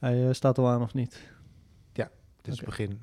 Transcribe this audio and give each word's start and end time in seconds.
Hij 0.00 0.26
eh, 0.28 0.34
staat 0.34 0.58
al 0.58 0.68
aan 0.68 0.82
of 0.82 0.94
niet? 0.94 1.28
Dit 2.42 2.52
is 2.52 2.56
het 2.58 2.64
begin. 2.68 3.02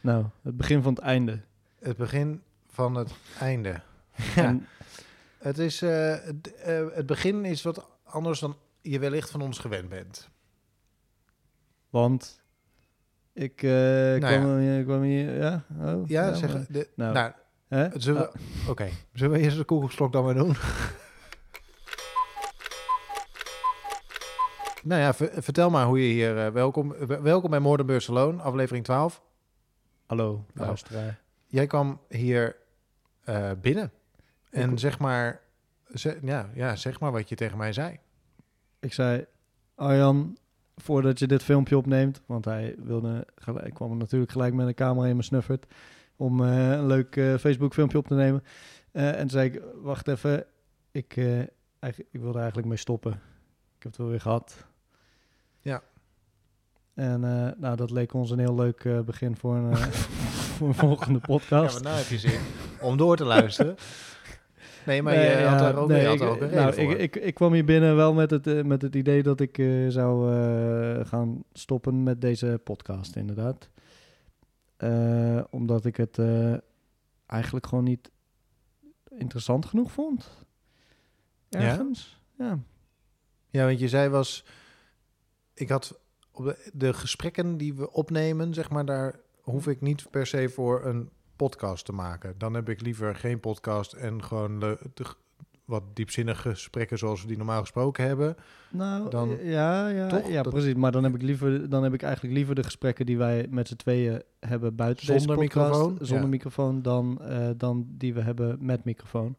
Nou, 0.00 0.24
het 0.42 0.56
begin 0.56 0.82
van 0.82 0.94
het 0.94 1.02
einde. 1.02 1.40
Het 1.80 1.96
begin 1.96 2.42
van 2.68 2.94
het 2.94 3.12
einde. 3.40 3.80
Ja, 4.34 4.44
En, 4.44 4.66
het, 5.38 5.58
is, 5.58 5.82
eh, 5.82 6.14
het, 6.24 6.54
eh, 6.54 6.86
het 6.92 7.06
begin 7.06 7.44
is 7.44 7.62
wat 7.62 7.86
anders 8.04 8.40
dan 8.40 8.56
je 8.80 8.98
wellicht 8.98 9.30
van 9.30 9.40
ons 9.40 9.58
gewend 9.58 9.88
bent. 9.88 10.28
want 11.90 12.40
ik 13.32 13.62
eh, 13.62 13.70
Nou 13.70 14.18
kwam, 14.18 14.58
hier- 14.58 14.84
kwam 14.84 15.02
hier... 15.02 15.34
Ja? 15.36 15.64
Oh, 15.80 16.08
Ja, 16.08 16.34
zeg, 16.34 16.52
maar- 16.52 16.66
de, 16.68 16.88
nou. 16.94 17.12
nou, 17.14 17.32
Hè? 17.68 17.88
zullen 18.00 18.22
we, 18.22 18.28
Oh, 18.62 18.68
oké. 18.68 18.88
Zullen 19.12 19.32
we 19.38 19.42
eerst 19.44 19.56
de 19.56 19.64
koekelslok 19.64 20.12
dan 20.12 20.24
maar 20.24 20.34
doen? 20.34 20.54
nou 24.84 25.00
ja, 25.00 25.14
ver- 25.14 25.42
vertel 25.42 25.70
maar 25.70 25.86
hoe 25.86 26.06
je 26.06 26.12
hier... 26.12 26.46
eh, 26.46 26.52
welkom, 26.52 26.94
welkom 27.06 27.50
bij 27.50 27.60
Moordenbeurs 27.60 28.04
Salon, 28.04 28.40
aflevering 28.40 28.84
12. 28.84 29.22
hallo, 30.06 30.44
Nou. 30.54 30.66
luisteraar. 30.66 31.20
Jij 31.46 31.66
kwam 31.66 32.00
hier 32.08 32.56
eh, 33.24 33.50
binnen. 33.60 33.92
En 34.50 34.78
zeg 34.78 34.98
maar, 34.98 35.40
ze- 35.94 36.18
ja, 36.22 36.50
ja, 36.54 36.76
zeg 36.76 37.00
maar 37.00 37.12
wat 37.12 37.28
je 37.28 37.34
tegen 37.34 37.58
mij 37.58 37.72
zei. 37.72 37.98
Ik 38.80 38.92
zei, 38.92 39.24
Arjan, 39.74 40.36
voordat 40.76 41.18
je 41.18 41.26
dit 41.26 41.42
filmpje 41.42 41.76
opneemt... 41.76 42.22
Want 42.26 42.44
hij 42.44 42.74
wilde, 42.78 43.26
gelijk, 43.36 43.66
ik 43.66 43.74
kwam 43.74 43.96
natuurlijk 43.96 44.32
gelijk 44.32 44.54
met 44.54 44.66
een 44.66 44.74
camera 44.74 45.06
in 45.06 45.12
mijn 45.12 45.24
snuffert... 45.24 45.66
om 46.16 46.44
eh, 46.44 46.70
een 46.70 46.86
leuk 46.86 47.14
Facebook 47.40 47.72
filmpje 47.74 47.98
op 47.98 48.06
te 48.06 48.14
nemen. 48.14 48.44
En 48.92 49.18
toen 49.18 49.30
zei 49.30 49.50
ik, 49.50 49.62
wacht 49.82 50.08
even, 50.08 50.46
ik, 50.90 51.16
ik 52.10 52.20
wilde 52.20 52.38
eigenlijk 52.38 52.68
mee 52.68 52.76
stoppen. 52.76 53.12
Ik 53.76 53.82
heb 53.86 53.92
het 53.92 53.96
wel 53.96 54.08
weer 54.08 54.20
gehad. 54.20 54.66
Ja. 57.00 57.06
En 57.06 57.24
eh, 57.24 57.52
nou, 57.56 57.76
dat 57.76 57.90
leek 57.90 58.12
ons 58.12 58.30
een 58.30 58.38
heel 58.38 58.54
leuk 58.54 58.84
eh, 58.84 59.00
begin 59.00 59.36
voor 59.36 59.54
een, 59.54 59.70
eh, 59.70 59.82
voor 60.56 60.68
een 60.68 60.74
volgende 60.74 61.18
Ja, 61.18 61.26
podcast. 61.26 61.74
maar 61.74 61.82
nou 61.82 61.96
heb 61.96 62.06
je 62.06 62.18
zin 62.18 62.40
om 62.80 62.96
door 62.96 63.16
te 63.16 63.24
luisteren. 63.24 63.76
Nee, 64.86 65.02
maar 65.02 65.14
Nee, 65.14 65.38
je 65.38 65.44
had 65.44 65.60
ja, 65.60 65.68
er 65.68 65.76
ook, 65.76 65.88
nee, 65.88 66.06
had 66.06 66.14
ik, 66.14 66.22
ook 66.22 66.40
een 66.40 66.50
nou, 66.50 66.74
voor. 66.74 66.82
ik, 66.82 66.98
ik, 66.98 67.16
ik 67.16 67.34
kwam 67.34 67.52
hier 67.52 67.64
binnen 67.64 67.96
wel 67.96 68.14
met 68.14 68.30
het, 68.30 68.66
met 68.66 68.82
het 68.82 68.94
idee 68.94 69.22
dat 69.22 69.40
ik 69.40 69.56
zou 69.88 70.34
gaan 71.04 71.44
stoppen 71.52 72.02
met 72.02 72.20
deze 72.20 72.60
podcast, 72.64 73.16
inderdaad. 73.16 73.68
Omdat 75.50 75.84
ik 75.84 75.96
het 75.96 76.18
eigenlijk 77.26 77.66
gewoon 77.66 77.84
niet 77.84 78.10
interessant 79.08 79.66
genoeg 79.66 79.92
vond. 79.92 80.28
Ja? 81.48 81.60
Ergens. 81.60 82.20
Ja. 82.38 82.58
Ja, 83.50 83.64
want 83.64 83.80
je 83.80 83.88
zei 83.88 84.08
was... 84.08 84.44
Ik 85.54 85.68
had 85.68 85.99
de, 86.72 86.92
gesprekken 86.92 87.56
die 87.56 87.74
we 87.74 87.92
opnemen, 87.92 88.54
zeg 88.54 88.70
maar, 88.70 88.84
daar 88.84 89.18
hoef 89.40 89.66
ik 89.66 89.80
niet 89.80 90.10
per 90.10 90.26
se 90.26 90.48
voor 90.48 90.84
een 90.84 91.08
podcast 91.36 91.84
te 91.84 91.92
maken. 91.92 92.34
Dan 92.38 92.54
heb 92.54 92.68
ik 92.68 92.80
liever 92.80 93.14
geen 93.16 93.40
podcast 93.40 93.92
en 93.92 94.22
gewoon 94.24 94.60
de, 94.60 94.78
wat 95.64 95.82
diepzinnige 95.94 96.48
gesprekken 96.48 96.98
zoals 96.98 97.20
we 97.22 97.26
die 97.28 97.36
normaal 97.36 97.60
gesproken 97.60 98.04
hebben. 98.06 98.36
Nou, 98.70 99.10
Dan- 99.10 99.36
ja, 99.42 99.88
ja, 99.88 100.08
toch? 100.08 100.28
ja 100.28 100.42
Dat- 100.42 100.52
precies. 100.52 100.74
Maar 100.74 100.92
dan 100.92 101.04
heb, 101.04 101.14
ik 101.14 101.22
liever, 101.22 101.68
dan 101.68 101.82
heb 101.82 101.94
ik 101.94 102.02
eigenlijk 102.02 102.34
liever 102.34 102.54
de 102.54 102.62
gesprekken 102.62 103.06
die 103.06 103.18
wij 103.18 103.46
met 103.50 103.68
z'n 103.68 103.76
tweeën 103.76 104.22
hebben 104.40 104.74
buiten 104.74 105.06
deze 105.06 105.18
Zonder 105.18 105.36
podcast, 105.36 105.68
microfoon? 105.70 105.96
Zonder 106.06 106.24
Ja. 106.24 106.30
microfoon 106.30 106.82
dan, 106.82 107.22
eh, 107.22 107.48
dan 107.56 107.86
die 107.88 108.14
we 108.14 108.20
hebben 108.20 108.56
met 108.60 108.84
microfoon. 108.84 109.34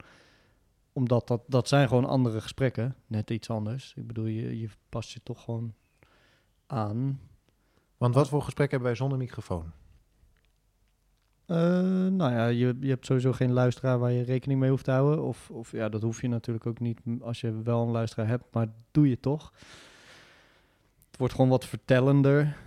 Omdat 0.93 1.27
dat, 1.27 1.41
dat 1.47 1.67
zijn 1.67 1.87
gewoon 1.87 2.05
andere 2.05 2.41
gesprekken. 2.41 2.95
Net 3.07 3.29
iets 3.29 3.49
anders. 3.49 3.93
Ik 3.95 4.07
bedoel, 4.07 4.25
je, 4.25 4.59
je 4.59 4.69
past 4.89 5.11
je 5.11 5.19
toch 5.23 5.43
gewoon 5.43 5.73
aan. 6.71 7.19
Want 7.97 8.15
wat 8.15 8.29
voor 8.29 8.41
gesprekken 8.41 8.77
hebben 8.77 8.87
wij 8.97 9.07
zonder 9.07 9.17
microfoon? 9.17 9.71
Eh, 11.45 11.57
nou 12.07 12.31
ja, 12.31 12.47
je, 12.47 12.77
je 12.79 12.89
hebt 12.89 13.05
sowieso 13.05 13.31
geen 13.31 13.51
luisteraar 13.51 13.99
waar 13.99 14.11
je 14.11 14.23
rekening 14.23 14.59
mee 14.59 14.69
hoeft 14.69 14.83
te 14.83 14.91
houden. 14.91 15.23
Of, 15.23 15.49
of 15.49 15.71
ja, 15.71 15.89
dat 15.89 16.01
hoef 16.01 16.21
je 16.21 16.27
natuurlijk 16.27 16.65
ook 16.65 16.79
niet 16.79 16.99
als 17.21 17.41
je 17.41 17.61
wel 17.61 17.83
een 17.83 17.91
luisteraar 17.91 18.27
hebt, 18.27 18.43
maar 18.51 18.67
doe 18.91 19.09
je 19.09 19.19
toch. 19.19 19.53
Het 21.07 21.17
wordt 21.17 21.33
gewoon 21.33 21.49
wat 21.49 21.65
vertellender, 21.65 22.57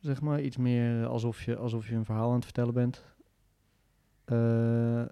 zeg 0.00 0.20
maar. 0.20 0.40
Iets 0.40 0.56
meer 0.56 1.06
alsof 1.06 1.42
je, 1.42 1.56
alsof 1.56 1.88
je 1.88 1.94
een 1.94 2.04
verhaal 2.04 2.28
aan 2.28 2.34
het 2.34 2.44
vertellen 2.44 2.74
bent. 2.74 3.04
Eh, 4.24 5.02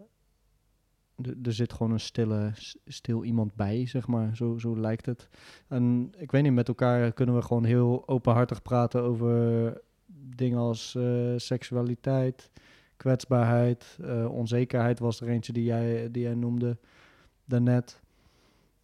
er 1.42 1.52
zit 1.52 1.72
gewoon 1.72 1.92
een 1.92 2.00
stille, 2.00 2.52
stil 2.86 3.24
iemand 3.24 3.54
bij, 3.54 3.86
zeg 3.86 4.06
maar. 4.06 4.36
Zo, 4.36 4.58
zo 4.58 4.80
lijkt 4.80 5.06
het. 5.06 5.28
En 5.68 6.12
ik 6.18 6.30
weet 6.30 6.42
niet, 6.42 6.52
met 6.52 6.68
elkaar 6.68 7.12
kunnen 7.12 7.34
we 7.34 7.42
gewoon 7.42 7.64
heel 7.64 8.08
openhartig 8.08 8.62
praten 8.62 9.02
over 9.02 9.80
dingen 10.36 10.58
als 10.58 10.94
eh, 10.94 11.32
seksualiteit, 11.36 12.50
kwetsbaarheid, 12.96 13.98
eh, 14.02 14.32
onzekerheid 14.32 14.98
was 14.98 15.20
er 15.20 15.28
eentje 15.28 15.52
die 15.52 15.64
jij, 15.64 16.10
die 16.10 16.22
jij 16.22 16.34
noemde 16.34 16.78
daarnet. 17.44 18.00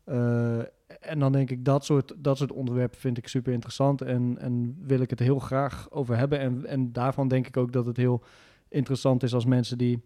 Eh 0.04 0.60
en 1.00 1.18
dan 1.18 1.32
denk 1.32 1.50
ik, 1.50 1.64
dat 1.64 1.84
soort, 1.84 2.14
dat 2.16 2.38
soort 2.38 2.52
onderwerpen 2.52 2.98
vind 2.98 3.18
ik 3.18 3.28
super 3.28 3.52
interessant 3.52 4.02
en, 4.02 4.38
en 4.38 4.76
wil 4.80 5.00
ik 5.00 5.10
het 5.10 5.18
heel 5.18 5.38
graag 5.38 5.90
over 5.90 6.16
hebben. 6.16 6.38
En, 6.38 6.66
en 6.66 6.92
daarvan 6.92 7.28
denk 7.28 7.46
ik 7.46 7.56
ook 7.56 7.72
dat 7.72 7.86
het 7.86 7.96
heel 7.96 8.22
interessant 8.68 9.22
is 9.22 9.34
als 9.34 9.44
mensen 9.44 9.78
die, 9.78 10.02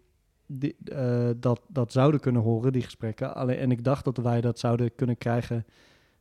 die 0.53 0.77
eh, 0.85 1.31
dat, 1.37 1.61
dat 1.69 1.93
zouden 1.93 2.21
kunnen 2.21 2.43
horen, 2.43 2.73
die 2.73 2.83
gesprekken. 2.83 3.35
Alleen, 3.35 3.57
en 3.57 3.71
ik 3.71 3.85
dacht 3.85 4.05
dat 4.05 4.17
wij 4.17 4.41
dat 4.41 4.59
zouden 4.59 4.95
kunnen 4.95 5.19
krijgen 5.19 5.67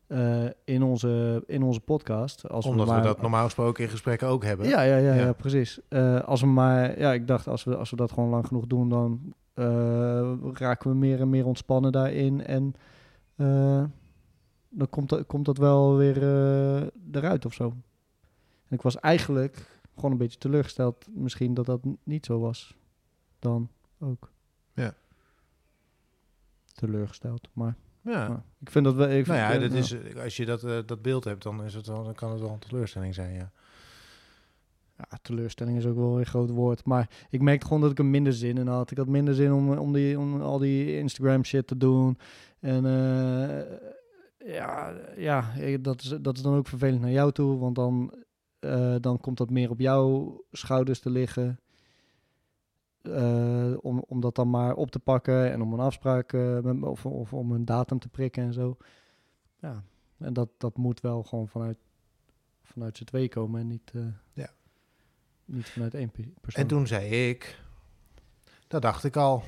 eh, 0.07 0.45
in, 0.63 0.83
onze, 0.83 1.43
in 1.47 1.63
onze 1.63 1.79
podcast. 1.79 2.49
Als 2.49 2.65
Omdat 2.65 2.87
we, 2.87 2.93
maar, 2.93 3.03
dat 3.03 3.21
normaal 3.21 3.43
gesproken 3.43 3.83
in 3.83 3.89
gesprekken 3.89 4.27
ook 4.27 4.43
hebben. 4.43 4.67
ja, 4.67 4.81
ja, 4.81 4.97
ja, 4.97 5.13
Ja. 5.13 5.25
ja. 5.25 5.33
precies. 5.33 5.79
Eh, 5.87 6.19
als 6.19 6.41
we 6.41 6.47
maar, 6.47 6.99
ja, 6.99 7.13
ik 7.13 7.27
dacht 7.27 7.47
als 7.47 7.63
we, 7.63 7.75
als 7.75 7.89
we 7.89 7.95
dat 7.95 8.11
gewoon 8.11 8.29
lang 8.29 8.47
genoeg 8.47 8.67
doen, 8.67 8.89
dan 8.89 9.33
raken 10.53 10.89
we 10.89 10.95
meer 10.95 11.19
en 11.19 11.29
meer 11.29 11.45
ontspannen 11.45 11.91
daarin. 11.91 12.45
En 12.45 12.73
dan 14.69 14.89
komt 14.89 15.09
dat, 15.09 15.25
komt 15.25 15.45
dat 15.45 15.57
wel 15.57 15.97
weer 15.97 16.23
eruit 17.11 17.45
of 17.45 17.53
zo. 17.53 17.73
En 18.67 18.75
ik 18.75 18.81
was 18.81 18.99
eigenlijk 18.99 19.81
gewoon 19.95 20.11
een 20.11 20.17
beetje 20.17 20.37
teleurgesteld, 20.37 21.07
misschien 21.13 21.53
dat 21.53 21.65
dat 21.65 21.79
niet 22.03 22.25
zo 22.25 22.39
was. 22.39 22.75
Dan 23.39 23.69
ook. 23.99 24.31
Ja. 24.73 24.93
Teleurgesteld, 26.73 27.49
maar, 27.53 27.75
Ja. 28.01 28.27
maar 28.27 28.43
ik 28.59 28.69
vind 28.69 28.85
dat 28.85 28.95
wel. 28.95 29.09
Ik 29.09 29.27
Nou 29.27 29.39
ja, 29.39 29.57
dat 29.59 29.73
is, 29.73 29.95
als 30.15 30.37
je 30.37 30.45
dat, 30.45 30.63
eh, 30.63 30.77
dat 30.85 31.01
beeld 31.01 31.23
hebt, 31.23 31.43
dan, 31.43 31.63
is 31.63 31.73
het 31.73 31.87
wel, 31.87 32.03
dan 32.03 32.13
kan 32.13 32.31
het 32.31 32.39
wel 32.39 32.51
een 32.51 32.59
teleurstelling 32.59 33.13
zijn, 33.13 33.33
ja. 33.33 33.51
Ja, 34.97 35.17
teleurstelling 35.21 35.77
is 35.77 35.85
ook 35.85 35.95
wel 35.95 36.19
een 36.19 36.25
groot 36.25 36.49
woord. 36.49 36.85
Maar 36.85 37.09
ik 37.29 37.41
merkte 37.41 37.65
gewoon 37.65 37.81
dat 37.81 37.91
ik 37.91 37.99
er 37.99 38.05
minder 38.05 38.33
zin 38.33 38.57
in 38.57 38.67
had. 38.67 38.91
Ik 38.91 38.97
had 38.97 39.07
minder 39.07 39.33
zin 39.33 39.53
om, 39.53 39.77
om, 39.77 39.93
die, 39.93 40.19
om 40.19 40.41
al 40.41 40.57
die 40.57 40.97
Instagram 40.97 41.43
shit 41.43 41.67
te 41.67 41.77
doen. 41.77 42.17
En 42.59 42.85
eh, 42.85 44.53
ja, 44.53 44.93
ja 45.17 45.53
dat, 45.81 46.01
is, 46.01 46.15
dat 46.21 46.35
is 46.35 46.41
dan 46.41 46.55
ook 46.55 46.67
vervelend 46.67 47.01
naar 47.01 47.11
jou 47.11 47.31
toe. 47.31 47.59
Want 47.59 47.75
dan, 47.75 48.13
eh, 48.59 48.95
dan 48.99 49.19
komt 49.19 49.37
dat 49.37 49.49
meer 49.49 49.69
op 49.69 49.79
jouw 49.79 50.41
schouders 50.51 50.99
te 50.99 51.09
liggen. 51.09 51.59
Eh, 53.01 53.71
om, 53.81 54.03
om 54.07 54.19
dat 54.21 54.35
dan 54.35 54.49
maar 54.49 54.73
op 54.73 54.91
te 54.91 54.99
pakken 54.99 55.51
en 55.51 55.61
om 55.61 55.73
een 55.73 55.79
afspraak 55.79 56.33
eh, 56.33 56.59
met, 56.59 56.83
of, 56.83 57.05
of 57.05 57.33
om 57.33 57.51
een 57.51 57.65
datum 57.65 57.99
te 57.99 58.07
prikken 58.07 58.43
en 58.43 58.53
zo. 58.53 58.77
Ja, 59.59 59.83
en 60.17 60.33
dat, 60.33 60.49
dat 60.57 60.77
moet 60.77 61.01
wel 61.01 61.23
gewoon 61.23 61.47
vanuit, 61.47 61.77
vanuit 62.63 62.97
z'n 62.97 63.03
twee 63.03 63.27
komen 63.29 63.61
en 63.61 63.67
niet... 63.67 63.91
eh, 63.95 64.01
Ja. 64.33 64.49
niet 65.45 65.69
vanuit 65.69 65.93
één 65.93 66.09
pe- 66.11 66.31
persoon. 66.41 66.61
En 66.61 66.67
toen 66.67 66.87
zei 66.87 67.29
ik, 67.29 67.61
dat 68.67 68.81
dacht 68.81 69.03
ik 69.03 69.15
al. 69.15 69.43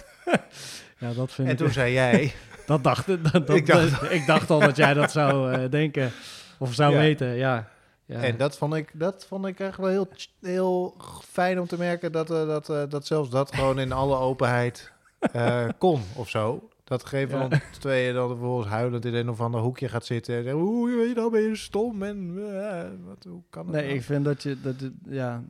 ja, 1.00 1.12
dat 1.12 1.32
vind 1.32 1.46
En 1.48 1.52
ik. 1.52 1.58
toen 1.58 1.70
zei 1.70 1.92
jij, 1.92 2.32
dat 2.66 2.84
dacht, 2.84 3.06
dat, 3.06 3.46
dat, 3.46 3.50
Ik 3.56 3.66
dacht- 3.66 4.10
ik 4.10 4.26
dacht 4.26 4.50
al 4.50 4.60
dat 4.60 4.76
jij 4.76 4.94
dat 4.94 5.10
zou 5.10 5.68
denken 5.68 6.10
of 6.58 6.74
zou 6.74 6.92
Ja. 6.92 6.98
weten. 6.98 7.34
Ja. 7.36 7.68
Ja. 8.10 8.22
en 8.22 8.36
dat 8.36 8.56
vond 8.58 8.74
ik, 8.74 8.90
dat 8.94 9.24
vond 9.26 9.46
ik 9.46 9.60
echt 9.60 9.76
wel 9.76 9.88
heel, 9.88 10.08
heel 10.40 10.94
fijn 11.24 11.60
om 11.60 11.66
te 11.66 11.78
merken 11.78 12.12
dat, 12.12 12.30
eh, 12.30 12.46
dat, 12.46 12.68
eh, 12.70 12.82
dat 12.88 13.06
zelfs 13.06 13.30
dat 13.30 13.54
gewoon 13.54 13.78
in 13.78 13.92
alle 13.92 14.16
openheid 14.16 14.92
eh, 15.20 15.68
kon 15.78 16.00
of 16.16 16.28
zo. 16.28 16.68
Dat 16.84 17.04
geen 17.04 17.28
van 17.28 17.38
Ja. 17.38 17.44
ons 17.44 17.78
tweeën 17.78 18.14
dan 18.14 18.28
vervolgens 18.28 18.68
huilend 18.68 19.04
in 19.04 19.14
een 19.14 19.28
of 19.28 19.40
ander 19.40 19.60
hoekje 19.60 19.88
gaat 19.88 20.06
zitten 20.06 20.36
en 20.36 20.42
zegt, 20.42 20.56
oeh, 20.56 20.94
weet 20.96 21.08
je, 21.08 21.14
dan 21.14 21.30
ben 21.30 21.40
je 21.42 21.56
stom 21.56 22.02
en 22.02 22.34
wat, 23.06 23.24
hoe 23.28 23.42
kan 23.50 23.64
dat 23.66 23.74
nee, 23.74 23.84
nou? 23.84 23.94
ik 23.96 24.02
vind 24.02 24.24
dat 24.24 24.42
je 24.42 24.60
dat 24.60 24.74
ja, 25.08 25.42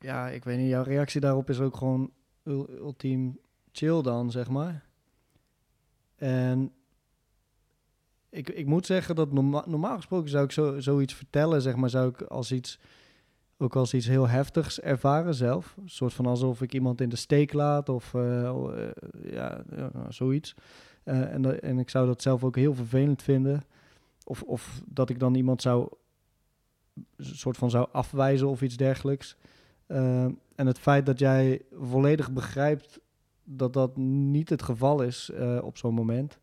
ja, 0.00 0.28
ik 0.28 0.44
weet 0.44 0.58
niet. 0.58 0.68
Jouw 0.68 0.82
reactie 0.82 1.20
daarop 1.20 1.50
is 1.50 1.60
ook 1.60 1.76
gewoon 1.76 2.10
ul- 2.44 2.68
ultiem 2.78 3.38
chill 3.72 4.02
dan, 4.02 4.30
zeg 4.30 4.48
maar. 4.48 4.84
En 6.16 6.72
ik, 8.36 8.48
ik 8.48 8.66
moet 8.66 8.86
zeggen 8.86 9.14
dat 9.14 9.32
norma 9.32 9.64
normaal 9.66 9.96
gesproken 9.96 10.30
zou 10.30 10.44
ik 10.44 10.52
zo, 10.52 10.80
zoiets 10.80 11.14
vertellen, 11.14 11.62
zeg 11.62 11.76
maar, 11.76 11.90
zou 11.90 12.08
ik 12.08 12.22
als 12.22 12.52
iets 12.52 12.78
ook 13.58 13.76
als 13.76 13.94
iets 13.94 14.06
heel 14.06 14.28
heftigs 14.28 14.80
ervaren 14.80 15.34
zelf. 15.34 15.74
Een 15.82 15.88
soort 15.88 16.12
van 16.12 16.26
alsof 16.26 16.62
ik 16.62 16.72
iemand 16.72 17.00
in 17.00 17.08
de 17.08 17.16
steek 17.16 17.52
laat 17.52 17.88
of 17.88 18.14
eh, 18.14 18.46
eh, 18.46 18.90
ja, 19.30 19.62
zoiets. 20.08 20.54
Eh, 21.02 21.32
en, 21.32 21.62
en 21.62 21.78
ik 21.78 21.90
zou 21.90 22.06
dat 22.06 22.22
zelf 22.22 22.44
ook 22.44 22.56
heel 22.56 22.74
vervelend 22.74 23.22
vinden. 23.22 23.62
Of, 24.24 24.42
of 24.42 24.82
dat 24.86 25.10
ik 25.10 25.18
dan 25.18 25.34
iemand 25.34 25.62
zou 25.62 25.88
soort 27.18 27.56
van 27.56 27.70
zou 27.70 27.88
afwijzen 27.92 28.48
of 28.48 28.62
iets 28.62 28.76
dergelijks. 28.76 29.36
En 29.86 30.66
het 30.66 30.78
feit 30.78 31.06
dat 31.06 31.18
jij 31.18 31.62
volledig 31.72 32.32
begrijpt 32.32 33.00
dat 33.44 33.72
dat 33.72 33.96
niet 33.96 34.48
het 34.48 34.62
geval 34.62 35.02
is 35.02 35.30
op 35.60 35.76
zo'n 35.76 35.94
moment. 35.94 36.38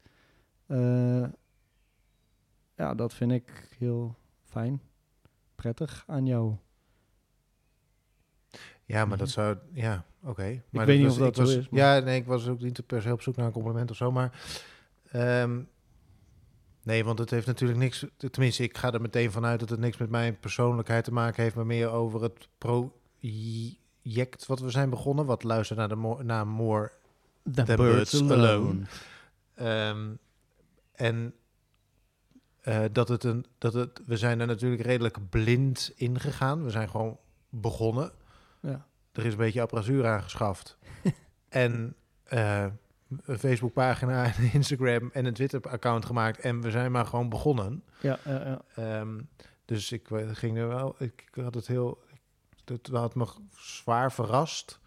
Ja, 2.77 2.93
dat 2.93 3.13
vind 3.13 3.31
ik 3.31 3.75
heel 3.77 4.15
fijn, 4.43 4.81
prettig 5.55 6.03
aan 6.07 6.25
jou. 6.25 6.55
Ja, 8.85 9.05
maar 9.05 9.17
dat 9.17 9.29
zou... 9.29 9.57
Ja, 9.73 10.05
oké. 10.23 10.61
Maar 10.69 10.85
weet 10.85 10.97
niet 10.97 11.05
was- 11.07 11.15
of 11.15 11.19
dat 11.19 11.29
ik 11.29 11.35
was, 11.35 11.51
zo 11.51 11.59
is, 11.59 11.69
maar- 11.69 11.79
Ja, 11.79 11.99
nee, 11.99 12.19
ik 12.19 12.25
was 12.25 12.47
ook 12.47 12.59
niet 12.59 12.85
per 12.87 13.01
se 13.01 13.11
op 13.11 13.21
zoek 13.21 13.35
naar 13.35 13.45
een 13.45 13.51
compliment 13.51 13.91
of 13.91 13.97
zo, 13.97 14.11
maar... 14.11 14.41
ehm, 15.11 15.61
nee, 16.83 17.03
want 17.05 17.19
het 17.19 17.29
heeft 17.29 17.47
natuurlijk 17.47 17.79
niks... 17.79 18.05
Tenminste, 18.17 18.63
ik 18.63 18.77
ga 18.77 18.91
er 18.93 19.01
meteen 19.01 19.31
vanuit 19.31 19.59
dat 19.59 19.69
het 19.69 19.79
niks 19.79 19.97
met 19.97 20.09
mijn 20.09 20.39
persoonlijkheid 20.39 21.03
te 21.03 21.13
maken 21.13 21.43
heeft, 21.43 21.55
maar 21.55 21.65
meer 21.65 21.89
over 21.89 22.21
het 22.23 22.47
project 22.57 24.45
wat 24.45 24.59
we 24.59 24.69
zijn 24.69 24.89
begonnen. 24.89 25.25
Wat 25.25 25.43
luistert 25.43 25.79
naar 25.79 25.89
de 25.89 25.95
mo- 25.95 26.21
naar 26.21 26.47
More 26.47 26.91
The, 27.53 27.63
Birds 27.75 28.21
Alone. 28.21 28.81
Ehm, 29.55 30.11
en 30.91 31.33
eh, 32.63 32.83
dat 32.92 33.07
het 33.07 33.24
een, 33.24 33.45
dat 33.57 33.74
het, 33.74 34.01
we 34.06 34.18
zijn 34.18 34.39
er 34.39 34.48
natuurlijk 34.48 34.81
redelijk 34.81 35.30
blind 35.30 35.92
in 35.95 36.19
gegaan. 36.19 36.63
We 36.63 36.69
zijn 36.69 36.89
gewoon 36.89 37.19
begonnen. 37.50 38.12
Ja. 38.60 38.86
Er 39.12 39.25
is 39.25 39.31
een 39.31 39.38
beetje 39.38 39.62
apparatuur 39.62 40.07
aangeschaft. 40.07 40.77
en 41.50 41.95
eh, 42.24 42.65
een 43.25 43.39
Facebookpagina, 43.39 44.25
een 44.38 44.54
Instagram 44.54 45.10
en 45.13 45.25
een 45.25 45.33
Twitter-account 45.33 46.06
gemaakt. 46.06 46.39
En 46.39 46.62
we 46.62 46.71
zijn 46.71 46.92
maar 46.92 47.06
gewoon 47.06 47.30
begonnen. 47.30 47.83
Ja, 48.00 48.19
ja, 48.25 48.45
ja. 48.45 48.62
Ehm, 48.75 49.19
dus 49.65 49.92
ik 49.92 50.12
eh, 50.12 50.30
ging 50.31 50.57
er 50.57 50.68
wel, 50.68 50.95
ik, 51.00 51.30
ik 51.33 51.44
had 51.44 51.56
het 51.56 51.68
heel, 51.68 52.04
het 52.65 52.88
had 52.88 53.15
me 53.15 53.27
zwaar 53.57 54.12
verrast. 54.12 54.80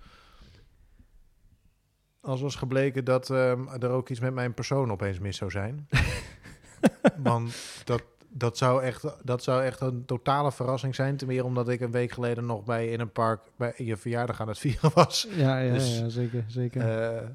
Als 2.20 2.40
was 2.40 2.54
gebleken 2.54 3.04
dat 3.04 3.30
ehm, 3.30 3.68
er 3.68 3.90
ook 3.90 4.08
iets 4.08 4.20
met 4.20 4.34
mijn 4.34 4.54
persoon 4.54 4.90
opeens 4.90 5.18
mis 5.18 5.36
zou 5.36 5.50
zijn. 5.50 5.88
Want 7.16 7.56
dat, 7.84 8.02
dat, 8.28 8.58
zou 8.58 8.82
echt, 8.82 9.04
dat 9.22 9.42
zou 9.42 9.62
echt 9.62 9.80
een 9.80 10.04
totale 10.04 10.52
verrassing 10.52 10.94
zijn. 10.94 11.16
Ten 11.16 11.26
meer 11.26 11.44
omdat 11.44 11.68
ik 11.68 11.80
een 11.80 11.90
week 11.90 12.10
geleden 12.12 12.46
nog 12.46 12.64
bij 12.64 12.88
in 12.88 13.00
een 13.00 13.12
park 13.12 13.40
bij 13.56 13.74
je 13.76 13.96
verjaardag 13.96 14.40
aan 14.40 14.48
het 14.48 14.58
vieren 14.58 14.90
was. 14.94 15.26
ja, 15.30 15.58
ja, 15.58 15.72
Dus, 15.72 15.98
ja, 15.98 16.08
zeker, 16.08 16.44
zeker. 16.48 16.80
Eh, 16.80 17.28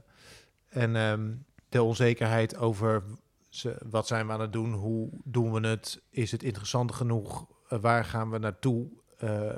en 0.69 0.95
ehm, 0.95 1.29
de 1.69 1.83
onzekerheid 1.83 2.57
over 2.57 3.03
ze, 3.49 3.75
wat 3.89 4.07
zijn 4.07 4.27
we 4.27 4.33
aan 4.33 4.41
het 4.41 4.53
doen, 4.53 4.73
hoe 4.73 5.09
doen 5.23 5.53
we 5.53 5.67
het, 5.67 6.01
is 6.09 6.31
het 6.31 6.43
interessant 6.43 6.91
genoeg, 6.93 7.45
Eh, 7.67 7.79
waar 7.79 8.05
gaan 8.05 8.29
we 8.29 8.37
naartoe, 8.37 8.87
Eh, 9.17 9.53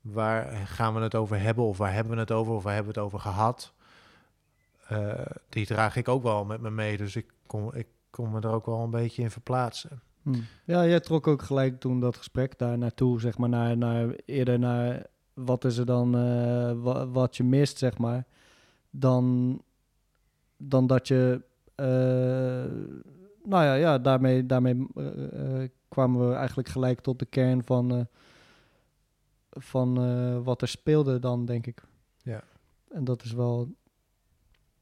waar 0.00 0.66
gaan 0.66 0.94
we 0.94 1.00
het 1.00 1.14
over 1.14 1.40
hebben 1.40 1.64
of 1.64 1.78
waar 1.78 1.92
hebben 1.92 2.14
we 2.14 2.20
het 2.20 2.30
over 2.30 2.52
of 2.52 2.62
waar 2.62 2.74
hebben 2.74 2.92
we 2.92 2.98
het 3.00 3.08
over 3.08 3.20
gehad. 3.20 3.72
Eh, 4.88 5.26
die 5.48 5.66
draag 5.66 5.96
ik 5.96 6.08
ook 6.08 6.22
wel 6.22 6.44
met 6.44 6.60
me 6.60 6.70
mee, 6.70 6.96
dus 6.96 7.16
ik 7.16 7.26
kon, 7.46 7.74
ik 7.74 7.86
kon 8.10 8.30
me 8.30 8.40
er 8.40 8.50
ook 8.50 8.66
wel 8.66 8.80
een 8.82 8.90
beetje 8.90 9.22
in 9.22 9.30
verplaatsen. 9.30 10.00
Hm. 10.22 10.34
Ja, 10.64 10.86
jij 10.86 11.00
trok 11.00 11.26
ook 11.26 11.42
gelijk 11.42 11.80
toen 11.80 12.00
dat 12.00 12.16
gesprek 12.16 12.58
daar 12.58 12.78
naartoe, 12.78 13.20
zeg 13.20 13.38
maar, 13.38 13.48
naar, 13.48 13.76
naar 13.76 14.14
eerder 14.24 14.58
naar 14.58 15.06
wat 15.34 15.64
is 15.64 15.76
er 15.76 15.86
dan, 15.86 16.14
eh, 16.16 16.72
wa- 16.82 17.08
wat 17.08 17.36
je 17.36 17.44
mist, 17.44 17.78
zeg 17.78 17.98
maar, 17.98 18.26
dan, 18.90 19.58
dan 20.56 20.86
dat 20.86 21.08
je, 21.08 21.42
eh, 21.74 21.86
nou 23.44 23.64
ja, 23.64 23.74
ja 23.74 23.98
daarmee, 23.98 24.46
daarmee 24.46 24.86
eh, 24.94 25.68
kwamen 25.88 26.28
we 26.28 26.34
eigenlijk 26.34 26.68
gelijk 26.68 27.00
tot 27.00 27.18
de 27.18 27.26
kern 27.26 27.64
van, 27.64 28.06
van 29.50 30.42
wat 30.44 30.62
er 30.62 30.68
speelde 30.68 31.18
dan, 31.18 31.44
denk 31.44 31.66
ik. 31.66 31.82
Ja. 32.22 32.42
En 32.88 33.04
dat 33.04 33.22
is 33.22 33.32
wel, 33.32 33.68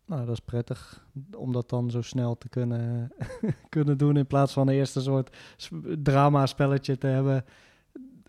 nou, 0.08 0.24
dat 0.24 0.34
is 0.34 0.40
prettig 0.40 1.06
om 1.36 1.52
dat 1.52 1.68
dan 1.68 1.90
zo 1.90 2.02
snel 2.02 2.38
te 2.38 2.48
kunnen, 2.48 3.12
kunnen 3.68 3.98
doen 3.98 4.16
in 4.16 4.26
plaats 4.26 4.52
van 4.52 4.68
eerst 4.68 4.96
een 4.96 5.02
soort 5.02 5.36
sp- 5.56 5.74
drama-spelletje 6.02 6.98
te 6.98 7.06
hebben. 7.06 7.44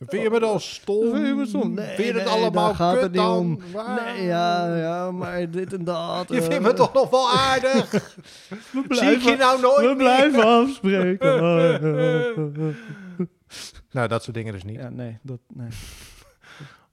Vind 0.05 0.23
je 0.23 0.29
me 0.29 0.39
dan 0.39 0.59
stom? 0.59 1.11
Vind 1.11 1.27
je 1.27 1.33
me 1.33 1.45
stom? 1.45 1.73
Nee, 1.73 1.95
Vind 1.95 2.07
je 2.07 2.13
het 2.13 2.23
nee, 2.23 2.33
allemaal 2.33 2.65
daar 2.67 2.75
gaat 2.75 2.93
kut 2.93 3.01
het 3.01 3.11
niet 3.11 3.21
dan? 3.21 3.37
om. 3.37 3.59
Waar? 3.73 4.03
Nee, 4.13 4.25
ja, 4.25 4.75
ja, 4.77 5.11
maar 5.11 5.49
dit 5.51 5.73
en 5.73 5.83
dat. 5.83 6.29
Je 6.29 6.41
eh, 6.41 6.47
vindt 6.47 6.63
me 6.63 6.73
toch 6.73 6.93
nog 6.93 7.09
wel 7.09 7.29
aardig? 7.29 7.91
We 7.91 8.57
Zie 8.71 8.81
ik 8.81 8.87
blijven, 8.87 9.31
je 9.31 9.37
nou 9.37 9.61
nooit 9.61 9.75
we 9.79 9.85
meer? 9.85 9.95
blijven 9.95 10.43
afspreken. 10.45 11.37
Nou, 13.91 14.07
dat 14.07 14.23
soort 14.23 14.35
dingen 14.35 14.53
dus 14.53 14.63
niet. 14.63 14.75
ja, 14.75 14.89
nee, 14.89 15.17
dat, 15.21 15.39
nee. 15.53 15.69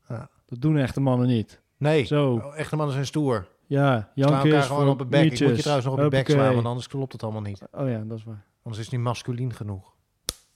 Ja. 0.08 0.28
dat 0.46 0.60
doen 0.60 0.76
echte 0.78 1.00
mannen 1.00 1.26
niet. 1.26 1.60
Nee, 1.78 2.04
Zo, 2.04 2.32
Oh, 2.32 2.58
echte 2.58 2.76
mannen 2.76 2.94
zijn 2.94 3.06
stoer. 3.06 3.46
Ja, 3.66 3.90
Slaan 3.90 4.08
Janke 4.14 4.48
elkaar 4.48 4.62
gewoon 4.62 4.88
op 4.88 4.98
de 4.98 5.06
bek. 5.06 5.32
Ik 5.32 5.40
moet 5.40 5.56
je 5.56 5.62
trouwens 5.62 5.86
nog 5.86 5.96
op 5.96 6.02
de 6.02 6.08
bek 6.08 6.28
slaan, 6.30 6.54
want 6.54 6.66
anders 6.66 6.88
klopt 6.88 7.12
het 7.12 7.22
allemaal 7.22 7.42
niet. 7.42 7.62
Oh 7.72 7.88
ja, 7.88 7.98
dat 7.98 8.18
is 8.18 8.24
waar. 8.24 8.44
Anders 8.62 8.82
is 8.82 8.90
het 8.90 8.96
niet 8.96 9.04
masculien 9.06 9.54
genoeg. 9.54 9.94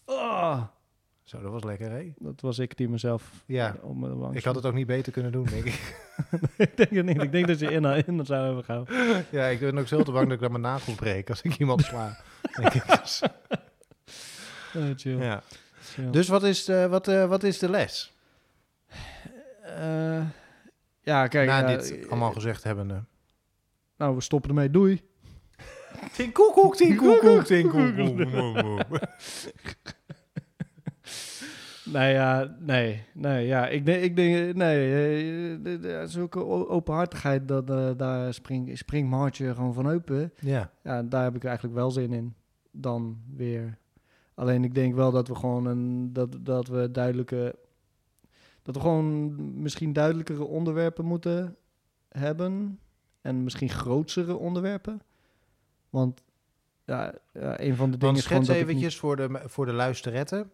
Ah, 0.05 0.63
Zo, 1.23 1.41
dat 1.43 1.51
was 1.51 1.63
lekker, 1.65 1.91
hè? 1.91 2.13
dat 2.19 2.41
was 2.41 2.59
ik 2.59 2.77
die 2.77 2.89
mezelf 2.89 3.31
Ja, 3.47 3.77
mijn 3.95 4.19
wang 4.19 4.37
ik 4.37 4.45
had 4.45 4.55
het 4.55 4.67
ook 4.67 4.75
niet 4.75 4.87
beter 4.87 5.13
kunnen 5.13 5.33
doen, 5.33 5.45
denk 5.45 5.65
ik. 5.65 6.05
ik 6.57 6.77
denk 6.77 6.91
het 6.91 7.07
niet. 7.07 7.23
Ik 7.23 7.33
denk 7.33 7.47
dat 7.47 7.59
je 7.59 7.71
in, 7.71 7.85
in 7.85 8.27
zou 8.27 8.45
hebben 8.45 8.65
gehouden. 8.65 9.25
ja, 9.31 9.45
ik 9.47 9.61
ben 9.61 9.79
ook 9.79 9.87
zo 9.89 10.03
te 10.03 10.13
bang 10.13 10.25
dat 10.25 10.35
ik 10.35 10.41
dan 10.41 10.51
mijn 10.51 10.63
nagel 10.63 10.95
breek 10.95 11.29
als 11.31 11.43
ik 11.43 11.59
iemand 11.59 11.83
sla. 11.83 12.17
Denk 12.61 12.75
ik. 12.75 12.87
Dus, 13.01 13.23
Oh, 14.77 14.83
chill, 14.97 15.23
ja. 15.23 15.43
chill. 15.83 16.11
dus 16.11 16.29
wat 16.29 16.43
is 16.43 16.65
de, 16.65 16.89
wat, 16.89 17.09
eh, 17.09 17.29
wat 17.29 17.43
is 17.43 17.59
de 17.59 17.69
les? 17.71 18.13
Eh, 19.63 20.21
ja, 21.01 21.27
kijk. 21.27 21.49
Na 21.49 21.63
dit 21.63 21.99
eh, 21.99 22.11
allemaal 22.11 22.33
gezegd 22.33 22.65
hebbende. 22.65 23.05
Nou, 23.97 24.15
we 24.15 24.21
stoppen 24.21 24.51
ermee. 24.51 24.71
Doei. 24.71 25.01
Tien 26.17 26.33
koekoek, 26.33 26.77
tien 26.77 26.97
koekoek, 26.97 27.45
tien 27.51 27.69
koekoek. 27.69 28.19
Nee, 31.93 32.13
ja, 32.13 32.57
nee, 32.59 33.05
nee, 33.15 33.47
ja, 33.47 33.69
ik 33.69 33.87
denk, 33.87 34.03
ik 34.03 34.17
denk, 34.17 34.55
nee, 34.55 35.59
eh, 35.79 36.03
zulke 36.05 36.45
openhartigheid, 36.69 37.49
dat, 37.49 37.71
eh, 37.71 37.91
daar 37.97 38.35
spring, 38.35 38.79
springt 38.79 39.09
mijn 39.09 39.21
hartje 39.21 39.55
gewoon 39.55 39.75
van 39.75 39.89
open. 39.91 40.33
Ja, 40.41 40.71
Ja, 40.83 41.03
daar 41.03 41.23
heb 41.23 41.35
ik 41.37 41.45
eigenlijk 41.45 41.75
wel 41.75 41.91
zin 41.91 42.13
in. 42.13 42.35
Dan 42.73 43.19
weer. 43.37 43.79
Alleen 44.35 44.65
ik 44.65 44.75
denk 44.75 44.95
wel 44.95 45.11
dat 45.11 45.29
we 45.29 45.35
gewoon 45.35 45.67
een, 45.67 46.13
dat, 46.13 46.37
dat 46.41 46.69
we 46.69 46.91
duidelijke, 46.91 47.55
dat 48.63 48.75
we 48.75 48.81
gewoon 48.81 49.63
misschien 49.63 49.93
duidelijkere 49.93 50.45
onderwerpen 50.45 51.05
moeten 51.05 51.57
hebben. 52.09 52.81
En 53.21 53.45
misschien 53.45 53.71
grootsere 53.71 54.37
onderwerpen. 54.37 55.03
Want 55.91 56.23
ja, 56.85 57.15
ja 57.33 57.61
een 57.61 57.77
van 57.77 57.91
de 57.91 57.97
dingen 57.97 58.15
is 58.17 58.27
gewoon 58.27 58.45
schets 58.45 58.47
dat 58.47 58.57
ik 58.57 58.63
niet- 58.63 58.69
eventjes 58.69 58.99
voor 58.99 59.17
de, 59.17 59.41
voor 59.45 59.67
de 59.67 59.73
luisteretten. 59.73 60.51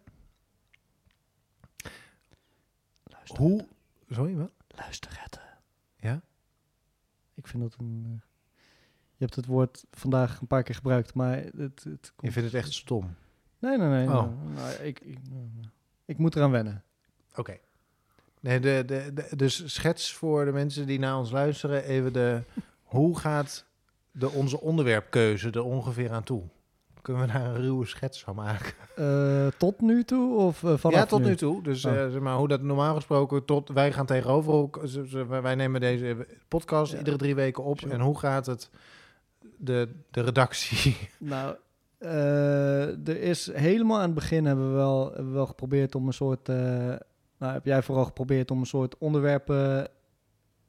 Luister, 3.04 3.38
Hoe... 3.38 3.66
Sorry, 4.10 4.34
wat? 4.36 4.50
luisterretten. 4.68 5.42
Ja? 5.96 6.20
Ik 7.34 7.46
vind 7.46 7.62
dat 7.62 7.76
een... 7.78 8.02
eh, 8.06 8.10
je 9.16 9.24
hebt 9.24 9.34
het 9.36 9.46
woord 9.46 9.84
vandaag 9.90 10.40
een 10.40 10.46
paar 10.46 10.62
keer 10.62 10.74
gebruikt, 10.74 11.14
maar 11.14 11.36
het, 11.36 11.54
het 11.56 11.84
Je 11.84 12.10
komt... 12.16 12.32
vindt 12.32 12.52
het 12.52 12.62
echt 12.62 12.72
stom. 12.72 13.14
Nee, 13.58 13.78
nee, 13.78 13.88
nee. 13.88 14.06
Oh. 14.06 14.12
nou, 14.12 14.34
nou, 14.54 14.72
ik, 14.72 15.00
ik, 15.00 15.18
nou, 15.30 15.48
ik 16.04 16.18
moet 16.18 16.36
eraan 16.36 16.50
wennen. 16.50 16.84
Oké. 17.34 17.58
Nee, 18.40 18.60
de, 18.60 18.82
de, 18.86 19.10
de- 19.14 19.36
dus 19.36 19.62
schets 19.74 20.14
voor 20.14 20.44
de 20.44 20.52
mensen 20.52 20.86
die 20.86 20.98
naar 20.98 21.18
ons 21.18 21.30
luisteren 21.30 21.84
even 21.84 22.12
de... 22.12 22.42
hoe 22.82 23.18
gaat 23.18 23.64
de, 24.10 24.30
onze 24.30 24.60
onderwerpkeuze 24.60 25.50
er 25.50 25.62
ongeveer 25.64 26.10
aan 26.12 26.22
toe? 26.24 26.42
Kunnen 27.02 27.26
we 27.26 27.32
daar 27.32 27.44
een 27.44 27.60
ruwe 27.60 27.86
schets 27.86 28.22
van 28.22 28.34
maken? 28.34 28.72
Eh, 28.96 29.46
tot 29.58 29.80
nu 29.80 30.04
toe 30.04 30.36
of 30.36 30.64
eh, 30.64 30.74
vanaf 30.76 30.96
ja, 30.98 31.06
tot 31.06 31.22
nu 31.22 31.36
toe. 31.36 31.62
Dus 31.62 31.84
Oh. 31.84 31.92
eh, 32.02 32.10
zeg 32.10 32.20
maar, 32.20 32.36
hoe 32.36 32.48
dat 32.48 32.62
normaal 32.62 32.94
gesproken 32.94 33.44
tot... 33.44 33.68
Wij 33.68 33.92
gaan 33.92 34.06
tegenover... 34.06 34.52
ook- 34.52 34.80
wij 35.28 35.54
nemen 35.54 35.80
deze 35.80 36.26
podcast 36.48 36.92
Ja. 36.92 36.98
iedere 36.98 37.16
drie 37.16 37.34
weken 37.34 37.64
op. 37.64 37.78
Sure. 37.78 37.92
En 37.94 38.00
hoe 38.00 38.18
gaat 38.18 38.46
het 38.46 38.70
de, 39.56 39.88
de 40.10 40.20
redactie? 40.20 40.96
Nou, 41.18 41.56
er 43.04 43.20
is 43.20 43.50
helemaal 43.52 43.96
aan 43.96 44.02
het 44.04 44.14
begin 44.14 44.44
hebben 44.46 44.68
we 44.70 44.74
wel, 44.74 45.04
hebben 45.06 45.28
we 45.28 45.34
wel 45.36 45.46
geprobeerd 45.46 45.94
om 45.94 46.06
een 46.06 46.12
soort... 46.12 46.48
nou, 47.38 47.52
heb 47.52 47.64
jij 47.64 47.82
vooral 47.82 48.04
geprobeerd 48.04 48.50
om 48.50 48.58
een 48.60 48.66
soort 48.66 48.98
onderwerpen... 48.98 49.88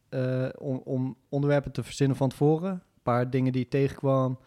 eh, 0.09 0.49
om, 0.57 0.81
om 0.85 1.17
onderwerpen 1.29 1.71
te 1.71 1.83
verzinnen 1.83 2.17
van 2.17 2.29
tevoren. 2.29 2.71
Een 2.71 3.03
paar 3.03 3.29
dingen 3.29 3.51
die 3.51 3.61
je 3.61 3.67
tegenkwam... 3.67 4.39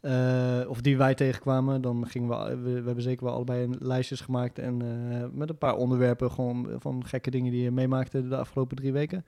eh, 0.00 0.60
of 0.68 0.80
die 0.80 0.96
wij 0.96 1.14
tegenkwamen, 1.14 1.80
dan 1.80 2.06
gingen 2.06 2.28
we, 2.28 2.56
we, 2.56 2.70
hebben 2.70 3.02
zeker 3.02 3.24
wel 3.24 3.34
allebei 3.34 3.64
een 3.64 3.76
lijstjes 3.78 4.20
gemaakt 4.20 4.58
en 4.58 4.82
eh, 4.82 5.26
met 5.32 5.48
een 5.48 5.58
paar 5.58 5.76
onderwerpen 5.76 6.30
gewoon 6.30 6.68
van 6.78 7.06
gekke 7.06 7.30
dingen 7.30 7.52
die 7.52 7.62
je 7.62 7.70
meemaakte 7.70 8.28
de 8.28 8.36
afgelopen 8.36 8.76
drie 8.76 8.92
weken. 8.92 9.24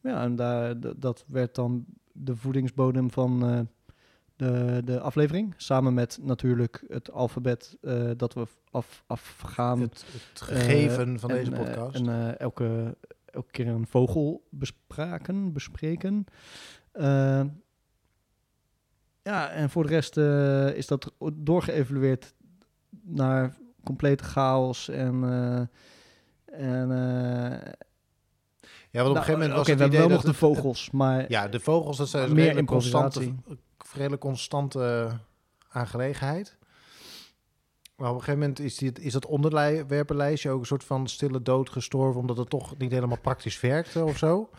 Ja, 0.00 0.22
en 0.22 0.36
daar, 0.36 0.80
dat 0.96 1.24
werd 1.28 1.54
dan 1.54 1.84
de 2.12 2.36
voedingsbodem 2.36 3.10
van, 3.10 3.68
de, 4.36 4.82
de 4.84 5.00
aflevering. 5.00 5.54
Samen 5.56 5.94
met 5.94 6.18
natuurlijk 6.22 6.84
het 6.88 7.10
alfabet 7.10 7.76
eh, 7.80 8.10
dat 8.16 8.34
we 8.34 8.46
af, 8.70 9.04
afgaan. 9.06 9.80
Het, 9.80 10.04
het 10.30 10.40
gegeven 10.40 11.20
van 11.20 11.30
en, 11.30 11.36
deze 11.36 11.50
eh, 11.52 11.58
podcast. 11.58 11.94
en 11.94 12.08
eh, 12.08 12.40
elke, 12.40 12.96
elke 13.26 13.50
keer 13.50 13.66
een 13.66 13.86
vogel 13.86 14.46
bespraken, 14.50 15.52
bespreken. 15.52 16.24
Eh, 16.92 17.42
ja, 19.22 19.50
en 19.50 19.70
voor 19.70 19.82
de 19.82 19.88
rest 19.88 20.16
eh, 20.16 20.76
is 20.76 20.86
dat 20.86 21.12
doorgeëvalueerd 21.34 22.34
naar 23.02 23.56
complete 23.84 24.24
chaos 24.24 24.88
en... 24.88 25.24
eh, 25.24 25.58
en 26.46 26.90
eh, 26.90 27.72
ja, 28.90 29.02
want 29.02 29.08
op 29.08 29.14
nou, 29.14 29.16
een 29.16 29.16
gegeven 29.16 29.32
moment 29.32 29.50
was 29.50 29.60
Oké, 29.60 29.70
het 29.70 29.78
we 29.78 29.82
hebben 29.82 29.86
idee 29.86 29.98
wel 29.98 30.08
dat 30.08 30.24
nog 30.24 30.32
de 30.32 30.38
vogels, 30.38 30.90
maar 30.90 31.30
Ja, 31.30 31.48
de 31.48 31.60
vogels, 31.60 31.96
dat 31.96 32.08
zijn 32.08 32.32
Meer 32.34 32.58
een 32.58 32.66
constante. 32.66 33.34
Redelijk 33.92 34.22
constante 34.22 35.10
aangelegenheid. 35.68 36.56
Maar 37.96 38.08
op 38.08 38.14
een 38.14 38.22
gegeven 38.22 38.40
moment 38.40 38.60
is, 38.60 38.76
dit, 38.76 38.98
is 38.98 39.12
dat 39.12 39.26
onderwerpenlijstje 39.26 40.50
ook 40.50 40.60
een 40.60 40.66
soort 40.66 40.84
van 40.84 41.08
stille 41.08 41.42
dood 41.42 41.70
gestorven, 41.70 42.20
omdat 42.20 42.36
het 42.36 42.50
toch 42.50 42.78
niet 42.78 42.90
helemaal 42.90 43.20
praktisch 43.20 43.60
werkte 43.60 44.04
of 44.04 44.18
zo. 44.18 44.50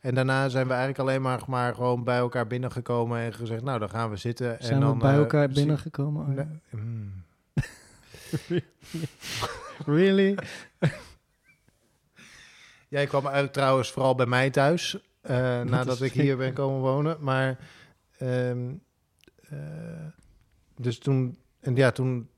En 0.00 0.14
daarna 0.14 0.48
zijn 0.48 0.66
we 0.66 0.72
eigenlijk 0.72 1.00
alleen 1.00 1.22
maar, 1.22 1.40
maar 1.46 1.74
gewoon 1.74 2.04
bij 2.04 2.18
elkaar 2.18 2.46
binnengekomen 2.46 3.20
en 3.20 3.34
gezegd, 3.34 3.62
nou, 3.62 3.78
dan 3.78 3.90
gaan 3.90 4.10
we 4.10 4.16
zitten. 4.16 4.56
zijn 4.60 4.74
en 4.74 4.80
dan, 4.80 4.92
we 4.92 4.98
bij 4.98 5.12
eh, 5.12 5.18
elkaar 5.18 5.48
binnengekomen? 5.48 6.34
Nee, 6.34 6.46
mm. 6.70 7.22
really? 9.86 10.38
Jij 12.88 13.06
kwam 13.06 13.26
uit 13.26 13.52
trouwens 13.52 13.90
vooral 13.90 14.14
bij 14.14 14.26
mij 14.26 14.50
thuis, 14.50 14.98
eh, 15.20 15.60
nadat 15.60 15.94
is 15.94 16.00
ik 16.00 16.12
hier 16.12 16.36
ben 16.36 16.52
komen 16.52 16.80
wonen. 16.80 17.16
Maar, 17.20 17.58
ehm, 18.22 18.74
eh, 19.48 20.06
dus 20.76 20.98
toen, 20.98 21.38
en 21.60 21.76
ja, 21.76 21.90
toen 21.90 22.28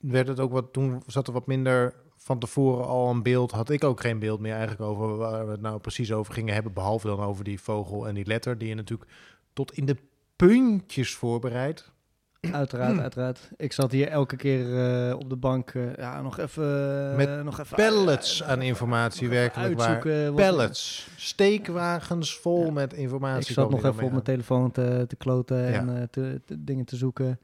werd 0.00 0.28
het 0.28 0.40
ook 0.40 0.52
wat, 0.52 0.72
toen 0.72 1.02
zat 1.06 1.26
er 1.26 1.32
wat 1.32 1.46
minder 1.46 1.94
van 2.16 2.38
tevoren 2.38 2.86
al 2.86 3.10
een 3.10 3.22
beeld. 3.22 3.50
Had 3.50 3.70
ik 3.70 3.84
ook 3.84 4.00
geen 4.00 4.18
beeld 4.18 4.40
meer 4.40 4.52
eigenlijk 4.52 4.82
over 4.90 5.16
waar 5.16 5.46
we 5.46 5.52
het 5.52 5.60
nou 5.60 5.78
precies 5.78 6.12
over 6.12 6.32
gingen 6.32 6.54
hebben. 6.54 6.72
Behalve 6.72 7.06
dan 7.06 7.20
over 7.20 7.44
die 7.44 7.60
vogel 7.60 8.08
en 8.08 8.14
die 8.14 8.26
letter, 8.26 8.58
die 8.58 8.68
je 8.68 8.74
natuurlijk 8.74 9.10
tot 9.52 9.72
in 9.72 9.86
de 9.86 9.96
puntjes 10.36 11.14
voorbereidt. 11.14 11.92
Uiteraard, 12.40 12.98
uiteraard. 13.06 13.50
Ik 13.56 13.72
zat 13.72 13.92
hier 13.92 14.08
elke 14.08 14.36
keer 14.36 14.78
eh, 15.08 15.14
op 15.18 15.28
de 15.30 15.36
bank. 15.36 15.70
eh, 15.70 15.94
ja, 15.94 16.22
nog 16.22 16.38
even... 16.38 17.16
Met 17.16 17.44
nog 17.44 17.60
even 17.60 17.76
Pallets 17.76 18.40
eh, 18.42 18.48
aan 18.48 18.62
informatie, 18.62 19.28
werkelijk 19.28 19.78
waar. 19.78 20.32
Pallets, 20.32 21.08
steekwagens 21.16 22.38
vol 22.38 22.64
Ja. 22.64 22.72
met 22.72 22.92
informatie. 22.92 23.48
Ik 23.48 23.54
zat 23.54 23.70
nog 23.70 23.84
even 23.84 24.04
op 24.04 24.10
mijn 24.10 24.22
telefoon 24.22 24.70
te, 24.70 25.04
te 25.08 25.16
kloten 25.16 25.56
Ja. 25.56 25.72
en 25.78 25.96
eh, 25.96 26.02
te, 26.10 26.40
te- 26.44 26.64
dingen 26.64 26.84
te 26.84 26.96
zoeken. 26.96 27.40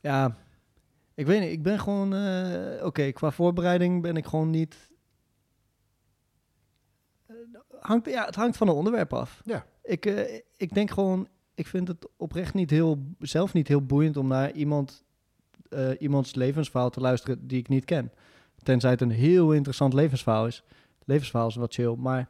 Ja, 0.00 0.36
ik 1.14 1.26
weet 1.26 1.40
niet. 1.40 1.50
Ik 1.52 1.62
ben 1.62 1.78
gewoon... 1.80 2.14
eh, 2.14 2.84
Oké, 2.86 3.12
qua 3.12 3.30
voorbereiding 3.30 4.02
ben 4.02 4.16
ik 4.16 4.26
gewoon 4.26 4.50
niet... 4.50 4.76
Eh, 7.26 7.36
hangt, 7.80 8.06
ja, 8.10 8.24
het 8.24 8.34
hangt 8.34 8.56
van 8.56 8.66
het 8.66 8.76
onderwerp 8.76 9.12
af. 9.12 9.40
Ja. 9.44 9.66
Ik, 9.82 10.06
eh, 10.06 10.40
ik 10.56 10.74
denk 10.74 10.90
gewoon... 10.90 11.28
Ik 11.58 11.66
vind 11.66 11.88
het 11.88 12.08
oprecht 12.16 12.54
niet 12.54 12.70
heel... 12.70 12.98
Zelf 13.18 13.52
niet 13.52 13.68
heel 13.68 13.86
boeiend 13.86 14.16
om 14.16 14.26
naar 14.26 14.52
iemand... 14.52 15.04
eh, 15.68 15.90
iemands 15.98 16.34
levensverhaal 16.34 16.90
te 16.90 17.00
luisteren 17.00 17.46
die 17.46 17.58
ik 17.58 17.68
niet 17.68 17.84
ken. 17.84 18.12
Tenzij 18.62 18.90
het 18.90 19.00
een 19.00 19.10
heel 19.10 19.52
interessant 19.52 19.92
levensverhaal 19.92 20.46
is. 20.46 20.62
Levensverhaal 21.04 21.48
is 21.48 21.54
wat 21.54 21.74
chill, 21.74 21.94
maar 21.96 22.28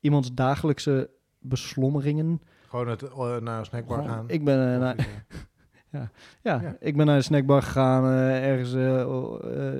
iemands 0.00 0.34
dagelijkse 0.34 1.10
beslommeringen. 1.38 2.40
Gewoon 2.68 2.88
het, 2.88 3.02
eh, 3.02 3.36
naar 3.36 3.58
een 3.58 3.64
snackbar 3.64 3.96
Gewoon, 3.96 4.12
gaan. 4.12 4.28
ik 4.28 4.44
ben, 4.44 4.72
eh, 4.72 4.78
naar, 4.80 4.96
ja, 5.92 6.10
ja. 6.42 6.76
ik 6.80 6.96
ben 6.96 7.06
naar 7.06 7.16
de 7.16 7.22
snackbar 7.22 7.62
gegaan, 7.62 8.04
ergens, 8.04 8.74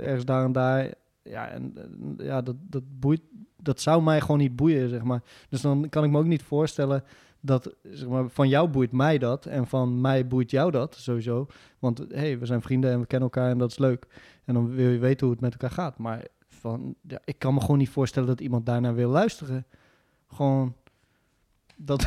ergens 0.02 0.24
daar 0.24 0.44
en 0.44 0.52
daar. 0.52 0.94
Ja, 1.22 1.48
en 1.48 1.74
ja, 2.18 2.42
dat, 2.42 2.56
dat 2.60 2.82
boeit. 3.00 3.20
Dat 3.56 3.80
zou 3.80 4.02
mij 4.02 4.20
gewoon 4.20 4.38
niet 4.38 4.56
boeien, 4.56 4.88
zeg 4.88 5.02
maar. 5.02 5.22
Dus 5.48 5.60
dan 5.60 5.88
kan 5.88 6.04
ik 6.04 6.10
me 6.10 6.18
ook 6.18 6.26
niet 6.26 6.42
voorstellen 6.42 7.04
dat, 7.40 7.74
zeg 7.82 8.08
maar, 8.08 8.28
van 8.28 8.48
jou 8.48 8.68
boeit 8.68 8.92
mij 8.92 9.18
dat 9.18 9.46
en 9.46 9.66
van 9.66 10.00
mij 10.00 10.26
boeit 10.26 10.50
jou 10.50 10.70
dat 10.70 10.94
sowieso. 10.94 11.46
Want 11.78 12.04
hey, 12.08 12.38
we 12.38 12.46
zijn 12.46 12.62
vrienden 12.62 12.90
en 12.90 13.00
we 13.00 13.06
kennen 13.06 13.30
elkaar 13.32 13.50
en 13.50 13.58
dat 13.58 13.70
is 13.70 13.78
leuk. 13.78 14.06
En 14.44 14.54
dan 14.54 14.74
wil 14.74 14.90
je 14.90 14.98
weten 14.98 15.26
hoe 15.26 15.34
het 15.34 15.44
met 15.44 15.52
elkaar 15.52 15.70
gaat. 15.70 15.98
Maar 15.98 16.26
van, 16.48 16.94
ja, 17.08 17.20
ik 17.24 17.38
kan 17.38 17.54
me 17.54 17.60
gewoon 17.60 17.78
niet 17.78 17.88
voorstellen 17.88 18.28
dat 18.28 18.40
iemand 18.40 18.66
daarnaar 18.66 18.94
wil 18.94 19.10
luisteren. 19.10 19.66
Gewoon 20.26 20.74
dat, 21.88 22.06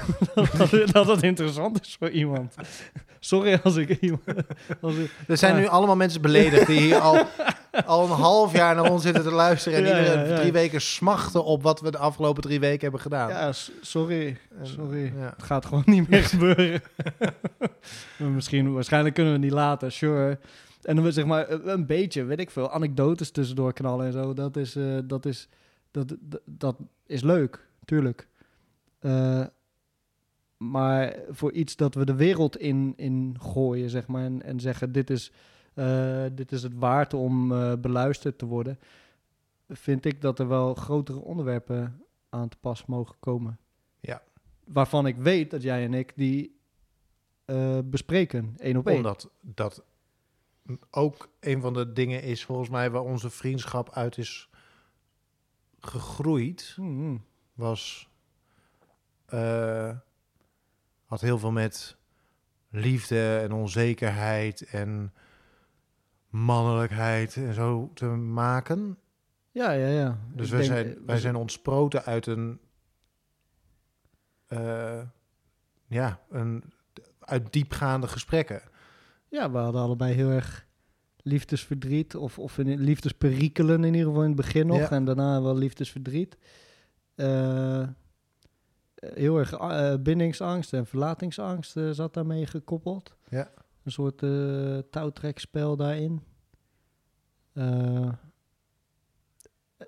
dat, 0.57 0.71
dat 0.91 1.07
het 1.07 1.23
interessant 1.23 1.81
is 1.81 1.95
voor 1.99 2.09
iemand. 2.09 2.55
Sorry 3.19 3.59
als 3.63 3.75
ik 3.75 3.89
iemand... 4.01 4.23
Als 4.81 4.95
ik, 4.95 5.11
Er 5.27 5.37
zijn 5.37 5.53
Maar- 5.53 5.61
nu 5.61 5.67
allemaal 5.67 5.95
mensen 5.95 6.21
beledigd 6.21 6.67
die 6.67 6.79
hier 6.79 6.97
al, 6.99 7.25
al 7.85 8.03
een 8.03 8.09
half 8.11 8.53
jaar 8.53 8.75
naar 8.75 8.91
ons 8.91 9.01
zitten 9.03 9.23
te 9.23 9.31
luisteren. 9.31 9.77
En 9.77 9.85
Ja, 9.85 9.97
iedere 9.99 10.17
ja, 10.17 10.23
ja. 10.25 10.35
drie 10.39 10.51
weken 10.51 10.81
smachten 10.81 11.43
op 11.43 11.63
wat 11.63 11.81
we 11.81 11.91
de 11.91 11.97
afgelopen 11.97 12.41
drie 12.43 12.59
weken 12.59 12.81
hebben 12.81 12.99
gedaan. 13.01 13.29
ja, 13.29 13.51
sorry. 13.81 14.37
En, 14.59 14.67
Sorry. 14.67 15.13
Het 15.15 15.43
gaat 15.43 15.65
gewoon 15.65 15.83
niet 15.85 16.09
meer 16.09 16.23
gebeuren. 16.23 16.81
Misschien, 18.35 18.73
waarschijnlijk 18.73 19.15
kunnen 19.15 19.33
we 19.33 19.39
het 19.39 19.47
niet 19.47 19.57
laten, 19.57 19.91
sure. 19.91 20.39
En 20.81 20.95
dan 20.95 21.11
zeg 21.11 21.25
maar 21.25 21.49
een- 21.49 21.85
beetje, 21.85 22.23
weet 22.23 22.39
ik 22.39 22.49
veel, 22.51 22.71
anekdotes 22.71 23.31
tussendoor 23.31 23.73
knallen 23.73 24.05
en 24.05 24.11
zo. 24.11 24.33
Dat 24.33 24.55
is, 24.57 24.75
eh, 24.75 24.97
dat 25.03 25.25
is, 25.25 25.47
dat, 25.91 26.15
dat, 26.19 26.41
dat 26.45 26.75
is 27.05 27.21
leuk, 27.21 27.65
tuurlijk. 27.85 28.27
Eh, 28.99 29.41
maar 30.59 31.15
voor 31.29 31.51
iets 31.51 31.75
dat 31.75 31.95
we 31.95 32.05
de 32.05 32.15
wereld 32.15 32.57
in, 32.57 32.93
in 32.95 33.35
gooien, 33.39 33.89
zeg 33.89 34.07
maar, 34.07 34.23
en, 34.23 34.43
en 34.43 34.59
zeggen: 34.59 34.91
dit 34.91 35.09
is, 35.09 35.31
eh, 35.73 36.25
dit 36.31 36.51
is 36.51 36.63
het 36.63 36.73
waard 36.75 37.13
om 37.13 37.51
eh, 37.51 37.73
beluisterd 37.75 38.37
te 38.37 38.45
worden, 38.45 38.79
vind 39.67 40.05
ik 40.05 40.21
dat 40.21 40.39
er 40.39 40.47
wel 40.47 40.73
grotere 40.73 41.19
onderwerpen 41.19 42.03
aan 42.29 42.49
te 42.49 42.57
pas 42.57 42.85
mogen 42.85 43.15
komen. 43.19 43.59
Ja. 43.99 44.21
Waarvan 44.65 45.07
ik 45.07 45.15
weet 45.15 45.51
dat 45.51 45.61
jij 45.61 45.83
en 45.83 45.93
ik 45.93 46.13
die 46.15 46.59
eh, 47.45 47.79
bespreken, 47.83 48.53
één 48.57 48.77
op 48.77 48.87
één. 48.87 48.97
Omdat 48.97 49.29
dat 49.41 49.83
ook 50.91 51.29
een 51.39 51.61
van 51.61 51.73
de 51.73 51.93
dingen 51.93 52.23
is 52.23 52.45
volgens 52.45 52.69
mij 52.69 52.91
waar 52.91 53.03
onze 53.03 53.29
vriendschap 53.29 53.91
uit 53.91 54.17
is 54.17 54.49
gegroeid. 55.79 56.75
Mhm. 56.77 57.17
Was, 57.53 58.09
had 61.09 61.21
heel 61.21 61.39
veel 61.39 61.51
met 61.51 61.97
liefde 62.69 63.37
en 63.37 63.51
onzekerheid 63.51 64.61
en 64.61 65.13
mannelijkheid 66.29 67.35
en 67.35 67.53
zo 67.53 67.91
te 67.93 68.05
maken. 68.05 68.97
Ja, 69.51 69.71
ja, 69.71 69.87
ja. 69.87 70.19
Dus 70.33 70.45
Ik 70.45 70.51
wij, 70.51 70.61
denk, 70.61 70.73
zijn, 70.73 70.95
eh, 70.95 71.01
wij 71.05 71.17
zijn 71.17 71.35
ontsproten 71.35 72.03
uit 72.03 72.25
een, 72.25 72.59
eh, 74.47 75.01
ja, 75.87 76.19
een, 76.29 76.63
uit 77.19 77.53
diepgaande 77.53 78.07
gesprekken. 78.07 78.61
Ja, 79.27 79.51
we 79.51 79.57
hadden 79.57 79.81
allebei 79.81 80.13
heel 80.13 80.29
erg 80.29 80.65
liefdesverdriet. 81.17 82.15
Of, 82.15 82.39
of 82.39 82.57
in 82.57 82.79
liefdesperikelen 82.79 83.83
in 83.83 83.93
ieder 83.93 84.07
geval 84.07 84.21
in 84.21 84.27
het 84.27 84.37
begin 84.37 84.67
nog. 84.67 84.77
Ja. 84.77 84.89
En 84.91 85.05
daarna 85.05 85.41
wel 85.41 85.57
liefdesverdriet. 85.57 86.37
Eh, 87.15 87.87
heel 88.99 89.37
erg 89.37 89.51
eh, 89.51 89.93
bindingsangst 89.99 90.73
en 90.73 90.85
verlatingsangst 90.85 91.77
eh, 91.77 91.89
zat 91.89 92.13
daarmee 92.13 92.45
gekoppeld. 92.45 93.15
Ja. 93.29 93.51
Een 93.83 93.91
soort 93.91 94.23
eh 94.23 94.77
touwtrekspel 94.77 95.75
daarin. 95.75 96.23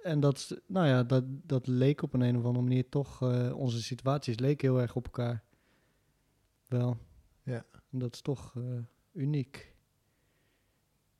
En 0.03 0.20
dat, 0.20 0.62
nou 0.65 0.88
ja, 0.88 1.03
dat, 1.03 1.24
dat 1.27 1.68
leek 1.68 2.01
op 2.01 2.13
een, 2.13 2.22
een 2.22 2.38
of 2.38 2.46
andere 2.46 2.63
manier 2.63 2.89
toch... 2.89 3.22
onze 3.53 3.82
situaties 3.82 4.39
leken 4.39 4.70
heel 4.70 4.82
erg 4.82 4.96
op 4.96 5.06
elkaar. 5.06 5.44
Wel. 6.68 6.98
Ja. 7.44 7.65
En 7.91 8.00
dat 8.00 8.13
is 8.13 8.22
toch 8.22 8.53
uniek. 9.12 9.75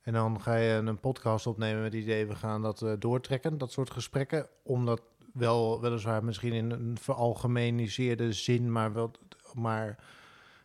En 0.00 0.12
dan 0.12 0.40
ga 0.40 0.56
je 0.56 0.72
een 0.72 1.00
podcast 1.00 1.46
opnemen 1.46 1.82
met 1.82 1.92
het 1.92 2.02
idee, 2.02 2.26
we 2.26 2.34
gaan 2.34 2.62
dat 2.62 2.86
doortrekken, 2.98 3.58
dat 3.58 3.72
soort 3.72 3.90
gesprekken. 3.90 4.48
Om 4.62 4.86
dat 4.86 5.02
wel, 5.32 5.80
weliswaar 5.80 6.24
misschien 6.24 6.52
in 6.52 6.70
een 6.70 6.96
veralgemeniseerde 7.00 8.32
zin, 8.32 8.72
maar 8.72 8.92
wel, 8.92 9.10
maar, 9.52 9.98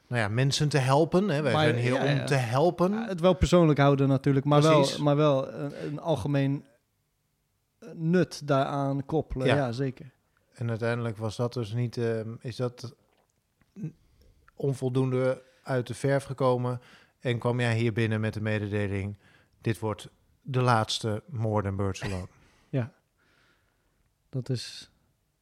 nou 0.08 0.22
ja, 0.22 0.28
mensen 0.28 0.70
te 0.70 0.78
helpen. 0.78 1.30
Hè. 1.30 1.42
Wij 1.42 1.54
Maar, 1.54 1.64
zijn 1.64 1.76
hier 1.76 1.94
ja, 1.94 2.20
om 2.20 2.26
te 2.26 2.36
helpen. 2.36 2.92
Ja, 2.92 3.08
het 3.08 3.20
wel 3.20 3.34
persoonlijk 3.34 3.80
houden 3.80 4.08
natuurlijk, 4.08 4.46
maar 4.46 4.62
Precies. 4.62 4.96
wel, 4.96 5.04
maar 5.04 5.16
wel 5.16 5.54
een, 5.54 5.86
een 5.86 6.00
algemeen 6.00 6.66
eh, 7.80 7.90
nut 7.94 8.48
daaraan 8.48 9.06
koppelen. 9.06 9.48
Ja. 9.48 9.56
Ja, 9.56 9.72
zeker. 9.72 10.12
En 10.54 10.70
uiteindelijk 10.70 11.18
was 11.18 11.36
dat 11.36 11.54
dus 11.54 11.74
niet, 11.74 11.98
ehm, 11.98 12.36
is 12.40 12.56
dat 12.56 12.96
onvoldoende 14.56 15.44
uit 15.64 15.88
de 15.88 15.94
verf 15.94 16.24
gekomen. 16.24 16.82
En 17.20 17.40
kwam 17.40 17.60
jij 17.60 17.78
hier 17.78 17.94
binnen 17.94 18.20
met 18.20 18.34
de 18.34 18.42
mededeling, 18.42 19.18
dit 19.62 19.80
wordt 19.80 20.10
de 20.42 20.62
laatste 20.62 21.24
Than 21.42 21.76
Birds 21.76 22.04
Alone. 22.04 22.28
Dat 24.30 24.50
is 24.50 24.90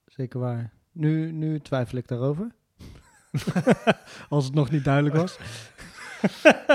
zeker 0.06 0.40
waar. 0.40 0.74
Nu, 0.92 1.32
nu 1.32 1.60
twijfel 1.60 1.98
ik 1.98 2.08
daarover. 2.08 2.52
Als 4.30 4.46
het 4.46 4.54
nog 4.54 4.70
niet 4.72 4.84
duidelijk 4.84 5.16
was. 5.16 5.38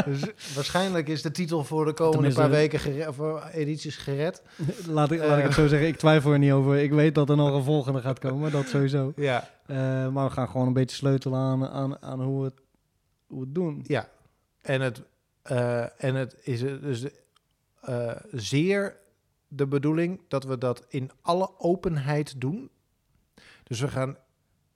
Dus 0.05 0.21
waarschijnlijk 0.55 1.09
is 1.09 1.23
de 1.23 1.31
titel 1.31 1.65
voor 1.65 1.85
de 1.85 1.93
komende 1.93 2.13
Tenminste- 2.17 2.41
paar 2.41 2.51
weken 2.51 2.79
gere- 2.79 3.09
of 3.09 3.19
eh, 3.19 3.47
edities 3.61 3.97
gered. 3.97 4.43
laat, 4.87 5.11
ik, 5.11 5.19
laat 5.19 5.39
ik 5.39 5.45
het 5.45 5.55
zo 5.55 5.67
zeggen. 5.67 5.89
Ik 5.89 5.97
twijfel 5.97 6.33
er 6.33 6.39
niet 6.39 6.53
over. 6.53 6.77
Ik 6.77 6.91
weet 6.93 7.15
dat 7.15 7.29
er 7.31 7.37
nog 7.37 7.55
een 7.55 7.63
volgende 7.65 8.01
gaat 8.01 8.19
komen. 8.19 8.51
Dat 8.51 8.69
sowieso. 8.69 9.13
Ja. 9.17 9.49
Eh, 9.67 9.77
maar 10.09 10.25
we 10.29 10.31
gaan 10.33 10.49
gewoon 10.49 10.67
een 10.67 10.73
beetje 10.73 10.97
sleutelen 10.97 11.39
aan, 11.39 11.67
aan, 11.69 12.03
aan 12.03 12.21
hoe, 12.23 12.39
we 12.39 12.45
het, 12.45 12.61
hoe 13.27 13.39
we 13.39 13.45
het 13.45 13.55
doen. 13.55 13.85
Ja. 13.87 14.09
En 14.63 14.81
het, 14.81 15.03
eh, 15.43 16.05
en 16.05 16.15
het 16.15 16.37
is 16.43 16.63
eh, 16.63 16.81
dus 16.81 17.05
eh, 17.81 18.11
zeer 18.33 18.97
de 19.53 19.67
bedoeling 19.67 20.21
dat 20.29 20.45
we 20.45 20.59
dat 20.59 20.85
in 20.89 21.11
alle 21.21 21.51
openheid 21.59 22.41
doen. 22.41 22.71
Dus 23.63 23.81
we 23.81 23.89
gaan. 23.89 24.17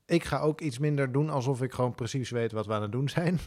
Ik 0.06 0.24
ga 0.24 0.40
ook 0.40 0.60
iets 0.60 0.78
minder 0.78 1.12
doen 1.12 1.30
alsof 1.30 1.62
ik 1.62 1.72
gewoon 1.72 1.94
precies 1.94 2.30
weet 2.30 2.52
wat 2.52 2.66
we 2.66 2.72
aan 2.72 2.82
het 2.82 2.92
doen 2.92 3.08
zijn. 3.08 3.38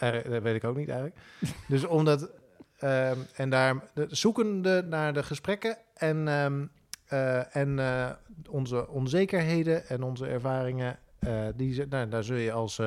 Dat 0.00 0.42
weet 0.42 0.54
ik 0.54 0.64
ook 0.64 0.76
niet 0.76 0.88
eigenlijk. 0.88 1.20
Dus 1.68 1.84
omdat. 1.84 2.30
ehm, 2.78 3.18
en 3.34 3.50
daar 3.50 3.90
de, 3.94 4.06
zoekende 4.10 4.82
naar 4.88 5.12
de 5.12 5.22
gesprekken 5.22 5.78
en, 5.94 6.28
ehm, 6.28 6.66
eh, 7.06 7.56
en 7.56 7.78
eh, 7.78 8.10
onze 8.48 8.88
onzekerheden 8.88 9.88
en 9.88 10.02
onze 10.02 10.26
ervaringen. 10.26 10.98
eh, 11.18 11.46
die, 11.54 11.86
nou, 11.86 12.08
daar 12.08 12.24
zul 12.24 12.36
je 12.36 12.52
als 12.52 12.80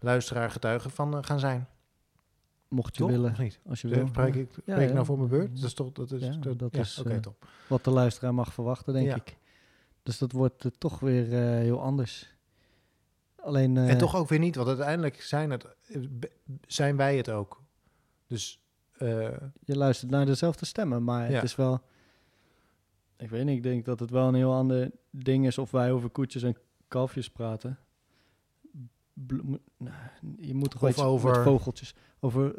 luisteraar 0.00 0.50
getuige 0.50 0.90
van 0.90 1.24
gaan 1.24 1.38
zijn. 1.38 1.68
Mocht 2.72 2.96
je 2.96 3.02
Toch? 3.02 3.10
willen, 3.10 3.36
als 3.66 3.80
je 3.80 3.88
wil. 3.88 4.06
Spreek 4.06 4.34
ik, 4.34 4.50
spreek 4.50 4.88
ik 4.88 4.94
nou 4.94 5.06
voor 5.06 5.16
mijn 5.16 5.28
beurt? 5.28 5.56
Dat 5.56 5.64
is 5.64 5.74
toch, 5.74 5.92
dat 5.92 6.10
is, 6.10 6.38
dat, 6.56 6.74
is, 6.74 7.02
eh, 7.02 7.16
top. 7.16 7.46
Wat 7.68 7.84
de 7.84 7.90
luisteraar 7.90 8.34
mag 8.34 8.52
verwachten, 8.52 8.92
denk 8.92 9.14
ik. 9.14 9.36
Dus 10.02 10.18
dat 10.18 10.32
wordt 10.32 10.64
eh, 10.64 10.70
toch 10.78 11.00
weer 11.00 11.32
eh, 11.32 11.40
heel 11.40 11.80
anders. 11.80 12.36
Alleen... 13.36 13.76
en 13.76 13.98
toch 13.98 14.16
ook 14.16 14.28
weer 14.28 14.38
niet, 14.38 14.54
want 14.54 14.68
uiteindelijk 14.68 15.20
zijn, 15.22 15.50
het, 15.50 15.66
zijn 16.66 16.96
wij 16.96 17.16
het 17.16 17.30
ook. 17.30 17.62
Dus 18.26 18.60
je 19.64 19.76
luistert 19.76 20.10
naar 20.10 20.26
dezelfde 20.26 20.66
stemmen, 20.66 21.04
maar 21.04 21.28
het 21.28 21.42
is 21.42 21.56
wel... 21.56 21.80
Ik 23.16 23.30
weet 23.30 23.44
niet, 23.44 23.56
ik 23.56 23.62
denk 23.62 23.84
dat 23.84 24.00
het 24.00 24.10
wel 24.10 24.28
een 24.28 24.34
heel 24.34 24.52
ander 24.52 24.90
ding 25.10 25.46
is 25.46 25.58
of 25.58 25.70
wij 25.70 25.92
over 25.92 26.10
koetjes 26.10 26.42
en 26.42 26.56
kalfjes 26.88 27.30
praten. 27.30 27.78
Bloem- 29.14 29.58
nou, 29.76 29.94
je 30.36 30.54
moet 30.54 30.70
toch 30.70 30.82
Of 30.82 30.90
iets 30.90 31.00
over- 31.00 31.30
met 31.30 31.42
vogeltjes, 31.42 31.94
over 32.20 32.54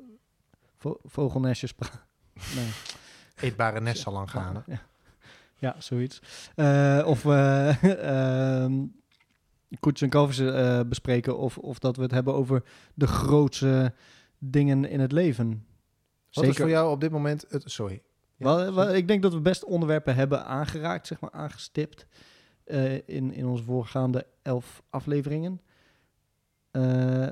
vo- 0.77 0.99
vogelnestjes 1.03 1.73
praten. 1.73 1.99
Nee. 2.55 2.69
eetbare 3.35 3.81
nest 3.81 4.01
zal 4.01 4.13
lang 4.13 4.29
gaan. 4.31 4.63
Ja, 4.67 4.81
ja 5.57 5.75
zoiets. 5.79 6.21
Eh, 6.55 7.03
of 7.05 7.23
we 7.23 7.73
ehm 8.01 8.85
koetjes 9.79 10.01
en 10.01 10.09
kalfjes 10.09 10.87
bespreken 10.87 11.37
of, 11.37 11.57
of 11.57 11.79
dat 11.79 11.95
we 11.95 12.01
het 12.01 12.11
hebben 12.11 12.33
over 12.33 12.63
de 12.93 13.07
grootste 13.07 13.93
dingen 14.37 14.85
in 14.85 14.99
het 14.99 15.11
leven. 15.11 15.65
Wat 16.31 16.45
is 16.45 16.57
voor 16.57 16.69
jou 16.69 16.91
op 16.91 17.01
dit 17.01 17.11
moment 17.11 17.45
het... 17.49 17.63
Sorry. 17.71 18.01
Ja, 18.35 18.45
Wel, 18.45 18.57
sorry. 18.57 18.73
wel, 18.73 18.93
ik 18.93 19.07
denk 19.07 19.21
dat 19.21 19.33
we 19.33 19.41
best 19.41 19.63
onderwerpen 19.63 20.15
hebben 20.15 20.45
aangeraakt, 20.45 21.07
zeg 21.07 21.19
maar, 21.19 21.31
aangestipt 21.31 22.05
eh, 22.63 22.93
in, 22.93 23.33
in 23.33 23.45
onze 23.45 23.63
voorgaande 23.63 24.25
elf 24.41 24.83
afleveringen. 24.89 25.61
Eh, 26.73 27.27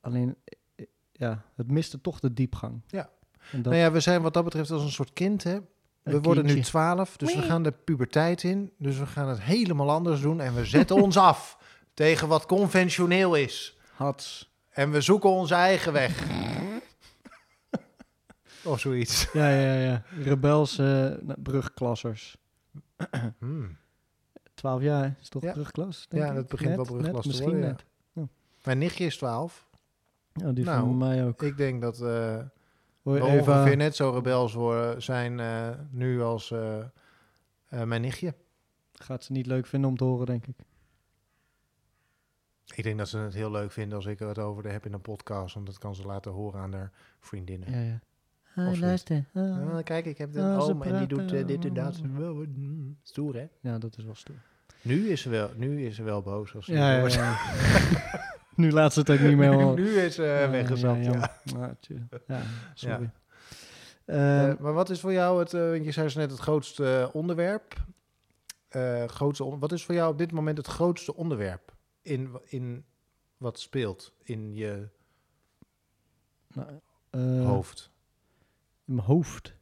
alleen, 0.00 0.36
eh, 0.74 0.86
ja, 1.12 1.42
het 1.54 1.70
miste 1.70 2.00
toch 2.00 2.20
de 2.20 2.32
diepgang. 2.32 2.82
Ja. 2.86 3.10
En 3.52 3.62
dat, 3.62 3.72
Nou 3.72 3.84
ja, 3.84 3.92
we 3.92 4.00
zijn 4.00 4.22
wat 4.22 4.34
dat 4.34 4.44
betreft 4.44 4.70
als 4.70 4.82
een 4.82 4.90
soort 4.90 5.12
kind, 5.12 5.42
hè? 5.42 5.58
We 6.02 6.12
Een 6.12 6.22
worden 6.22 6.44
nu 6.44 6.52
kindje. 6.52 6.70
12, 6.70 7.16
dus 7.16 7.34
we 7.34 7.42
gaan 7.42 7.62
de 7.62 7.72
puberteit 7.72 8.42
in. 8.42 8.72
Dus 8.78 8.98
we 8.98 9.06
gaan 9.06 9.28
het 9.28 9.40
helemaal 9.40 9.90
anders 9.90 10.20
doen. 10.20 10.40
En 10.40 10.54
we 10.54 10.64
zetten 10.64 10.96
ons 11.02 11.16
af 11.16 11.58
tegen 11.94 12.28
wat 12.28 12.46
conventioneel 12.46 13.34
is. 13.34 13.78
Hats. 13.94 14.54
En 14.70 14.90
we 14.90 15.00
zoeken 15.00 15.30
onze 15.30 15.54
eigen 15.54 15.92
weg. 15.92 16.26
of 18.64 18.80
zoiets. 18.80 19.28
Ja, 19.32 19.48
ja, 19.50 19.74
ja. 19.74 20.02
Rebels 20.22 20.78
eh, 20.78 20.86
nou, 20.86 21.34
brugklassers. 21.42 22.36
Hmm. 23.38 23.76
12 24.54 24.82
jaar 24.82 25.16
is 25.20 25.28
toch 25.28 25.42
Ja. 25.42 25.52
brugklas? 25.52 26.06
denk 26.08 26.24
Ja, 26.24 26.32
dat 26.32 26.48
begint 26.48 26.68
Net, 26.68 26.76
wel 26.76 26.86
brugklas 26.86 27.12
net, 27.12 27.22
te 27.22 27.28
Misschien 27.28 27.58
net. 27.58 27.84
Mijn 28.66 28.78
nichtje 28.78 29.04
is 29.04 29.16
12. 29.16 29.68
Ja, 30.32 30.52
die 30.52 30.64
Nou, 30.64 30.78
van 30.86 30.96
mij 30.98 31.26
ook. 31.26 31.42
Ik 31.42 31.56
denk 31.56 31.80
dat 31.80 32.00
eh 32.00 32.38
we 33.02 33.16
Eva, 33.20 33.26
ongeveer 33.26 33.76
net 33.76 33.96
zo 33.96 34.10
rebels 34.10 34.54
worden, 34.54 35.02
zijn 35.02 35.40
eh, 35.40 35.70
nu 35.90 36.22
als 36.22 36.50
eh, 36.50 36.78
eh, 37.68 37.82
mijn 37.82 38.00
nichtje. 38.00 38.34
gaat 38.92 39.24
ze 39.24 39.32
niet 39.32 39.46
leuk 39.46 39.66
vinden 39.66 39.90
om 39.90 39.96
te 39.96 40.04
horen, 40.04 40.26
denk 40.26 40.46
ik. 40.46 40.56
Ik 42.74 42.82
denk 42.84 42.98
dat 42.98 43.08
ze 43.08 43.18
het 43.18 43.34
heel 43.34 43.50
leuk 43.50 43.72
vinden 43.72 43.96
als 43.96 44.06
ik 44.06 44.20
er 44.20 44.28
het 44.28 44.38
over 44.38 44.70
heb 44.72 44.86
in 44.86 44.92
een 44.92 45.00
podcast. 45.00 45.54
Want 45.54 45.66
dat 45.66 45.78
kan 45.78 45.94
ze 45.94 46.02
laten 46.02 46.32
horen 46.32 46.60
aan 46.60 46.72
haar 46.72 46.92
vriendinnen. 47.20 47.70
Ja, 47.70 47.80
ja. 47.80 48.00
zoiets. 48.62 48.80
luister. 48.80 49.24
Ah, 49.34 49.82
kijk, 49.84 50.04
ik 50.06 50.18
heb 50.18 50.32
de 50.32 50.42
Ah, 50.42 50.58
oom 50.58 50.82
en 50.82 50.98
die 50.98 51.06
doet 51.06 51.28
dit 51.28 51.64
en 51.64 51.74
dat. 51.74 52.02
Mm, 52.02 52.98
Stoer, 53.02 53.34
hè? 53.34 53.46
Ja, 53.60 53.78
dat 53.78 53.96
is 53.98 54.04
wel 54.04 54.14
stoer. 54.14 54.36
Nu 54.82 55.08
is 55.08 55.20
ze 55.20 55.28
wel, 55.28 55.50
nu 55.56 55.84
is 55.86 55.96
ze 55.96 56.02
wel 56.02 56.22
boos. 56.22 56.54
Als 56.54 56.64
ze 56.64 56.72
Ja, 56.72 56.92
ja, 56.92 57.00
hoort. 57.00 57.12
ja. 57.12 57.36
nu 58.62 58.70
laat 58.72 58.92
ze 58.92 59.00
het 59.00 59.10
ook 59.10 59.18
niet 59.20 59.36
meer 59.36 59.52
horen. 59.62 59.74
nu 59.74 59.88
is 59.98 60.14
ze 60.14 60.22
Ja, 60.22 60.50
weggezapt, 60.50 61.04
ja. 61.04 61.12
ja. 61.12 61.40
Ja, 61.44 61.76
tje- 61.80 62.08
ja, 62.26 62.42
sorry. 62.74 63.10
Eh, 64.04 64.48
Ehm, 64.48 64.56
maar 64.62 64.72
wat 64.72 64.90
is 64.90 65.00
voor 65.00 65.12
jou 65.12 65.38
het, 65.38 65.54
eh, 65.54 65.70
want 65.70 65.84
je 65.84 65.90
zei 65.92 66.08
zo 66.08 66.18
net 66.20 66.30
het 66.30 66.40
grootste 66.40 66.98
eh, 67.00 67.14
onderwerp. 67.14 67.74
Eh, 68.68 69.04
grootste 69.04 69.44
on- 69.44 69.58
wat 69.58 69.72
is 69.72 69.84
voor 69.84 69.94
jou 69.94 70.12
op 70.12 70.18
dit 70.18 70.32
moment 70.32 70.56
het 70.56 70.66
grootste 70.66 71.14
onderwerp 71.14 71.74
in, 72.02 72.30
in 72.44 72.84
wat 73.36 73.58
speelt 73.60 74.12
in 74.22 74.54
je 74.54 74.88
nou, 76.52 76.68
eh, 77.10 77.46
hoofd 77.46 77.90
In 78.86 78.94
mijn 78.94 79.06
hoofd. 79.06 79.54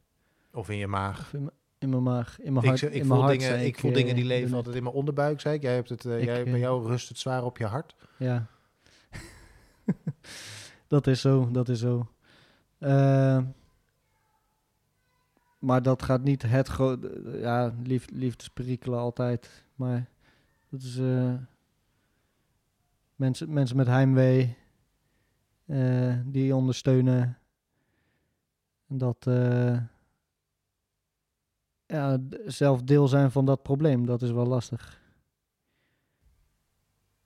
of 0.51 0.69
in 0.69 0.77
je 0.77 0.87
maag? 0.87 1.33
In, 1.33 1.39
mijn- 1.39 1.55
in 1.77 1.89
mijn 1.89 2.03
maag. 2.03 2.39
In 2.41 2.53
mijn 2.53 2.65
Ik, 2.65 2.69
hart. 2.69 2.81
ik, 2.81 2.87
in 2.89 2.95
mijn 2.95 3.07
voel 3.07 3.17
hart, 3.21 3.31
dingen, 3.39 3.47
zei 3.55 3.65
ik 3.67 3.79
voel 3.79 3.91
dingen 3.93 4.13
die 4.15 4.23
eh, 4.23 4.29
leven 4.29 4.55
altijd 4.55 4.75
in 4.75 4.83
mijn 4.83 4.95
onderbuik, 4.95 5.41
zei 5.41 5.55
ik. 5.55 5.61
Jij 5.61 5.73
hebt 5.75 5.89
het, 5.89 6.05
eh, 6.05 6.17
Ik, 6.19 6.23
jij, 6.23 6.43
eh, 6.43 6.51
bij 6.51 6.59
jou 6.59 6.87
rust 6.87 7.09
het 7.09 7.17
zwaar 7.17 7.43
op 7.43 7.57
je 7.57 7.65
hart. 7.65 7.95
Ja. 8.17 8.45
dat 10.87 11.07
is 11.07 11.21
zo, 11.21 11.51
dat 11.51 11.69
is 11.69 11.79
zo. 11.79 12.07
Eh, 12.77 13.43
maar 15.59 15.81
dat 15.81 16.01
gaat 16.01 16.23
niet 16.23 16.41
het 16.41 16.67
grote... 16.67 17.37
Ja, 17.39 17.73
lief, 17.83 18.09
liefdesperikelen 18.09 18.99
altijd. 18.99 19.65
Maar 19.75 20.09
dat 20.69 20.81
is... 20.81 20.97
eh, 20.97 21.33
mensen, 23.15 23.53
mensen 23.53 23.77
met 23.77 23.87
heimwee. 23.87 24.57
eh, 25.65 26.19
die 26.25 26.55
ondersteunen. 26.55 27.37
En 28.87 28.97
dat... 28.97 29.27
ja, 31.85 32.17
zelf 32.45 32.81
deel 32.83 33.07
zijn 33.07 33.31
van 33.31 33.45
dat 33.45 33.63
probleem, 33.63 34.05
dat 34.05 34.21
is 34.21 34.31
wel 34.31 34.45
lastig. 34.45 35.03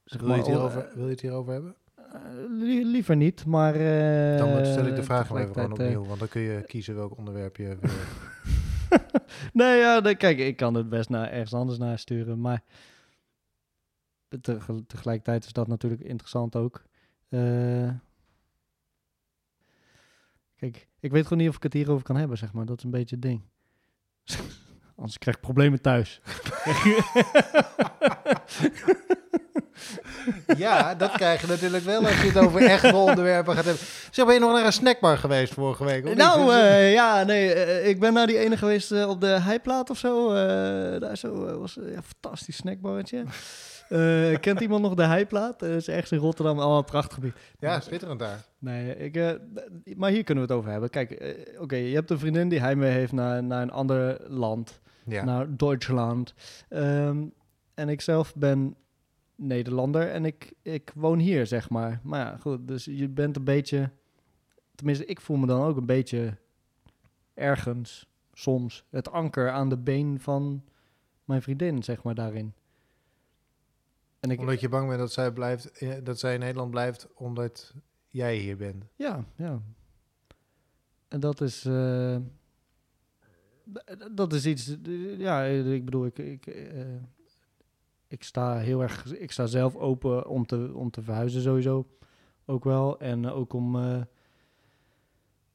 Zeg 0.04 0.22
Wil 0.22 0.30
je, 0.30 0.36
het 0.36 0.45
maar, 0.48 0.56
hierover, 0.56 0.91
wil 0.95 1.06
je 1.06 1.12
het 1.12 1.22
hierover 1.22 1.54
hebben? 1.54 1.76
Eh, 2.13 2.19
li- 2.50 2.86
liever 2.86 3.15
niet, 3.15 3.45
maar... 3.45 3.74
eh, 3.76 4.38
Dan 4.38 4.65
stel 4.65 4.86
ik 4.86 4.95
de 4.95 5.04
vraag 5.04 5.28
wel 5.28 5.38
even 5.41 5.54
gewoon 5.54 5.72
opnieuw. 5.72 6.06
Want 6.06 6.19
dan 6.19 6.28
kun 6.28 6.41
je 6.41 6.62
kiezen 6.67 6.95
welk 6.95 7.17
onderwerp 7.17 7.56
je 7.58 7.78
wil. 7.80 7.89
eh, 8.89 9.00
nee, 9.54 9.78
ja, 9.80 10.00
nee, 10.00 10.15
kijk, 10.15 10.38
ik 10.39 10.58
kan 10.58 10.74
het 10.74 10.89
best 10.89 11.10
naar 11.10 11.32
ergens 11.32 11.54
anders 11.54 11.78
naar 11.78 12.00
sturen, 12.00 12.41
maar... 12.41 12.63
Tegel- 14.41 14.86
tegelijkertijd 14.88 15.45
is 15.45 15.54
dat 15.54 15.67
natuurlijk 15.67 16.02
interessant 16.02 16.56
ook. 16.56 16.84
Eh, 17.30 17.89
kijk, 20.56 20.88
ik 21.00 21.12
weet 21.12 21.24
gewoon 21.24 21.38
niet 21.39 21.50
of 21.50 21.56
ik 21.56 21.63
het 21.63 21.74
hierover 21.74 22.04
kan 22.04 22.15
hebben, 22.15 22.38
zeg 22.38 22.54
maar. 22.54 22.65
Dat 22.65 22.78
is 22.78 22.84
een 22.84 22.89
beetje 22.91 23.15
het 23.15 23.24
ding. 23.24 23.41
Anders 24.95 25.17
krijg 25.17 25.36
ik 25.38 25.41
problemen 25.43 25.82
thuis. 25.82 26.22
ja, 30.58 30.96
dat 30.96 31.12
krijg 31.12 31.42
je 31.42 31.48
natuurlijk 31.48 31.84
wel 31.84 32.06
als 32.06 32.22
je 32.22 32.28
het 32.28 32.38
over 32.38 32.62
echte 32.62 32.96
onderwerpen 33.10 33.56
gaat 33.56 33.65
hebben. 33.65 33.84
Zeg, 34.12 34.26
ben 34.26 34.34
je 34.34 34.39
nog 34.39 34.52
naar 34.54 34.65
een 34.65 34.74
snackbar 34.74 35.18
geweest 35.18 35.54
vorige 35.54 35.86
week? 35.86 36.15
Nou, 36.15 36.54
eh, 36.54 36.94
ja, 36.94 37.24
nee, 37.24 37.54
eh, 37.54 37.88
ik 37.89 38.00
ben 38.00 38.13
naar 38.13 38.28
die 38.28 38.38
ene 38.38 38.58
geweest 38.58 38.92
eh, 38.92 39.10
op 39.10 39.22
de 39.22 39.28
Heiplaat 39.28 39.89
of 39.89 39.98
zo. 39.98 40.34
Daar 41.00 41.18
zo 41.18 41.60
was 41.60 41.78
een 41.78 41.92
ja, 41.92 42.02
fantastisch 42.02 42.56
snackbarretje. 42.56 43.24
Kent 44.39 44.60
iemand 44.60 44.82
nog 44.82 44.94
de 44.94 45.04
Heiplaat? 45.04 45.60
Dat 45.60 45.70
is 45.70 45.88
ergens 45.88 46.12
in 46.12 46.18
Rotterdam, 46.18 46.60
al 46.60 46.78
een 46.78 46.84
prachtig 46.84 47.13
gebied. 47.13 47.34
ja, 47.60 47.80
schitterend 47.80 48.20
daar. 48.20 48.39
Nee, 48.60 48.98
ik, 48.98 49.39
maar 49.96 50.12
hier 50.12 50.24
kunnen 50.24 50.44
we 50.44 50.50
het 50.50 50.60
over 50.60 50.72
hebben. 50.72 50.89
Kijk, 50.89 51.36
oké, 51.60 51.76
je 51.76 51.96
hebt 51.96 52.10
een 52.10 52.20
vriendin 52.20 52.50
die 52.50 52.60
heimwee 52.60 52.92
heeft 52.92 53.12
naar, 53.12 53.44
naar 53.44 53.62
een 53.62 53.72
ander 53.72 54.18
land, 54.28 54.80
Ja. 55.06 55.24
naar 55.24 55.46
Duitsland. 55.50 56.34
Ehm, 56.70 57.18
en 57.74 57.89
ik 57.89 58.02
zelf 58.02 58.36
ben 58.36 58.76
Nederlander 59.39 60.10
en 60.12 60.25
ik, 60.25 60.54
ik 60.62 60.91
woon 60.95 61.19
hier, 61.19 61.47
zeg 61.47 61.69
maar. 61.69 61.99
Maar 62.04 62.25
ja, 62.25 62.38
goed, 62.38 62.67
dus 62.67 62.86
je 62.86 63.10
bent 63.10 63.36
een 63.36 63.43
beetje... 63.43 63.91
Tenminste, 64.75 65.06
ik 65.06 65.21
voel 65.21 65.38
me 65.38 65.47
dan 65.47 65.62
ook 65.62 65.78
een 65.78 65.86
beetje 65.86 66.38
ergens, 67.34 68.10
soms, 68.34 68.86
het 68.89 69.12
anker 69.12 69.49
aan 69.49 69.69
de 69.69 69.78
been 69.78 70.19
van 70.19 70.63
mijn 71.23 71.41
vriendin, 71.41 71.84
zeg 71.84 72.04
maar, 72.04 72.15
daarin. 72.15 72.54
En 74.19 74.32
ik, 74.32 74.39
Omdat 74.39 74.60
je 74.60 74.69
bang 74.69 74.88
bent 74.88 74.99
dat 74.99 75.12
zij, 75.12 75.32
blijft, 75.32 75.71
eh, 75.71 75.93
dat 76.04 76.19
zij 76.19 76.34
in 76.34 76.39
Nederland 76.39 76.71
blijft 76.71 77.08
omdat 77.13 77.73
jij 78.08 78.36
hier 78.38 78.58
bent. 78.58 78.86
Ja, 78.95 79.25
ja. 79.36 79.62
En 81.08 81.19
dat 81.19 81.41
is... 81.41 81.65
eh, 81.65 82.17
dat 84.12 84.34
is 84.34 84.45
iets... 84.45 84.75
Ja, 85.17 85.43
ik 85.43 85.86
bedoel, 85.86 86.06
ik... 86.06 86.17
ik 86.17 86.47
eh, 86.47 86.86
ik 88.10 88.24
sta 88.24 88.58
heel 88.58 88.82
erg... 88.82 89.13
Ik 89.13 89.32
sta 89.32 89.45
zelf 89.45 89.76
open 89.76 90.28
om 90.28 90.45
te, 90.45 90.72
om 90.74 90.91
te 90.91 91.02
verhuizen 91.02 91.41
sowieso. 91.41 91.88
Ook 92.45 92.63
wel. 92.63 93.00
En 93.00 93.26
ook 93.28 93.54
om... 93.54 93.76
eh, 93.76 94.02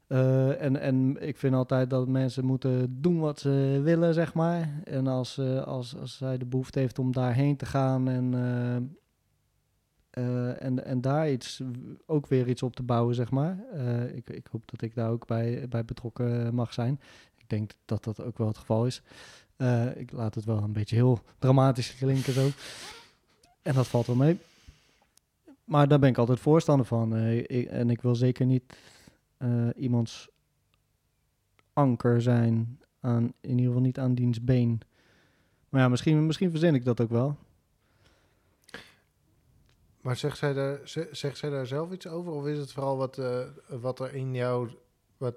eh, 0.07 0.62
en, 0.62 0.81
en 0.81 1.27
ik 1.27 1.37
vind 1.37 1.55
altijd 1.55 1.90
dat 1.90 2.09
mensen 2.09 2.45
moeten 2.45 3.03
doen 3.03 3.19
wat 3.21 3.38
ze 3.40 3.81
willen, 3.83 4.14
zeg 4.14 4.35
maar. 4.35 4.81
En 4.85 5.07
als, 5.07 5.38
eh, 5.38 5.62
als, 5.62 5.97
als 5.97 6.17
zij 6.17 6.38
de 6.38 6.47
behoefte 6.47 6.79
heeft 6.79 6.99
om 6.99 7.12
daarheen 7.12 7.57
te 7.57 7.67
gaan 7.67 8.09
en, 8.09 8.35
eh, 8.35 8.77
eh, 10.11 10.62
en, 10.62 10.85
en 10.85 11.01
daar 11.01 11.31
iets, 11.31 11.62
ook 12.07 12.27
weer 12.27 12.49
iets 12.49 12.62
op 12.62 12.77
te 12.77 12.83
bouwen, 12.83 13.14
zeg 13.14 13.31
maar. 13.31 13.64
Eh, 13.73 14.17
ik, 14.17 14.31
ik 14.31 14.47
hoop 14.51 14.71
dat 14.71 14.83
ik 14.83 14.95
daar 14.95 15.11
ook 15.11 15.27
bij, 15.27 15.69
bij 15.69 15.85
betrokken 15.85 16.55
mag 16.55 16.73
zijn. 16.73 17.01
Ik 17.37 17.49
denk 17.49 17.71
dat 17.85 18.05
dat 18.05 18.23
ook 18.23 18.38
wel 18.38 18.47
het 18.47 18.59
geval 18.59 18.87
is. 18.87 19.03
Eh, 19.57 19.97
ik 19.97 20.12
laat 20.12 20.35
het 20.35 20.45
wel 20.45 20.62
een 20.62 20.73
beetje 20.73 20.97
heel 20.97 21.21
dramatisch 21.38 21.95
klinken 21.97 22.33
zo. 22.33 22.49
En 23.62 23.75
dat 23.75 23.87
valt 23.87 24.07
wel 24.07 24.17
mee. 24.17 24.38
Maar 25.64 25.88
daar 25.88 25.99
ben 25.99 26.09
ik 26.09 26.19
altijd 26.19 26.40
voorstander 26.40 26.87
van. 26.87 27.17
Eh, 27.17 27.38
ik- 27.38 27.69
en 27.69 27.90
ik 27.90 28.03
wil 28.03 28.14
zeker 28.14 28.47
niet 28.47 28.77
eh, 29.37 29.69
iemands 29.77 30.29
anker 31.73 32.23
zijn. 32.23 32.81
Aan, 33.01 33.33
in 33.40 33.51
ieder 33.51 33.64
geval 33.67 33.81
niet 33.81 33.99
aan 33.99 34.14
diens 34.14 34.45
been. 34.45 34.81
Maar 35.69 35.81
ja, 35.81 35.88
misschien, 35.88 36.27
misschien 36.27 36.51
verzin 36.51 36.75
ik 36.75 36.85
dat 36.85 37.01
ook 37.01 37.11
wel. 37.11 37.37
Maar 40.01 40.17
zegt 40.17 40.38
zij, 40.38 40.53
daar, 40.53 40.81
ze- 40.88 41.09
zegt 41.12 41.38
zij 41.38 41.51
daar 41.51 41.67
zelf 41.67 41.93
iets 41.93 42.07
over? 42.07 42.33
Of 42.33 42.47
is 42.47 42.59
het 42.59 42.73
vooral 42.73 42.97
wat, 42.97 43.21
wat 43.69 44.01
er 44.01 44.14
in 44.14 44.35
jou, 44.35 44.71
wat 45.17 45.35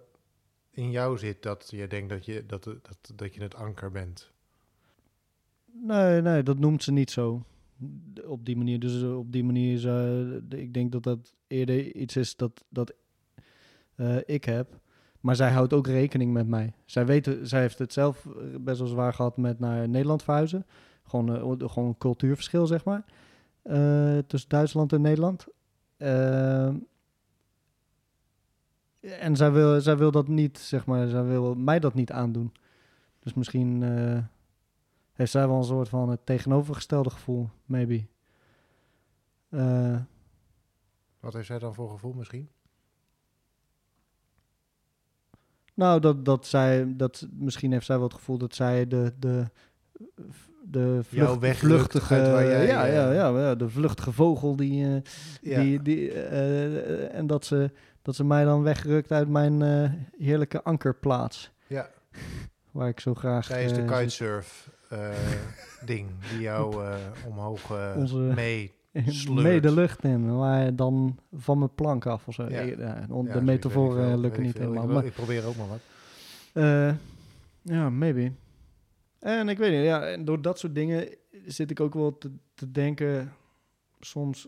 in 0.78 0.92
jou 0.92 1.18
zit 1.18 1.44
dat 1.44 1.68
je 1.70 1.88
denkt 1.88 2.10
dat 2.10 2.26
je, 2.26 2.46
dat, 2.46 2.64
dat, 2.64 3.12
dat 3.16 3.36
je 3.36 3.42
het 3.42 3.56
anker 3.56 3.92
bent? 3.92 4.32
Nee, 5.66 6.22
nee, 6.22 6.44
dat 6.44 6.60
noemt 6.60 6.84
ze 6.84 6.92
niet 6.92 7.12
zo. 7.12 7.44
Op 8.26 8.46
die 8.46 8.58
manier. 8.58 8.80
Dus 8.80 9.02
eh, 9.02 9.18
op 9.18 9.32
die 9.32 9.44
manier 9.44 9.74
is, 9.74 9.86
eh, 9.86 10.60
ik 10.60 10.74
denk 10.74 10.92
dat 10.92 11.04
dat 11.04 11.36
eerder 11.48 11.96
iets 11.96 12.16
is 12.16 12.36
dat, 12.36 12.64
dat 12.70 12.94
eh, 13.96 14.18
ik 14.26 14.44
heb. 14.44 14.80
Maar 15.20 15.36
zij 15.36 15.52
houdt 15.52 15.74
ook 15.74 15.88
rekening 15.88 16.34
met 16.34 16.48
mij. 16.48 16.74
Zij, 16.86 17.06
weet, 17.06 17.38
zij 17.42 17.62
heeft 17.62 17.80
het 17.80 17.94
zelf 17.94 18.28
best 18.60 18.80
wel 18.80 18.88
zwaar 18.88 19.14
gehad 19.14 19.38
met 19.38 19.60
naar 19.60 19.90
Nederland 19.90 20.24
verhuizen. 20.24 20.66
Gewoon, 21.04 21.30
gewoon 21.70 21.88
een 21.88 21.98
cultuurverschil, 21.98 22.68
zeg 22.68 22.84
maar. 22.86 23.06
tussen 24.28 24.50
Duitsland 24.50 24.94
en 24.94 25.02
Nederland. 25.02 25.48
En 29.00 29.36
zij 29.36 29.52
wil, 29.52 29.82
zij 29.82 29.98
wil 29.98 30.12
dat 30.12 30.28
niet, 30.28 30.60
zeg 30.60 30.86
maar, 30.86 31.08
zij 31.08 31.24
wil 31.24 31.56
mij 31.56 31.80
dat 31.80 31.94
niet 31.94 32.12
aandoen. 32.12 32.52
Dus 33.20 33.34
misschien 33.34 33.84
eh, 33.84 34.24
heeft 35.14 35.32
zij 35.32 35.48
wel 35.48 35.58
een 35.58 35.64
soort 35.64 35.90
van 35.90 36.10
het 36.10 36.26
tegenovergestelde 36.26 37.10
gevoel, 37.10 37.50
maybe. 37.66 38.06
Eh, 39.50 39.98
Wat 41.20 41.34
heeft 41.34 41.48
zij 41.48 41.60
dan 41.60 41.74
voor 41.74 41.90
gevoel 41.90 42.14
misschien? 42.14 42.50
nou, 45.74 46.00
dat, 46.00 46.26
dat 46.26 46.46
zij, 46.46 46.94
dat, 46.96 47.28
misschien 47.32 47.72
heeft 47.72 47.86
zij 47.86 47.96
wel 47.96 48.06
het 48.08 48.16
gevoel 48.16 48.38
dat 48.38 48.56
zij 48.56 48.88
de, 48.88 49.14
de, 49.20 49.46
de 50.64 51.00
vlucht, 51.04 51.58
vluchtige, 51.58 52.16
waar 52.16 52.46
jij, 52.46 52.66
ja, 52.68 52.88
eh, 52.88 52.94
ja, 52.94 53.12
ja, 53.12 53.40
ja, 53.40 53.56
de 53.56 53.70
vluchtige 53.70 54.12
vogel 54.12 54.56
die, 54.56 54.86
Ja, 55.42 55.62
die, 55.62 55.82
die 55.82 56.12
en 57.10 57.28
dat 57.28 57.46
ze, 57.46 57.72
dat 58.08 58.16
ze 58.16 58.24
mij 58.24 58.44
dan 58.44 58.64
wegrukt 58.64 59.12
uit 59.12 59.28
mijn 59.30 59.62
eh, 59.62 59.92
heerlijke 60.18 60.64
ankerplaats, 60.64 61.52
ja. 61.68 61.90
waar 62.72 62.88
ik 62.88 63.00
zo 63.00 63.14
graag. 63.14 63.46
zij 63.46 63.64
is 63.64 63.74
de 63.74 63.82
eh, 63.82 63.98
kitesurf 63.98 64.70
eh, 64.90 65.10
ding 65.86 66.10
die 66.30 66.40
jou 66.40 66.86
omhoog 67.26 67.96
Onze- 67.96 68.16
mee... 68.18 68.74
sleurt. 69.06 69.44
mee 69.48 69.62
de 69.62 69.72
lucht 69.72 70.04
in, 70.04 70.36
maar 70.38 70.76
dan 70.76 71.20
van 71.34 71.58
mijn 71.58 71.76
plank 71.76 72.06
af 72.06 72.28
of 72.28 72.34
zo. 72.34 72.50
Ja. 72.50 72.62
Ja, 72.62 73.06
de 73.08 73.42
metaforen 73.42 74.20
lukken 74.20 74.44
niet 74.44 74.58
helemaal. 74.58 74.84
Ik, 74.84 74.90
Maar, 74.90 75.06
ik 75.06 75.14
probeer 75.14 75.46
ook 75.46 75.56
maar 75.56 75.68
wat. 75.68 75.80
ja, 77.62 77.90
maybe. 77.90 78.32
En 79.20 79.50
ik 79.50 79.58
weet 79.58 79.72
niet, 79.72 79.84
ja, 79.84 80.08
en 80.08 80.26
door 80.26 80.42
dat 80.42 80.60
soort 80.60 80.76
dingen 80.76 81.08
zit 81.46 81.72
ik 81.72 81.80
ook 81.80 81.94
wel 81.94 82.18
te, 82.18 82.32
te 82.54 82.72
denken, 82.72 83.34
soms, 84.00 84.48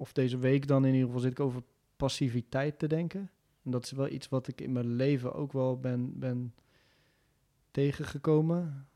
of 0.00 0.12
deze 0.12 0.38
week 0.38 0.66
dan 0.66 0.84
in 0.84 0.92
ieder 0.92 1.06
geval, 1.06 1.22
zit 1.22 1.30
ik 1.30 1.40
over 1.40 1.62
passiviteit 1.96 2.78
te 2.78 2.86
denken. 2.86 3.30
En 3.62 3.70
dat 3.70 3.84
is 3.84 3.90
wel 3.90 4.08
iets 4.08 4.28
wat 4.28 4.48
ik 4.48 4.60
in 4.60 4.72
mijn 4.72 4.94
leven 4.94 5.34
ook 5.34 5.52
wel 5.52 5.80
ben, 5.80 6.18
ben 6.18 6.54
tegengekomen. 7.70 8.88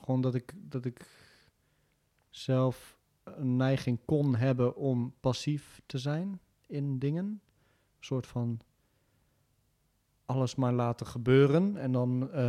Gewoon 0.00 0.20
dat 0.20 0.34
ik, 0.34 0.54
dat 0.56 0.84
ik 0.84 1.06
zelf 2.30 2.98
een 3.24 3.56
neiging 3.56 3.98
kon 4.04 4.34
hebben 4.34 4.76
om 4.76 5.14
passief 5.20 5.80
te 5.86 5.98
zijn 5.98 6.40
in 6.66 6.98
dingen. 6.98 7.24
Een 7.24 7.40
soort 8.00 8.26
van 8.26 8.60
alles 10.24 10.54
maar 10.54 10.72
laten 10.72 11.06
gebeuren. 11.06 11.76
En 11.76 11.92
dan 11.92 12.30
eh, 12.32 12.44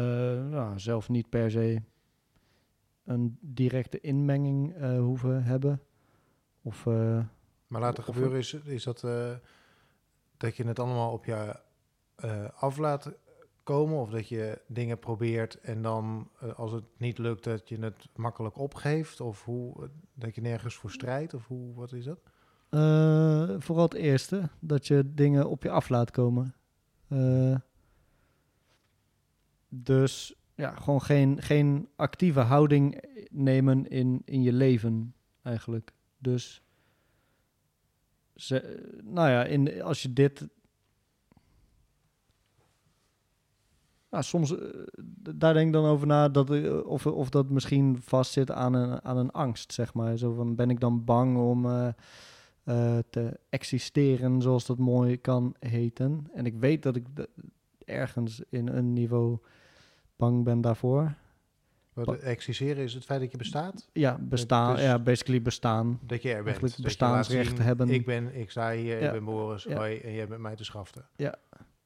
nou, 0.47 0.79
zelf 0.79 1.09
niet 1.09 1.29
per 1.29 1.51
se 1.51 1.81
een 3.03 3.37
directe 3.41 3.99
inmenging 4.01 4.73
eh, 4.73 4.99
hoeven 4.99 5.43
hebben. 5.43 5.81
Of 6.61 6.85
eh, 6.85 7.25
Maar 7.67 7.81
laten 7.81 8.07
Of- 8.07 8.13
gebeuren 8.13 8.37
is, 8.37 8.53
is 8.53 8.83
dat, 8.83 9.03
eh, 9.03 9.33
dat 10.37 10.55
je 10.55 10.63
het 10.67 10.79
allemaal 10.79 11.11
op 11.11 11.25
je 11.25 11.59
eh, 12.15 12.45
af 12.55 12.77
laat 12.77 13.11
komen. 13.63 13.97
Of 13.97 14.09
dat 14.09 14.27
je 14.27 14.61
dingen 14.67 14.99
probeert 14.99 15.59
en 15.59 15.81
dan 15.81 16.29
eh, 16.39 16.53
als 16.53 16.71
het 16.71 16.83
niet 16.97 17.17
lukt 17.17 17.43
dat 17.43 17.69
je 17.69 17.79
het 17.79 18.07
makkelijk 18.15 18.57
opgeeft. 18.57 19.21
Of 19.21 19.45
hoe, 19.45 19.89
dat 20.13 20.35
je 20.35 20.41
nergens 20.41 20.75
voor 20.75 20.91
strijdt. 20.91 21.33
Of 21.33 21.47
hoe, 21.47 21.75
wat 21.75 21.91
is 21.93 22.05
dat? 22.05 22.19
Eh, 22.69 23.55
vooral 23.59 23.83
het 23.83 23.93
eerste, 23.93 24.49
dat 24.59 24.87
je 24.87 25.13
dingen 25.13 25.49
op 25.49 25.63
je 25.63 25.69
af 25.69 25.89
laat 25.89 26.11
komen. 26.11 26.55
Eh, 27.07 27.55
dus 29.69 30.35
ja, 30.55 30.75
gewoon 30.75 31.01
geen, 31.01 31.41
geen 31.41 31.89
actieve 31.95 32.39
houding 32.39 33.03
nemen 33.31 33.87
in, 33.87 34.21
in 34.25 34.41
je 34.43 34.53
leven 34.53 35.13
eigenlijk. 35.41 35.91
Dus 36.17 36.61
nou 39.03 39.29
ja, 39.29 39.43
in, 39.43 39.81
als 39.81 40.01
je 40.01 40.13
dit. 40.13 40.47
Nou, 44.09 44.23
soms, 44.23 44.57
eh, 44.57 44.67
daar 45.35 45.53
denk 45.53 45.73
dan 45.73 45.85
over 45.85 46.07
na 46.07 46.29
dat, 46.29 46.51
eh, 46.51 46.85
of, 46.85 47.05
of 47.05 47.29
dat 47.29 47.49
misschien 47.49 47.97
vastzit 48.01 48.51
aan 48.51 48.73
een, 48.73 49.03
aan 49.03 49.17
een 49.17 49.31
angst, 49.31 49.73
zeg 49.73 49.93
maar. 49.93 50.17
Zo 50.17 50.33
van, 50.33 50.55
ben 50.55 50.69
ik 50.69 50.79
dan 50.79 51.03
bang 51.03 51.37
om 51.37 51.65
eh, 51.65 52.97
te 53.09 53.39
existeren, 53.49 54.41
zoals 54.41 54.65
dat 54.65 54.77
mooi 54.77 55.17
kan 55.17 55.55
heten. 55.59 56.27
En 56.33 56.45
ik 56.45 56.55
weet 56.55 56.83
dat 56.83 56.95
ik 56.95 57.05
ergens 57.85 58.41
in 58.49 58.67
een 58.67 58.93
niveau 58.93 59.37
bang 60.15 60.43
ben 60.43 60.61
daarvoor. 60.61 61.15
Wat 62.05 62.19
existeren 62.19 62.83
is 62.83 62.93
het 62.93 63.05
feit 63.05 63.19
dat 63.19 63.31
je 63.31 63.37
bestaat. 63.37 63.89
Ja, 63.93 64.17
bestaan, 64.21 64.75
dus- 64.75 64.83
ja, 64.83 64.99
basically 64.99 65.41
bestaan. 65.41 65.99
Dat 66.01 66.21
je 66.21 66.33
er 66.33 66.43
bent. 66.43 66.59
Dat 66.61 66.81
bestaansrecht 66.81 67.49
zien, 67.49 67.61
hebben. 67.61 67.89
Ik 67.89 68.05
ben, 68.05 68.35
ik 68.35 68.51
sta 68.51 68.71
hier, 68.71 68.99
Ja. 68.99 69.05
ik 69.05 69.11
ben 69.11 69.23
Boris, 69.23 69.63
Ja. 69.63 69.75
hoi, 69.75 69.97
en 69.99 70.13
jij 70.13 70.27
bent 70.27 70.41
mij 70.41 70.55
te 70.55 70.63
schaften. 70.63 71.05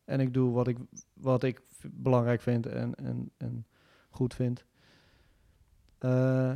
En 0.06 0.19
ik 0.19 0.34
doe 0.34 0.52
wat 0.54 0.67
ik, 0.67 0.78
wat 1.13 1.43
ik 1.43 1.62
belangrijk 1.91 2.41
vind 2.41 2.65
en, 2.65 2.95
en, 2.95 3.32
en 3.38 3.65
goed 4.10 4.34
vind. 4.34 4.65
Eh, 5.97 6.56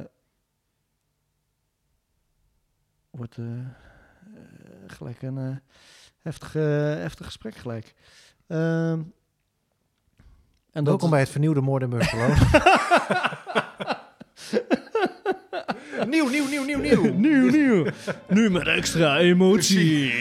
wordt 3.09 3.37
eh, 3.37 3.59
eh, 3.59 3.65
gelijk 4.87 5.21
een 5.21 5.61
heftig, 6.19 6.53
heftig 6.53 7.25
gesprek 7.25 7.55
gelijk. 7.55 7.93
Ehm, 8.47 9.01
en 10.75 10.83
dat 10.83 10.93
Welkom 10.93 11.09
bij 11.09 11.19
het 11.19 11.29
vernieuwde 11.29 11.61
Moord 11.61 11.81
in 11.83 11.89
Buffalo. 11.89 12.27
nieuw, 16.09 16.29
nieuw, 16.29 16.47
nieuw, 16.47 16.63
nieuw, 16.63 16.79
nieuw. 16.79 17.13
nieuw, 17.27 17.49
nieuw. 17.49 17.85
Nu 18.29 18.49
met 18.49 18.67
extra 18.67 19.17
emotie. 19.17 20.13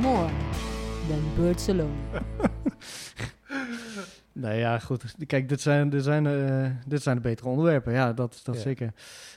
More 0.00 0.28
than 1.08 1.22
birds 1.36 1.68
alone. 1.68 1.90
Nee, 4.32 4.58
ja, 4.58 4.78
goed. 4.78 5.14
Kijk, 5.26 5.48
dit 5.48 5.60
zijn, 5.60 5.90
dit 5.90 6.04
zijn, 6.04 6.26
eh, 6.26 6.70
dit 6.86 7.02
zijn 7.02 7.16
de 7.16 7.22
betere 7.22 7.48
onderwerpen. 7.48 7.92
Ja, 7.92 8.12
dat, 8.12 8.40
dat 8.44 8.54
Ja. 8.54 8.60
zeker. 8.60 8.92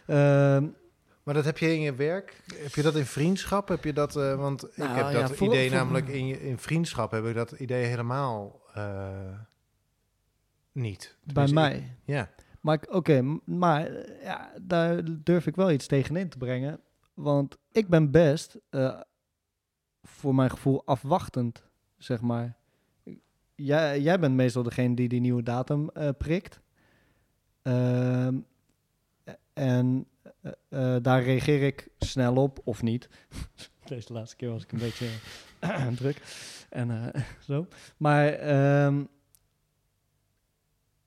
Ehm, 0.05 0.65
Maar 1.27 1.35
dat 1.35 1.45
heb 1.45 1.57
je 1.57 1.73
in 1.73 1.81
je 1.81 1.95
werk? 1.95 2.41
Heb 2.55 2.73
je 2.75 2.81
dat 2.81 2.95
in 2.95 3.05
vriendschap? 3.05 3.67
Heb 3.67 3.83
je 3.83 3.93
dat, 3.93 4.15
eh, 4.15 4.35
want 4.35 4.61
Nou, 4.75 4.89
ik 4.89 4.95
heb 4.95 5.11
ja, 5.11 5.21
dat 5.21 5.35
voor- 5.35 5.47
idee 5.47 5.67
voor- 5.69 5.77
namelijk 5.77 6.07
in, 6.07 6.27
je- 6.27 6.41
in 6.41 6.57
vriendschap 6.57 7.11
heb 7.11 7.25
ik 7.25 7.35
dat 7.35 7.51
idee 7.51 7.85
helemaal 7.85 8.61
eh, 8.73 9.39
niet. 10.71 11.17
Bij 11.33 11.47
mij. 11.47 11.75
ik- 11.77 11.83
ja. 12.03 12.29
Maar 12.61 12.79
oké, 12.89 13.21
maar 13.45 13.91
ja, 14.23 14.51
daar 14.61 15.01
durf 15.23 15.47
ik 15.47 15.55
wel 15.55 15.71
iets 15.71 15.87
tegenin 15.87 16.29
te 16.29 16.37
brengen. 16.37 16.79
Want 17.13 17.57
ik 17.71 17.87
ben 17.87 18.11
best, 18.11 18.57
eh, 18.69 18.99
voor 20.03 20.35
mijn 20.35 20.49
gevoel, 20.49 20.85
afwachtend, 20.85 21.63
zeg 21.97 22.21
maar. 22.21 22.55
Jij, 23.55 24.01
jij 24.01 24.19
bent 24.19 24.35
meestal 24.35 24.63
degene 24.63 24.95
die 24.95 25.07
die 25.07 25.21
nieuwe 25.21 25.43
datum 25.43 25.89
prikt. 26.17 26.59
Ehm, 27.61 28.37
en 29.53 30.05
eh, 30.41 30.51
eh, 30.95 31.03
daar 31.03 31.23
reageer 31.23 31.63
ik 31.63 31.87
snel 31.99 32.35
op, 32.35 32.59
of 32.63 32.81
niet. 32.81 33.09
Deze 33.85 34.13
laatste 34.13 34.35
keer 34.35 34.49
was 34.49 34.63
ik 34.63 34.71
een 34.71 34.79
beetje 34.79 35.07
druk. 35.99 36.21
En 36.69 37.13
eh, 37.13 37.21
zo. 37.49 37.67
Maar... 37.97 38.27
ehm, 38.27 39.03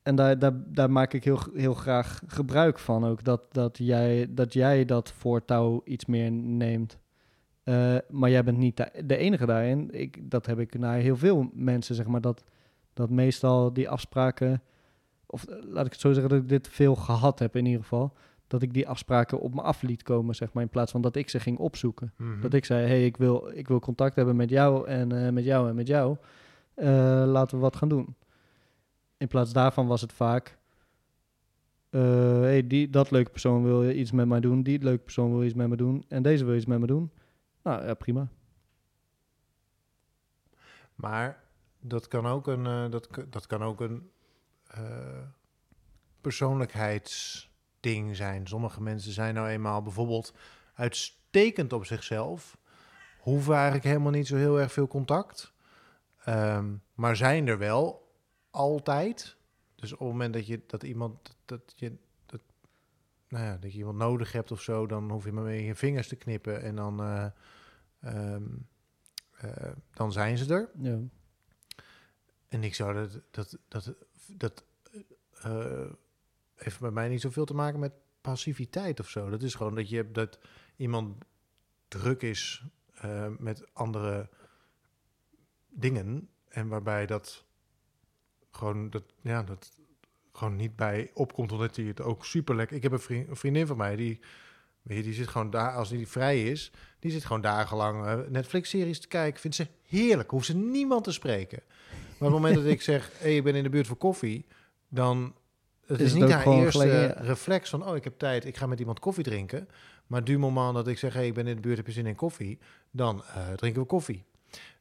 en 0.02 0.16
daar, 0.16 0.38
daar, 0.38 0.52
daar 0.66 0.90
maak 0.90 1.12
ik 1.12 1.24
heel, 1.24 1.40
heel 1.54 1.74
graag 1.74 2.22
gebruik 2.26 2.78
van 2.78 3.04
ook. 3.04 3.24
Dat, 3.24 3.52
dat, 3.52 3.78
jij, 3.78 4.26
dat 4.30 4.52
jij 4.52 4.84
dat 4.84 5.12
voortouw 5.12 5.80
iets 5.84 6.04
meer 6.04 6.32
neemt. 6.32 6.98
Eh, 7.62 7.96
maar 8.08 8.30
jij 8.30 8.44
bent 8.44 8.58
niet 8.58 8.76
de, 9.04 9.16
enige 9.16 9.46
daarin. 9.46 9.88
Ik, 9.90 10.30
dat 10.30 10.46
heb 10.46 10.58
ik 10.58 10.78
naar 10.78 10.98
heel 10.98 11.16
veel 11.16 11.50
mensen, 11.52 11.94
zeg 11.94 12.06
maar. 12.06 12.20
Dat, 12.20 12.44
dat 12.92 13.10
meestal 13.10 13.72
die 13.72 13.88
afspraken... 13.88 14.62
Of 15.26 15.44
eh, 15.44 15.56
laat 15.62 15.86
ik 15.86 15.92
het 15.92 16.00
zo 16.00 16.12
zeggen, 16.12 16.30
dat 16.30 16.42
ik 16.42 16.48
dit 16.48 16.68
veel 16.68 16.94
gehad 16.94 17.38
heb 17.38 17.56
in 17.56 17.66
ieder 17.66 17.82
geval. 17.82 18.12
Dat 18.50 18.62
ik 18.62 18.72
die 18.72 18.88
afspraken 18.88 19.40
op 19.40 19.54
me 19.54 19.62
af 19.62 19.82
liet 19.82 20.02
komen, 20.02 20.34
zeg 20.34 20.52
maar. 20.52 20.62
In 20.62 20.68
plaats 20.68 20.92
van 20.92 21.00
dat 21.00 21.16
ik 21.16 21.28
ze 21.28 21.40
ging 21.40 21.58
opzoeken. 21.58 22.12
Mhm. 22.16 22.40
Dat 22.40 22.54
ik 22.54 22.64
zei, 22.64 22.86
hey, 22.86 23.04
ik 23.04 23.16
wil, 23.16 23.50
ik 23.54 23.68
wil 23.68 23.78
contact 23.80 24.16
hebben 24.16 24.36
met 24.36 24.50
jou 24.50 24.86
en 24.86 25.12
eh, 25.12 25.32
met 25.32 25.44
jou 25.44 25.68
en 25.68 25.74
met 25.74 25.86
jou. 25.86 26.16
Eh, 26.74 26.86
laten 27.26 27.56
we 27.56 27.62
wat 27.62 27.76
gaan 27.76 27.88
doen. 27.88 28.16
In 29.16 29.28
plaats 29.28 29.52
daarvan 29.52 29.86
was 29.86 30.00
het 30.00 30.12
vaak... 30.12 30.58
eh, 31.90 32.00
hey, 32.40 32.66
die, 32.66 32.90
dat 32.90 33.10
leuke 33.10 33.30
persoon 33.30 33.64
wil 33.64 33.90
iets 33.90 34.12
met 34.12 34.28
mij 34.28 34.40
doen. 34.40 34.62
Die 34.62 34.82
leuke 34.82 35.02
persoon 35.02 35.30
wil 35.32 35.44
iets 35.44 35.54
met 35.54 35.68
me 35.68 35.76
doen. 35.76 36.04
En 36.08 36.22
deze 36.22 36.44
wil 36.44 36.54
iets 36.54 36.66
met 36.66 36.80
me 36.80 36.86
doen. 36.86 37.10
Nou, 37.62 37.84
ja, 37.84 37.94
prima. 37.94 38.28
Maar 40.94 41.42
dat 41.80 42.08
kan 42.08 42.26
ook 42.26 42.46
een, 42.46 42.90
dat, 42.90 43.08
dat 43.28 43.46
kan 43.46 43.62
ook 43.62 43.80
een 43.80 44.10
eh, 44.64 45.22
persoonlijkheidsding 47.80 48.16
zijn. 48.16 48.46
Sommige 48.46 48.82
mensen 48.82 49.12
zijn 49.12 49.34
nou 49.34 49.48
eenmaal 49.48 49.82
bijvoorbeeld 49.82 50.34
uitstekend 50.74 51.72
op 51.72 51.84
zichzelf. 51.86 52.58
Hoeven 53.18 53.54
eigenlijk 53.54 53.84
helemaal 53.84 54.12
niet 54.12 54.26
zo 54.26 54.36
heel 54.36 54.60
erg 54.60 54.72
veel 54.72 54.86
contact. 54.86 55.52
Ehm, 56.24 56.74
maar 56.94 57.16
zijn 57.16 57.46
er 57.46 57.58
wel 57.58 58.12
altijd. 58.50 59.36
Dus 59.74 59.92
op 59.92 59.98
het 59.98 60.08
moment 60.08 60.32
dat 60.32 60.46
je 60.46 60.60
dat 60.66 60.82
iemand 60.82 61.36
dat 61.44 61.72
je 61.76 61.96
dat, 62.26 62.40
nou 63.28 63.44
ja, 63.44 63.56
dat 63.56 63.72
je 63.72 63.78
iemand 63.78 63.98
nodig 63.98 64.32
hebt 64.32 64.50
of 64.50 64.62
zo, 64.62 64.86
dan 64.86 65.10
hoef 65.10 65.24
je 65.24 65.32
maar 65.32 65.44
met 65.44 65.60
je 65.60 65.74
vingers 65.74 66.08
te 66.08 66.16
knippen 66.16 66.62
en 66.62 66.76
dan, 66.76 67.00
eh, 67.00 67.26
ehm, 68.00 68.44
eh, 69.36 69.72
dan 69.92 70.12
zijn 70.12 70.38
ze 70.38 70.54
er. 70.54 70.70
Ja. 70.78 70.98
En 72.48 72.64
ik 72.64 72.74
zou 72.74 72.94
dat, 72.94 73.20
dat, 73.30 73.58
dat, 73.68 73.94
dat 74.26 74.64
eh, 75.42 75.90
heeft 76.62 76.80
bij 76.80 76.90
mij 76.90 77.08
niet 77.08 77.20
zoveel 77.20 77.44
te 77.44 77.54
maken 77.54 77.80
met 77.80 77.92
passiviteit 78.20 79.00
of 79.00 79.08
zo. 79.08 79.30
Dat 79.30 79.42
is 79.42 79.54
gewoon 79.54 79.74
dat 79.74 79.88
je 79.88 80.10
dat 80.10 80.38
iemand 80.76 81.24
druk 81.88 82.22
is 82.22 82.64
eh, 82.94 83.26
met 83.38 83.74
andere 83.74 84.28
dingen 85.68 86.28
en 86.48 86.68
waarbij 86.68 87.06
dat 87.06 87.44
gewoon 88.50 88.90
dat 88.90 89.04
ja 89.20 89.42
dat 89.42 89.78
gewoon 90.32 90.56
niet 90.56 90.76
bij 90.76 91.10
opkomt 91.14 91.52
omdat 91.52 91.76
hij 91.76 91.84
het 91.84 92.00
ook 92.00 92.24
super 92.24 92.56
lekker. 92.56 92.76
Ik 92.76 92.82
heb 92.82 92.92
een, 92.92 93.00
vriend, 93.00 93.28
een 93.28 93.36
vriendin 93.36 93.66
van 93.66 93.76
mij 93.76 93.96
die 93.96 94.20
die 94.82 95.14
zit 95.14 95.28
gewoon 95.28 95.50
daar 95.50 95.74
als 95.74 95.88
die 95.88 96.08
vrij 96.08 96.44
is, 96.44 96.72
die 96.98 97.10
zit 97.10 97.24
gewoon 97.24 97.42
dagenlang 97.42 98.06
eh, 98.06 98.18
Netflix-series 98.28 99.00
te 99.00 99.08
kijken. 99.08 99.40
Vindt 99.40 99.56
ze 99.56 99.66
heerlijk, 99.86 100.30
hoeft 100.30 100.46
ze 100.46 100.56
niemand 100.56 101.04
te 101.04 101.12
spreken. 101.12 101.62
Maar 101.90 102.28
op 102.28 102.34
het 102.34 102.42
moment 102.42 102.54
dat 102.54 102.64
ik 102.64 102.82
zeg, 102.82 103.10
hey, 103.14 103.36
ik 103.36 103.44
ben 103.44 103.54
in 103.54 103.62
de 103.62 103.68
buurt 103.68 103.86
voor 103.86 103.96
koffie, 103.96 104.46
dan 104.88 105.34
het 105.90 106.00
Is 106.00 106.06
is, 106.06 106.12
niet 106.12 106.30
haar 106.30 106.46
eerste 106.46 106.86
ja. 106.86 107.06
reflex 107.06 107.70
van, 107.70 107.86
oh, 107.88 107.96
ik 107.96 108.04
heb 108.04 108.18
tijd, 108.18 108.44
ik 108.44 108.56
ga 108.56 108.66
met 108.66 108.78
iemand 108.78 108.98
koffie 108.98 109.24
drinken. 109.24 109.68
Maar 110.06 110.24
du 110.24 110.38
moment 110.38 110.74
dat 110.74 110.88
ik 110.88 110.98
zeg, 110.98 111.12
hey, 111.12 111.26
ik 111.26 111.34
ben 111.34 111.46
in 111.46 111.54
de 111.54 111.60
buurt, 111.60 111.76
heb 111.76 111.86
je 111.86 111.92
zin 111.92 112.06
in 112.06 112.14
koffie, 112.14 112.58
dan 112.90 113.22
eh, 113.24 113.52
drinken 113.52 113.80
we 113.80 113.86
koffie. 113.86 114.24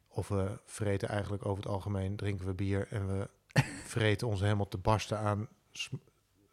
Of 0.08 0.28
we 0.28 0.58
vreten 0.64 1.08
eigenlijk 1.08 1.46
over 1.46 1.62
het 1.62 1.72
algemeen, 1.72 2.16
drinken 2.16 2.46
we 2.46 2.54
bier 2.54 2.86
en 2.90 3.06
we 3.06 3.28
vreten 3.94 4.28
ons 4.28 4.40
helemaal 4.40 4.68
te 4.68 4.78
barsten 4.78 5.18
aan 5.18 5.48
sm- 5.72 5.94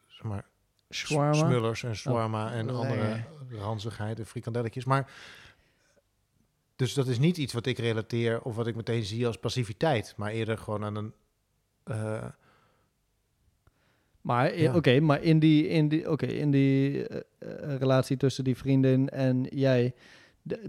zeg 0.07 0.23
maar, 0.23 0.45
Shawarma? 0.89 1.33
smullers 1.33 1.83
en 1.83 1.95
shawarma 1.95 2.51
en 2.51 2.69
andere 2.69 3.23
ranzigheid 3.49 4.19
en 4.19 4.25
frikandelletjes. 4.25 4.85
Maar 4.85 5.11
dus 6.75 6.93
dat 6.93 7.07
is 7.07 7.19
niet 7.19 7.37
iets 7.37 7.53
wat 7.53 7.65
ik 7.65 7.77
relateer 7.77 8.41
of 8.41 8.55
wat 8.55 8.67
ik 8.67 8.75
meteen 8.75 9.03
zie 9.03 9.27
als 9.27 9.37
passiviteit, 9.37 10.13
maar 10.17 10.31
eerder 10.31 10.57
gewoon 10.57 10.83
aan 10.83 10.95
een 10.95 11.13
eh, 11.83 12.25
Maar, 14.27 14.59
Ja. 14.59 14.75
oké, 14.75 14.99
maar 14.99 15.21
in 15.23 15.39
die, 15.39 15.67
in 15.67 15.87
die, 15.87 16.11
oké, 16.11 16.25
in 16.25 16.51
die 16.51 17.07
eh, 17.07 17.21
eh, 17.39 17.77
relatie 17.77 18.17
tussen 18.17 18.43
die 18.43 18.57
vriendin 18.57 19.09
en 19.09 19.43
jij, 19.43 19.93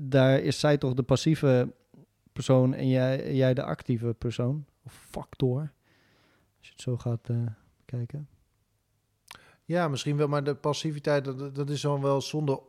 daar 0.00 0.40
is 0.40 0.60
zij 0.60 0.78
toch 0.78 0.94
de 0.94 1.02
passieve 1.02 1.72
persoon 2.32 2.74
en 2.74 2.88
jij, 2.88 3.34
jij 3.34 3.54
de 3.54 3.62
actieve 3.62 4.14
persoon? 4.18 4.64
Of 4.84 5.06
factor, 5.10 5.60
als 6.58 6.66
je 6.66 6.72
het 6.72 6.80
zo 6.80 6.96
gaat 6.96 7.28
eh 7.28 7.36
kijken. 7.84 8.28
Ja, 9.64 9.88
misschien 9.88 10.16
wel, 10.16 10.28
maar 10.28 10.44
de 10.44 10.54
passiviteit, 10.54 11.24
dat, 11.24 11.54
dat 11.54 11.70
is 11.70 11.80
dan 11.80 12.00
wel 12.00 12.20
zonder. 12.20 12.60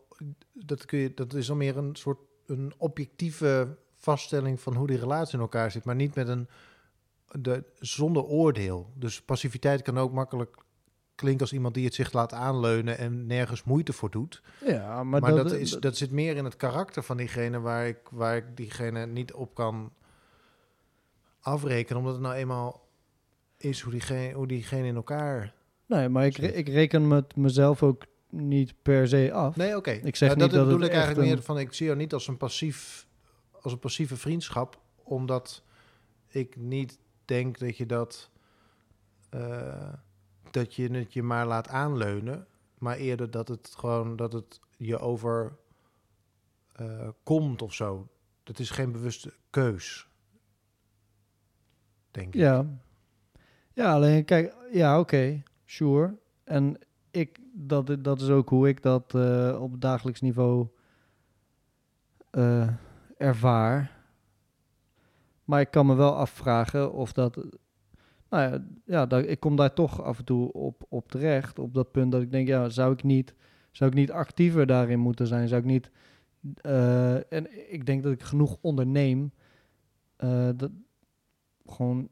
Dat, 0.53 0.85
kun 0.85 0.99
je, 0.99 1.13
dat 1.13 1.33
is 1.33 1.47
dan 1.47 1.57
meer 1.57 1.77
een 1.77 1.95
soort 1.95 2.19
een 2.45 2.73
objectieve 2.77 3.77
vaststelling 3.95 4.59
van 4.59 4.75
hoe 4.75 4.87
die 4.87 4.97
relatie 4.99 5.33
in 5.33 5.39
elkaar 5.39 5.71
zit, 5.71 5.83
maar 5.83 5.95
niet 5.95 6.15
met 6.15 6.27
een. 6.27 6.47
De, 7.39 7.63
zonder 7.79 8.23
oordeel. 8.23 8.93
Dus 8.95 9.21
passiviteit 9.21 9.81
kan 9.81 9.97
ook 9.97 10.11
makkelijk 10.11 10.67
klinken 11.19 11.41
als 11.41 11.53
iemand 11.53 11.73
die 11.73 11.85
het 11.85 11.93
zich 11.93 12.13
laat 12.13 12.33
aanleunen 12.33 12.97
en 12.97 13.25
nergens 13.27 13.63
moeite 13.63 13.93
voor 13.93 14.11
doet. 14.11 14.41
Ja, 14.65 15.03
Maar, 15.03 15.21
maar, 15.21 15.35
dat, 15.35 15.51
is, 15.51 15.71
dat 15.71 15.97
zit 15.97 16.11
meer 16.11 16.35
in 16.35 16.43
het 16.45 16.55
karakter 16.55 17.03
van 17.03 17.17
diegene 17.17 17.59
waar 17.59 17.87
ik, 17.87 17.97
waar 18.11 18.35
ik 18.35 18.57
diegene 18.57 19.05
niet 19.05 19.33
op 19.33 19.53
kan 19.55 19.91
afrekenen, 21.39 21.97
omdat 21.97 22.13
het 22.13 22.23
nou 22.23 22.35
eenmaal 22.35 22.87
is 23.57 23.81
hoe 23.81 23.91
diegene, 23.91 24.33
hoe 24.33 24.47
diegene 24.47 24.87
in 24.87 24.95
elkaar 24.95 25.53
Nee, 25.85 26.09
maar 26.09 26.25
ik, 26.25 26.37
re- 26.37 26.47
ik 26.47 26.67
reken 26.67 27.07
met 27.07 27.35
mezelf 27.35 27.83
ook 27.83 28.03
niet 28.29 28.73
per 28.81 29.07
se 29.07 29.31
af. 29.33 29.55
Nee, 29.55 29.75
oké. 29.77 29.91
Ik 29.91 30.15
zeg 30.15 30.29
Ja, 30.29 30.35
niet 30.35 30.43
dat, 30.43 30.53
dat 30.53 30.65
bedoel 30.67 30.81
ik 30.85 30.91
eigenlijk 30.91 31.19
een- 31.21 31.33
meer 31.33 31.43
van 31.43 31.59
ik 31.59 31.73
zie 31.73 31.85
jou 31.85 31.97
niet 31.97 32.13
als 32.13 32.27
een 32.27 32.37
passief 32.37 33.07
als 33.61 33.73
een 33.73 33.79
passieve 33.79 34.17
vriendschap, 34.17 34.79
omdat 35.03 35.63
ik 36.27 36.55
niet 36.55 36.99
denk 37.25 37.57
dat 37.59 37.77
je 37.77 37.85
dat 37.85 38.29
eh, 39.29 39.93
dat 40.51 40.75
je 40.75 40.91
het 40.91 41.13
je 41.13 41.23
maar 41.23 41.47
laat 41.47 41.67
aanleunen, 41.67 42.47
maar 42.77 42.97
eerder 42.97 43.31
dat 43.31 43.47
het 43.47 43.73
gewoon 43.77 44.15
dat 44.15 44.33
het 44.33 44.59
je 44.77 44.99
over 44.99 45.57
eh, 46.71 47.09
komt 47.23 47.61
of 47.61 47.73
zo. 47.73 48.07
Dat 48.43 48.59
is 48.59 48.69
geen 48.69 48.91
bewuste 48.91 49.33
keus. 49.49 50.07
Denk 52.11 52.27
ik. 52.27 52.41
Ja. 52.41 52.65
Ja, 53.73 53.93
alleen 53.93 54.25
kijk, 54.25 54.55
ja, 54.71 54.99
oké, 54.99 55.43
sure. 55.65 56.17
En 56.43 56.77
ik, 57.11 57.39
dat, 57.53 58.03
dat 58.03 58.21
is 58.21 58.29
ook 58.29 58.49
hoe 58.49 58.67
ik 58.67 58.81
dat 58.81 59.15
eh, 59.15 59.57
op 59.61 59.81
dagelijks 59.81 60.21
niveau 60.21 60.67
eh, 62.29 62.67
ervaar. 63.17 63.97
Maar 65.43 65.61
ik 65.61 65.71
kan 65.71 65.85
me 65.85 65.95
wel 65.95 66.15
afvragen 66.15 66.91
of 66.91 67.13
dat. 67.13 67.45
Nou 68.29 68.51
ja, 68.51 68.65
ja 68.85 69.05
dat, 69.05 69.27
ik 69.27 69.39
kom 69.39 69.55
daar 69.55 69.73
toch 69.73 70.03
af 70.03 70.17
en 70.17 70.25
toe 70.25 70.51
op, 70.53 70.85
op 70.89 71.11
terecht. 71.11 71.59
Op 71.59 71.73
dat 71.73 71.91
punt 71.91 72.11
dat 72.11 72.21
ik 72.21 72.31
denk, 72.31 72.47
ja, 72.47 72.69
zou 72.69 72.93
ik 72.93 73.03
niet, 73.03 73.33
zou 73.71 73.89
ik 73.89 73.95
niet 73.95 74.11
actiever 74.11 74.65
daarin 74.65 74.99
moeten 74.99 75.27
zijn? 75.27 75.47
Zou 75.47 75.61
ik 75.61 75.67
niet. 75.67 75.91
eh, 76.61 77.33
en 77.33 77.71
ik 77.73 77.85
denk 77.85 78.03
dat 78.03 78.11
ik 78.11 78.23
genoeg 78.23 78.57
onderneem. 78.61 79.31
eh, 80.15 80.49
dat, 80.55 80.71
gewoon 81.65 82.09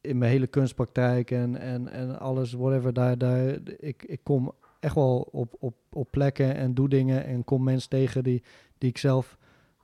in 0.00 0.18
mijn 0.18 0.30
hele 0.30 0.46
kunstpraktijk 0.46 1.30
en, 1.30 1.56
en, 1.56 1.88
en 1.88 2.18
alles, 2.18 2.52
whatever, 2.52 2.92
daar, 2.92 3.18
daar, 3.18 3.58
ik, 3.78 4.02
ik 4.02 4.20
kom 4.22 4.52
echt 4.80 4.94
wel 4.94 5.20
op, 5.20 5.54
op, 5.58 5.74
op 5.90 6.10
plekken 6.10 6.54
en 6.54 6.74
doe 6.74 6.88
dingen 6.88 7.24
en 7.24 7.44
kom 7.44 7.62
mensen 7.64 7.88
tegen 7.90 8.24
die, 8.24 8.42
die 8.78 8.88
ik 8.90 8.98
zelf 8.98 9.38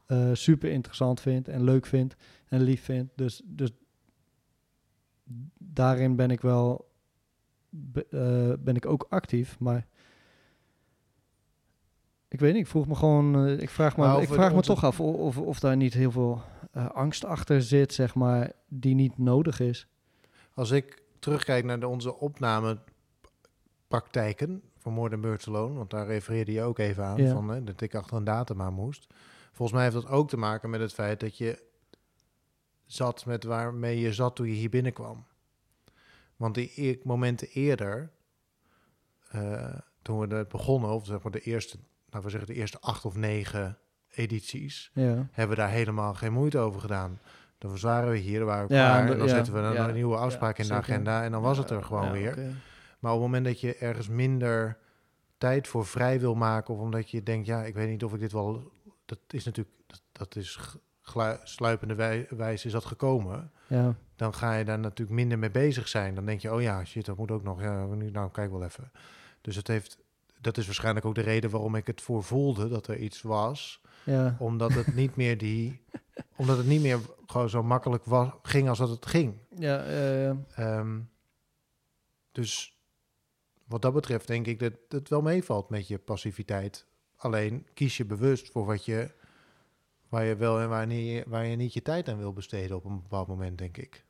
eh, 0.06 0.30
super 0.32 0.70
interessant 0.70 1.20
vind 1.20 1.48
en 1.48 1.64
leuk 1.64 1.86
vind 1.86 2.16
en 2.48 2.62
lief 2.62 2.82
vind. 2.82 3.10
Dus, 3.14 3.42
dus 3.44 3.70
daarin 5.58 6.16
ben 6.16 6.30
ik 6.30 6.40
wel, 6.40 6.90
be- 7.68 8.06
eh, 8.10 8.64
ben 8.64 8.76
ik 8.76 8.86
ook 8.86 9.06
actief, 9.08 9.58
maar 9.58 9.86
Ik 12.28 12.40
weet 12.40 12.52
niet, 12.52 12.62
ik 12.62 12.68
vroeg 12.68 12.86
me 12.86 12.94
gewoon, 12.94 13.46
eh, 13.46 13.58
ik 13.60 13.70
vraag 13.70 13.96
me, 13.96 14.20
ik 14.22 14.28
vraag 14.28 14.50
me 14.50 14.56
onze- 14.56 14.72
toch 14.74 14.84
af 14.84 15.00
of, 15.00 15.16
of, 15.16 15.38
of 15.38 15.60
daar 15.60 15.76
niet 15.76 15.94
heel 15.94 16.10
veel 16.10 16.42
eh, 16.72 16.90
angst 16.90 17.24
achter 17.24 17.62
zit, 17.62 17.92
zeg 17.94 18.14
maar, 18.14 18.52
die 18.68 18.94
niet 18.94 19.18
nodig 19.18 19.60
is. 19.60 19.86
Als 20.54 20.70
ik 20.70 21.02
terugkijk 21.18 21.64
naar 21.64 21.80
de, 21.80 21.88
onze 21.88 22.18
opnamepraktijken 22.18 24.62
van 24.78 25.08
Than 25.08 25.20
Birds 25.20 25.48
Alone, 25.48 25.74
want 25.74 25.90
daar 25.90 26.06
refereerde 26.06 26.52
je 26.52 26.62
ook 26.62 26.78
even 26.78 27.04
aan, 27.04 27.16
Ja. 27.22 27.32
van, 27.32 27.48
hè, 27.48 27.64
dat 27.64 27.80
ik 27.80 27.94
achter 27.94 28.16
een 28.16 28.24
datum 28.24 28.62
aan 28.62 28.74
moest. 28.74 29.06
Volgens 29.52 29.72
mij 29.72 29.82
heeft 29.82 29.94
dat 30.02 30.08
ook 30.12 30.28
te 30.28 30.36
maken 30.36 30.70
met 30.70 30.80
het 30.80 30.92
feit 30.94 31.20
dat 31.20 31.38
je 31.38 31.62
zat 32.86 33.26
met 33.26 33.44
waarmee 33.44 33.98
je 34.00 34.12
zat 34.12 34.36
toen 34.36 34.46
je 34.46 34.52
hier 34.52 34.70
binnenkwam. 34.70 35.24
Want 36.36 36.54
die 36.54 36.72
e- 36.76 36.98
momenten 37.02 37.48
eerder, 37.48 38.10
eh, 39.28 39.78
toen 40.02 40.18
we 40.18 40.34
het 40.34 40.48
begonnen, 40.48 40.90
of 40.90 41.06
zeg 41.06 41.22
maar 41.22 41.32
de 41.32 41.40
eerste, 41.40 41.78
laten 42.04 42.22
we 42.22 42.30
zeggen 42.30 42.54
de 42.54 42.60
eerste 42.60 42.80
acht 42.80 43.04
of 43.04 43.16
negen 43.16 43.78
edities, 44.10 44.90
Ja, 44.94 45.28
hebben 45.30 45.56
we 45.56 45.62
daar 45.62 45.70
helemaal 45.70 46.14
geen 46.14 46.32
moeite 46.32 46.58
over 46.58 46.80
gedaan. 46.80 47.20
Dan 47.58 47.80
waren 47.80 48.10
we 48.10 48.16
hier, 48.16 48.44
waren 48.44 48.68
we 48.68 48.74
Ja, 48.74 48.86
klaar. 48.86 49.10
en 49.10 49.18
dan 49.18 49.26
ja, 49.26 49.34
zetten 49.34 49.52
we 49.52 49.58
een, 49.60 49.94
nieuwe 49.94 50.16
afspraak 50.16 50.58
in 50.58 50.66
de 50.66 50.74
agenda. 50.74 51.24
En 51.24 51.32
dan 51.32 51.42
was 51.42 51.58
het 51.58 51.70
er 51.70 51.84
gewoon 51.84 52.12
weer. 52.12 52.36
Maar 52.98 53.12
op 53.12 53.20
het 53.20 53.26
moment 53.26 53.44
dat 53.44 53.60
je 53.60 53.76
ergens 53.76 54.08
minder 54.08 54.78
tijd 55.38 55.68
voor 55.68 55.86
vrij 55.86 56.20
wil 56.20 56.34
maken... 56.34 56.74
of 56.74 56.80
omdat 56.80 57.10
je 57.10 57.22
denkt, 57.22 57.46
ja, 57.46 57.64
ik 57.64 57.74
weet 57.74 57.88
niet 57.88 58.04
of 58.04 58.14
ik 58.14 58.20
dit 58.20 58.32
wel... 58.32 58.72
Dat 59.04 59.18
is 59.28 59.44
natuurlijk, 59.44 59.76
dat, 59.86 60.02
dat 60.12 60.36
is 60.36 60.58
sluipende 61.44 61.94
wij- 61.94 62.26
wijze 62.30 62.66
is 62.66 62.72
dat 62.72 62.84
gekomen. 62.84 63.50
Ja, 63.66 63.94
Dan 64.16 64.34
ga 64.34 64.54
je 64.54 64.64
daar 64.64 64.78
natuurlijk 64.78 65.16
minder 65.16 65.38
mee 65.38 65.50
bezig 65.50 65.88
zijn. 65.88 66.14
Dan 66.14 66.26
denk 66.26 66.40
je, 66.40 66.52
oh 66.52 66.62
ja, 66.62 66.84
shit, 66.84 67.04
dat 67.04 67.16
moet 67.16 67.30
ook 67.30 67.42
nog. 67.42 67.60
Ja, 67.60 67.84
nu, 67.86 68.10
nou, 68.10 68.30
kijk 68.30 68.50
wel 68.50 68.64
even. 68.64 68.92
Dus 69.40 69.56
het 69.56 69.68
heeft... 69.68 69.98
Dat 70.40 70.56
is 70.58 70.66
waarschijnlijk 70.66 71.06
ook 71.06 71.14
de 71.14 71.20
reden 71.20 71.50
waarom 71.50 71.74
ik 71.74 71.86
het 71.86 72.00
voor 72.00 72.22
voelde 72.24 72.68
dat 72.68 72.86
er 72.86 72.96
iets 72.98 73.22
was 73.22 73.82
ja, 74.04 74.36
omdat 74.38 74.72
het 74.72 74.94
niet 74.94 75.16
meer 75.16 75.38
die 75.38 75.80
omdat 76.36 76.56
het 76.56 76.66
niet 76.66 76.80
meer 76.82 76.98
gewoon 77.26 77.48
zo 77.48 77.62
makkelijk 77.62 78.04
was, 78.04 78.28
ging 78.42 78.68
als 78.68 78.78
dat 78.78 78.88
het 78.88 79.06
ging. 79.06 79.34
ja, 79.58 79.78
eh, 79.84 80.30
Ehm, 80.56 80.98
dus 82.32 82.78
wat 83.64 83.82
dat 83.82 83.92
betreft 83.92 84.26
denk 84.26 84.46
ik 84.46 84.58
dat 84.58 84.72
het 84.88 85.08
wel 85.08 85.22
meevalt 85.22 85.68
met 85.70 85.88
je 85.88 85.98
passiviteit. 85.98 86.86
Alleen 87.16 87.66
kies 87.74 87.96
je 87.96 88.04
bewust 88.04 88.50
voor 88.50 88.66
wat 88.66 88.84
je 88.84 89.10
waar 90.14 90.24
je 90.24 90.36
wel 90.36 90.60
en 90.60 90.68
waar, 90.68 90.86
niet, 90.86 91.24
waar 91.26 91.46
je 91.46 91.56
niet 91.56 91.72
je 91.72 91.82
tijd 91.82 92.08
aan 92.08 92.18
wil 92.18 92.32
besteden 92.32 92.76
op 92.76 92.84
een 92.84 93.02
bepaald 93.02 93.28
moment, 93.28 93.58
denk 93.58 93.76
ik. 93.76 94.04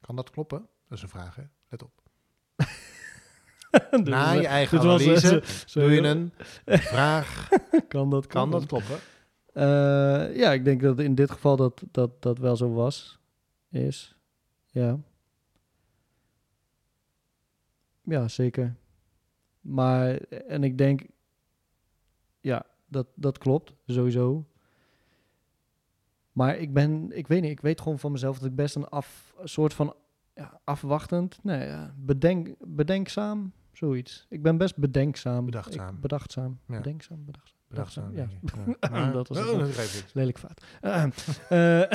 Kan 0.00 0.16
dat 0.16 0.30
kloppen? 0.30 0.58
Dat 0.88 0.96
is 0.98 1.02
een 1.02 1.08
vraag, 1.08 1.36
hè? 1.36 1.42
Let 1.68 1.82
op. 1.82 2.02
Na 4.04 4.30
je 4.32 4.46
eigen 4.46 4.76
was, 4.82 4.86
analyse 5.02 5.26
zo- 5.26 5.40
zo- 5.66 5.80
doe 5.80 5.90
je 5.90 6.00
een 6.00 6.32
vraag. 6.66 7.48
kan 7.88 8.10
dat 8.10 8.26
Kan 8.26 8.50
dat 8.50 8.66
kloppen? 8.66 8.88
kloppen? 8.88 9.08
Eh, 9.52 10.36
ja, 10.36 10.52
ik 10.52 10.64
denk 10.64 10.80
dat 10.80 10.98
in 10.98 11.14
dit 11.14 11.30
geval 11.30 11.56
dat, 11.56 11.82
dat 11.90 12.22
dat 12.22 12.38
wel 12.38 12.56
zo 12.56 12.72
was. 12.72 13.18
Is. 13.70 14.16
Ja. 14.66 14.98
Ja, 18.02 18.28
zeker. 18.28 18.76
Maar, 19.60 20.14
en 20.46 20.64
ik 20.64 20.78
denk, 20.78 21.06
ja, 22.40 22.66
dat, 22.86 23.06
dat 23.14 23.38
klopt, 23.38 23.72
sowieso. 23.86 24.46
Maar 26.36 26.56
ik 26.56 26.72
ben, 26.72 27.10
ik 27.16 27.26
weet 27.26 27.42
niet, 27.42 27.50
ik 27.50 27.60
weet 27.60 27.80
gewoon 27.80 27.98
van 27.98 28.12
mezelf 28.12 28.38
dat 28.38 28.48
ik 28.48 28.54
best 28.54 28.74
een 28.74 28.88
af, 28.88 29.34
soort 29.44 29.74
van 29.74 29.94
ja, 30.34 30.60
afwachtend, 30.64 31.38
nee, 31.42 31.66
ja, 31.68 31.94
bedenk, 31.96 32.48
bedenkzaam, 32.58 33.52
zoiets. 33.72 34.26
Ik 34.28 34.42
ben 34.42 34.56
best 34.56 34.76
bedenkzaam. 34.76 35.44
Bedachtzaam. 35.44 35.94
Ik- 35.94 36.00
bedachtzaam. 36.00 36.58
Ja. 36.68 36.76
Bedenkzaam, 36.76 37.24
bedachtzaam. 37.24 37.58
Bedachtzaam, 37.68 38.12
ja. 38.16 38.26
Maar- 38.90 39.12
Dat 39.12 39.28
was 39.28 39.38
Oh, 39.38 39.58
dat. 39.58 40.04
Lelijk 40.12 40.38
fout. 40.38 40.64
Eh, 41.48 41.82
eh, 41.82 41.90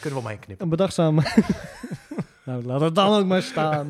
Kunnen 0.00 0.22
we 0.22 0.26
mee 0.28 0.38
knippen. 0.38 0.64
een 0.64 0.70
bedachtzaam. 0.70 1.14
nou, 2.46 2.64
laat 2.64 2.80
het 2.80 2.94
dan 2.94 3.18
ook 3.20 3.26
maar 3.26 3.42
staan. 3.42 3.88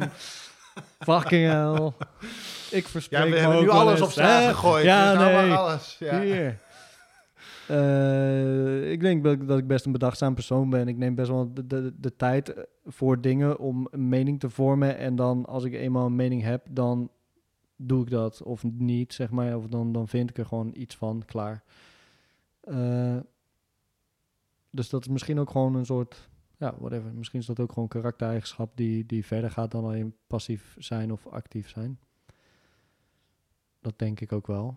Fucking 0.99 1.47
hell. 1.51 1.93
Ik 2.71 2.89
verspreek 2.89 3.21
Ja, 3.25 3.31
we 3.31 3.39
hebben 3.39 3.61
nu 3.61 3.69
alles 3.69 4.01
op 4.01 4.11
straat 4.11 4.43
hè? 4.43 4.49
gegooid. 4.49 4.85
Ja, 4.85 5.11
dus 5.13 5.21
nou 5.21 5.33
nee. 5.47 5.55
alles. 5.55 5.97
Ja. 5.99 6.21
Hier. 6.21 6.59
Eh, 7.69 8.91
ik 8.91 9.01
denk 9.01 9.25
dat, 9.49 9.59
ik 9.59 9.67
best 9.67 9.87
een 9.87 9.93
bedachtzaam 9.93 10.35
persoon 10.35 10.71
ben. 10.71 10.89
Ik 10.89 10.97
neem 10.97 11.15
best 11.15 11.31
wel 11.31 11.53
de, 11.55 12.17
tijd 12.17 12.67
voor 12.85 13.21
dingen 13.21 13.59
om 13.59 13.89
een 13.91 14.09
mening 14.09 14.41
te 14.41 14.51
vormen. 14.51 14.97
En 14.99 15.17
dan 15.17 15.47
als 15.47 15.65
ik 15.65 15.73
eenmaal 15.73 16.07
een 16.07 16.17
mening 16.17 16.43
heb, 16.43 16.67
dan 16.71 17.11
doe 17.77 18.03
ik 18.03 18.11
dat. 18.11 18.43
Of 18.43 18.65
niet, 18.65 19.13
zeg 19.13 19.31
maar. 19.31 19.57
Of 19.57 19.67
dan, 19.67 19.93
dan 19.93 20.09
vind 20.09 20.31
ik 20.31 20.39
er 20.39 20.47
gewoon 20.47 20.71
iets 20.75 20.97
van, 20.97 21.23
klaar. 21.27 21.65
Eh, 22.61 23.17
dus 24.71 24.89
dat 24.91 25.01
is 25.01 25.09
misschien 25.09 25.39
ook 25.39 25.51
gewoon 25.51 25.75
een 25.75 25.87
soort... 25.87 26.29
Ja, 26.59 26.75
whatever. 26.79 27.15
Misschien 27.15 27.41
is 27.41 27.47
dat 27.47 27.61
ook 27.61 27.73
gewoon 27.73 27.89
karaktereigenschap 27.89 28.77
die, 28.77 29.07
die 29.07 29.27
verder 29.27 29.51
gaat 29.51 29.71
dan 29.71 29.85
alleen 29.85 30.15
passief 30.27 30.77
zijn 30.79 31.13
of 31.13 31.27
actief 31.27 31.69
zijn. 31.69 31.99
Dat 33.81 33.99
denk 33.99 34.21
ik 34.21 34.33
ook 34.33 34.47
wel. 34.47 34.77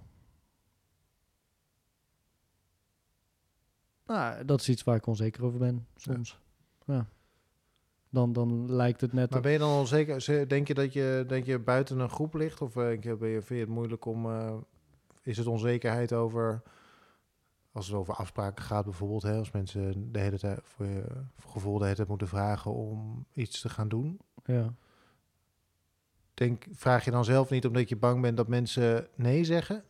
Nou, 4.10 4.46
dat 4.46 4.60
is 4.60 4.70
iets 4.70 4.84
waar 4.84 4.96
ik 4.96 5.08
onzeker 5.08 5.44
over 5.46 5.60
ben, 5.60 5.88
soms. 5.96 6.40
Ja. 6.86 7.08
Dan, 8.10 8.34
dan 8.34 8.72
lijkt 8.74 9.02
het 9.02 9.14
net... 9.14 9.30
Maar 9.30 9.42
ben 9.42 9.52
je 9.52 9.58
dan 9.58 9.80
onzeker? 9.80 10.22
ze- 10.22 10.46
Denk 10.48 10.68
je 10.68 10.74
dat 10.74 10.94
je, 10.94 11.24
denk 11.28 11.46
je 11.46 11.60
buiten 11.60 12.00
een 12.00 12.10
groep 12.10 12.34
ligt? 12.34 12.62
Of 12.62 12.76
eh, 12.76 12.84
denk 12.84 13.04
je, 13.04 13.16
ben 13.16 13.30
je, 13.30 13.42
vind 13.42 13.60
je 13.60 13.66
het 13.66 13.76
moeilijk 13.76 14.06
om... 14.06 14.26
eh, 14.26 14.54
is 15.22 15.38
het 15.38 15.48
onzekerheid 15.48 16.14
over... 16.14 16.62
Als 17.72 17.88
het 17.88 17.96
over 17.96 18.14
afspraken 18.14 18.64
gaat 18.64 18.84
bijvoorbeeld, 18.84 19.22
hè, 19.22 19.38
als 19.38 19.52
mensen 19.52 20.12
de 20.12 20.20
hele 20.20 20.38
tijd 20.40 20.60
voor 20.64 20.86
je 20.86 21.06
gevoel 21.46 21.78
de 21.78 21.84
hele 21.84 21.96
tijd 21.96 22.08
moeten 22.08 22.28
vragen 22.28 22.74
om 22.74 23.26
iets 23.34 23.62
te 23.62 23.70
gaan 23.70 23.88
doen. 23.88 24.20
ja. 24.46 24.74
Denk, 26.34 26.66
vraag 26.72 27.06
je 27.06 27.12
dan 27.12 27.26
zelf 27.26 27.50
niet 27.50 27.66
omdat 27.66 27.90
je 27.90 27.96
bang 27.96 28.22
bent 28.22 28.38
dat 28.38 28.48
mensen 28.48 29.08
nee 29.16 29.44
zeggen? 29.44 29.84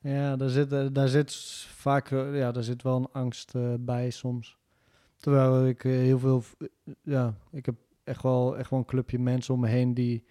Ja, 0.00 0.36
daar 0.36 0.48
zit, 0.48 0.72
eh, 0.72 0.86
daar 0.92 1.08
zit 1.08 1.34
vaak 1.68 2.10
ja, 2.10 2.52
daar 2.52 2.62
zit 2.62 2.82
wel 2.82 2.96
een 2.96 3.08
angst 3.12 3.54
eh, 3.54 3.74
bij 3.80 4.10
soms. 4.10 4.56
Terwijl 5.16 5.66
ik 5.66 5.84
eh, 5.84 5.92
heel 5.92 6.18
veel, 6.18 6.42
ja, 7.02 7.34
ik 7.50 7.66
heb 7.66 7.74
echt 8.04 8.22
wel, 8.22 8.58
echt 8.58 8.70
wel 8.70 8.78
een 8.78 8.84
clubje 8.84 9.18
mensen 9.18 9.54
om 9.54 9.60
me 9.60 9.68
heen 9.68 9.94
die, 9.94 10.24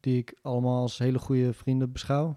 die 0.00 0.18
ik 0.18 0.38
allemaal 0.42 0.80
als 0.80 0.98
hele 0.98 1.18
goede 1.18 1.52
vrienden 1.52 1.92
beschouw. 1.92 2.36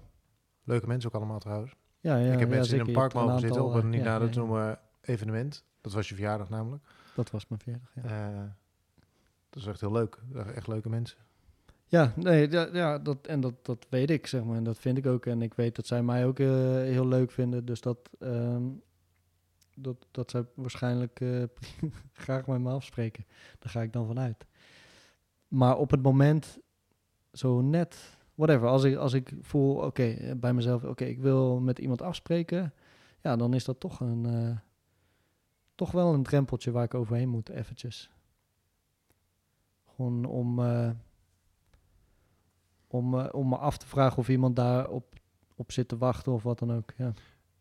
Leuke 0.63 0.87
mensen 0.87 1.09
ook 1.09 1.15
allemaal 1.15 1.39
trouwens. 1.39 1.75
Ja, 1.99 2.17
ja, 2.17 2.33
ik 2.33 2.39
heb 2.39 2.49
ja, 2.49 2.55
mensen 2.55 2.69
zeker. 2.69 2.87
in 2.87 2.93
een 2.93 2.99
park 2.99 3.13
mogen 3.13 3.39
zitten 3.39 3.63
op 3.63 3.73
een 3.73 3.89
niet 3.89 4.03
ja, 4.03 4.05
nader 4.05 4.29
te 4.29 4.39
noemen 4.39 4.79
evenement. 5.01 5.65
Dat 5.81 5.93
was 5.93 6.09
je 6.09 6.15
verjaardag 6.15 6.49
namelijk. 6.49 6.83
Dat 7.15 7.31
was 7.31 7.47
mijn 7.47 7.61
verjaardag, 7.61 7.91
ja. 7.93 8.57
Dat 9.49 9.61
is 9.61 9.67
echt 9.67 9.81
heel 9.81 9.91
leuk. 9.91 10.21
Echt 10.55 10.67
leuke 10.67 10.89
mensen. 10.89 11.17
Ja, 11.89 12.13
nee, 12.15 12.49
ja, 12.51 12.99
dat, 12.99 13.27
en 13.27 13.41
dat, 13.41 13.53
dat 13.65 13.85
weet 13.89 14.09
ik, 14.09 14.27
zeg 14.27 14.43
maar. 14.43 14.55
En 14.55 14.63
dat 14.63 14.77
vind 14.77 14.97
ik 14.97 15.05
ook. 15.05 15.25
En 15.25 15.41
ik 15.41 15.53
weet 15.53 15.75
dat 15.75 15.85
zij 15.85 16.03
mij 16.03 16.25
ook 16.25 16.39
eh, 16.39 16.47
heel 16.71 17.07
leuk 17.07 17.31
vinden. 17.31 17.65
Dus 17.65 17.81
dat, 17.81 18.09
ehm, 18.19 18.63
dat, 19.75 20.07
dat 20.11 20.31
zij 20.31 20.45
waarschijnlijk 20.53 21.19
eh, 21.21 21.43
graag 22.13 22.47
met 22.47 22.59
me 22.59 22.71
afspreken. 22.71 23.25
Daar 23.59 23.71
ga 23.71 23.81
ik 23.81 23.93
dan 23.93 24.07
vanuit. 24.07 24.45
Maar 25.47 25.77
op 25.77 25.91
het 25.91 26.01
moment, 26.01 26.59
zo 27.33 27.61
net, 27.61 28.17
whatever, 28.35 28.67
als 28.67 28.83
ik, 28.83 28.95
als 28.95 29.13
ik 29.13 29.33
voel, 29.41 29.75
oké, 29.75 30.03
eh, 30.03 30.35
bij 30.35 30.53
mezelf, 30.53 30.83
oké, 30.83 31.05
ik 31.05 31.19
wil 31.19 31.59
met 31.59 31.79
iemand 31.79 32.01
afspreken. 32.01 32.73
Ja, 33.21 33.35
dan 33.35 33.53
is 33.53 33.65
dat 33.65 33.79
toch 33.79 33.99
een, 33.99 34.59
toch 35.75 35.91
wel 35.91 36.13
een 36.13 36.23
drempeltje 36.23 36.71
waar 36.71 36.83
ik 36.83 36.93
overheen 36.93 37.29
moet, 37.29 37.49
eventjes. 37.49 38.11
Gewoon 39.85 40.25
om... 40.25 40.59
om, 42.89 43.19
eh, 43.19 43.33
om 43.33 43.49
me 43.49 43.57
af 43.57 43.77
te 43.77 43.87
vragen 43.87 44.17
of 44.17 44.29
iemand 44.29 44.55
daar 44.55 44.89
op, 44.89 45.19
op 45.55 45.71
zit 45.71 45.87
te 45.87 45.97
wachten 45.97 46.31
of 46.31 46.43
wat 46.43 46.59
dan 46.59 46.73
ook. 46.73 46.93
Ja. 46.97 47.13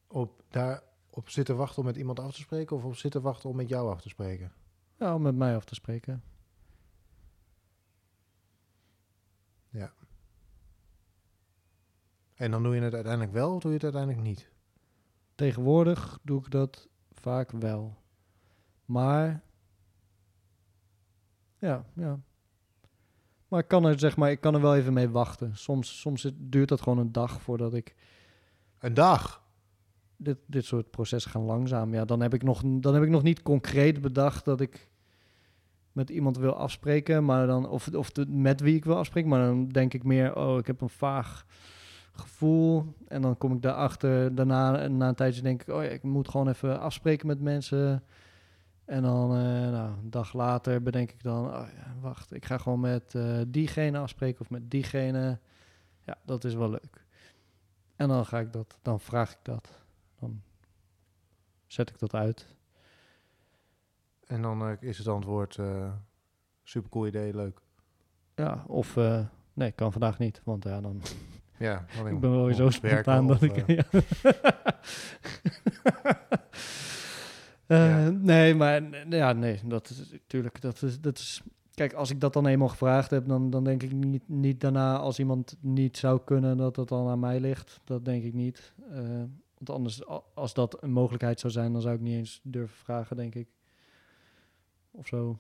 Op, 0.07 0.43
daar 0.49 0.83
op 1.11 1.29
zitten 1.29 1.57
wachten 1.57 1.79
om 1.79 1.85
met 1.85 1.97
iemand 1.97 2.21
af 2.21 2.33
te 2.33 2.41
spreken 2.41 2.77
of 2.77 2.85
op 2.85 2.97
zitten 2.97 3.23
wachten 3.23 3.51
om 3.51 3.57
met 3.57 3.69
jou 3.69 3.91
af 3.91 4.01
te 4.01 4.09
spreken? 4.09 4.53
ja, 4.99 5.15
om 5.15 5.23
met 5.23 5.35
mij 5.35 5.57
af 5.57 5.65
te 5.65 5.75
spreken. 5.75 6.23
En 12.39 12.51
dan 12.51 12.63
doe 12.63 12.75
je 12.75 12.81
het 12.81 12.95
uiteindelijk 12.95 13.33
wel 13.33 13.55
of 13.55 13.61
doe 13.61 13.71
je 13.71 13.77
het 13.77 13.85
uiteindelijk 13.85 14.23
niet? 14.23 14.51
Tegenwoordig 15.35 16.19
doe 16.23 16.41
ik 16.41 16.51
dat 16.51 16.89
vaak 17.11 17.51
wel. 17.51 18.03
Maar, 18.85 19.43
ja, 21.59 21.85
ja. 21.95 22.21
Maar 23.49 23.61
ik 23.61 23.69
kan 23.69 23.85
er, 23.85 23.99
zeg 23.99 24.17
maar, 24.17 24.31
ik 24.31 24.41
kan 24.41 24.55
er 24.55 24.61
wel 24.61 24.77
even 24.77 24.93
mee 24.93 25.09
wachten. 25.09 25.57
Soms, 25.57 26.01
soms 26.01 26.31
duurt 26.37 26.69
dat 26.69 26.83
gewoon 26.83 26.99
een 26.99 27.13
dag 27.13 27.43
voordat 27.43 27.75
ik 27.75 27.95
Een 28.79 28.95
dag. 28.95 29.43
dit, 30.17 30.39
dit 30.47 30.65
soort 30.65 30.91
processen 30.91 31.31
gaan 31.31 31.43
langzaam. 31.43 31.95
Ja, 31.95 32.05
dan 32.05 32.21
heb 32.21 32.35
ik 32.35 32.43
nog, 32.43 32.63
dan 32.65 32.95
heb 32.95 33.03
ik 33.03 33.09
nog 33.09 33.23
niet 33.23 33.43
concreet 33.43 34.01
bedacht 34.01 34.45
dat 34.45 34.61
ik 34.61 34.91
met 35.93 36.11
iemand 36.11 36.37
wil 36.37 36.55
afspreken, 36.55 37.25
maar 37.25 37.47
dan 37.47 37.69
of, 37.69 37.89
of 37.95 38.11
de, 38.11 38.27
met 38.27 38.61
wie 38.61 38.77
ik 38.77 38.85
wil 38.85 38.97
afspreken, 38.97 39.31
maar 39.31 39.47
dan 39.47 39.69
denk 39.69 39.95
ik 39.95 40.05
meer, 40.05 40.37
oh, 40.37 40.59
ik 40.59 40.67
heb 40.67 40.81
een 40.81 40.89
vaag 40.89 41.47
gevoel. 42.13 42.95
En 43.09 43.23
dan 43.23 43.39
kom 43.39 43.53
ik 43.53 43.63
daarachter. 43.63 44.35
Daarna, 44.35 44.87
na 44.89 45.09
een 45.09 45.15
tijdje 45.15 45.43
denk 45.43 45.63
ik, 45.63 45.75
oh 45.75 45.83
ja, 45.83 45.89
ik 45.89 46.03
moet 46.03 46.29
gewoon 46.29 46.49
even 46.49 46.81
afspreken 46.81 47.27
met 47.27 47.41
mensen. 47.41 48.03
En 48.89 49.03
dan, 49.03 49.31
eh, 49.31 49.71
nou, 49.71 49.91
een 49.99 50.11
dag 50.11 50.33
later 50.33 50.83
bedenk 50.83 51.11
ik 51.11 51.23
dan, 51.23 51.47
oh 51.47 51.69
ja, 51.77 51.95
wacht, 52.01 52.35
ik 52.35 52.45
ga 52.45 52.59
gewoon 52.59 52.81
met 52.81 53.15
eh, 53.15 53.41
diegene 53.49 53.99
afspreken 53.99 54.41
of 54.41 54.51
met 54.51 54.71
diegene. 54.71 55.39
Ja, 56.05 56.19
dat 56.25 56.45
is 56.45 56.55
wel 56.55 56.71
leuk. 56.71 57.07
En 57.97 58.09
dan 58.09 58.27
ga 58.27 58.39
ik 58.39 58.53
dat, 58.53 58.79
dan 58.83 59.01
vraag 59.01 59.33
ik 59.33 59.39
dat. 59.43 59.79
Dan 60.19 60.43
zet 61.67 61.91
ik 61.91 61.99
dat 61.99 62.15
uit. 62.15 62.47
En 64.27 64.43
dan 64.43 64.63
eh, 64.63 64.73
is 64.81 64.99
het 64.99 65.09
antwoord 65.09 65.59
super 66.63 66.91
cool 66.91 67.07
idee, 67.07 67.35
leuk. 67.35 67.61
Ja, 68.35 68.65
of 68.67 68.97
nee, 69.53 69.73
kan 69.73 69.93
vandaag 69.93 70.19
niet, 70.19 70.41
want 70.45 70.65
ja, 70.65 70.81
dan 70.81 71.03
Ja, 71.59 71.85
ik 72.07 72.21
ben 72.21 72.31
wel 72.31 72.45
weer 72.45 72.55
zo 72.55 72.71
spontaan 72.71 73.27
dat 73.27 73.43
ik. 73.43 73.67
ja. 73.67 73.85
Eh, 77.69 77.79
Ja. 77.89 78.11
Nee, 78.11 78.55
maar 78.55 78.83
ja, 79.09 79.33
nee, 79.33 79.61
dat 79.65 79.91
is 79.91 80.11
natuurlijk. 80.11 80.61
Dat 80.61 80.83
is, 80.83 81.01
dat 81.01 81.19
is, 81.19 81.43
kijk, 81.75 81.93
als 81.93 82.11
ik 82.11 82.21
dat 82.21 82.33
dan 82.33 82.47
eenmaal 82.47 82.69
gevraagd 82.69 83.11
heb, 83.11 83.29
dan, 83.29 83.51
dan 83.51 83.65
denk 83.65 83.83
ik 83.83 83.93
niet, 83.93 84.29
niet 84.29 84.61
daarna 84.61 84.99
als 84.99 85.19
iemand 85.19 85.57
niet 85.61 85.97
zou 85.97 86.21
kunnen 86.25 86.57
dat 86.57 86.77
het 86.77 86.89
dan 86.89 87.09
aan 87.09 87.21
mij 87.21 87.41
ligt. 87.41 87.81
Dat 87.85 88.05
denk 88.05 88.25
ik 88.25 88.35
niet. 88.35 88.73
Eh, 88.91 89.23
want 89.55 89.71
anders, 89.71 90.01
als 90.35 90.55
dat 90.55 90.83
een 90.83 90.91
mogelijkheid 90.93 91.41
zou 91.41 91.53
zijn, 91.53 91.73
dan 91.73 91.81
zou 91.83 91.95
ik 91.95 92.01
niet 92.01 92.17
eens 92.17 92.41
durven 92.43 92.77
vragen, 92.77 93.17
denk 93.17 93.35
ik. 93.35 93.49
Of 94.91 95.07
zo. 95.07 95.39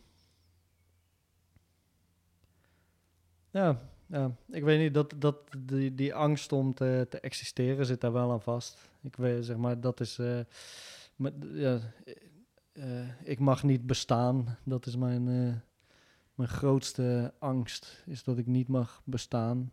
Ja, 3.51 3.81
ja, 4.07 4.31
ik 4.51 4.63
weet 4.65 4.79
niet, 4.81 4.95
dat, 4.95 5.15
dat, 5.17 5.37
die, 5.59 5.95
die 5.95 6.15
angst 6.15 6.53
om 6.53 6.75
te, 6.75 7.07
te 7.11 7.21
existeren 7.21 7.87
zit 7.87 8.01
daar 8.01 8.13
wel 8.13 8.31
aan 8.33 8.43
vast. 8.43 8.79
Ik 9.03 9.17
weet, 9.17 9.45
zeg 9.45 9.57
maar, 9.57 9.81
dat 9.81 10.01
is... 10.01 10.19
eh, 10.19 10.41
maar, 11.19 11.33
ja, 11.47 11.81
eh, 12.73 13.21
ik 13.29 13.39
mag 13.39 13.63
niet 13.63 13.87
bestaan. 13.87 14.59
Dat 14.65 14.87
is 14.87 14.97
mijn, 14.97 15.29
eh, 15.29 15.55
mijn 16.35 16.49
grootste 16.49 17.35
angst, 17.39 18.03
is 18.07 18.25
dat 18.25 18.39
ik 18.39 18.47
niet 18.47 18.69
mag 18.69 19.03
bestaan. 19.05 19.71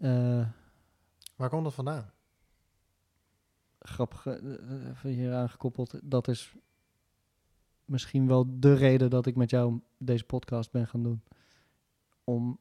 Eh, 0.00 0.48
Waar 1.36 1.48
komt 1.48 1.64
dat 1.64 1.74
vandaan? 1.74 2.10
grappig, 3.78 4.26
eh, 4.26 4.34
eh, 4.54 4.88
even 4.88 5.10
hier 5.10 5.34
aangekoppeld. 5.34 5.94
Dat 6.02 6.28
is 6.28 6.54
misschien 7.84 8.26
wel 8.26 8.46
de 8.60 8.74
reden 8.74 9.10
dat 9.10 9.26
ik 9.26 9.36
met 9.36 9.50
jou 9.50 9.80
deze 9.98 10.24
podcast 10.24 10.70
ben 10.70 10.86
gaan 10.86 11.02
doen. 11.02 11.22
Om 12.24 12.58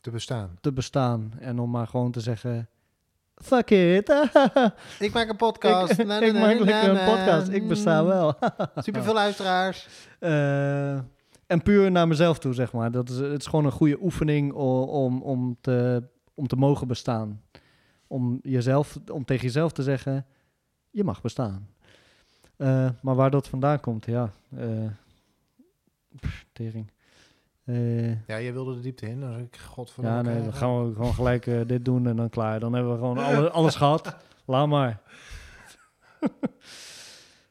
Te 0.00 0.10
bestaan. 0.10 0.58
te 0.60 0.72
bestaan 0.72 1.32
en 1.38 1.58
om 1.58 1.70
maar 1.70 1.86
gewoon 1.86 2.12
te 2.12 2.20
zeggen: 2.20 2.68
fuck 3.42 3.70
it. 3.70 4.08
Ik 4.98 5.12
maak 5.12 5.28
een 5.28 5.36
podcast. 5.36 5.92
ik, 5.92 5.98
ik 5.98 6.06
maak 6.32 6.58
lekker 6.58 6.88
een 6.90 7.04
podcast. 7.04 7.48
Ik 7.48 7.68
besta 7.68 8.04
wel. 8.04 8.34
Super 8.76 9.02
veel 9.02 9.14
luisteraars. 9.14 9.88
Eh, 10.18 10.92
en 11.46 11.62
puur 11.62 11.90
naar 11.90 12.08
mezelf 12.08 12.38
toe, 12.38 12.52
zeg 12.54 12.72
maar. 12.72 12.90
Dat 12.90 13.08
is, 13.08 13.16
het 13.16 13.40
is 13.40 13.46
gewoon 13.46 13.64
een 13.64 13.70
goede 13.72 14.02
oefening 14.02 14.52
o- 14.52 14.82
om, 14.82 15.22
om, 15.22 15.56
te, 15.60 16.02
om 16.34 16.46
te 16.46 16.56
mogen 16.56 16.86
bestaan. 16.86 17.42
Om, 18.06 18.38
jezelf, 18.42 18.98
om 19.12 19.24
tegen 19.24 19.44
jezelf 19.44 19.72
te 19.72 19.82
zeggen: 19.82 20.26
je 20.90 21.04
mag 21.04 21.20
bestaan. 21.20 21.68
Eh, 22.56 22.88
maar 23.02 23.14
waar 23.14 23.30
dat 23.30 23.48
vandaan 23.48 23.80
komt, 23.80 24.06
ja. 24.06 24.30
eh 24.56 24.66
pff, 26.20 26.46
tering. 26.52 26.90
Eh, 27.74 28.26
Ja, 28.26 28.36
je 28.36 28.52
wilde 28.52 28.74
de 28.74 28.80
diepte 28.80 29.06
in. 29.06 29.20
Dan 29.20 29.32
zeg 29.32 29.42
ik, 29.42 29.56
god 29.56 29.90
van 29.90 30.04
ja, 30.04 30.22
nee, 30.22 30.42
dan 30.42 30.52
gaan 30.54 30.86
we 30.88 30.94
gewoon 30.94 31.14
gelijk 31.14 31.46
eh, 31.46 31.60
dit 31.66 31.84
doen 31.84 32.06
en 32.06 32.16
dan 32.16 32.28
klaar. 32.28 32.60
Dan 32.60 32.72
hebben 32.72 32.92
we 32.92 32.98
gewoon 32.98 33.18
alle, 33.26 33.50
alles 33.50 33.74
gehad. 33.74 34.16
Laat 34.44 34.68
maar. 34.68 35.00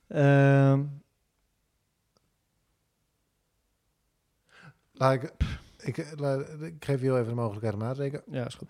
Ehm, 0.07 0.83
Laat 4.91 5.13
ik, 5.23 5.33
ik, 5.77 6.19
laat- 6.19 6.61
ik 6.61 6.85
geef 6.85 6.99
je 6.99 7.05
heel 7.05 7.15
even 7.17 7.29
de 7.29 7.35
mogelijkheid 7.35 7.73
om 7.73 7.79
na 7.79 7.93
te 7.93 7.99
denken. 7.99 8.21
ja, 8.31 8.45
is 8.45 8.55
goed. 8.55 8.69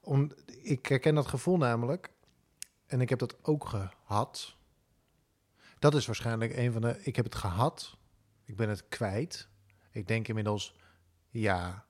Om, 0.00 0.30
ik 0.62 0.86
herken 0.86 1.14
dat 1.14 1.26
gevoel 1.26 1.56
namelijk. 1.56 2.10
En 2.86 3.00
ik 3.00 3.08
heb 3.08 3.18
dat 3.18 3.36
ook 3.44 3.64
gehad. 3.66 4.56
Dat 5.78 5.94
is 5.94 6.06
waarschijnlijk 6.06 6.56
een 6.56 6.72
van 6.72 6.80
de... 6.80 7.00
Ik 7.02 7.16
heb 7.16 7.24
het 7.24 7.34
gehad. 7.34 7.96
Ik 8.44 8.56
ben 8.56 8.68
het 8.68 8.88
kwijt. 8.88 9.48
Ik 9.90 10.08
denk 10.08 10.28
inmiddels... 10.28 10.74
Ja, 11.32 11.86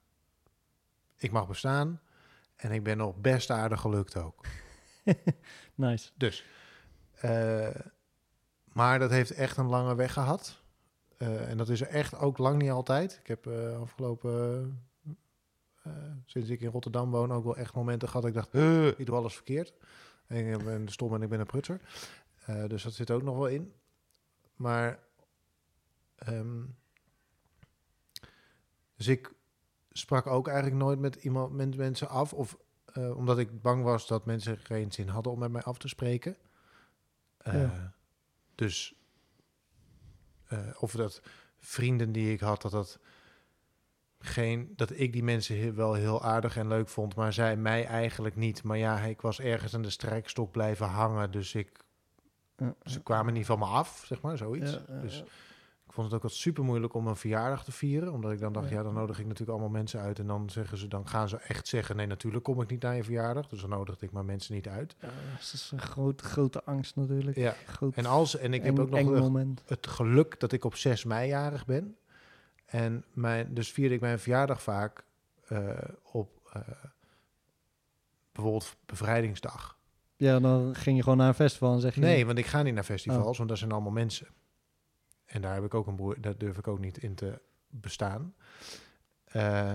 ik 1.17 1.31
mag 1.33 1.49
bestaan. 1.49 2.01
En 2.57 2.73
ik 2.73 2.83
ben 2.83 2.97
nog 2.97 3.17
best 3.17 3.51
aardig 3.51 3.81
gelukt 3.81 4.17
ook. 4.17 4.45
Nice. 5.75 6.11
Dus. 6.17 6.45
eh, 7.13 7.69
maar 8.73 8.99
dat 8.99 9.11
heeft 9.11 9.31
echt 9.31 9.57
een 9.57 9.67
lange 9.69 9.95
weg 9.95 10.13
gehad. 10.13 10.63
Eh, 11.17 11.51
en 11.51 11.57
dat 11.57 11.69
is 11.69 11.81
er 11.81 11.87
echt 11.89 12.17
ook 12.17 12.39
lang 12.39 12.59
niet 12.63 12.71
altijd. 12.71 13.19
Ik 13.21 13.27
heb 13.27 13.47
eh, 13.47 13.81
afgelopen... 13.81 14.83
sinds 16.27 16.49
ik 16.49 16.61
in 16.61 16.71
Rotterdam 16.71 17.11
woon 17.11 17.33
ook 17.33 17.45
wel 17.45 17.57
echt 17.57 17.75
momenten 17.75 18.09
gehad... 18.09 18.23
dat 18.23 18.31
ik 18.31 18.37
dacht, 18.37 18.53
"Huh, 18.53 18.87
ik 18.99 19.07
doe 19.07 19.17
alles 19.17 19.35
verkeerd. 19.35 19.75
En 20.27 20.37
ik 20.37 20.65
ben 20.65 20.89
stom 20.93 21.15
en 21.15 21.23
ik 21.23 21.29
ben 21.29 21.41
een 21.41 21.47
prutser. 21.47 21.81
Dus 22.67 22.83
dat 22.83 22.93
zit 22.95 23.11
ook 23.11 23.23
nog 23.23 23.37
wel 23.37 23.49
in. 23.49 23.73
Maar... 24.57 24.99
ehm, 26.17 26.63
dus 29.05 29.09
ik 29.15 29.33
sprak 29.91 30.27
ook 30.27 30.47
eigenlijk 30.49 30.77
nooit 30.77 30.99
met 30.99 31.15
iemand, 31.15 31.53
met 31.53 31.77
mensen 31.77 32.09
af. 32.09 32.33
Of 32.33 32.57
eh, 32.85 33.17
omdat 33.17 33.39
ik 33.39 33.63
bang 33.63 33.85
was 33.85 34.07
dat 34.07 34.25
mensen 34.27 34.59
geen 34.59 34.93
zin 34.93 35.09
hadden 35.09 35.33
om 35.33 35.39
met 35.39 35.51
mij 35.53 35.63
af 35.63 35.79
te 35.79 35.89
spreken. 35.89 36.37
Eh, 37.37 37.55
Ja. 37.55 37.95
Dus 38.55 38.95
eh, 40.49 40.59
of 40.79 40.93
dat 40.93 41.23
vrienden 41.59 42.13
die 42.13 42.33
ik 42.33 42.41
had, 42.41 42.63
dat 42.63 42.71
dat 42.71 42.99
geen 44.19 44.73
dat 44.77 44.91
ik 44.99 45.13
die 45.13 45.23
mensen 45.25 45.57
heel- 45.57 45.75
wel 45.75 45.95
heel 45.95 46.23
aardig 46.23 46.57
en 46.57 46.69
leuk 46.69 46.89
vond, 46.89 47.15
maar 47.15 47.33
zij 47.33 47.57
mij 47.57 47.87
eigenlijk 47.87 48.37
niet. 48.37 48.63
Maar 48.63 48.79
ja, 48.79 48.99
ik 49.01 49.21
was 49.21 49.41
ergens 49.41 49.75
aan 49.75 49.83
de 49.83 49.91
strijkstok 49.91 50.51
blijven 50.51 50.87
hangen, 50.87 51.31
dus 51.31 51.55
ik 51.55 51.81
Ja, 52.57 52.75
ze 52.85 53.03
kwamen 53.03 53.33
niet 53.33 53.47
van 53.47 53.59
me 53.59 53.65
af, 53.65 54.03
zeg 54.07 54.21
maar, 54.21 54.37
zoiets. 54.37 54.73
ja, 54.89 55.01
dus. 55.01 55.25
Ik 55.93 55.99
vond 55.99 56.11
het 56.11 56.17
ook 56.17 56.29
wat 56.29 56.39
super 56.39 56.65
moeilijk 56.65 56.95
om 56.95 57.07
een 57.07 57.17
verjaardag 57.17 57.65
te 57.65 57.73
vieren. 57.73 58.13
Omdat 58.13 58.33
ik 58.33 58.41
dan 58.41 58.53
dacht, 58.53 58.69
Ja. 58.69 58.77
ja, 58.77 58.83
dan 58.83 58.95
nodig 58.95 59.19
ik 59.19 59.25
natuurlijk 59.25 59.51
allemaal 59.51 59.69
mensen 59.79 60.01
uit. 60.01 60.19
En 60.19 60.27
dan 60.27 60.51
zeggen 60.51 60.79
ze, 60.79 60.89
dan 60.89 61.09
gaan 61.09 61.29
ze 61.29 61.37
echt 61.37 61.67
zeggen, 61.69 61.97
nee, 61.97 62.07
natuurlijk 62.07 62.45
kom 62.45 62.61
ik 62.61 62.71
niet 62.71 62.83
naar 62.83 62.97
je 62.97 63.05
verjaardag. 63.05 63.49
Dus 63.49 63.61
dan 63.61 63.71
nodigde 63.71 64.07
ik 64.07 64.13
maar 64.13 64.25
mensen 64.25 64.55
niet 64.55 64.69
uit. 64.69 64.97
Ja, 65.01 65.07
dat 65.07 65.41
is 65.41 65.71
een 65.73 65.81
groot, 65.81 66.21
grote 66.21 66.65
angst 66.65 66.97
natuurlijk. 66.97 67.37
Ja. 67.37 67.55
Groot, 67.67 67.95
En 67.95 68.07
als, 68.07 68.37
en 68.37 68.55
ik 68.55 68.63
heb 68.63 68.79
ook 68.79 68.91
nog 68.91 69.03
moment. 69.05 69.63
het 69.67 69.87
geluk 69.87 70.41
dat 70.41 70.53
ik 70.53 70.65
op 70.65 70.75
6 70.75 71.05
mei 71.05 71.29
jarig 71.29 71.67
ben. 71.67 71.97
En 72.65 73.05
mijn, 73.13 73.55
dus 73.55 73.73
vierde 73.73 73.95
ik 73.95 74.01
mijn 74.01 74.19
verjaardag 74.19 74.63
vaak 74.63 75.05
eh, 75.49 75.59
op 76.13 76.51
eh, 76.53 76.63
bijvoorbeeld 78.33 78.77
bevrijdingsdag. 78.87 79.79
Ja, 80.17 80.41
dan 80.41 80.75
ging 80.75 80.97
je 80.97 81.03
gewoon 81.03 81.19
naar 81.19 81.29
een 81.29 81.35
festival 81.35 81.75
en 81.75 81.81
zeg 81.81 81.95
je... 81.95 82.01
Nee, 82.01 82.27
want 82.27 82.39
ik 82.39 82.47
ga 82.47 82.63
niet 82.63 82.75
naar 82.75 82.83
Oh. 82.83 82.89
festivals, 82.91 83.37
want 83.37 83.49
dat 83.49 83.59
zijn 83.59 83.73
allemaal 83.73 83.93
mensen. 83.93 84.27
En 85.33 85.41
daar 85.41 85.55
heb 85.55 85.65
ik 85.65 85.75
ook 85.75 85.87
een 85.87 85.97
broer, 85.97 86.21
daar 86.21 86.39
durf 86.39 86.59
ik 86.59 86.69
ook 86.69 86.79
niet 86.79 86.99
in 86.99 87.15
te 87.15 87.41
bestaan. 87.69 88.35
Eh, 89.25 89.75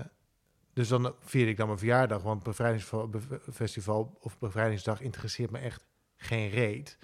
dus 0.74 0.88
dan 0.88 1.16
vier 1.20 1.48
ik 1.48 1.58
dan 1.58 1.68
mijn 1.68 1.80
verjaardag, 1.80 2.22
want 2.22 2.44
bevrijdingsfestival 2.44 4.18
of 4.20 4.40
bevrijdingsdag 4.40 5.02
interesseert 5.02 5.52
me 5.52 5.58
echt 5.58 5.86
geen 6.16 6.50
reet. 6.50 6.98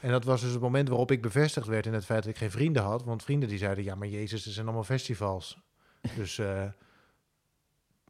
En 0.00 0.10
dat 0.10 0.24
was 0.24 0.40
dus 0.40 0.52
het 0.52 0.60
moment 0.60 0.88
waarop 0.88 1.10
ik 1.10 1.22
bevestigd 1.22 1.66
werd 1.66 1.86
in 1.86 1.94
het 1.94 2.04
feit 2.04 2.22
dat 2.22 2.32
ik 2.32 2.38
geen 2.38 2.50
vrienden 2.50 2.82
had. 2.82 3.04
Want 3.04 3.22
vrienden 3.22 3.48
die 3.48 3.58
zeiden, 3.58 3.84
ja, 3.84 3.94
maar 3.94 4.08
Jezus, 4.08 4.46
er 4.46 4.52
zijn 4.52 4.66
allemaal 4.66 4.84
festivals. 4.84 5.58
Dus 6.16 6.38
eh, 6.38 6.64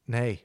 nee. 0.05 0.45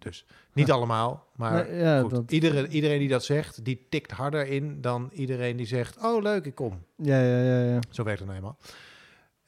Dus 0.00 0.26
niet 0.52 0.70
allemaal, 0.70 1.26
maar 1.36 1.68
Nee, 1.68 1.78
ja, 1.80 2.00
goed. 2.00 2.10
dat- 2.10 2.30
Iedere, 2.32 2.68
iedereen 2.68 2.98
die 2.98 3.08
dat 3.08 3.24
zegt, 3.24 3.64
die 3.64 3.86
tikt 3.88 4.10
harder 4.10 4.46
in 4.46 4.80
dan 4.80 5.10
iedereen 5.12 5.56
die 5.56 5.66
zegt, 5.66 5.96
oh 6.02 6.22
leuk, 6.22 6.44
ik 6.44 6.54
kom. 6.54 6.84
Ja, 6.96 7.20
ja, 7.22 7.42
ja, 7.42 7.62
ja. 7.72 7.78
Zo 7.90 8.02
werkt 8.04 8.18
het 8.18 8.28
nou 8.28 8.40
eenmaal. 8.40 8.58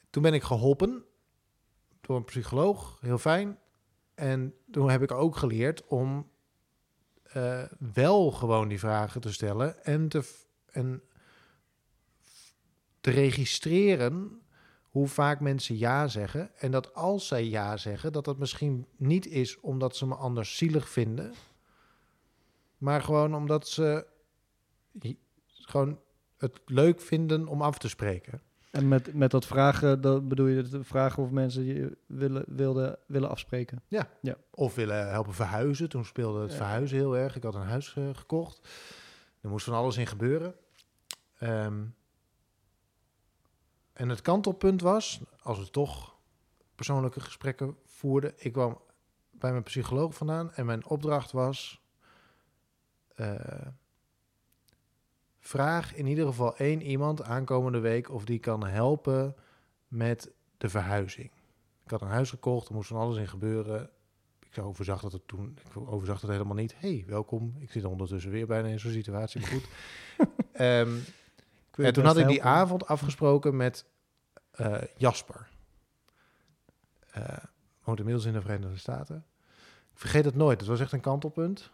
Toen 0.09 0.23
ben 0.23 0.33
ik 0.33 0.43
geholpen 0.43 1.03
door 2.01 2.15
een 2.15 2.23
psycholoog, 2.23 2.97
heel 3.01 3.17
fijn. 3.17 3.57
En 4.15 4.53
toen 4.71 4.89
heb 4.89 5.01
ik 5.01 5.11
ook 5.11 5.35
geleerd 5.35 5.87
om 5.87 6.29
eh, 7.23 7.63
wel 7.93 8.31
gewoon 8.31 8.67
die 8.67 8.79
vragen 8.79 9.21
te 9.21 9.33
stellen 9.33 9.83
en 9.85 10.07
te, 10.07 10.23
en 10.71 11.01
te 13.01 13.11
registreren 13.11 14.41
hoe 14.93 15.07
vaak 15.07 15.39
mensen 15.39 15.77
ja 15.77 16.07
zeggen. 16.07 16.51
En 16.55 16.71
dat 16.71 16.93
als 16.93 17.27
zij 17.27 17.45
ja 17.45 17.77
zeggen, 17.77 18.11
dat 18.11 18.25
dat 18.25 18.37
misschien 18.37 18.87
niet 18.95 19.25
is 19.25 19.59
omdat 19.59 19.95
ze 19.95 20.07
me 20.07 20.15
anders 20.15 20.57
zielig 20.57 20.89
vinden, 20.89 21.33
maar 22.77 23.01
gewoon 23.01 23.35
omdat 23.35 23.67
ze 23.67 24.05
gewoon 25.47 25.99
het 26.37 26.59
leuk 26.65 27.01
vinden 27.01 27.47
om 27.47 27.61
af 27.61 27.77
te 27.77 27.89
spreken. 27.89 28.41
En 28.71 28.87
met, 28.87 29.13
met 29.13 29.31
dat 29.31 29.45
vragen, 29.45 30.01
dat 30.01 30.27
bedoel 30.27 30.47
je 30.47 30.61
het 30.61 30.77
vragen 30.87 31.23
of 31.23 31.29
mensen 31.29 31.63
je 31.63 31.97
willen, 32.05 32.43
wilden, 32.47 32.97
willen 33.07 33.29
afspreken? 33.29 33.81
Of 34.51 34.75
willen 34.75 35.09
helpen 35.09 35.33
verhuizen. 35.33 35.89
Toen 35.89 36.05
speelde 36.05 36.41
het 36.41 36.51
Ja. 36.51 36.57
verhuizen 36.57 36.97
heel 36.97 37.17
erg. 37.17 37.35
Ik 37.35 37.43
had 37.43 37.55
een 37.55 37.61
huis 37.61 37.93
eh, 37.95 38.09
gekocht. 38.13 38.67
Er 39.41 39.49
moest 39.49 39.65
van 39.65 39.73
alles 39.73 39.97
in 39.97 40.07
gebeuren. 40.07 40.55
Ehm, 41.37 41.83
en 43.93 44.09
het 44.09 44.21
kantelpunt 44.21 44.81
was, 44.81 45.21
als 45.41 45.59
we 45.59 45.69
toch 45.69 46.15
persoonlijke 46.75 47.19
gesprekken 47.19 47.77
voerden, 47.85 48.33
ik 48.35 48.51
kwam 48.51 48.81
bij 49.31 49.51
mijn 49.51 49.63
psycholoog 49.63 50.15
vandaan 50.15 50.53
en 50.53 50.65
mijn 50.65 50.85
opdracht 50.85 51.31
was: 51.31 51.81
eh, 53.15 53.67
vraag 55.39 55.95
in 55.95 56.07
ieder 56.07 56.25
geval 56.25 56.57
één 56.57 56.81
iemand 56.81 57.21
aankomende 57.21 57.79
week 57.79 58.09
of 58.09 58.25
die 58.25 58.39
kan 58.39 58.65
helpen 58.65 59.35
met 59.87 60.31
de 60.57 60.69
verhuizing. 60.69 61.31
Ik 61.83 61.91
had 61.91 62.01
een 62.01 62.07
huis 62.07 62.29
gekocht, 62.29 62.67
er 62.67 62.73
moest 62.73 62.87
van 62.87 62.97
alles 62.99 63.17
in 63.17 63.27
gebeuren. 63.27 63.89
Ik 64.49 64.63
overzag 64.63 65.01
dat 65.01 65.11
het 65.11 65.27
toen, 65.27 65.57
ik 65.65 65.77
overzag 65.87 66.19
dat 66.19 66.29
helemaal 66.29 66.55
niet. 66.55 66.75
hey, 66.77 67.03
welkom. 67.07 67.55
Ik 67.59 67.71
zit 67.71 67.85
ondertussen 67.85 68.31
weer 68.31 68.47
bijna 68.47 68.67
in 68.67 68.79
zo'n 68.79 68.91
situatie, 68.91 69.41
maar 69.41 69.49
goed. 69.49 69.67
Ehm, 70.53 70.91
Toen 71.73 72.05
had 72.05 72.17
ik 72.17 72.27
die 72.27 72.41
helpen. 72.41 72.51
avond 72.61 72.87
afgesproken 72.87 73.55
met 73.55 73.85
eh, 74.51 74.81
Jasper. 74.97 75.47
Eh 77.11 77.37
woont 77.83 77.97
inmiddels 77.99 78.25
in 78.25 78.33
de 78.33 78.41
Verenigde 78.41 78.77
Staten. 78.77 79.25
Ik 79.93 79.99
vergeet 79.99 80.25
het 80.25 80.35
nooit. 80.35 80.59
Het 80.59 80.69
was 80.69 80.79
echt 80.79 80.91
een 80.91 80.99
kantelpunt. 81.01 81.71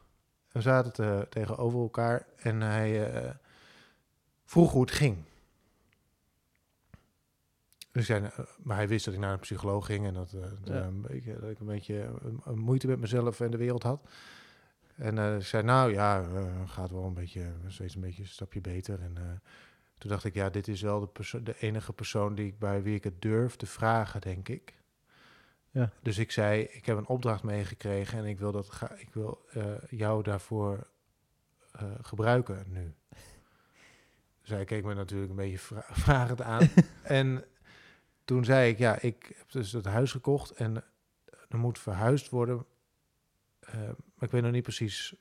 We 0.51 0.61
zaten 0.61 0.93
te- 0.93 1.27
tegenover 1.29 1.79
elkaar 1.79 2.25
en 2.37 2.61
hij 2.61 3.13
eh, 3.13 3.29
vroeg 4.45 4.71
hoe 4.71 4.81
het 4.81 4.91
ging. 4.91 5.17
Dus 7.91 8.01
ik 8.01 8.05
zei, 8.05 8.19
nou, 8.21 8.47
maar 8.63 8.75
hij 8.77 8.87
wist 8.87 9.05
dat 9.05 9.13
ik 9.13 9.19
naar 9.19 9.33
een 9.33 9.39
psycholoog 9.39 9.85
ging 9.85 10.05
en 10.05 10.13
dat, 10.13 10.31
dat, 10.31 10.49
Ja. 10.63 10.81
een 10.83 11.01
beetje, 11.01 11.39
dat 11.39 11.49
ik 11.49 11.59
een 11.59 11.65
beetje 11.65 12.09
moeite 12.53 12.87
met 12.87 12.99
mezelf 12.99 13.39
en 13.39 13.51
de 13.51 13.57
wereld 13.57 13.83
had. 13.83 14.01
En 14.95 15.35
ik 15.37 15.45
zei, 15.45 15.63
nou 15.63 15.91
ja, 15.91 16.25
gaat 16.65 16.91
wel 16.91 17.03
een 17.03 17.13
beetje, 17.13 17.51
steeds 17.67 17.95
een 17.95 18.01
beetje 18.01 18.21
een 18.21 18.27
stapje 18.27 18.61
beter. 18.61 19.01
En 19.01 19.41
toen 19.99 20.09
dacht 20.09 20.23
ik, 20.23 20.33
ja, 20.33 20.49
dit 20.49 20.67
is 20.67 20.81
wel 20.81 20.99
de, 20.99 21.07
perso- 21.07 21.43
de 21.43 21.59
enige 21.59 21.93
persoon 21.93 22.35
die 22.35 22.47
ik, 22.47 22.59
bij 22.59 22.83
wie 22.83 22.95
ik 22.95 23.03
het 23.03 23.21
durf 23.21 23.55
te 23.55 23.65
vragen, 23.65 24.21
denk 24.21 24.47
ik. 24.47 24.77
Ja. 25.71 25.91
Dus 26.01 26.17
ik 26.17 26.31
zei, 26.31 26.61
ik 26.61 26.85
heb 26.85 26.97
een 26.97 27.07
opdracht 27.07 27.43
meegekregen 27.43 28.17
en 28.17 28.25
ik 28.25 28.39
wil, 28.39 28.51
dat 28.51 28.69
ga, 28.69 28.91
ik 28.91 29.13
wil 29.13 29.45
eh, 29.51 29.63
jou 29.89 30.23
daarvoor 30.23 30.87
eh, 31.71 31.91
gebruiken 32.01 32.65
nu. 32.67 32.93
Dus 34.41 34.49
hij 34.49 34.65
keek 34.65 34.83
me 34.83 34.93
natuurlijk 34.93 35.29
een 35.29 35.35
beetje 35.35 35.59
vra- 35.59 35.85
vragend 36.05 36.41
aan. 36.41 36.69
en 37.03 37.45
toen 38.25 38.45
zei 38.45 38.69
ik, 38.71 38.77
ja, 38.77 38.99
ik 38.99 39.33
heb 39.37 39.51
dus 39.51 39.71
het 39.71 39.85
huis 39.85 40.11
gekocht 40.11 40.51
en 40.51 40.83
er 41.49 41.57
moet 41.57 41.79
verhuisd 41.79 42.29
worden. 42.29 42.65
Eh, 43.59 43.73
maar 43.83 44.27
ik 44.27 44.31
weet 44.31 44.41
nog 44.41 44.51
niet 44.51 44.63
precies 44.63 45.15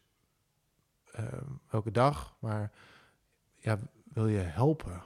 welke 1.68 1.90
dag, 1.90 2.36
maar 2.38 2.72
ja, 3.56 3.78
wil 4.18 4.26
je 4.26 4.38
helpen? 4.38 5.02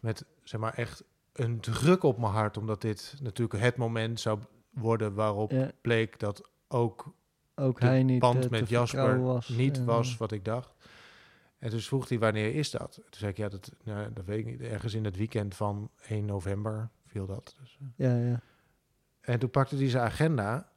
Met, 0.00 0.24
zeg 0.42 0.60
maar, 0.60 0.74
echt 0.74 1.04
een 1.32 1.60
druk 1.60 2.02
op 2.02 2.18
mijn 2.18 2.32
hart, 2.32 2.56
omdat 2.56 2.80
dit 2.80 3.16
natuurlijk 3.22 3.62
het 3.62 3.76
moment 3.76 4.20
zou 4.20 4.38
worden 4.70 5.14
waarop 5.14 5.50
Ja, 5.50 5.70
bleek 5.80 6.18
dat 6.18 6.50
ook 6.68 7.16
ook 7.54 7.80
de 7.80 7.86
hij 7.86 8.02
niet 8.02 8.20
band 8.20 8.44
eh, 8.44 8.50
met 8.50 8.68
Jasper 8.68 9.20
was. 9.20 9.48
niet 9.48 9.76
En, 9.76 9.84
was 9.84 10.12
eh, 10.12 10.18
wat 10.18 10.32
ik 10.32 10.44
dacht. 10.44 10.74
En 11.58 11.70
dus 11.70 11.88
vroeg 11.88 12.08
hij, 12.08 12.18
wanneer 12.18 12.54
is 12.54 12.70
dat? 12.70 12.94
Toen 12.94 13.04
zei 13.10 13.30
ik, 13.30 13.36
ja, 13.36 13.48
dat, 13.48 13.72
nou, 13.84 14.12
dat 14.12 14.24
weet 14.24 14.38
ik 14.38 14.46
niet. 14.46 14.60
Ergens 14.60 14.94
in 14.94 15.04
het 15.04 15.16
weekend 15.16 15.54
van 15.54 15.90
1 16.06 16.24
november 16.24 16.90
viel 17.06 17.26
dat. 17.26 17.56
Dus, 17.60 17.78
eh. 17.80 17.86
Ja, 17.96 18.16
ja. 18.16 18.40
En 19.20 19.38
toen 19.38 19.50
pakte 19.50 19.76
hij 19.76 19.88
zijn 19.88 20.04
agenda, 20.04 20.72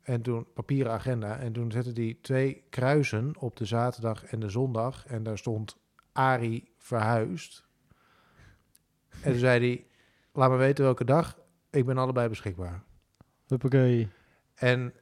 en 0.00 0.22
toen, 0.22 0.46
papieren 0.54 0.92
agenda, 0.92 1.38
en 1.38 1.52
toen 1.52 1.70
zette 1.70 1.92
hij 1.92 2.18
twee 2.22 2.64
kruisen 2.70 3.34
op 3.38 3.56
de 3.56 3.64
zaterdag 3.64 4.24
en 4.24 4.40
de 4.40 4.48
zondag. 4.48 5.06
En 5.06 5.22
daar 5.22 5.38
stond 5.38 5.76
Ari 6.16 6.68
verhuisd. 6.78 7.64
En 9.20 9.30
toen 9.30 9.40
zei 9.40 9.58
hij, 9.60 9.86
laat 10.32 10.50
me 10.50 10.56
weten 10.56 10.84
welke 10.84 11.04
dag. 11.04 11.38
Ik 11.70 11.86
ben 11.86 11.98
allebei 11.98 12.28
beschikbaar. 12.28 12.82
Huppakee. 13.46 14.08
En 14.54 14.94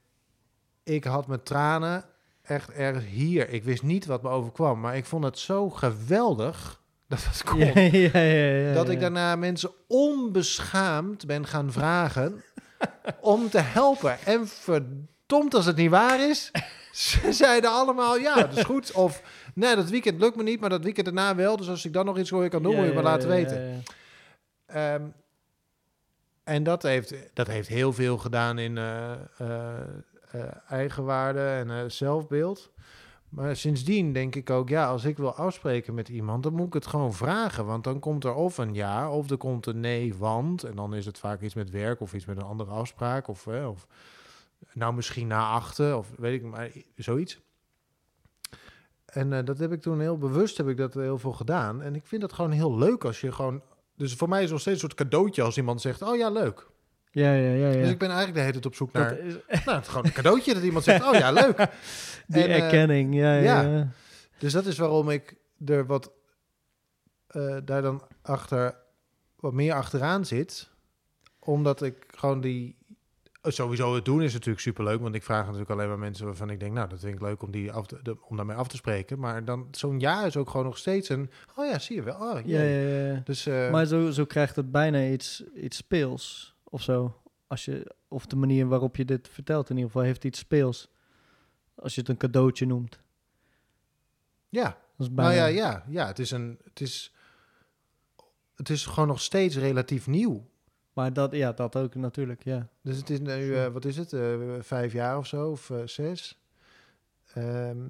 ik 0.82 1.04
had 1.04 1.26
mijn 1.26 1.42
tranen 1.42 2.04
echt 2.42 2.70
ergens 2.70 3.04
hier. 3.04 3.48
Ik 3.48 3.64
wist 3.64 3.82
niet 3.82 4.06
wat 4.06 4.22
me 4.22 4.28
overkwam, 4.28 4.80
maar 4.80 4.96
ik 4.96 5.04
vond 5.04 5.24
het 5.24 5.38
zo 5.38 5.70
geweldig 5.70 6.82
dat 7.08 7.24
het 7.24 7.44
kon. 7.48 7.58
Ja, 7.58 7.80
ja, 7.80 8.18
ja, 8.20 8.74
dat 8.74 8.88
ik 8.88 9.00
daarna 9.00 9.36
mensen 9.36 9.70
onbeschaamd 9.88 11.26
ben 11.26 11.46
gaan 11.46 11.72
vragen 11.72 12.42
om 13.20 13.50
te 13.50 13.60
helpen. 13.60 14.18
En 14.24 14.48
verdomd 14.48 15.54
als 15.54 15.66
het 15.66 15.76
niet 15.76 15.90
waar 15.90 16.28
is, 16.28 16.50
ze 16.92 17.32
zeiden 17.32 17.70
allemaal 17.70 18.16
ja, 18.16 18.34
dat 18.34 18.56
is 18.56 18.64
goed. 18.64 18.92
Of 18.92 19.22
nee, 19.54 19.76
dat 19.76 19.90
weekend 19.90 20.20
lukt 20.20 20.36
me 20.36 20.42
niet, 20.42 20.60
maar 20.60 20.70
dat 20.70 20.82
weekend 20.82 21.06
daarna 21.06 21.34
wel. 21.34 21.56
Dus 21.56 21.68
als 21.68 21.84
ik 21.84 21.92
dan 21.92 22.04
nog 22.04 22.18
iets 22.18 22.30
voor 22.30 22.42
je 22.42 22.48
kan 22.48 22.62
doen, 22.62 22.74
moet 22.74 22.84
je 22.84 22.90
me 22.90 22.96
ja, 22.96 23.02
laten 23.02 23.28
weten. 23.28 23.82
Ehm, 24.66 25.02
en 26.44 26.62
dat 26.62 26.82
heeft, 26.82 27.14
dat 27.34 27.46
heeft 27.46 27.68
heel 27.68 27.92
veel 27.92 28.18
gedaan 28.18 28.58
in 28.58 28.78
eh, 28.78 29.12
eh, 29.38 29.80
eigenwaarde 30.68 31.40
en 31.40 31.92
zelfbeeld. 31.92 32.72
Maar 33.34 33.56
sindsdien 33.56 34.12
denk 34.12 34.34
ik 34.34 34.50
ook, 34.50 34.68
ja, 34.68 34.88
als 34.88 35.04
ik 35.04 35.16
wil 35.16 35.34
afspreken 35.34 35.94
met 35.94 36.08
iemand, 36.08 36.42
dan 36.42 36.52
moet 36.52 36.66
ik 36.66 36.72
het 36.72 36.86
gewoon 36.86 37.14
vragen. 37.14 37.66
Want 37.66 37.84
dan 37.84 37.98
komt 37.98 38.24
er 38.24 38.34
of 38.34 38.58
een 38.58 38.74
ja, 38.74 39.10
of 39.10 39.30
er 39.30 39.36
komt 39.36 39.66
een 39.66 39.80
nee, 39.80 40.14
want. 40.14 40.64
En 40.64 40.76
dan 40.76 40.94
is 40.94 41.06
het 41.06 41.18
vaak 41.18 41.40
iets 41.40 41.54
met 41.54 41.70
werk 41.70 42.00
of 42.00 42.14
iets 42.14 42.24
met 42.24 42.36
een 42.36 42.42
andere 42.42 42.70
afspraak. 42.70 43.28
Of, 43.28 43.46
of 43.46 43.86
nou 44.72 44.94
misschien 44.94 45.26
na 45.26 45.48
achten, 45.48 45.98
of 45.98 46.12
weet 46.16 46.42
ik 46.42 46.50
maar, 46.50 46.70
zoiets. 46.96 47.40
En 49.14 49.32
eh, 49.32 49.44
dat 49.44 49.58
heb 49.58 49.72
ik 49.72 49.80
toen 49.80 50.00
heel 50.00 50.18
bewust, 50.18 50.56
heb 50.56 50.68
ik 50.68 50.76
dat 50.76 50.94
heel 50.94 51.18
veel 51.18 51.32
gedaan. 51.32 51.82
En 51.82 51.94
ik 51.94 52.06
vind 52.06 52.22
het 52.22 52.32
gewoon 52.32 52.50
heel 52.50 52.78
leuk 52.78 53.04
als 53.04 53.20
je 53.20 53.32
gewoon... 53.32 53.62
Dus 53.96 54.14
voor 54.14 54.28
mij 54.28 54.38
is 54.38 54.44
het 54.44 54.52
nog 54.52 54.60
steeds 54.60 54.82
een 54.82 54.88
soort 54.88 55.00
cadeautje 55.00 55.42
als 55.42 55.56
iemand 55.56 55.80
zegt, 55.80 56.02
oh 56.02 56.16
ja, 56.16 56.30
leuk. 56.30 56.66
Ja, 57.10 57.32
ja, 57.32 57.52
ja. 57.52 57.68
ja. 57.68 57.80
Dus 57.80 57.90
ik 57.90 57.98
ben 57.98 58.08
eigenlijk 58.08 58.34
de 58.34 58.40
hele 58.40 58.52
tijd 58.52 58.66
op 58.66 58.74
zoek 58.74 58.92
naar... 58.92 59.08
Dat 59.08 59.18
is, 59.18 59.34
Nou, 59.64 59.78
het 59.78 59.88
gewoon 59.88 60.04
een 60.04 60.12
cadeautje 60.12 60.54
dat 60.54 60.62
iemand 60.62 60.84
zegt, 60.84 61.04
oh 61.04 61.14
ja, 61.14 61.30
leuk. 61.42 61.56
die 62.26 62.42
En, 62.42 62.48
eh, 62.48 62.62
erkenning, 62.62 63.14
ja, 63.14 63.34
ja. 63.34 63.62
ja. 63.62 63.76
ja. 63.76 63.88
Dus 64.38 64.52
dat 64.52 64.66
is 64.66 64.78
waarom 64.78 65.10
ik 65.10 65.36
er 65.66 65.86
wat 65.86 66.12
eh, 67.26 67.56
daar 67.64 67.82
dan 67.82 68.02
achter 68.22 68.76
wat 69.36 69.52
meer 69.52 69.74
achteraan 69.74 70.24
zit. 70.24 70.70
Omdat 71.38 71.82
ik 71.82 72.06
gewoon 72.16 72.40
die. 72.40 72.76
Sowieso 73.46 73.94
het 73.94 74.04
doen 74.04 74.22
is 74.22 74.32
natuurlijk 74.32 74.60
superleuk. 74.60 75.00
Want 75.00 75.14
ik 75.14 75.22
vraag 75.22 75.44
natuurlijk 75.44 75.70
alleen 75.70 75.88
maar 75.88 75.98
mensen 75.98 76.26
waarvan 76.26 76.50
ik 76.50 76.60
denk, 76.60 76.72
nou, 76.72 76.88
dat 76.88 77.00
vind 77.00 77.14
ik 77.14 77.20
leuk 77.20 77.42
om, 77.42 77.50
die 77.50 77.72
af 77.72 77.86
te, 77.86 77.98
de- 78.02 78.16
om 78.28 78.36
daarmee 78.36 78.56
af 78.56 78.68
te 78.68 78.76
spreken. 78.76 79.18
Maar 79.18 79.44
dan 79.44 79.68
zo'n 79.70 80.00
ja 80.00 80.24
is 80.24 80.36
ook 80.36 80.50
gewoon 80.50 80.66
nog 80.66 80.78
steeds 80.78 81.08
een. 81.08 81.30
Oh 81.56 81.66
ja, 81.66 81.78
zie 81.78 81.96
je 81.96 82.02
wel. 82.02 82.14
Oh, 82.20 82.46
Ja, 82.46 82.62
ja, 82.62 83.06
ja. 83.06 83.20
Dus 83.24 83.46
eh, 83.46 83.70
Maar 83.70 83.86
zo, 83.86 84.10
zo 84.10 84.24
krijgt 84.24 84.56
het 84.56 84.70
bijna 84.70 85.06
iets, 85.06 85.44
iets 85.54 85.76
speels 85.76 86.54
of 86.64 86.82
zo. 86.82 87.20
Als 87.46 87.64
je, 87.64 87.94
of 88.08 88.26
de 88.26 88.36
manier 88.36 88.66
waarop 88.68 88.96
je 88.96 89.04
dit 89.04 89.28
vertelt 89.28 89.70
in 89.70 89.76
ieder 89.76 89.90
geval 89.90 90.06
heeft 90.06 90.24
iets 90.24 90.38
speels. 90.38 90.88
Als 91.74 91.94
je 91.94 92.00
het 92.00 92.10
een 92.10 92.16
cadeautje 92.16 92.66
noemt. 92.66 93.00
ja, 94.48 94.64
Dat 94.96 95.06
is 95.06 95.14
bijna, 95.14 95.30
nou 95.30 95.42
ja, 95.42 95.46
ja, 95.62 95.84
ja. 95.88 96.06
Het 96.06 96.18
is 96.18 96.30
een. 96.30 96.58
Het 96.64 96.80
is, 96.80 97.14
het 98.54 98.68
is 98.68 98.86
gewoon 98.86 99.08
nog 99.08 99.20
steeds 99.20 99.56
relatief 99.56 100.06
nieuw. 100.06 100.52
Maar 100.94 101.12
dat, 101.12 101.32
ja, 101.32 101.52
dat 101.52 101.76
ook 101.76 101.94
natuurlijk, 101.94 102.44
ja. 102.44 102.68
Dus 102.82 102.96
het 102.96 103.10
is 103.10 103.20
nu, 103.20 103.56
eh, 103.56 103.66
wat 103.66 103.84
is 103.84 103.96
het, 103.96 104.12
eh, 104.12 104.36
vijf 104.60 104.92
jaar 104.92 105.18
of 105.18 105.26
zo, 105.26 105.50
of 105.50 105.70
eh, 105.70 105.86
zes. 105.86 106.42
Ehm, 107.32 107.88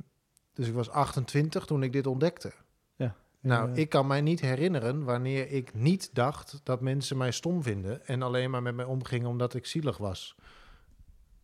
dus 0.52 0.68
ik 0.68 0.74
was 0.74 0.90
28 0.90 1.64
toen 1.64 1.82
ik 1.82 1.92
dit 1.92 2.06
ontdekte. 2.06 2.52
Ja. 2.96 3.14
Nou, 3.40 3.72
ik 3.72 3.88
kan 3.88 4.06
mij 4.06 4.20
niet 4.20 4.40
herinneren 4.40 5.04
wanneer 5.04 5.50
ik 5.50 5.74
niet 5.74 6.14
dacht 6.14 6.60
dat 6.62 6.80
mensen 6.80 7.16
mij 7.16 7.30
stom 7.30 7.62
vinden 7.62 8.06
en 8.06 8.22
alleen 8.22 8.50
maar 8.50 8.62
met 8.62 8.74
mij 8.74 8.84
omgingen 8.84 9.28
omdat 9.28 9.54
ik 9.54 9.66
zielig 9.66 9.96
was. 9.96 10.36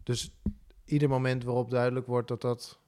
Dus 0.02 0.34
ieder 0.84 1.08
moment 1.08 1.44
waarop 1.44 1.70
duidelijk 1.70 2.06
wordt 2.06 2.28
dat 2.28 2.40
dat 2.40 2.78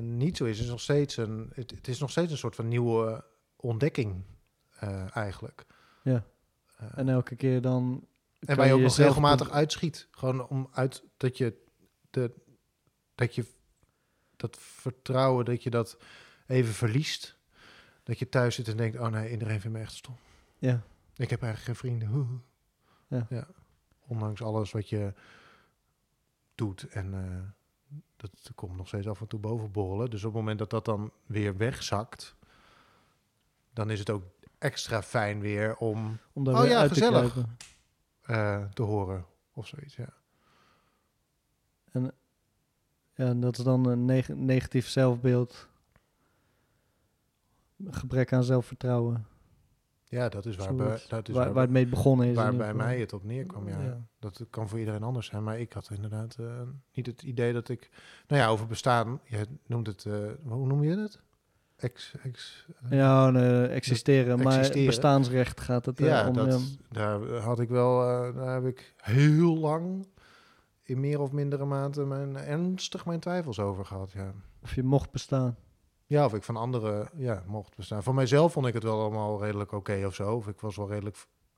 niet 0.00 0.36
zo 0.36 0.44
is, 0.44 0.60
is 0.60 0.68
nog 0.68 0.80
steeds 0.80 1.16
een, 1.16 1.50
het, 1.54 1.70
het 1.70 1.88
is 1.88 1.98
nog 1.98 2.10
steeds 2.10 2.32
een 2.32 2.38
soort 2.38 2.54
van 2.54 2.68
nieuwe 2.68 3.24
ontdekking 3.56 4.24
eigenlijk. 5.12 5.66
ja. 6.02 6.24
En 6.94 7.08
elke 7.08 7.36
keer 7.36 7.60
dan... 7.60 8.06
en 8.38 8.56
waar 8.56 8.66
je 8.66 8.72
ook 8.72 8.80
nog 8.80 8.96
regelmatig 8.96 9.50
uitschiet. 9.50 10.08
Gewoon 10.10 10.48
om 10.48 10.68
uit 10.72 11.04
dat 11.16 11.38
je 11.38 11.56
de 12.10 12.32
dat 13.14 13.34
je 13.34 13.46
dat 14.36 14.56
vertrouwen 14.60 15.44
dat 15.44 15.62
je 15.62 15.70
dat 15.70 15.98
even 16.46 16.74
verliest. 16.74 17.38
Dat 18.02 18.18
je 18.18 18.28
thuis 18.28 18.54
zit 18.54 18.68
en 18.68 18.76
denkt: 18.76 18.98
oh 18.98 19.06
nee, 19.06 19.30
iedereen 19.30 19.60
vindt 19.60 19.76
me 19.76 19.82
echt 19.82 19.92
stom. 19.92 20.16
Ja, 20.58 20.82
Ik 21.16 21.30
heb 21.30 21.42
eigenlijk 21.42 21.64
geen 21.64 21.90
vrienden. 21.90 22.08
Hoe, 22.08 22.24
hoe. 22.24 23.26
Ja. 23.28 23.46
Ondanks 24.06 24.42
alles 24.42 24.70
wat 24.70 24.88
je 24.88 25.12
doet 26.54 26.88
en 26.88 27.14
eh, 27.14 27.96
dat 28.16 28.52
komt 28.54 28.76
nog 28.76 28.86
steeds 28.86 29.08
af 29.08 29.20
en 29.20 29.26
toe 29.26 29.40
boven 29.40 29.70
borrelen. 29.70 30.10
Dus 30.10 30.24
op 30.24 30.32
het 30.32 30.40
moment 30.40 30.58
dat 30.58 30.70
dat 30.70 30.84
dan 30.84 31.12
weer 31.26 31.56
wegzakt, 31.56 32.36
dan 33.72 33.90
is 33.90 33.98
het 33.98 34.10
ook 34.10 34.24
extra 34.60 35.02
fijn 35.02 35.40
weer 35.40 35.76
om 35.76 36.18
Om 36.32 36.44
daar 36.44 36.54
Oh 36.54 36.60
weer 36.60 36.70
ja, 36.70 36.78
uit 36.80 36.92
gezellig. 36.92 37.32
te 37.32 37.44
eh, 38.32 38.64
te 38.64 38.82
horen 38.82 39.24
of 39.52 39.66
zoiets. 39.66 39.96
Ja. 39.96 40.08
En, 41.92 42.12
ja, 43.14 43.26
en 43.26 43.40
dat 43.40 43.58
is 43.58 43.64
dan 43.64 43.86
een 43.86 44.04
neg- 44.04 44.28
negatief 44.28 44.88
zelfbeeld. 44.88 45.68
Gebrek 47.90 48.32
aan 48.32 48.44
zelfvertrouwen. 48.44 49.26
ja, 50.04 50.28
dat 50.28 50.46
is 50.46 50.56
waar, 50.56 50.74
bij, 50.74 51.02
dat 51.08 51.28
is 51.28 51.34
waar, 51.34 51.44
waar, 51.44 51.52
waar 51.54 51.62
het 51.62 51.72
mee 51.72 51.86
begonnen 51.86 52.26
is. 52.26 52.34
waar 52.36 52.56
bij 52.56 52.74
mij 52.74 53.00
het 53.00 53.12
op 53.12 53.24
neerkwam. 53.24 53.68
Ja. 53.68 53.82
Ja. 53.82 54.00
Dat 54.18 54.44
kan 54.50 54.68
voor 54.68 54.78
iedereen 54.78 55.02
anders 55.02 55.26
zijn, 55.26 55.42
maar 55.44 55.60
ik 55.60 55.72
had 55.72 55.90
inderdaad 55.90 56.36
eh, 56.40 56.60
niet 56.92 57.06
het 57.06 57.22
idee 57.22 57.52
dat 57.52 57.68
ik... 57.68 57.90
Nou 58.28 58.42
ja, 58.42 58.48
over 58.48 58.66
bestaan, 58.66 59.20
je 59.24 59.46
noemt 59.66 59.86
het... 59.86 60.04
eh, 60.06 60.12
hoe 60.42 60.66
noem 60.66 60.82
je 60.84 60.96
het? 60.96 61.20
Ex, 61.80 62.14
ex, 62.22 62.66
eh, 62.90 62.98
Ja, 62.98 63.30
nee, 63.30 63.66
existeren. 63.66 64.38
Maar 64.42 64.52
Existeren. 64.52 64.86
bestaansrecht 64.86 65.60
gaat 65.60 65.86
het 65.86 66.00
eh, 66.00 66.06
ja, 66.06 66.28
om. 66.28 66.34
dat, 66.34 66.60
daar 66.90 67.20
had 67.26 67.60
ik 67.60 67.68
wel... 67.68 68.02
eh, 68.02 68.34
daar 68.36 68.54
heb 68.54 68.64
ik 68.66 68.94
heel 68.96 69.56
lang 69.58 70.06
in 70.82 71.00
meer 71.00 71.20
of 71.20 71.32
mindere 71.32 71.64
mate 71.64 72.04
mijn, 72.04 72.36
ernstig 72.36 73.06
mijn 73.06 73.20
twijfels 73.20 73.58
over 73.58 73.84
gehad, 73.84 74.12
ja. 74.12 74.32
Of 74.62 74.74
je 74.74 74.82
mocht 74.82 75.10
bestaan. 75.10 75.56
Ja, 76.06 76.24
of 76.24 76.34
ik 76.34 76.42
van 76.42 76.56
anderen 76.56 77.08
ja, 77.16 77.42
mocht 77.46 77.76
bestaan. 77.76 78.02
Voor 78.02 78.14
mijzelf 78.14 78.52
vond 78.52 78.66
ik 78.66 78.74
het 78.74 78.82
wel 78.82 79.00
allemaal 79.00 79.42
redelijk 79.42 79.72
oké 79.72 80.02
of 80.06 80.14
zo. 80.14 80.34
Of 80.34 80.48
ik 80.48 80.60
was 80.60 80.76
wel 80.76 80.88
redelijk 80.88 81.16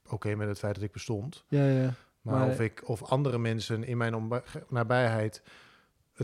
oké 0.08 0.34
met 0.34 0.48
het 0.48 0.58
feit 0.58 0.74
dat 0.74 0.84
ik 0.84 0.92
bestond. 0.92 1.44
Ja, 1.48 1.66
ja. 1.68 1.94
Maar, 2.20 2.34
Maar- 2.38 2.48
of, 2.48 2.60
ik, 2.60 2.82
of 2.86 3.02
andere 3.02 3.38
mensen 3.38 3.84
in 3.84 3.96
mijn 3.96 4.42
nabijheid 4.68 5.42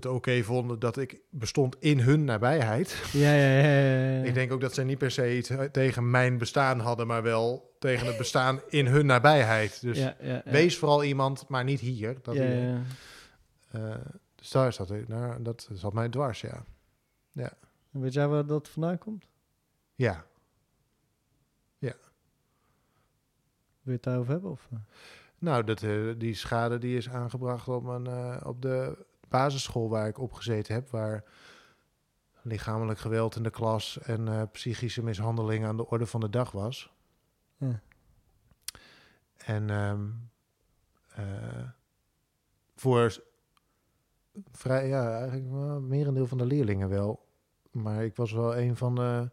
het 0.04 0.12
oké 0.12 0.42
vonden 0.42 0.78
dat 0.78 0.96
ik 0.96 1.20
bestond 1.30 1.76
in 1.78 2.00
hun 2.00 2.24
nabijheid. 2.24 3.02
Ja, 3.12 3.32
ja, 3.34 3.58
ja. 3.58 3.68
ja, 3.68 4.10
ja. 4.10 4.24
Ik 4.24 4.34
denk 4.34 4.52
ook 4.52 4.60
dat 4.60 4.74
zij 4.74 4.84
niet 4.84 4.98
per 4.98 5.10
se 5.10 5.36
iets 5.36 5.50
eh, 5.50 5.60
tegen 5.60 6.10
mijn 6.10 6.38
bestaan 6.38 6.80
hadden, 6.80 7.06
maar 7.06 7.22
wel 7.22 7.76
tegen 7.78 8.06
het 8.06 8.16
bestaan 8.16 8.60
in 8.68 8.86
hun 8.86 9.06
nabijheid. 9.06 9.80
Dus 9.80 9.98
ja, 9.98 10.16
ja, 10.20 10.42
ja. 10.44 10.50
wees 10.50 10.78
vooral 10.78 11.04
iemand, 11.04 11.48
maar 11.48 11.64
niet 11.64 11.80
hier. 11.80 12.16
Dat 12.22 12.34
ja, 12.34 12.44
ja. 12.44 12.82
Eh, 13.70 13.94
dus 14.34 14.50
daar 14.50 14.72
zat 14.72 14.90
ik, 14.90 15.08
nou, 15.08 15.42
dat 15.42 15.68
zat 15.72 15.92
mij 15.92 16.08
dwars, 16.08 16.40
ja. 16.40 16.64
En 17.92 18.00
Weet 18.00 18.12
jij 18.12 18.28
waar 18.28 18.46
dat 18.46 18.68
vandaan 18.68 18.98
komt? 18.98 19.28
Ja, 19.94 20.24
Wil 23.88 23.96
je 23.96 24.02
het 24.02 24.12
daarover 24.12 24.32
hebben? 24.32 24.50
Of? 24.50 24.68
eh? 24.72 24.78
Nou, 25.38 25.64
dat, 25.64 25.84
die 26.20 26.34
schade 26.34 26.78
die 26.78 26.96
is 26.96 27.08
aangebracht 27.08 27.68
op, 27.68 28.06
eh, 28.06 28.36
op 28.44 28.62
de 28.62 29.06
basisschool 29.28 29.88
waar 29.88 30.08
ik 30.08 30.18
op 30.18 30.32
gezeten 30.32 30.74
heb, 30.74 30.90
waar 30.90 31.24
lichamelijk 32.42 32.98
geweld 32.98 33.36
in 33.36 33.42
de 33.42 33.50
klas 33.50 33.98
en 34.02 34.28
eh, 34.28 34.42
psychische 34.52 35.02
mishandeling 35.02 35.64
aan 35.64 35.76
de 35.76 35.88
orde 35.88 36.06
van 36.06 36.20
de 36.20 36.30
dag 36.30 36.50
was. 36.50 36.92
Ja. 37.56 37.80
En 39.36 39.70
ehm, 39.70 40.06
eh, 41.08 41.68
voor 42.76 43.22
vrij, 44.52 44.88
ja, 44.88 45.18
eigenlijk 45.18 45.50
wel 45.50 45.80
merendeel 45.80 46.26
van 46.26 46.38
de 46.38 46.46
leerlingen 46.46 46.88
wel. 46.88 47.26
Maar 47.70 48.04
ik 48.04 48.16
was 48.16 48.32
wel 48.32 48.56
een 48.56 48.76
van 48.76 48.94
de 48.94 49.30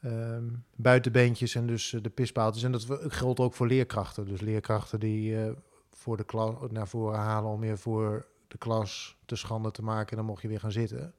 ehm, 0.00 0.48
buitenbeentjes 0.76 1.54
en 1.54 1.66
dus 1.66 1.92
eh, 1.92 2.02
de 2.02 2.10
pispaaltjes. 2.10 2.64
En 2.64 2.72
dat 2.72 2.86
geldt 2.90 3.40
ook 3.40 3.54
voor 3.54 3.66
leerkrachten. 3.66 4.26
Dus 4.26 4.40
leerkrachten 4.40 5.00
die 5.00 5.54
voor 5.90 6.16
de 6.16 6.24
klas 6.24 6.54
naar 6.70 6.88
voren 6.88 7.18
halen 7.18 7.50
om 7.50 7.64
je 7.64 7.76
voor 7.76 8.26
de 8.54 8.60
klas 8.60 9.16
te 9.24 9.36
schande 9.36 9.70
te 9.70 9.82
maken. 9.82 10.10
En 10.10 10.16
dan 10.16 10.26
mocht 10.26 10.42
je 10.42 10.48
weer 10.48 10.60
gaan 10.60 10.72
zitten. 10.72 11.14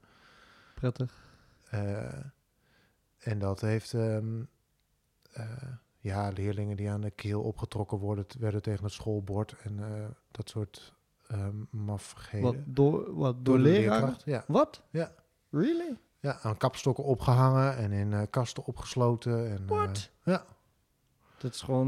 Prettig. 0.74 1.24
Eh, 1.70 2.26
en 3.18 3.40
dat 3.40 3.62
heeft, 3.62 3.94
ehm, 3.94 4.44
eh, 5.32 5.46
ja, 5.98 6.30
leerlingen 6.30 6.78
die 6.78 6.90
aan 6.90 7.02
de 7.02 7.12
keel 7.12 7.42
opgetrokken 7.42 7.98
worden, 7.98 8.26
werden 8.40 8.62
tegen 8.62 8.84
het 8.84 8.94
schoolbord 8.94 9.56
en 9.64 9.80
eh, 9.80 10.06
dat 10.32 10.50
soort 10.50 10.94
um, 11.32 11.68
mafgheden. 11.72 12.48
Wat 12.48 12.56
door, 12.66 13.16
wat 13.16 13.46
door, 13.46 13.60
leerkracht, 13.60 14.24
Ja. 14.26 14.44
Wat? 14.48 14.82
Ja. 14.90 15.12
Really? 15.50 15.98
ja, 16.20 16.40
aan 16.42 16.58
kapstokken 16.58 17.04
opgehangen 17.04 17.78
en 17.78 17.92
in 17.92 18.30
kasten 18.30 18.66
opgesloten. 18.66 19.50
En, 19.50 19.68
What? 19.68 20.12
ja. 20.24 20.46
Dat 21.38 21.54
is 21.54 21.62
gewoon 21.62 21.88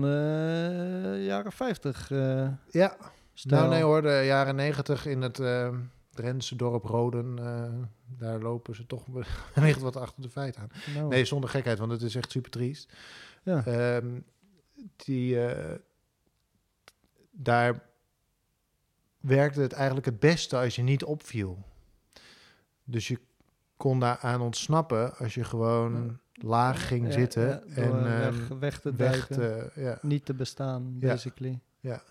jaren 1.23 1.51
50. 1.51 2.11
eh 2.11 2.49
ja, 2.69 2.97
nou 3.43 3.69
nee 3.69 3.83
hoor, 3.83 4.01
de 4.01 4.21
jaren 4.25 4.55
negentig 4.55 5.05
in 5.05 5.21
het 5.21 5.39
eh 5.39 5.69
Drentse 6.17 6.55
dorp 6.55 6.83
Roden, 6.83 7.39
eh, 7.39 7.73
daar 8.17 8.39
lopen 8.39 8.75
ze 8.75 8.85
toch 8.85 9.05
wellicht 9.55 9.79
wat 9.81 9.95
achter 9.95 10.21
de 10.21 10.29
feiten 10.29 10.61
aan. 10.61 10.69
Nou, 10.93 11.07
Nee, 11.07 11.25
zonder 11.25 11.49
gekheid, 11.49 11.79
want 11.79 11.91
het 11.91 12.01
is 12.01 12.15
echt 12.15 12.31
super 12.31 12.51
triest. 12.51 12.93
Ja. 13.43 13.65
Ehm, 13.65 14.19
die, 14.95 15.45
eh, 15.45 15.75
daar 17.31 17.83
werkte 19.19 19.61
het 19.61 19.73
eigenlijk 19.73 20.05
het 20.05 20.19
beste 20.19 20.57
als 20.57 20.75
je 20.75 20.81
niet 20.81 21.03
opviel. 21.03 21.63
Dus 22.83 23.07
je 23.07 23.19
kon 23.77 23.99
daar 23.99 24.17
aan 24.17 24.41
ontsnappen 24.41 25.15
als 25.17 25.33
je 25.33 25.43
gewoon 25.43 26.19
laag 26.33 26.87
ging 26.87 27.05
Ja, 27.05 27.11
zitten 27.11 27.47
ja, 27.47 27.61
en 27.75 28.05
eh, 28.05 28.27
ehm, 28.27 28.37
weg, 28.37 28.47
weg 28.59 28.79
te 28.79 28.95
weg 28.95 29.27
te, 29.27 29.71
ja. 29.75 29.99
Niet 30.01 30.25
te 30.25 30.33
bestaan, 30.33 30.97
Ja. 31.79 32.03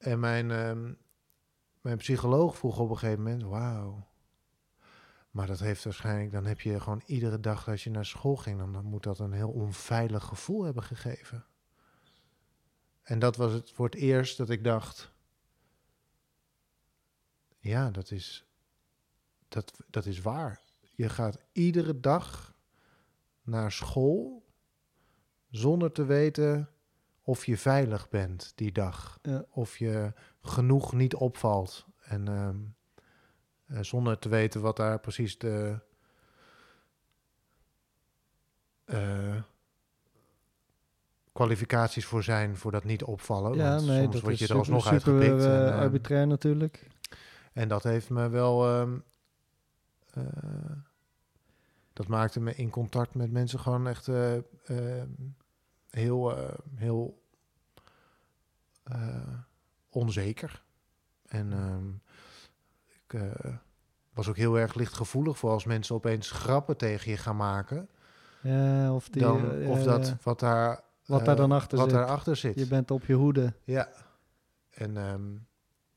En 0.00 0.20
mijn, 0.20 0.50
ehm, 0.50 0.92
mijn 1.80 1.96
psycholoog 1.96 2.56
vroeg 2.56 2.78
op 2.78 2.90
een 2.90 2.98
gegeven 2.98 3.22
moment, 3.22 3.42
wauw. 3.42 4.08
Maar 5.30 5.46
dat 5.46 5.58
heeft 5.58 5.84
waarschijnlijk, 5.84 6.32
dan 6.32 6.46
heb 6.46 6.60
je 6.60 6.80
gewoon 6.80 7.02
iedere 7.06 7.40
dag 7.40 7.68
als 7.68 7.84
je 7.84 7.90
naar 7.90 8.04
school 8.04 8.36
ging, 8.36 8.58
dan, 8.58 8.72
dan 8.72 8.84
moet 8.84 9.02
dat 9.02 9.18
een 9.18 9.32
heel 9.32 9.50
onveilig 9.50 10.24
gevoel 10.24 10.64
hebben 10.64 10.82
gegeven. 10.82 11.46
En 13.02 13.18
dat 13.18 13.36
was 13.36 13.52
het 13.52 13.70
voor 13.70 13.84
het 13.84 13.94
eerst 13.94 14.36
dat 14.36 14.50
ik 14.50 14.64
dacht, 14.64 15.12
ja, 17.58 17.90
dat 17.90 18.10
is, 18.10 18.46
dat, 19.48 19.72
dat 19.86 20.06
is 20.06 20.20
waar. 20.20 20.62
Je 20.94 21.08
gaat 21.08 21.38
iedere 21.52 22.00
dag 22.00 22.54
naar 23.42 23.72
school 23.72 24.46
zonder 25.50 25.92
te 25.92 26.04
weten 26.04 26.68
of 27.30 27.46
je 27.46 27.56
veilig 27.56 28.08
bent 28.08 28.52
die 28.54 28.72
dag 28.72 29.18
Ja. 29.22 29.44
of 29.50 29.76
je 29.78 30.12
genoeg 30.42 30.92
niet 30.92 31.14
opvalt. 31.14 31.86
En 32.00 32.28
ehm, 32.28 32.56
eh, 33.66 33.82
zonder 33.82 34.18
te 34.18 34.28
weten 34.28 34.60
wat 34.60 34.76
daar 34.76 35.00
precies 35.00 35.38
de 35.38 35.78
eh, 38.84 39.42
kwalificaties 41.32 42.04
voor 42.06 42.22
zijn 42.22 42.56
voor 42.56 42.70
dat 42.72 42.84
niet 42.84 43.02
opvallen. 43.04 43.54
Ja, 43.56 43.74
Want 43.74 43.86
nee, 43.86 44.00
soms 44.00 44.12
dat 44.14 44.22
word 44.22 44.38
je 44.38 44.48
er 44.48 44.56
alsnog 44.56 44.82
super 44.86 45.12
uitgepikt. 45.12 45.40
eh, 45.40 45.66
en, 45.66 45.72
ehm, 45.72 45.78
arbitrair 45.80 46.26
natuurlijk. 46.26 46.86
en 47.52 47.68
dat 47.68 47.82
heeft 47.82 48.10
me 48.10 48.28
wel. 48.28 48.66
ehm, 48.68 48.98
eh, 50.10 50.72
dat 51.92 52.06
maakte 52.08 52.40
me 52.40 52.54
in 52.54 52.70
contact 52.70 53.14
met 53.14 53.30
mensen 53.30 53.58
gewoon 53.58 53.86
echt 53.88 54.06
heel, 55.90 56.34
heel 56.74 57.19
onzeker. 59.88 60.62
En 61.26 61.52
ehm, 61.52 61.88
ik 63.04 63.14
eh, 63.14 63.54
was 64.12 64.28
ook 64.28 64.36
heel 64.36 64.58
erg 64.58 64.74
lichtgevoelig 64.74 65.38
voor 65.38 65.50
als 65.50 65.64
mensen 65.64 65.94
opeens 65.94 66.30
grappen 66.30 66.76
tegen 66.76 67.10
je 67.10 67.16
gaan 67.16 67.36
maken. 67.36 67.88
Ja, 68.42 68.94
of, 68.94 69.08
die, 69.08 69.22
dan, 69.22 69.60
eh, 69.60 69.70
of 69.70 69.82
dat 69.82 70.14
wat 70.22 70.40
daar. 70.40 70.80
Wat 71.10 71.20
eh, 71.20 71.26
daar 71.26 71.36
dan 71.36 71.52
achter 71.52 71.78
wat 71.78 71.90
zit. 71.90 71.98
daarachter 71.98 72.36
zit. 72.36 72.58
Je 72.58 72.66
bent 72.66 72.90
op 72.90 73.04
je 73.04 73.14
hoede. 73.14 73.54
Ja. 73.64 73.88
En, 74.70 74.96
ehm, 74.96 75.36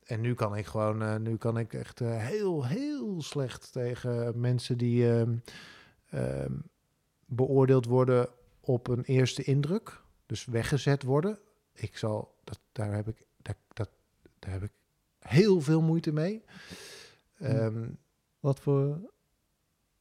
en 0.03 0.21
nu 0.21 0.33
kan 0.33 0.55
ik 0.55 0.65
gewoon, 0.65 1.01
eh, 1.01 1.15
nu 1.15 1.37
kan 1.37 1.57
ik 1.57 1.73
echt 1.73 2.01
eh, 2.01 2.17
heel, 2.17 2.65
heel 2.65 3.21
slecht 3.21 3.71
tegen 3.71 4.39
mensen 4.39 4.77
die 4.77 5.09
ehm, 6.09 6.51
beoordeeld 7.25 7.85
worden 7.85 8.27
op 8.59 8.87
een 8.87 9.03
eerste 9.03 9.43
indruk. 9.43 10.01
Dus 10.25 10.45
weggezet 10.45 11.03
worden. 11.03 11.39
Ik 11.73 11.97
zal, 11.97 12.32
daar, 12.73 12.93
heb 12.93 13.07
ik, 13.07 13.25
daar, 13.41 13.55
dat, 13.73 13.89
daar 14.39 14.51
heb 14.51 14.63
ik 14.63 14.71
heel 15.19 15.61
veel 15.61 15.81
moeite 15.81 16.11
mee. 16.11 16.43
Ehm, 17.39 17.89
Wat 18.39 18.59
voor, 18.59 18.99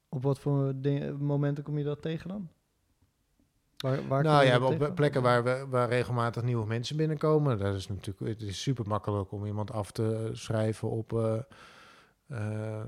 op 0.08 0.22
wat 0.22 0.38
voor 0.38 0.72
dingen- 0.76 1.24
momenten 1.24 1.64
kom 1.64 1.78
je 1.78 1.84
dat 1.84 2.02
tegen 2.02 2.28
dan? 2.28 2.48
Waar, 3.76 4.08
waar 4.08 4.22
nou 4.22 4.44
ja, 4.44 4.60
op 4.60 4.94
plekken 4.94 5.22
waar, 5.22 5.44
we, 5.44 5.66
waar 5.68 5.88
regelmatig 5.88 6.42
nieuwe 6.42 6.66
mensen 6.66 6.96
binnenkomen. 6.96 7.58
Dat 7.58 7.74
is 7.74 7.88
natuurlijk, 7.88 8.38
het 8.40 8.48
is 8.48 8.62
super 8.62 8.86
makkelijk 8.88 9.32
om 9.32 9.46
iemand 9.46 9.72
af 9.72 9.90
te 9.90 10.30
schrijven 10.32 10.90
op 10.90 11.12
eh, 11.12 11.38
eh, 12.26 12.84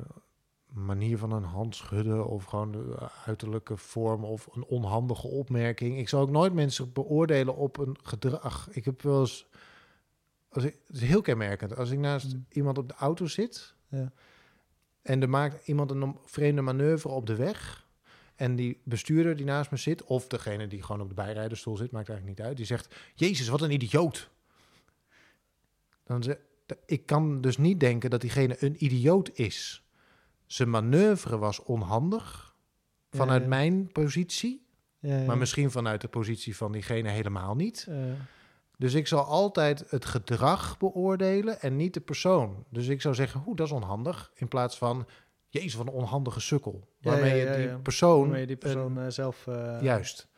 manier 0.66 1.18
van 1.18 1.32
een 1.32 1.45
hand 1.45 1.76
schudden 1.76 2.26
of 2.26 2.45
gewoon 2.45 2.72
de 2.72 3.09
uiterlijke 3.24 3.76
vorm 3.76 4.24
of 4.24 4.49
een 4.53 4.64
onhandige 4.64 5.26
opmerking. 5.26 5.99
Ik 5.99 6.09
zal 6.09 6.20
ook 6.20 6.30
nooit 6.30 6.53
mensen 6.55 6.93
beoordelen 6.93 7.57
op 7.57 7.78
een 7.78 7.97
gedrag. 8.03 8.68
Ik 8.70 8.85
heb 8.85 9.03
wel 9.03 9.20
eens, 9.20 9.47
als 10.55 10.64
ik, 10.64 10.78
het 10.86 10.96
is 10.96 11.02
heel 11.09 11.20
kenmerkend. 11.20 11.76
Als 11.76 11.90
ik 11.90 11.98
naast 11.98 12.34
Mm. 12.34 12.46
iemand 12.48 12.78
op 12.78 12.88
de 12.88 12.94
auto 12.94 13.26
zit 13.26 13.74
Ja. 13.88 14.12
en 15.02 15.22
er 15.22 15.28
maakt 15.28 15.66
iemand 15.66 15.90
een 15.90 16.16
vreemde 16.24 16.61
manoeuvre 16.62 17.09
op 17.09 17.26
de 17.26 17.34
weg 17.36 17.82
En 18.36 18.57
die 18.57 18.80
bestuurder 18.84 19.36
die 19.36 19.44
naast 19.44 19.70
me 19.70 19.76
zit, 19.76 20.05
of 20.05 20.26
degene 20.26 20.66
die 20.66 20.82
gewoon 20.82 21.00
op 21.00 21.09
de 21.09 21.14
bijrijderstoel 21.14 21.76
zit, 21.76 21.90
maakt 21.90 22.09
eigenlijk 22.09 22.38
niet 22.38 22.46
uit, 22.48 22.57
die 22.57 22.66
zegt: 22.66 22.94
Jezus, 23.14 23.48
wat 23.48 23.61
een 23.62 23.70
idioot. 23.70 24.30
Dan 26.05 26.22
ze, 26.22 26.38
ik 26.86 27.07
kan 27.07 27.40
dus 27.40 27.57
niet 27.57 27.80
denken 27.80 28.11
dat 28.11 28.20
diegene 28.20 28.57
een 28.59 28.84
idioot 28.84 29.30
is. 29.32 29.84
Zijn 30.46 30.70
manoeuvre 30.70 31.38
was 31.38 31.62
onhandig 31.62 32.55
vanuit 33.11 33.42
ja. 33.42 33.48
mijn 33.48 33.92
positie, 33.92 34.66
maar 35.00 35.38
misschien 35.38 35.70
vanuit 35.70 36.00
de 36.00 36.09
positie 36.09 36.57
van 36.57 36.72
diegene 36.72 37.09
helemaal 37.09 37.55
niet. 37.55 37.88
Eh, 38.75 38.81
Dus 38.81 38.95
ik 38.95 39.07
zal 39.07 39.25
altijd 39.25 39.85
het 39.91 40.05
gedrag 40.05 40.79
beoordelen 40.79 41.61
en 41.61 41.77
niet 41.77 41.95
de 41.95 42.01
persoon. 42.01 42.64
Dus 42.68 42.89
ik 42.89 43.01
zou 43.01 43.14
zeggen, 43.14 43.41
hoe 43.41 43.57
dat 43.57 43.66
is 43.66 43.72
onhandig, 43.72 44.31
in 44.35 44.49
plaats 44.49 44.79
van, 44.79 45.07
jezus, 45.49 45.75
wat 45.75 45.87
een 45.87 45.93
onhandige 45.93 46.41
sukkel. 46.41 46.89
Waarmee 47.01 47.37
ja, 47.37 47.51
ja, 47.53 47.57
je 47.57 47.68
die 47.68 47.79
persoon, 47.79 48.20
waarmee 48.20 48.41
je 48.41 48.47
die 48.47 48.57
persoon 48.57 48.99
eh, 48.99 49.05
zelf... 49.09 49.47
eh, 49.47 49.79
juist. 49.83 50.29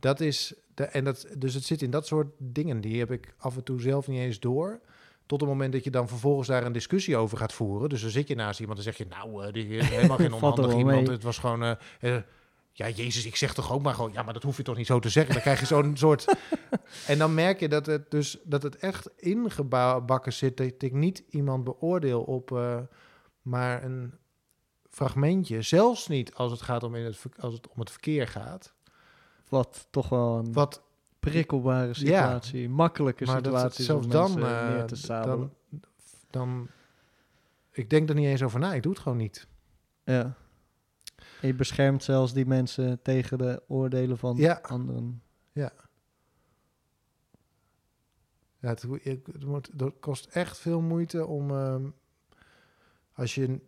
Dat 0.00 0.20
is, 0.20 0.54
de, 0.74 0.84
en 0.84 1.04
dat, 1.04 1.26
dus 1.38 1.54
het 1.54 1.64
zit 1.64 1.82
in 1.82 1.90
dat 1.90 2.06
soort 2.06 2.28
dingen, 2.38 2.80
die 2.80 2.98
heb 2.98 3.10
ik 3.10 3.34
af 3.38 3.56
en 3.56 3.62
toe 3.64 3.80
zelf 3.80 4.08
niet 4.08 4.20
eens 4.20 4.40
door. 4.40 4.80
Tot 5.26 5.40
het 5.40 5.50
moment 5.50 5.72
dat 5.72 5.84
je 5.84 5.90
dan 5.90 6.08
vervolgens 6.08 6.48
daar 6.48 6.64
een 6.66 6.72
discussie 6.72 7.16
over 7.16 7.38
gaat 7.38 7.52
voeren. 7.52 7.88
Dus 7.88 8.00
dan 8.00 8.10
zit 8.10 8.28
je 8.28 8.34
naast 8.34 8.60
iemand 8.60 8.78
en 8.78 8.84
zeg 8.84 8.96
je, 8.96 9.06
nou, 9.08 9.44
eh, 9.46 9.52
die 9.52 9.66
is 9.68 9.88
helemaal 9.88 10.16
geen 10.26 10.32
onhandig 10.32 10.74
iemand. 10.76 11.00
mee. 11.06 11.10
Het 11.10 11.22
was 11.22 11.38
gewoon, 11.38 11.62
eh, 11.62 11.76
eh, 12.00 12.22
ja, 12.72 12.88
Jezus, 12.88 13.26
ik 13.26 13.36
zeg 13.36 13.54
toch 13.54 13.72
ook 13.72 13.82
maar 13.82 13.94
gewoon, 13.94 14.12
ja, 14.12 14.22
maar 14.22 14.34
dat 14.34 14.42
hoef 14.42 14.56
je 14.56 14.62
toch 14.62 14.76
niet 14.76 14.86
zo 14.86 14.98
te 14.98 15.08
zeggen. 15.08 15.32
Dan 15.32 15.42
krijg 15.42 15.60
je 15.60 15.66
zo'n 15.66 15.96
soort... 15.96 16.24
En 17.06 17.18
dan 17.18 17.34
merk 17.34 17.60
je 17.60 17.68
dat 17.68 17.86
het 17.86 18.10
dus 18.10 18.38
dat 18.44 18.62
het 18.62 18.76
echt 18.76 19.10
ingebakken 19.16 20.32
zit. 20.32 20.56
Dat 20.56 20.82
ik 20.82 20.92
niet 20.92 21.22
iemand 21.28 21.64
beoordeel 21.64 22.22
op 22.22 22.52
eh, 22.52 22.78
maar 23.42 23.84
een 23.84 24.14
fragmentje. 24.90 25.62
Zelfs 25.62 26.08
niet 26.08 26.34
als 26.34 26.50
het, 26.50 26.62
gaat 26.62 26.82
om 26.82 26.94
in 26.94 27.04
het, 27.04 27.22
als 27.38 27.54
het 27.54 27.68
om 27.68 27.80
het 27.80 27.90
verkeer 27.90 28.28
gaat. 28.28 28.74
Wat 29.48 29.86
toch 29.90 30.08
wel 30.08 30.38
een 30.38 30.52
Wat, 30.52 30.82
prikkelbare 31.30 31.94
situatie, 31.94 32.68
makkelijke 32.68 33.26
situatie 33.26 33.84
zelfs 33.84 34.06
dan, 34.06 34.34
mensen 34.34 34.60
eh, 34.60 34.74
neer 34.74 34.86
te 34.86 35.06
dan, 35.06 35.50
dan... 36.30 36.68
Ik 37.70 37.90
denk 37.90 38.08
er 38.08 38.14
niet 38.14 38.26
eens 38.26 38.42
over 38.42 38.60
na. 38.60 38.74
Ik 38.74 38.82
doe 38.82 38.92
het 38.92 39.00
gewoon 39.00 39.18
niet. 39.18 39.46
Ja. 40.04 40.36
Je 41.42 41.54
beschermt 41.54 42.02
zelfs 42.04 42.32
die 42.32 42.46
mensen 42.46 43.02
tegen 43.02 43.38
de 43.38 43.62
oordelen 43.68 44.18
van 44.18 44.36
Ja. 44.36 44.58
anderen. 44.62 45.22
Ja, 48.60 48.76
hoe- 48.86 49.00
het, 49.02 49.26
het 49.32 49.44
moet, 49.44 49.70
het 49.76 49.92
kost 50.00 50.26
echt 50.26 50.58
veel 50.58 50.80
moeite 50.80 51.26
om... 51.26 51.50
ehm, 51.50 51.84
als 53.12 53.34
je 53.34 53.60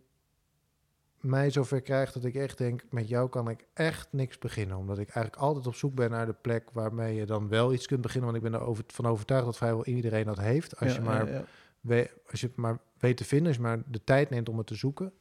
mij 1.19 1.49
zover 1.49 1.81
krijgt 1.81 2.13
dat 2.13 2.23
ik 2.23 2.35
echt 2.35 2.57
denk... 2.57 2.83
met 2.89 3.07
jou 3.07 3.29
kan 3.29 3.49
ik 3.49 3.65
echt 3.73 4.07
niks 4.11 4.37
beginnen. 4.37 4.77
Omdat 4.77 4.97
ik 4.97 5.09
eigenlijk 5.09 5.35
altijd 5.43 5.67
op 5.67 5.75
zoek 5.75 5.95
ben 5.95 6.09
naar 6.09 6.25
de 6.25 6.33
plek... 6.33 6.69
waarmee 6.71 7.15
je 7.15 7.25
dan 7.25 7.47
wel 7.47 7.73
iets 7.73 7.87
kunt 7.87 8.01
beginnen. 8.01 8.31
Want 8.31 8.43
ik 8.43 8.51
ben 8.51 8.59
ervan 8.59 8.83
van 8.87 9.05
overtuigd 9.05 9.45
dat 9.45 9.57
vrijwel 9.57 9.85
iedereen 9.85 10.25
dat 10.25 10.39
heeft. 10.39 10.79
Als, 10.79 10.89
Ja, 10.91 10.97
je, 10.97 11.03
maar 11.03 11.27
ja, 11.27 11.33
ja. 11.37 11.45
we- 11.81 12.11
als 12.31 12.41
je 12.41 12.47
het 12.47 12.55
maar 12.55 12.79
weet 12.97 13.17
te 13.17 13.25
vinden... 13.25 13.47
als 13.47 13.55
je 13.55 13.61
maar 13.61 13.83
de 13.87 14.03
tijd 14.03 14.29
neemt 14.29 14.49
om 14.49 14.57
het 14.57 14.67
te 14.67 14.75
zoeken. 14.75 15.13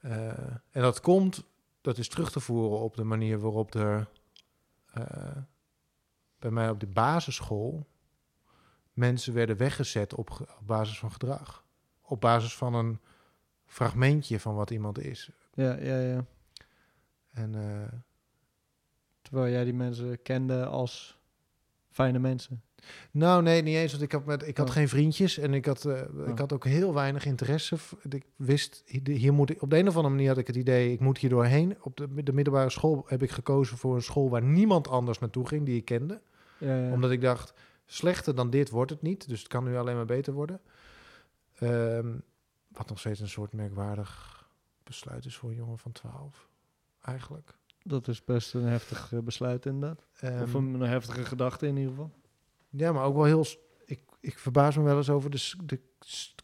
Eh, 0.00 0.28
en 0.70 0.82
dat 0.82 1.00
komt... 1.00 1.48
Dat 1.80 1.98
is 1.98 2.08
terug 2.08 2.30
te 2.30 2.40
voeren 2.40 2.78
op 2.78 2.96
de 2.96 3.04
manier 3.04 3.38
waarop 3.38 3.74
er... 3.74 4.08
eh, 4.92 5.36
bij 6.38 6.50
mij 6.50 6.70
op 6.70 6.80
de 6.80 6.86
basisschool 6.86 7.86
mensen 8.92 9.34
werden 9.34 9.56
weggezet 9.56 10.14
op, 10.14 10.56
basis 10.62 10.98
van 10.98 11.12
gedrag. 11.12 11.64
Op 12.02 12.20
basis 12.20 12.56
van 12.56 12.74
een 12.74 13.00
fragmentje 13.66 14.40
van 14.40 14.54
wat 14.54 14.70
iemand 14.70 14.98
is. 14.98 15.30
Ja, 15.54 15.76
ja, 15.76 15.98
ja. 16.00 16.24
En 17.30 17.54
eh, 17.54 17.98
Terwijl 19.30 19.52
jij 19.52 19.64
die 19.64 19.74
mensen 19.74 20.22
kende 20.22 20.66
als 20.66 21.18
fijne 21.90 22.18
mensen. 22.18 22.62
Nou, 23.10 23.42
nee, 23.42 23.62
niet 23.62 23.76
eens. 23.76 23.90
Want 23.90 24.02
ik 24.04 24.12
had, 24.12 24.24
met, 24.24 24.46
ik 24.46 24.56
had 24.56 24.66
Oh. 24.68 24.72
geen 24.72 24.88
vriendjes 24.88 25.38
en 25.38 25.54
ik 25.54 25.66
had, 25.66 25.84
eh, 25.84 26.00
ik 26.26 26.38
had 26.38 26.52
ook 26.52 26.64
heel 26.64 26.94
weinig 26.94 27.24
interesse. 27.24 27.76
Ik 28.08 28.24
wist, 28.36 28.82
hier 29.04 29.32
moet 29.32 29.50
ik, 29.50 29.62
op 29.62 29.70
de 29.70 29.78
een 29.78 29.88
of 29.88 29.94
andere 29.96 30.14
manier 30.14 30.28
had 30.28 30.38
ik 30.38 30.46
het 30.46 30.56
idee, 30.56 30.92
ik 30.92 31.00
moet 31.00 31.18
hier 31.18 31.30
doorheen. 31.30 31.76
Op 31.80 31.96
de, 31.96 32.22
de 32.22 32.32
middelbare 32.32 32.70
school 32.70 33.04
heb 33.06 33.22
ik 33.22 33.30
gekozen 33.30 33.76
voor 33.76 33.94
een 33.94 34.02
school 34.02 34.30
waar 34.30 34.42
niemand 34.42 34.88
anders 34.88 35.18
naartoe 35.18 35.46
ging 35.46 35.66
die 35.66 35.76
ik 35.76 35.84
kende. 35.84 36.20
Ja, 36.58 36.76
ja. 36.76 36.92
Omdat 36.92 37.10
ik 37.10 37.20
dacht, 37.20 37.54
slechter 37.86 38.34
dan 38.34 38.50
dit 38.50 38.70
wordt 38.70 38.90
het 38.90 39.02
niet. 39.02 39.28
Dus 39.28 39.38
het 39.38 39.48
kan 39.48 39.64
nu 39.64 39.76
alleen 39.76 39.96
maar 39.96 40.04
beter 40.04 40.32
worden. 40.32 40.60
Ehm, 41.58 42.08
wat 42.68 42.88
nog 42.88 42.98
steeds 42.98 43.20
een 43.20 43.28
soort 43.28 43.52
merkwaardig 43.52 44.38
besluit 44.84 45.24
is 45.24 45.36
voor 45.36 45.50
een 45.50 45.56
jongen 45.56 45.78
van 45.78 45.92
12. 45.92 46.48
Eigenlijk. 47.00 47.58
Dat 47.82 48.08
is 48.08 48.24
best 48.24 48.54
een 48.54 48.62
heftig 48.64 49.12
eh, 49.12 49.18
besluit 49.18 49.66
inderdaad. 49.66 50.06
Ehm, 50.20 50.42
of 50.42 50.54
een, 50.54 50.74
een 50.74 50.88
heftige 50.88 51.24
gedachte 51.24 51.66
in 51.66 51.76
ieder 51.76 51.90
geval. 51.90 52.10
Ja, 52.70 52.92
maar 52.92 53.04
ook 53.04 53.14
wel 53.14 53.24
heel... 53.24 53.44
Ik, 53.84 54.00
ik 54.20 54.38
verbaas 54.38 54.76
me 54.76 54.82
wel 54.82 54.96
eens 54.96 55.10
over 55.10 55.30
de, 55.30 55.52
de 55.64 55.80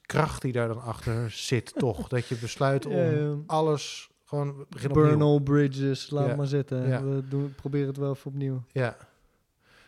kracht 0.01 0.43
die 0.43 0.53
daar 0.53 0.69
dan 0.69 0.81
achter 0.83 1.31
zit, 1.31 1.73
toch? 1.79 2.09
Dat 2.09 2.27
je 2.27 2.37
besluit 2.37 2.87
om 2.87 3.45
alles 3.47 4.11
gewoon... 4.25 4.67
Burn 4.93 5.23
all 5.23 5.41
bridges, 5.41 6.11
laat 6.11 6.29
Ja. 6.29 6.37
maar 6.37 6.47
zitten. 6.47 6.89
Ja. 6.89 7.03
We 7.05 7.29
doen, 7.29 7.55
proberen 7.55 7.87
het 7.87 7.97
wel 7.97 8.13
even 8.13 8.31
opnieuw. 8.31 8.63
Ja. 8.73 8.97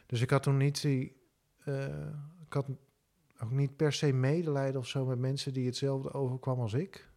Dus 0.06 0.20
ik 0.20 0.30
had 0.30 0.42
toen 0.42 0.56
niet 0.56 0.80
die... 0.82 1.16
eh, 1.64 1.86
ik 2.46 2.52
had 2.52 2.66
ook 3.42 3.50
niet 3.50 3.76
per 3.76 3.92
se 3.92 4.12
medelijden 4.12 4.80
of 4.80 4.86
zo 4.86 5.04
met 5.04 5.18
mensen 5.18 5.52
die 5.52 5.66
hetzelfde 5.66 6.12
overkwam 6.12 6.60
als 6.60 6.72
ik. 6.74 7.08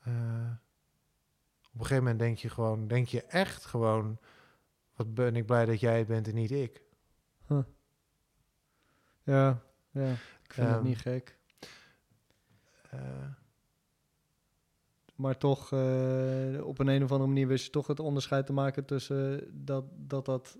Eh, 0.00 0.12
op 1.72 1.80
een 1.80 1.86
gegeven 1.86 1.96
moment 2.02 2.18
denk 2.18 2.38
je 2.38 2.48
gewoon, 2.48 2.86
denk 2.88 3.08
je 3.08 3.22
echt 3.22 3.64
gewoon, 3.64 4.18
wat 4.96 5.14
ben 5.14 5.36
ik 5.36 5.46
blij 5.46 5.64
dat 5.64 5.80
jij 5.80 5.98
het 5.98 6.06
bent 6.06 6.28
en 6.28 6.34
niet 6.34 6.50
ik. 6.50 6.82
Ja, 9.22 9.62
ja. 9.90 10.10
Ik 10.42 10.52
vind 10.52 10.66
het 10.68 10.76
Ehm, 10.76 10.84
niet 10.84 10.98
gek. 10.98 11.38
Eh, 12.90 13.26
Maar 15.14 15.38
toch, 15.38 15.72
eh, 15.72 16.60
op 16.66 16.78
een, 16.78 16.88
een 16.88 17.02
of 17.02 17.10
andere 17.10 17.28
manier 17.28 17.46
wist 17.46 17.64
je 17.64 17.70
toch 17.70 17.86
het 17.86 18.00
onderscheid 18.00 18.46
te 18.46 18.52
maken 18.52 18.84
tussen 18.84 19.50
dat 19.64 19.84
dat, 19.96 20.24
dat, 20.24 20.58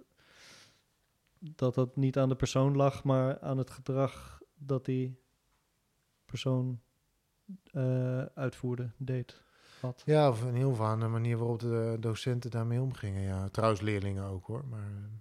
dat, 1.38 1.74
dat 1.74 1.96
niet 1.96 2.18
aan 2.18 2.28
de 2.28 2.36
persoon 2.36 2.76
lag, 2.76 3.04
maar 3.04 3.40
aan 3.40 3.58
het 3.58 3.70
gedrag 3.70 4.40
dat 4.54 4.84
die 4.84 5.20
persoon 6.24 6.80
eh, 7.64 8.22
uitvoerde, 8.22 8.90
deed, 8.96 9.43
ja, 10.04 10.28
of 10.28 10.44
ieder 10.46 10.68
geval 10.70 10.86
aan 10.86 11.00
de 11.00 11.06
manier 11.06 11.36
waarop 11.38 11.58
de 11.60 11.96
docenten 12.00 12.50
daarmee 12.50 12.80
omgingen. 12.80 13.22
Ja, 13.22 13.48
trouwens 13.48 13.80
leerlingen 13.80 14.24
ook 14.24 14.46
hoor. 14.46 14.64
Maar 14.66 14.80
eh, 14.86 15.12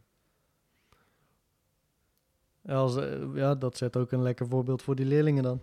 Ja, 2.62 2.74
Als, 2.76 2.96
eh, 2.96 3.36
ja, 3.36 3.56
dat 3.56 3.78
zet 3.78 3.98
ook 3.98 4.12
een 4.12 4.22
lekker 4.22 4.48
voorbeeld 4.48 4.82
voor 4.82 4.96
die 4.96 5.06
leerlingen 5.06 5.44
dan. 5.44 5.62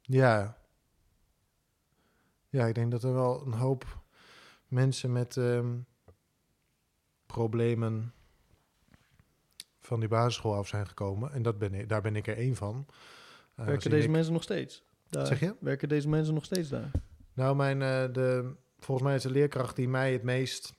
Ja. 0.00 0.58
Ja, 2.48 2.66
ik 2.66 2.74
denk 2.74 2.90
dat 2.90 3.02
er 3.02 3.12
wel 3.14 3.46
een 3.46 3.52
hoop 3.52 3.98
mensen 4.68 5.12
met 5.12 5.36
ehm, 5.36 5.78
problemen 7.26 8.12
van 9.80 10.00
die 10.00 10.08
basisschool 10.08 10.54
af 10.54 10.68
zijn 10.68 10.86
gekomen. 10.86 11.32
En 11.32 11.42
dat 11.42 11.58
ben 11.58 11.74
ik, 11.74 11.88
daar 11.88 12.02
ben 12.02 12.16
ik 12.16 12.26
er 12.26 12.36
één 12.36 12.56
van. 12.56 12.86
Eh, 13.54 13.64
Werken 13.66 13.90
deze 13.90 14.04
ik- 14.04 14.10
mensen 14.10 14.32
nog 14.32 14.42
steeds? 14.42 14.82
Daar? 15.08 15.26
Zeg 15.26 15.40
je? 15.40 15.54
Werken 15.60 15.88
deze 15.88 16.08
mensen 16.08 16.34
nog 16.34 16.44
steeds 16.44 16.68
daar? 16.68 16.90
Nou, 17.34 17.56
mijn, 17.56 17.82
eh, 17.82 18.12
de, 18.12 18.54
volgens 18.78 19.06
mij 19.06 19.16
is 19.16 19.22
de 19.22 19.30
leerkracht 19.30 19.76
die 19.76 19.88
mij 19.88 20.12
het 20.12 20.22
meest 20.22 20.74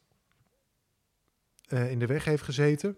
eh, 1.68 1.92
in 1.92 2.00
de 2.00 2.06
weg 2.06 2.26
heeft 2.26 2.44
gezeten, 2.44 2.98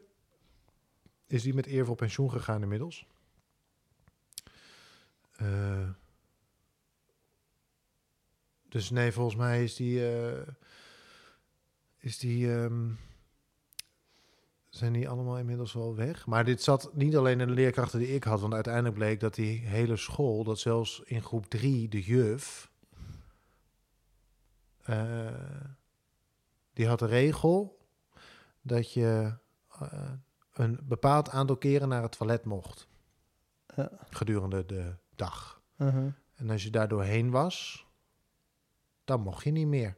is 1.27 1.43
die 1.43 1.53
met 1.53 1.65
eervol 1.65 1.95
pensioen 1.95 2.31
gegaan 2.31 2.61
inmiddels. 2.61 3.07
Eh, 5.31 5.89
dus 8.69 8.89
nee, 8.89 9.11
volgens 9.11 9.35
mij 9.35 9.63
is 9.63 9.75
die, 9.75 10.01
is 11.97 12.17
die, 12.17 12.53
ehm, 12.53 12.89
zijn 14.69 14.93
die 14.93 15.09
allemaal 15.09 15.37
inmiddels 15.37 15.73
wel 15.73 15.95
weg. 15.95 16.25
Maar 16.25 16.45
dit 16.45 16.61
zat 16.61 16.93
niet 16.93 17.15
alleen 17.15 17.39
in 17.39 17.47
de 17.47 17.53
leerkrachten 17.53 17.99
die 17.99 18.15
ik 18.15 18.23
had, 18.23 18.41
want 18.41 18.53
uiteindelijk 18.53 18.95
bleek 18.95 19.19
dat 19.19 19.35
die 19.35 19.59
hele 19.59 19.97
school, 19.97 20.43
dat 20.43 20.59
zelfs 20.59 21.01
in 21.05 21.23
groep 21.23 21.45
drie 21.45 21.87
de 21.87 22.01
juf, 22.01 22.71
eh, 24.83 25.27
die 26.73 26.87
had 26.87 26.99
de 26.99 27.05
regel 27.05 27.77
dat 28.61 28.93
je 28.93 29.33
eh, 29.79 30.11
een 30.53 30.79
bepaald 30.83 31.29
aantal 31.29 31.57
keren 31.57 31.89
naar 31.89 32.01
het 32.01 32.17
toilet 32.17 32.45
mocht 32.45 32.87
Ja. 33.75 33.89
gedurende 34.09 34.65
de 34.65 34.95
dag. 35.15 35.61
Uh-huh. 35.77 36.13
En 36.35 36.49
als 36.49 36.63
je 36.63 36.69
daar 36.69 36.87
doorheen 36.87 37.31
was, 37.31 37.85
dan 39.03 39.21
mocht 39.21 39.43
je 39.43 39.51
niet 39.51 39.67
meer. 39.67 39.97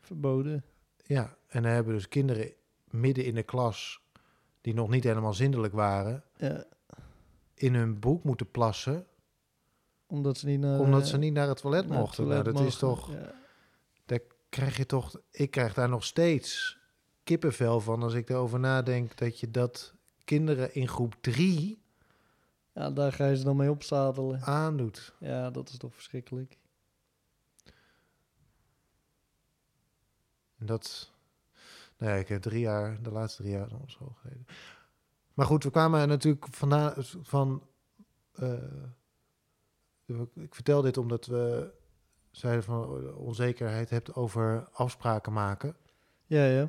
Verboden. 0.00 0.64
Ja, 1.04 1.36
en 1.46 1.62
dan 1.62 1.72
hebben 1.72 1.94
dus 1.94 2.08
kinderen 2.08 2.52
midden 2.84 3.24
in 3.24 3.34
de 3.34 3.42
klas, 3.42 4.02
die 4.60 4.74
nog 4.74 4.88
niet 4.88 5.04
helemaal 5.04 5.34
zindelijk 5.34 5.72
waren, 5.74 6.24
Ja. 6.36 6.64
in 7.54 7.74
hun 7.74 7.98
broek 7.98 8.24
moeten 8.24 8.50
plassen 8.50 9.06
Omdat 10.06 10.38
ze 10.38 10.46
niet 10.46 10.60
naar, 10.60 10.78
Omdat 10.80 11.08
ze 11.08 11.16
niet 11.18 11.32
naar 11.32 11.48
het 11.48 11.60
toilet 11.60 11.82
naar 11.86 11.90
het 11.92 12.00
mochten. 12.00 12.24
toilet 12.24 12.44
nou, 12.44 12.56
dat 12.56 12.66
is 12.66 12.76
toch... 12.76 13.10
Ja. 13.12 13.34
Krijg 14.48 14.76
je 14.76 14.86
toch... 14.86 15.20
Ik 15.30 15.50
krijg 15.50 15.74
daar 15.74 15.88
nog 15.88 16.04
steeds 16.04 16.78
kippenvel 17.24 17.80
van 17.80 18.02
als 18.02 18.14
ik 18.14 18.28
erover 18.30 18.58
nadenk 18.60 19.16
dat 19.16 19.40
je 19.40 19.50
dat 19.50 19.94
kinderen 20.24 20.74
in 20.74 20.88
groep 20.88 21.14
drie 21.20 21.82
Ja, 22.72 22.90
daar 22.90 23.12
ga 23.12 23.26
je 23.26 23.36
ze 23.36 23.44
dan 23.44 23.56
mee 23.56 23.70
opzadelen. 23.70 24.40
aandoet. 24.42 25.14
Ja, 25.20 25.50
dat 25.50 25.68
is 25.68 25.76
toch 25.76 25.94
verschrikkelijk. 25.94 26.58
En 30.58 30.66
dat... 30.66 31.14
Nou 31.98 32.12
ja, 32.12 32.18
ik 32.18 32.28
heb 32.28 32.42
drie 32.42 32.60
jaar, 32.60 33.02
de 33.02 33.10
laatste 33.10 33.42
drie 33.42 33.54
jaar 33.54 33.72
op 33.72 33.90
school. 33.90 34.16
Maar 35.34 35.46
goed, 35.46 35.64
we 35.64 35.70
kwamen 35.70 36.08
natuurlijk 36.08 36.46
vandaan 36.50 36.94
van... 37.22 37.66
eh, 38.32 38.84
ik 40.34 40.54
vertel 40.54 40.82
dit 40.82 40.96
omdat 40.96 41.26
we 41.26 41.72
zeiden 42.38 42.62
van 42.64 43.14
onzekerheid 43.14 43.90
hebt 43.90 44.14
over 44.14 44.68
afspraken 44.72 45.32
maken. 45.32 45.76
Ja, 46.26 46.46
ja. 46.46 46.68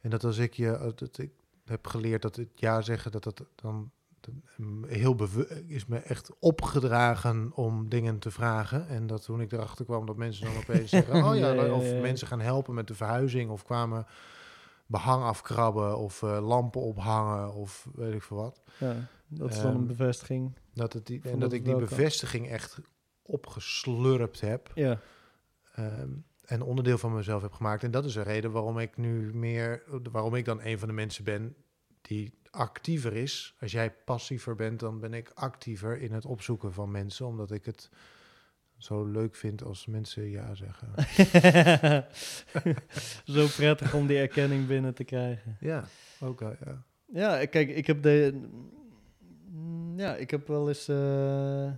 En 0.00 0.10
dat 0.10 0.24
als 0.24 0.38
ik 0.38 0.54
je, 0.54 0.92
dat 0.94 1.18
ik 1.18 1.30
heb 1.64 1.86
geleerd 1.86 2.22
dat 2.22 2.36
het 2.36 2.48
ja 2.54 2.80
zeggen, 2.80 3.10
dat 3.12 3.24
dat 3.24 3.44
dan 3.54 3.90
dat, 4.20 4.34
mm, 4.56 4.84
heel 4.84 5.14
bewust 5.14 5.50
is 5.66 5.86
me 5.86 5.98
echt 5.98 6.30
opgedragen 6.38 7.50
om 7.54 7.88
dingen 7.88 8.18
te 8.18 8.30
vragen. 8.30 8.88
En 8.88 9.06
dat 9.06 9.24
toen 9.24 9.40
ik 9.40 9.52
erachter 9.52 9.84
kwam 9.84 10.06
dat 10.06 10.16
mensen 10.16 10.44
dan 10.46 10.56
opeens 10.56 10.90
zeggen, 10.90 11.14
oh 11.24 11.36
ja, 11.36 11.52
Ja, 11.52 11.64
ja, 11.64 11.72
of 11.72 11.82
mensen 12.00 12.26
gaan 12.26 12.40
helpen 12.40 12.74
met 12.74 12.86
de 12.86 12.94
verhuizing 12.94 13.50
of 13.50 13.64
kwamen 13.64 14.06
behang 14.86 15.22
afkrabben 15.24 15.98
of 15.98 16.22
eh, 16.22 16.46
lampen 16.46 16.80
ophangen 16.80 17.54
of 17.54 17.88
weet 17.94 18.14
ik 18.14 18.22
veel 18.22 18.36
wat. 18.36 18.62
ja. 18.78 18.94
Dat 19.28 19.50
is 19.50 19.56
dan 19.56 19.66
Ehm, 19.66 19.76
een 19.76 19.86
bevestiging. 19.86 20.52
Dat 20.74 20.92
het 20.92 21.06
die, 21.06 21.20
en 21.22 21.38
dat 21.38 21.52
ik 21.52 21.64
die 21.64 21.72
kan. 21.72 21.82
bevestiging 21.82 22.48
echt 22.48 22.78
opgeslurpt 23.26 24.40
heb. 24.40 24.70
Ja. 24.74 25.00
Ehm, 25.74 26.08
en 26.44 26.62
onderdeel 26.62 26.98
van 26.98 27.14
mezelf 27.14 27.42
heb 27.42 27.52
gemaakt. 27.52 27.82
En 27.82 27.90
dat 27.90 28.04
is 28.04 28.14
een 28.14 28.22
reden 28.22 28.50
waarom 28.50 28.78
ik 28.78 28.96
nu 28.96 29.34
meer, 29.34 29.82
waarom 30.12 30.34
ik 30.34 30.44
dan 30.44 30.60
een 30.62 30.78
van 30.78 30.88
de 30.88 30.94
mensen 30.94 31.24
ben 31.24 31.54
die 32.00 32.38
actiever 32.50 33.12
is. 33.12 33.54
Als 33.60 33.72
jij 33.72 33.90
passiever 34.04 34.54
bent, 34.54 34.80
dan 34.80 35.00
ben 35.00 35.14
ik 35.14 35.30
actiever 35.34 36.00
in 36.00 36.12
het 36.12 36.24
opzoeken 36.24 36.72
van 36.72 36.90
mensen, 36.90 37.26
omdat 37.26 37.50
ik 37.50 37.64
het 37.64 37.90
zo 38.76 39.04
leuk 39.04 39.34
vind 39.34 39.62
als 39.64 39.86
mensen 39.86 40.30
ja 40.30 40.54
zeggen. 40.54 40.88
Zo 43.34 43.46
prettig 43.56 43.94
om 43.94 44.06
die 44.06 44.18
erkenning 44.18 44.66
binnen 44.66 44.94
te 44.94 45.04
krijgen. 45.04 45.56
ja, 45.60 45.84
ook 46.20 46.40
wel, 46.40 46.56
ja. 46.64 46.82
Ja, 47.12 47.44
kijk, 47.46 47.68
ik 47.68 47.86
heb 47.86 48.02
de. 48.02 48.40
Ja, 49.96 50.16
ik 50.16 50.30
heb 50.30 50.46
wel 50.46 50.68
eens. 50.68 50.88
eh, 50.88 51.70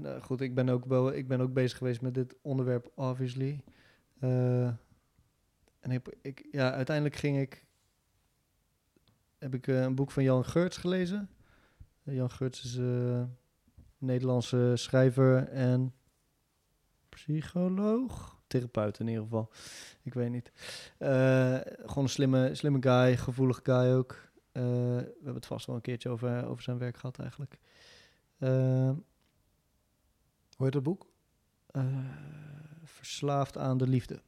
nou 0.00 0.20
goed, 0.20 0.40
ik 0.40 0.54
ben, 0.54 0.68
ook 0.68 0.84
wel, 0.84 1.12
ik 1.12 1.28
ben 1.28 1.40
ook 1.40 1.52
bezig 1.52 1.78
geweest 1.78 2.00
met 2.00 2.14
dit 2.14 2.36
onderwerp, 2.42 2.90
obviously. 2.94 3.60
Eh, 4.18 4.66
en 5.80 5.90
ik, 5.90 6.16
ik, 6.22 6.48
ja, 6.50 6.72
uiteindelijk 6.72 7.16
ging 7.16 7.38
ik. 7.38 7.66
Heb 9.38 9.54
ik 9.54 9.66
eh, 9.66 9.80
een 9.80 9.94
boek 9.94 10.10
van 10.10 10.22
Jan 10.22 10.44
Geurts 10.44 10.76
gelezen. 10.76 11.30
Eh, 12.04 12.14
Jan 12.14 12.30
Geurts 12.30 12.64
is 12.64 12.76
eh 12.76 13.22
Nederlandse 13.98 14.72
schrijver 14.74 15.48
en 15.48 15.94
psycholoog. 17.08 18.36
Therapeut 18.46 18.98
in 18.98 19.08
ieder 19.08 19.22
geval. 19.22 19.50
Ik 20.02 20.14
weet 20.14 20.30
niet. 20.30 20.52
Eh, 20.98 21.58
gewoon 21.64 22.04
een 22.04 22.08
slimme, 22.08 22.54
slimme 22.54 22.78
guy, 22.80 23.16
gevoelig 23.16 23.60
guy 23.62 23.92
ook. 23.92 24.30
Eh, 24.52 24.62
we 24.62 25.14
hebben 25.14 25.34
het 25.34 25.46
vast 25.46 25.66
wel 25.66 25.76
een 25.76 25.80
keertje 25.80 26.08
over, 26.08 26.46
over 26.46 26.62
zijn 26.62 26.78
werk 26.78 26.96
gehad 26.96 27.18
eigenlijk. 27.18 27.58
Eh, 28.38 28.90
Hoe 30.58 30.66
heet 30.66 30.74
het 30.74 30.82
boek? 30.82 31.06
eh, 31.70 31.84
verslaafd 32.84 33.58
aan 33.58 33.78
de 33.78 33.88
liefde. 33.88 34.20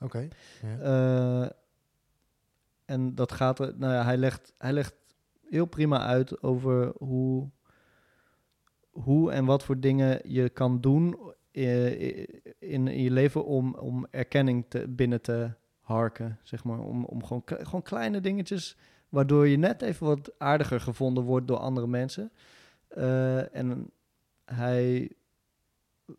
Oké. 0.00 0.28
Eh, 0.80 1.46
en 2.84 3.14
dat 3.14 3.32
gaat 3.32 3.58
er, 3.58 3.74
nou 3.76 3.92
ja, 3.92 4.04
hij 4.04 4.16
legt, 4.16 4.54
hij 4.58 4.72
legt 4.72 4.94
heel 5.48 5.66
prima 5.66 6.06
uit 6.06 6.42
over 6.42 6.92
hoe, 6.98 7.50
hoe 8.90 9.32
en 9.32 9.44
wat 9.44 9.64
voor 9.64 9.80
dingen 9.80 10.20
je 10.32 10.48
kan 10.48 10.80
doen 10.80 11.32
eh, 11.50 12.18
in, 12.58 12.88
in 12.88 13.02
je 13.02 13.10
leven 13.10 13.44
om, 13.44 13.74
om 13.74 14.06
erkenning 14.10 14.64
te, 14.68 14.88
binnen 14.88 15.20
te 15.20 15.50
harken, 15.80 16.38
zeg 16.42 16.64
maar. 16.64 16.78
Om, 16.78 17.04
om 17.04 17.24
gewoon, 17.24 17.42
gewoon 17.44 17.82
kleine 17.82 18.20
dingetjes, 18.20 18.76
waardoor 19.08 19.48
je 19.48 19.56
net 19.56 19.82
even 19.82 20.06
wat 20.06 20.32
aardiger 20.38 20.80
gevonden 20.80 21.24
wordt 21.24 21.48
door 21.48 21.58
andere 21.58 21.86
mensen. 21.86 22.32
En 23.52 23.90
hij, 24.44 25.12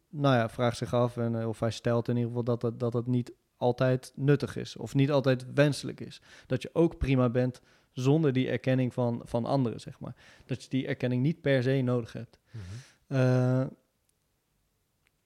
nou 0.10 0.36
ja, 0.36 0.50
vraagt 0.50 0.78
zich 0.78 0.94
af, 0.94 1.18
en, 1.18 1.40
eh, 1.40 1.48
of 1.48 1.60
hij 1.60 1.72
stelt 1.72 2.08
in 2.08 2.16
ieder 2.16 2.30
geval 2.30 2.44
dat 2.44 2.62
het, 2.62 2.80
dat 2.80 2.94
het 2.94 3.08
niet 3.08 3.34
altijd 3.58 4.12
nuttig 4.16 4.56
is 4.56 4.76
of 4.76 4.94
niet 4.94 5.12
altijd 5.12 5.54
wenselijk 5.54 6.00
is. 6.00 6.22
Dat 6.46 6.62
je 6.62 6.70
ook 6.74 6.98
prima 6.98 7.30
bent 7.30 7.62
zonder 7.92 8.34
die 8.34 8.50
erkenning 8.50 8.94
van, 8.94 9.22
van 9.24 9.46
anderen, 9.46 9.80
zeg 9.80 10.00
maar. 10.00 10.16
Dat 10.46 10.64
je 10.64 10.70
die 10.70 10.88
erkenning 10.88 11.22
niet 11.22 11.42
per 11.42 11.64
se 11.64 11.82
nodig 11.82 12.14
hebt. 12.14 12.40
Mhm. 12.52 12.64
Eh, 13.08 13.60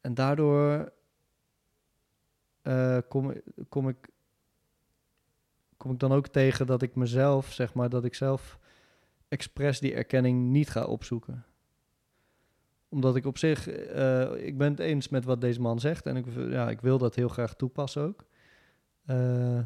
en 0.01 0.13
daardoor 0.13 0.91
eh, 2.61 2.97
kom, 3.07 3.33
kom, 3.69 3.89
ik, 3.89 4.09
kom 5.77 5.91
ik 5.91 5.99
dan 5.99 6.11
ook 6.11 6.27
tegen 6.27 6.65
dat 6.65 6.81
ik 6.81 6.95
mezelf, 6.95 7.53
zeg 7.53 7.73
maar, 7.73 7.89
dat 7.89 8.05
ik 8.05 8.15
zelf 8.15 8.59
expres 9.27 9.79
die 9.79 9.93
erkenning 9.93 10.49
niet 10.49 10.69
ga 10.69 10.85
opzoeken. 10.85 11.45
Omdat 12.89 13.15
ik 13.15 13.25
op 13.25 13.37
zich, 13.37 13.67
eh, 13.67 14.45
ik 14.45 14.57
ben 14.57 14.69
het 14.71 14.79
eens 14.79 15.09
met 15.09 15.25
wat 15.25 15.41
deze 15.41 15.61
man 15.61 15.79
zegt 15.79 16.05
en 16.05 16.15
ik, 16.15 16.25
ja, 16.35 16.69
ik 16.69 16.81
wil 16.81 16.97
dat 16.97 17.15
heel 17.15 17.27
graag 17.27 17.55
toepassen 17.55 18.01
ook. 18.03 18.25
Eh, 19.05 19.59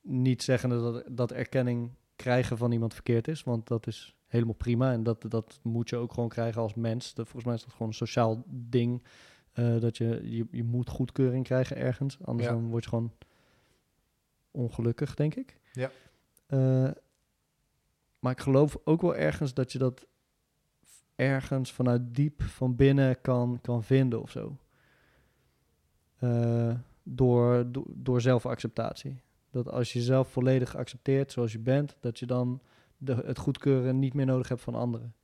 niet 0.00 0.42
zeggende 0.42 0.80
dat, 0.80 1.04
dat 1.10 1.32
erkenning 1.32 1.90
krijgen 2.16 2.56
van 2.56 2.72
iemand 2.72 2.94
verkeerd 2.94 3.28
is, 3.28 3.42
want 3.42 3.68
dat 3.68 3.86
is 3.86 4.16
helemaal 4.26 4.54
prima 4.54 4.92
en 4.92 5.02
dat, 5.02 5.24
dat 5.28 5.60
moet 5.62 5.88
je 5.88 5.96
ook 5.96 6.12
gewoon 6.12 6.28
krijgen 6.28 6.62
als 6.62 6.74
mens. 6.74 7.14
Dat, 7.14 7.24
volgens 7.24 7.44
mij 7.44 7.54
is 7.54 7.62
dat 7.62 7.72
gewoon 7.72 7.88
een 7.88 7.94
sociaal 7.94 8.44
ding, 8.46 9.02
eh, 9.52 9.80
dat 9.80 9.96
je, 9.96 10.20
je, 10.36 10.46
je 10.50 10.64
moet 10.64 10.88
goedkeuring 10.88 11.44
krijgen 11.44 11.76
ergens, 11.76 12.18
anders 12.24 12.48
Ja. 12.48 12.54
dan 12.54 12.68
word 12.68 12.82
je 12.82 12.88
gewoon 12.88 13.12
ongelukkig, 14.50 15.14
denk 15.14 15.34
ik. 15.34 15.60
Ja. 15.72 15.90
Maar 18.18 18.32
ik 18.32 18.40
geloof 18.40 18.76
ook 18.84 19.00
wel 19.00 19.16
ergens 19.16 19.54
dat 19.54 19.72
je 19.72 19.78
dat 19.78 20.06
ergens 21.22 21.72
vanuit 21.72 22.14
diep 22.14 22.42
van 22.42 22.76
binnen 22.76 23.20
kan, 23.20 23.58
kan 23.62 23.84
vinden 23.84 24.22
of 24.22 24.30
zo. 24.30 24.56
Eh, 26.18 26.74
door, 27.02 27.64
door, 27.88 28.20
zelfacceptatie. 28.20 29.22
Dat 29.50 29.68
als 29.68 29.92
je 29.92 29.98
jezelf 29.98 30.28
volledig 30.28 30.76
accepteert 30.76 31.32
zoals 31.32 31.52
je 31.52 31.58
bent, 31.58 31.96
dat 32.00 32.18
je 32.18 32.26
dan 32.26 32.62
de, 32.96 33.14
het 33.14 33.38
goedkeuren 33.38 33.98
niet 33.98 34.14
meer 34.14 34.26
nodig 34.26 34.48
hebt 34.48 34.60
van 34.60 34.74
anderen. 34.74 35.14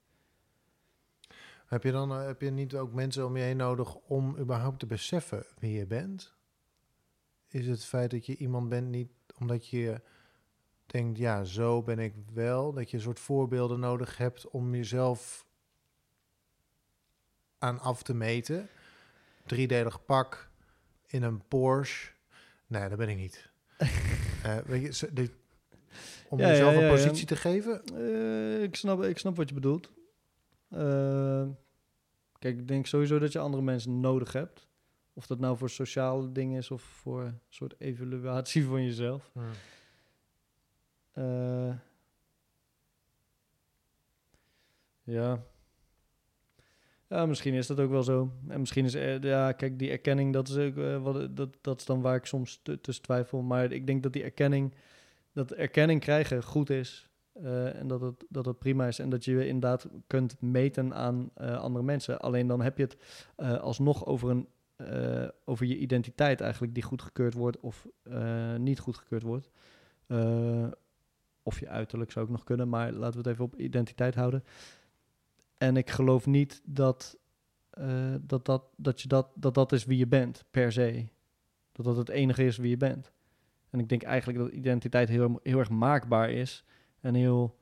Heb 1.67 1.83
je 1.83 1.93
dan 1.93 2.11
eh, 2.11 2.27
heb 2.27 2.41
je 2.41 2.51
niet 2.51 2.77
ook 2.77 2.93
mensen 2.93 3.27
om 3.27 3.37
je 3.37 3.43
heen 3.43 3.57
nodig 3.57 3.95
om 3.95 4.37
überhaupt 4.39 4.79
te 4.79 4.87
beseffen 4.87 5.45
wie 5.59 5.73
je 5.73 5.87
bent? 5.87 6.37
Is 7.49 7.67
het 7.67 7.85
feit 7.85 8.11
dat 8.11 8.27
je 8.27 8.37
iemand 8.37 8.69
bent 8.69 8.89
niet 8.89 9.11
omdat 9.39 9.69
je 9.69 10.01
denkt, 10.87 11.19
ja, 11.19 11.45
zo 11.45 11.83
ben 11.83 11.99
ik 11.99 12.15
wel, 12.33 12.73
dat 12.73 12.91
je 12.91 12.97
een 12.97 13.03
soort 13.03 13.21
voorbeelden 13.21 13.81
nodig 13.81 14.17
hebt 14.17 14.49
om 14.49 14.75
jezelf 14.75 15.47
aan 17.59 17.79
af 17.81 18.03
te 18.03 18.15
meten? 18.15 18.69
Driedelig 19.47 20.05
pak 20.05 20.51
in 21.07 21.23
een 21.23 21.43
Porsche. 21.49 22.11
Nee, 22.67 22.89
dat 22.89 22.99
ben 22.99 23.09
ik 23.09 23.17
niet. 23.17 23.47
Eh, 24.43 24.57
weet 24.59 24.99
je, 24.99 25.13
de- 25.13 25.31
om 26.29 26.39
Ja, 26.39 26.49
jezelf 26.49 26.75
ja, 26.75 26.81
een 26.83 26.89
positie 26.91 27.27
te 27.27 27.37
geven? 27.37 27.83
Eh, 27.85 28.63
ik, 28.63 28.77
snap, 28.77 29.03
ik 29.03 29.19
snap 29.19 29.37
wat 29.37 29.49
je 29.49 29.55
bedoelt. 29.55 29.91
Eh, 30.69 31.47
kijk, 32.39 32.59
ik 32.59 32.69
denk 32.69 32.87
sowieso 32.87 33.19
dat 33.19 33.33
je 33.33 33.39
andere 33.39 33.63
mensen 33.63 34.01
nodig 34.01 34.33
hebt. 34.33 34.67
Of 35.13 35.27
dat 35.27 35.39
nou 35.39 35.57
voor 35.57 35.71
sociale 35.71 36.33
dingen 36.33 36.59
is 36.59 36.71
of 36.71 36.83
voor 36.83 37.23
een 37.23 37.41
soort 37.49 37.75
evaluatie 37.79 38.65
van 38.71 38.85
jezelf. 38.85 39.31
Ja. 45.05 45.43
Ja, 47.09 47.27
misschien 47.27 47.55
is 47.55 47.67
dat 47.67 47.81
ook 47.81 47.91
wel 47.91 48.03
zo. 48.03 48.31
En 48.49 48.61
misschien 48.61 48.85
is, 48.85 48.95
eh, 48.95 49.21
ja, 49.21 49.53
kijk, 49.53 49.79
die 49.79 49.91
erkenning, 49.91 50.33
dat 50.33 50.49
is, 50.49 50.57
ook, 50.57 50.77
eh, 50.77 51.03
wat, 51.03 51.37
dat, 51.37 51.57
dat 51.61 51.81
is 51.81 51.87
dan 51.87 52.01
waar 52.01 52.17
ik 52.17 52.25
soms 52.27 52.61
tu- 52.63 52.81
tussen 52.81 53.05
twijfel. 53.05 53.43
Maar 53.43 53.73
ik 53.73 53.87
denk 53.87 54.03
dat 54.03 54.13
die 54.13 54.23
erkenning, 54.23 54.75
dat 55.33 55.53
erkenning 55.53 56.01
krijgen 56.01 56.43
goed 56.45 56.71
is. 56.71 57.03
eh, 57.43 57.75
en 57.81 57.87
dat 57.89 58.01
het, 58.01 58.25
dat 58.29 58.45
het 58.47 58.59
prima 58.59 58.87
is. 58.87 58.99
En 58.99 59.11
dat 59.11 59.25
je 59.25 59.33
je 59.33 59.47
inderdaad 59.47 59.89
kunt 60.07 60.41
meten 60.41 60.95
aan 60.95 61.31
eh, 61.35 61.59
andere 61.61 61.85
mensen. 61.85 62.21
Alleen 62.21 62.47
dan 62.47 62.61
heb 62.63 62.77
je 62.79 62.83
het 62.85 62.97
eh, 63.37 63.59
alsnog 63.61 64.07
over, 64.07 64.31
een, 64.31 64.49
eh, 64.77 65.29
over 65.45 65.67
je 65.67 65.79
identiteit 65.79 66.41
eigenlijk, 66.41 66.75
die 66.75 66.83
goedgekeurd 66.83 67.35
wordt 67.35 67.61
of 67.61 67.87
eh, 68.03 68.55
niet 68.57 68.79
goedgekeurd 68.79 69.23
wordt. 69.23 69.51
Eh, 70.07 70.67
of 71.43 71.61
je 71.61 71.69
uiterlijk 71.69 72.11
zou 72.11 72.25
ook 72.25 72.31
nog 72.31 72.45
kunnen, 72.45 72.69
maar 72.69 72.93
laten 72.93 73.13
we 73.13 73.19
het 73.19 73.27
even 73.27 73.45
op 73.45 73.57
identiteit 73.57 74.15
houden. 74.15 74.45
En 75.59 75.77
ik 75.77 75.91
geloof 75.91 76.27
niet 76.27 76.61
dat, 76.65 77.17
eh, 77.71 78.15
dat, 78.21 78.45
dat, 78.45 78.63
dat, 78.77 79.01
je 79.01 79.09
dat, 79.09 79.29
dat 79.35 79.55
dat 79.55 79.73
is 79.73 79.85
wie 79.85 79.99
je 79.99 80.07
bent, 80.07 80.45
per 80.51 80.73
se. 80.73 81.07
Dat 81.73 81.85
dat 81.85 81.97
het 81.97 82.09
enige 82.09 82.45
is 82.45 82.57
wie 82.57 82.71
je 82.71 82.77
bent. 82.77 83.13
En 83.71 83.79
ik 83.81 83.89
denk 83.89 84.03
eigenlijk 84.03 84.39
dat 84.39 84.49
identiteit 84.51 85.09
heel, 85.09 85.41
heel 85.43 85.59
erg 85.59 85.71
maakbaar 85.71 86.31
is. 86.31 86.65
En 87.01 87.15
heel... 87.15 87.57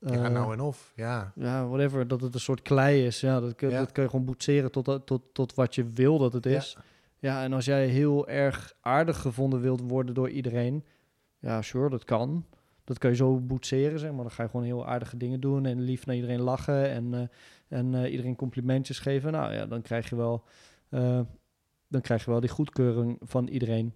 ja, 0.00 0.24
eh, 0.24 0.30
nou 0.30 0.52
en 0.52 0.60
of. 0.60 0.92
Ja. 0.96 1.32
ja, 1.34 1.66
whatever, 1.66 2.08
dat 2.08 2.20
het 2.20 2.34
een 2.34 2.40
soort 2.40 2.62
klei 2.62 3.06
is. 3.06 3.20
Ja, 3.20 3.40
dat, 3.40 3.54
kun, 3.54 3.70
Ja. 3.70 3.78
dat 3.78 3.92
kun 3.92 4.02
je 4.02 4.08
gewoon 4.08 4.24
boetseren 4.24 4.70
tot, 4.70 5.06
tot, 5.06 5.22
tot 5.34 5.54
wat 5.54 5.74
je 5.74 5.84
wil 5.88 6.18
dat 6.18 6.32
het 6.32 6.44
Ja. 6.44 6.56
is. 6.56 6.76
Ja. 7.18 7.42
en 7.42 7.52
als 7.52 7.64
jij 7.64 7.86
heel 7.86 8.28
erg 8.28 8.74
aardig 8.80 9.20
gevonden 9.20 9.60
wilt 9.60 9.80
worden 9.80 10.14
door 10.14 10.30
iedereen, 10.30 10.84
ja, 11.38 11.62
sure, 11.62 11.88
dat 11.90 12.04
kan. 12.04 12.46
Dat 12.88 12.98
kan 12.98 13.10
je 13.10 13.16
zo 13.16 13.40
boetseren, 13.40 13.98
zeg 13.98 14.10
maar. 14.12 14.22
Dan 14.22 14.30
ga 14.30 14.42
je 14.42 14.48
gewoon 14.48 14.64
heel 14.66 14.86
aardige 14.86 15.16
dingen 15.16 15.40
doen 15.40 15.66
en 15.66 15.80
lief 15.80 16.06
naar 16.06 16.14
iedereen 16.14 16.40
lachen 16.40 16.90
en, 16.90 17.14
eh, 17.14 17.78
en 17.78 17.94
eh, 17.94 18.10
iedereen 18.10 18.36
complimentjes 18.36 18.98
geven. 18.98 19.32
Nou 19.32 19.52
ja, 19.52 19.66
dan 19.66 19.82
krijg 19.82 20.08
je 20.10 20.16
wel, 20.16 20.44
eh, 20.88 21.20
dan 21.88 22.00
krijg 22.00 22.24
je 22.24 22.30
wel 22.30 22.40
die 22.40 22.48
goedkeuring 22.50 23.18
van 23.20 23.46
iedereen 23.48 23.94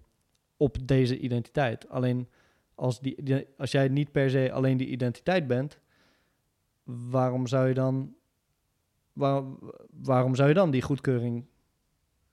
op 0.57 0.77
deze 0.87 1.19
identiteit. 1.19 1.89
Alleen 1.89 2.27
als, 2.75 2.99
die, 2.99 3.23
die- 3.23 3.47
als 3.57 3.71
jij 3.71 3.87
niet 3.87 4.11
per 4.11 4.29
se 4.29 4.51
alleen 4.51 4.77
die 4.77 4.87
identiteit 4.87 5.47
bent, 5.47 5.79
waarom 6.83 7.47
zou 7.47 7.67
je 7.67 7.73
dan, 7.73 8.13
waar, 9.13 9.43
waarom 10.03 10.35
zou 10.35 10.47
je 10.47 10.53
dan 10.55 10.71
die 10.71 10.81
goedkeuring 10.81 11.45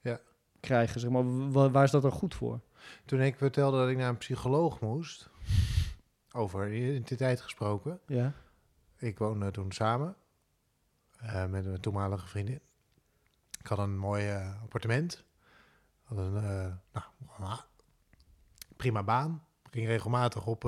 Ja. 0.00 0.20
krijgen? 0.60 1.00
Zeg 1.00 1.10
maar, 1.10 1.50
Wa- 1.52 1.70
waar 1.70 1.84
is 1.84 1.90
dat 1.90 2.02
dan 2.02 2.10
goed 2.10 2.34
voor? 2.34 2.60
Toen 3.04 3.20
ik 3.20 3.36
vertelde 3.36 3.78
dat 3.78 3.88
ik 3.88 3.96
naar 3.96 4.08
een 4.08 4.18
psycholoog 4.18 4.80
moest, 4.80 5.30
over 6.32 6.72
identiteit 6.72 7.40
gesproken. 7.40 8.00
Ja, 8.06 8.32
Ik 8.96 9.18
woonde 9.18 9.50
toen 9.50 9.72
samen 9.72 10.16
eh, 11.16 11.46
met 11.46 11.64
mijn 11.64 11.80
toenmalige 11.80 12.26
vriendin. 12.26 12.60
Ik 13.60 13.66
had 13.66 13.78
een 13.78 13.98
mooi 13.98 14.28
eh, 14.28 14.62
appartement. 14.62 15.24
Had 16.02 16.18
een 16.18 16.36
eh, 16.36 16.72
nou, 16.92 17.58
prima 18.76 19.02
baan. 19.02 19.44
Ging 19.70 19.86
regelmatig 19.86 20.46
op 20.46 20.62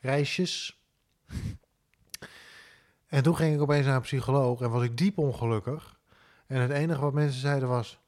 reisjes. 0.00 0.82
en 3.06 3.22
toen 3.22 3.36
ging 3.36 3.54
ik 3.54 3.60
opeens 3.60 3.86
naar 3.86 3.94
een 3.94 4.00
psycholoog 4.00 4.60
en 4.60 4.70
was 4.70 4.82
ik 4.82 4.96
diep 4.96 5.18
ongelukkig. 5.18 5.98
En 6.46 6.60
het 6.60 6.70
enige 6.70 7.00
wat 7.00 7.12
mensen 7.12 7.40
zeiden 7.40 7.68
was... 7.68 7.98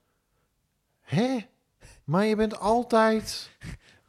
Hè? 1.01 1.47
Maar 2.05 2.25
je 2.25 2.37
bent 2.37 2.59
altijd... 2.59 3.51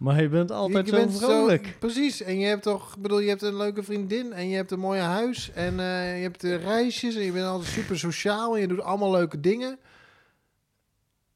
maar 0.03 0.21
je 0.21 0.29
bent 0.29 0.51
altijd 0.51 0.85
Je 0.89 0.91
zo 0.91 0.97
bent 0.97 1.17
vrolijk. 1.17 1.75
precies. 1.79 2.21
En 2.21 2.39
je 2.39 2.45
hebt 2.45 2.63
toch, 2.63 2.97
bedoel, 2.97 3.19
je 3.19 3.29
hebt 3.29 3.41
een 3.41 3.57
leuke 3.57 3.83
vriendin 3.83 4.33
en 4.33 4.49
je 4.49 4.55
hebt 4.55 4.71
een 4.71 4.79
mooie 4.79 5.01
huis 5.01 5.51
en 5.51 5.79
eh, 5.79 6.15
je 6.17 6.21
hebt 6.21 6.41
de 6.41 6.55
reisjes 6.55 7.15
en 7.15 7.21
je 7.21 7.31
bent 7.31 7.45
altijd 7.45 7.69
super 7.71 7.99
sociaal 7.99 8.55
en 8.55 8.61
je 8.61 8.67
doet 8.67 8.81
allemaal 8.81 9.11
leuke 9.11 9.39
dingen. 9.39 9.79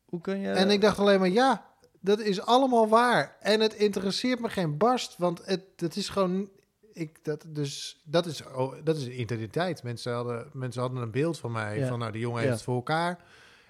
Hoe 0.05 0.21
kun 0.21 0.39
je... 0.39 0.49
En 0.51 0.69
ik 0.69 0.81
dacht 0.81 0.99
alleen 0.99 1.19
maar, 1.19 1.29
ja, 1.29 1.65
dat 1.99 2.19
is 2.19 2.41
allemaal 2.41 2.87
waar. 2.87 3.35
En 3.39 3.59
het 3.59 3.73
interesseert 3.73 4.39
me 4.39 4.49
geen 4.49 4.77
barst, 4.77 5.15
want 5.17 5.41
het, 5.45 5.63
het 5.75 5.95
is 5.95 6.09
gewoon, 6.09 6.49
ik, 6.93 7.23
dat, 7.23 7.43
dus, 7.47 8.01
dat 8.05 8.25
is, 8.25 8.43
oh, 8.55 8.73
dat 8.83 8.97
is 8.97 9.07
identiteit. 9.07 9.83
Mensen 9.83 10.13
hadden, 10.13 10.49
mensen 10.53 10.81
hadden 10.81 11.01
een 11.01 11.11
beeld 11.11 11.39
van 11.39 11.51
mij, 11.51 11.79
Ja. 11.79 11.87
van 11.87 11.99
nou, 11.99 12.11
die 12.11 12.21
jongen 12.21 12.37
Ja. 12.41 12.43
heeft 12.43 12.55
het 12.57 12.65
voor 12.65 12.75
elkaar. 12.75 13.23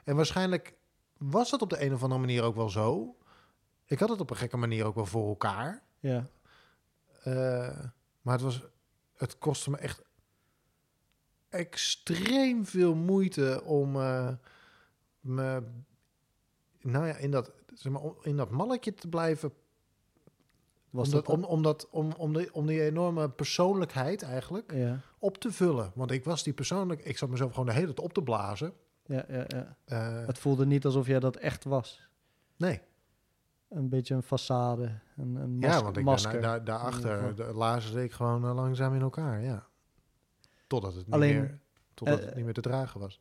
En 0.04 0.16
waarschijnlijk 0.16 0.74
was 1.18 1.50
dat 1.50 1.62
op 1.62 1.70
de 1.70 1.84
een 1.86 1.94
of 1.94 2.02
andere 2.04 2.20
manier 2.20 2.44
ook 2.44 2.56
wel 2.56 2.70
zo. 2.70 3.16
Ik 3.88 4.00
had 4.00 4.10
het 4.10 4.20
op 4.20 4.30
een 4.30 4.36
gekke 4.38 4.58
manier 4.58 4.86
ook 4.86 4.96
wel 4.96 5.06
voor 5.06 5.28
elkaar. 5.28 5.84
Ja, 6.00 6.28
Eh, 7.24 7.80
maar 8.22 8.34
het 8.34 8.42
was, 8.42 8.62
het 9.16 9.38
kostte 9.38 9.70
me 9.70 9.78
echt 9.78 10.02
extreem 11.50 12.66
veel 12.66 12.96
moeite 12.96 13.64
om 13.64 13.96
eh, 13.96 14.30
me, 15.20 15.64
nou 16.82 17.08
ja, 17.08 17.16
in 17.16 17.32
dat, 17.32 17.52
zeg 17.74 17.92
maar, 17.92 18.02
in 18.22 18.38
dat 18.38 18.50
malletje 18.50 18.94
te 18.94 19.08
blijven. 19.08 19.54
was 20.90 21.08
om, 21.08 21.14
dat... 21.14 21.28
om, 21.28 21.44
om, 21.44 21.62
dat, 21.64 21.90
om, 21.90 22.12
om, 22.18 22.34
die, 22.34 22.54
om 22.54 22.66
die 22.66 22.82
enorme 22.82 23.30
persoonlijkheid 23.30 24.22
eigenlijk 24.22 24.74
ja, 24.74 25.00
op 25.20 25.38
te 25.38 25.52
vullen. 25.52 25.92
Want 25.96 26.12
ik 26.12 26.24
was 26.24 26.44
die 26.44 26.54
persoonlijk, 26.54 27.06
ik 27.06 27.18
zat 27.18 27.30
mezelf 27.30 27.52
gewoon 27.52 27.66
de 27.66 27.74
hele 27.74 27.86
tijd 27.86 28.00
op 28.00 28.14
te 28.14 28.24
blazen. 28.24 28.74
ja, 29.06 29.26
ja, 29.30 29.46
ja. 29.48 29.78
Eh, 29.86 30.26
Het 30.28 30.40
voelde 30.40 30.66
niet 30.66 30.86
alsof 30.86 31.08
jij 31.08 31.20
dat 31.20 31.36
echt 31.36 31.64
was. 31.64 32.02
nee, 32.56 32.82
Een 33.70 33.90
beetje 33.90 34.16
een 34.16 34.24
façade, 34.24 34.90
een, 35.18 35.36
een 35.36 35.58
mas 35.58 35.76
ja, 35.76 35.84
want 35.84 35.98
ik 35.98 36.04
masker. 36.04 36.42
daar, 36.42 36.64
daarachter 36.64 37.54
lazerde 37.54 38.04
ik 38.04 38.12
gewoon 38.12 38.46
eh, 38.46 38.56
langzaam 38.56 38.94
in 38.94 39.02
elkaar, 39.02 39.42
ja. 39.42 39.68
Totdat 40.68 40.96
het 40.96 41.06
niet, 41.06 41.14
Alleen, 41.14 41.36
meer, 41.36 41.60
totdat 41.94 42.20
eh, 42.20 42.26
het 42.26 42.36
niet 42.36 42.46
meer 42.46 42.54
te 42.54 42.62
dragen 42.62 43.00
was. 43.00 43.20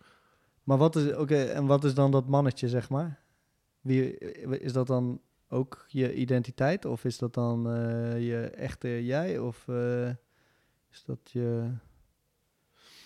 Maar 0.63 0.79
wat 0.79 0.97
is, 0.97 1.15
oké, 1.15 1.45
en 1.45 1.67
wat 1.67 1.85
is 1.85 1.95
dan 1.95 2.11
dat 2.11 2.27
mannetje, 2.27 2.69
zeg 2.69 2.89
maar? 2.89 3.21
Wie, 3.81 4.19
is 4.59 4.73
dat 4.73 4.87
dan 4.87 5.21
ook 5.49 5.85
je 5.89 6.15
identiteit? 6.15 6.85
Of 6.85 7.05
is 7.05 7.19
dat 7.19 7.35
dan 7.35 7.71
eh, 7.71 8.27
je 8.27 8.41
echte 8.47 9.05
jij? 9.05 9.39
Of 9.39 9.69
eh, 9.69 10.09
is 10.91 11.05
dat 11.07 11.31
je 11.31 11.71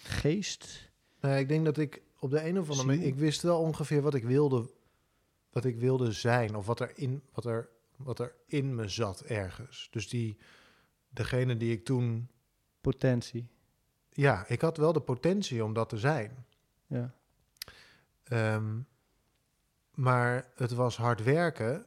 geest? 0.02 0.90
Nee, 1.20 1.40
ik 1.40 1.48
denk 1.48 1.64
dat 1.64 1.76
ik 1.78 2.02
op 2.18 2.30
de 2.30 2.46
een 2.46 2.58
of 2.58 2.70
andere 2.70 2.86
manier... 2.86 3.06
Ik 3.06 3.14
wist 3.14 3.42
wel 3.42 3.60
ongeveer 3.60 4.02
wat 4.02 4.14
ik 4.14 4.24
wilde, 4.24 4.70
wat 5.50 5.64
ik 5.64 5.78
wilde 5.78 6.12
zijn. 6.12 6.56
Of 6.56 6.66
wat 6.66 6.80
er, 6.80 6.92
in, 6.94 7.22
wat, 7.32 7.44
er, 7.44 7.68
wat 7.96 8.18
er 8.18 8.34
in 8.46 8.74
me 8.74 8.88
zat 8.88 9.20
ergens. 9.20 9.88
Dus 9.90 10.08
die, 10.08 10.38
degene 11.08 11.56
die 11.56 11.72
ik 11.72 11.84
toen... 11.84 12.30
Potentie. 12.80 13.48
Ja, 14.10 14.44
ik 14.48 14.60
had 14.60 14.76
wel 14.76 14.92
de 14.92 15.00
potentie 15.00 15.64
om 15.64 15.72
dat 15.72 15.88
te 15.88 15.98
zijn. 15.98 16.46
Ja, 16.86 17.14
Ehm, 18.30 18.80
maar 19.94 20.50
het 20.54 20.72
was 20.72 20.96
hard 20.96 21.22
werken 21.22 21.86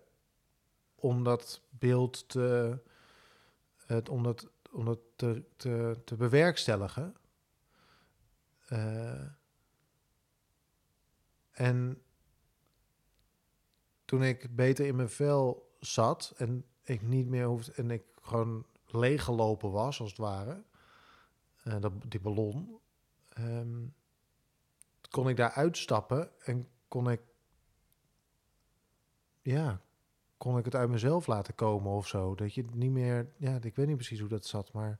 om 0.95 1.23
dat 1.23 1.61
beeld 1.69 2.29
te, 2.29 2.79
het, 3.85 4.09
om 4.09 4.23
dat, 4.23 4.49
om 4.71 4.85
dat 4.85 4.99
te, 5.15 5.43
te, 5.55 6.01
te 6.05 6.15
bewerkstelligen. 6.15 7.15
Eh, 8.67 9.25
en 11.51 12.01
toen 14.13 14.23
ik 14.23 14.55
beter 14.55 14.85
in 14.85 14.95
mijn 14.95 15.09
vel 15.09 15.71
zat 15.79 16.33
en 16.37 16.65
ik 16.83 17.01
niet 17.01 17.27
meer 17.27 17.45
hoefde 17.45 17.71
en 17.71 17.91
ik 17.91 18.03
gewoon 18.21 18.65
leeggelopen 18.85 19.71
was, 19.71 19.99
als 19.99 20.09
het 20.09 20.19
ware, 20.19 20.63
eh, 21.63 21.79
dat, 21.79 21.91
die 22.07 22.19
ballon, 22.19 22.79
ehm, 23.29 23.85
kon 25.09 25.29
ik 25.29 25.35
daar 25.35 25.51
uitstappen 25.51 26.29
en 26.45 26.67
kon 26.87 27.09
ik, 27.09 27.21
ja, 29.41 29.81
kon 30.37 30.57
ik 30.57 30.65
het 30.65 30.75
uit 30.75 30.89
mezelf 30.89 31.27
laten 31.27 31.55
komen 31.55 31.91
of 31.91 32.07
zo. 32.07 32.35
Dat 32.35 32.53
je 32.53 32.65
niet 32.73 32.91
meer, 32.91 33.33
ja, 33.37 33.59
ik 33.61 33.75
weet 33.75 33.87
niet 33.87 33.95
precies 33.95 34.19
hoe 34.19 34.29
dat 34.29 34.45
zat, 34.45 34.73
maar 34.73 34.99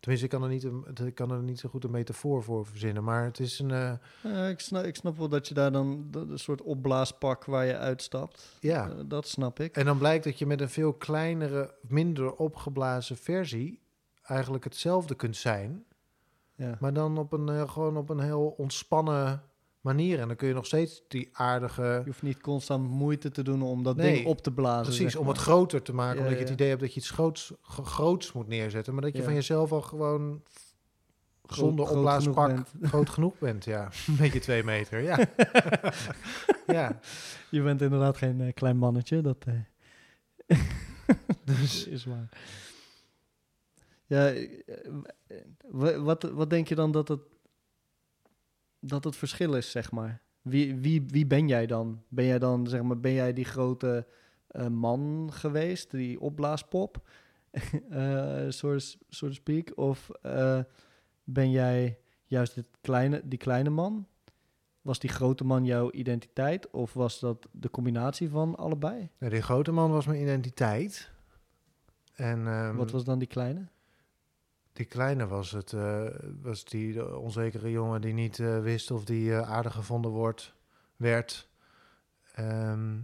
tenminste, 0.00 0.26
ik 0.26 0.30
kan 0.32 0.42
er 0.42 0.48
niet, 0.48 0.64
ik 1.06 1.14
kan 1.14 1.30
er 1.30 1.42
niet 1.42 1.58
zo 1.60 1.68
goed 1.68 1.84
een 1.84 1.90
metafoor 1.90 2.42
voor 2.42 2.66
verzinnen, 2.66 3.04
maar 3.04 3.24
het 3.24 3.38
is 3.40 3.58
een, 3.58 3.70
eh, 3.70 3.92
Eh, 4.22 4.48
ik, 4.48 4.60
snap, 4.60 4.84
ik 4.84 4.96
snap 4.96 5.16
wel 5.18 5.28
dat 5.28 5.48
je 5.48 5.54
daar 5.54 5.72
dan 5.72 6.08
een 6.12 6.38
soort 6.38 6.62
opblaaspak 6.62 7.44
waar 7.44 7.66
je 7.66 7.76
uitstapt. 7.76 8.56
ja. 8.60 8.88
Eh, 8.88 8.94
dat 9.06 9.28
snap 9.28 9.60
ik. 9.60 9.76
En 9.76 9.84
dan 9.84 9.98
blijkt 9.98 10.24
dat 10.24 10.38
je 10.38 10.46
met 10.46 10.60
een 10.60 10.68
veel 10.70 10.92
kleinere, 10.92 11.74
minder 11.80 12.34
opgeblazen 12.34 13.16
versie 13.16 13.80
eigenlijk 14.22 14.64
hetzelfde 14.64 15.14
kunt 15.14 15.36
zijn, 15.36 15.84
Ja. 16.54 16.76
maar 16.80 16.92
dan 16.92 17.18
op 17.18 17.32
een, 17.32 17.68
gewoon 17.68 17.96
op 17.96 18.08
een 18.10 18.20
heel 18.20 18.54
ontspannen 18.56 19.42
manier. 19.80 20.18
En 20.20 20.26
dan 20.28 20.36
kun 20.36 20.48
je 20.48 20.54
nog 20.54 20.66
steeds 20.66 21.02
die 21.08 21.28
aardige 21.32 21.82
Je 21.82 22.02
hoeft 22.04 22.22
niet 22.22 22.40
constant 22.40 22.88
moeite 22.88 23.30
te 23.30 23.42
doen 23.42 23.62
om 23.62 23.82
dat 23.82 23.96
Nee, 23.96 24.14
ding 24.14 24.26
op 24.26 24.40
te 24.42 24.52
blazen. 24.52 24.82
Precies, 24.84 25.12
zeg 25.12 25.20
om 25.20 25.28
het 25.28 25.38
groter 25.38 25.82
te 25.82 25.92
maken. 25.94 26.16
Ja, 26.16 26.22
omdat 26.22 26.38
je 26.38 26.44
het 26.44 26.52
idee 26.52 26.68
hebt 26.68 26.80
dat 26.80 26.94
je 26.94 27.00
iets 27.00 27.10
groots, 27.10 27.52
gro- 27.62 27.82
groots 27.84 28.32
moet 28.32 28.48
neerzetten. 28.48 28.92
Maar 28.92 29.02
dat 29.02 29.12
je 29.12 29.18
Ja. 29.18 29.24
van 29.24 29.34
jezelf 29.34 29.72
al 29.72 29.80
gewoon 29.82 30.42
zonder 31.46 31.84
groot 31.86 31.96
opblaaspak 31.96 32.48
genoeg 32.50 32.90
groot 32.90 33.10
genoeg 33.10 33.38
bent. 33.38 33.64
Ja, 33.64 33.88
een 34.06 34.16
beetje 34.16 34.40
twee 34.40 34.64
meter. 34.64 35.00
Ja, 35.00 35.18
ja. 36.78 37.00
Je 37.50 37.62
bent 37.62 37.82
inderdaad 37.82 38.16
geen 38.16 38.40
eh, 38.40 38.52
klein 38.54 38.76
mannetje, 38.76 39.20
dat 39.20 39.44
eh, 39.46 40.58
Dus 41.44 41.86
is 41.86 42.04
waar. 42.04 42.28
Ja, 44.06 44.28
eh, 44.30 44.42
wa- 45.68 45.98
wat, 46.00 46.22
wat 46.22 46.50
denk 46.50 46.68
je 46.68 46.74
dan 46.74 46.92
dat 46.92 47.08
het, 47.08 47.20
dat 48.80 49.04
het 49.04 49.16
verschil 49.16 49.54
is, 49.54 49.70
zeg 49.70 49.90
maar? 49.92 50.20
Wie, 50.42 50.74
wie, 50.74 51.04
wie 51.06 51.26
ben 51.26 51.48
jij 51.48 51.66
dan? 51.66 52.02
Ben 52.08 52.24
jij 52.24 52.38
dan, 52.38 52.66
zeg 52.66 52.82
maar, 52.82 53.00
ben 53.00 53.12
jij 53.12 53.32
die 53.32 53.44
grote 53.44 54.06
eh, 54.46 54.66
man 54.66 55.28
geweest, 55.32 55.90
die 55.90 56.20
opblaaspop, 56.20 57.08
eh 57.90 58.44
so, 58.48 58.72
to- 58.76 58.98
so 59.08 59.26
to 59.26 59.32
speak? 59.32 59.72
Of 59.78 60.10
eh, 60.22 60.60
ben 61.24 61.50
jij 61.50 61.98
juist 62.24 62.54
dit 62.54 62.66
kleine, 62.80 63.22
die 63.24 63.38
kleine 63.38 63.70
man? 63.70 64.06
Was 64.82 64.98
die 64.98 65.10
grote 65.10 65.44
man 65.44 65.64
jouw 65.64 65.90
identiteit? 65.92 66.70
Of 66.70 66.92
was 66.92 67.20
dat 67.20 67.48
de 67.52 67.70
combinatie 67.70 68.28
van 68.28 68.56
allebei? 68.56 69.10
nou, 69.18 69.32
die 69.32 69.42
grote 69.42 69.72
man 69.72 69.90
was 69.90 70.06
mijn 70.06 70.20
identiteit. 70.22 71.10
En 72.14 72.46
ehm, 72.46 72.76
Wat 72.76 72.90
was 72.90 73.04
dan 73.04 73.18
die 73.18 73.28
kleine? 73.28 73.66
Die 74.72 74.86
kleine 74.86 75.26
was 75.26 75.50
het, 75.50 75.72
eh, 75.72 76.06
was 76.42 76.64
die 76.64 77.16
onzekere 77.18 77.70
jongen 77.70 78.00
die 78.00 78.12
niet 78.12 78.38
eh, 78.38 78.60
wist 78.60 78.90
of 78.90 79.04
die 79.04 79.34
eh, 79.34 79.50
aardig 79.50 79.74
gevonden 79.74 80.10
wordt, 80.10 80.54
werd. 80.96 81.48
Ehm, 82.34 82.98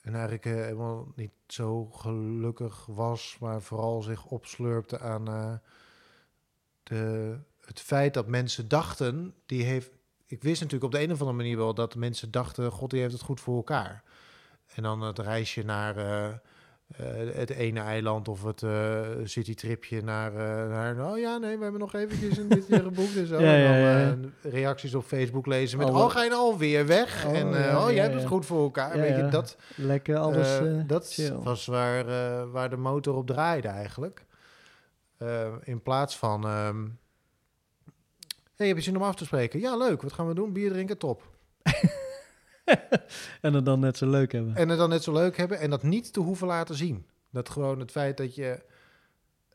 en 0.00 0.12
eigenlijk 0.14 0.44
helemaal 0.44 1.12
niet 1.14 1.32
zo 1.46 1.84
gelukkig 1.84 2.86
was, 2.86 3.36
maar 3.40 3.62
vooral 3.62 4.02
zich 4.02 4.26
opslurpte 4.26 4.98
aan 4.98 5.60
de, 6.82 7.38
het 7.60 7.80
feit 7.80 8.14
dat 8.14 8.26
mensen 8.26 8.68
dachten, 8.68 9.34
die 9.46 9.62
heeft. 9.62 9.90
Ik 10.26 10.42
wist 10.42 10.60
natuurlijk 10.60 10.92
op 10.92 10.98
de 10.98 11.04
een 11.04 11.12
of 11.12 11.20
andere 11.20 11.36
manier 11.36 11.56
wel 11.56 11.74
dat 11.74 11.94
mensen 11.94 12.30
dachten, 12.30 12.70
God, 12.70 12.90
die 12.90 13.00
heeft 13.00 13.12
het 13.12 13.22
goed 13.22 13.40
voor 13.40 13.56
elkaar. 13.56 14.02
En 14.74 14.82
dan 14.82 15.00
het 15.00 15.18
reisje 15.18 15.62
naar 15.62 15.94
het 17.32 17.50
ene 17.50 17.80
eiland 17.80 18.28
of 18.28 18.42
het 18.42 18.62
eh 18.62 19.00
citytripje 19.24 20.02
naar, 20.02 20.30
eh, 20.32 20.68
naar... 20.68 21.10
Oh 21.12 21.18
ja, 21.18 21.36
nee, 21.38 21.56
we 21.56 21.62
hebben 21.62 21.80
nog 21.80 21.94
eventjes 21.94 22.36
een 22.38 22.48
dit 22.58 22.64
geboekt 22.68 23.16
en 23.16 23.26
zo. 23.26 23.40
Ja, 23.40 23.54
en 23.54 24.20
dan 24.20 24.32
eh, 24.42 24.52
reacties 24.52 24.94
op 24.94 25.04
Facebook 25.04 25.46
lezen 25.46 25.78
met... 25.78 25.88
Alle- 25.88 26.04
Oh, 26.04 26.10
ga 26.10 26.22
je 26.22 26.30
nou 26.30 26.40
alweer 26.42 26.86
weg? 26.86 27.24
Oh, 27.26 27.36
en 27.36 27.54
eh, 27.54 27.64
ja, 27.64 27.84
oh, 27.86 27.90
jij 27.92 28.02
hebt 28.02 28.14
het 28.14 28.26
goed 28.26 28.46
voor 28.46 28.62
elkaar. 28.62 28.98
Weet 28.98 29.16
je, 29.16 29.28
dat, 29.28 29.56
Lekker 29.74 30.16
alles 30.16 30.46
eh, 30.58 30.78
eh, 30.80 30.88
dat 30.88 31.12
chill. 31.12 31.32
was 31.42 31.66
waar, 31.66 32.06
eh, 32.08 32.50
waar 32.50 32.70
de 32.70 32.76
motor 32.76 33.14
op 33.14 33.26
draaide 33.26 33.68
eigenlijk. 33.68 34.24
Eh, 35.18 35.52
in 35.64 35.82
plaats 35.82 36.16
van... 36.18 36.44
ehm 36.46 36.84
hey, 38.56 38.66
heb 38.66 38.76
je 38.76 38.82
zin 38.82 38.96
om 38.96 39.02
af 39.02 39.14
te 39.14 39.24
spreken? 39.24 39.60
Ja, 39.60 39.76
leuk. 39.76 40.02
Wat 40.02 40.12
gaan 40.12 40.28
we 40.28 40.34
doen? 40.34 40.52
Bier 40.52 40.70
drinken, 40.70 40.98
top. 40.98 41.22
en 43.40 43.54
het 43.54 43.64
dan 43.64 43.80
net 43.80 43.96
zo 43.96 44.10
leuk 44.10 44.32
hebben. 44.32 44.54
En 44.56 44.68
het 44.68 44.78
dan 44.78 44.88
net 44.88 45.02
zo 45.02 45.12
leuk 45.12 45.36
hebben 45.36 45.58
en 45.58 45.70
dat 45.70 45.82
niet 45.82 46.12
te 46.12 46.20
hoeven 46.20 46.46
laten 46.46 46.74
zien. 46.74 47.06
Dat 47.30 47.48
gewoon 47.48 47.80
het 47.80 47.90
feit 47.90 48.16
dat 48.16 48.34
je... 48.34 48.60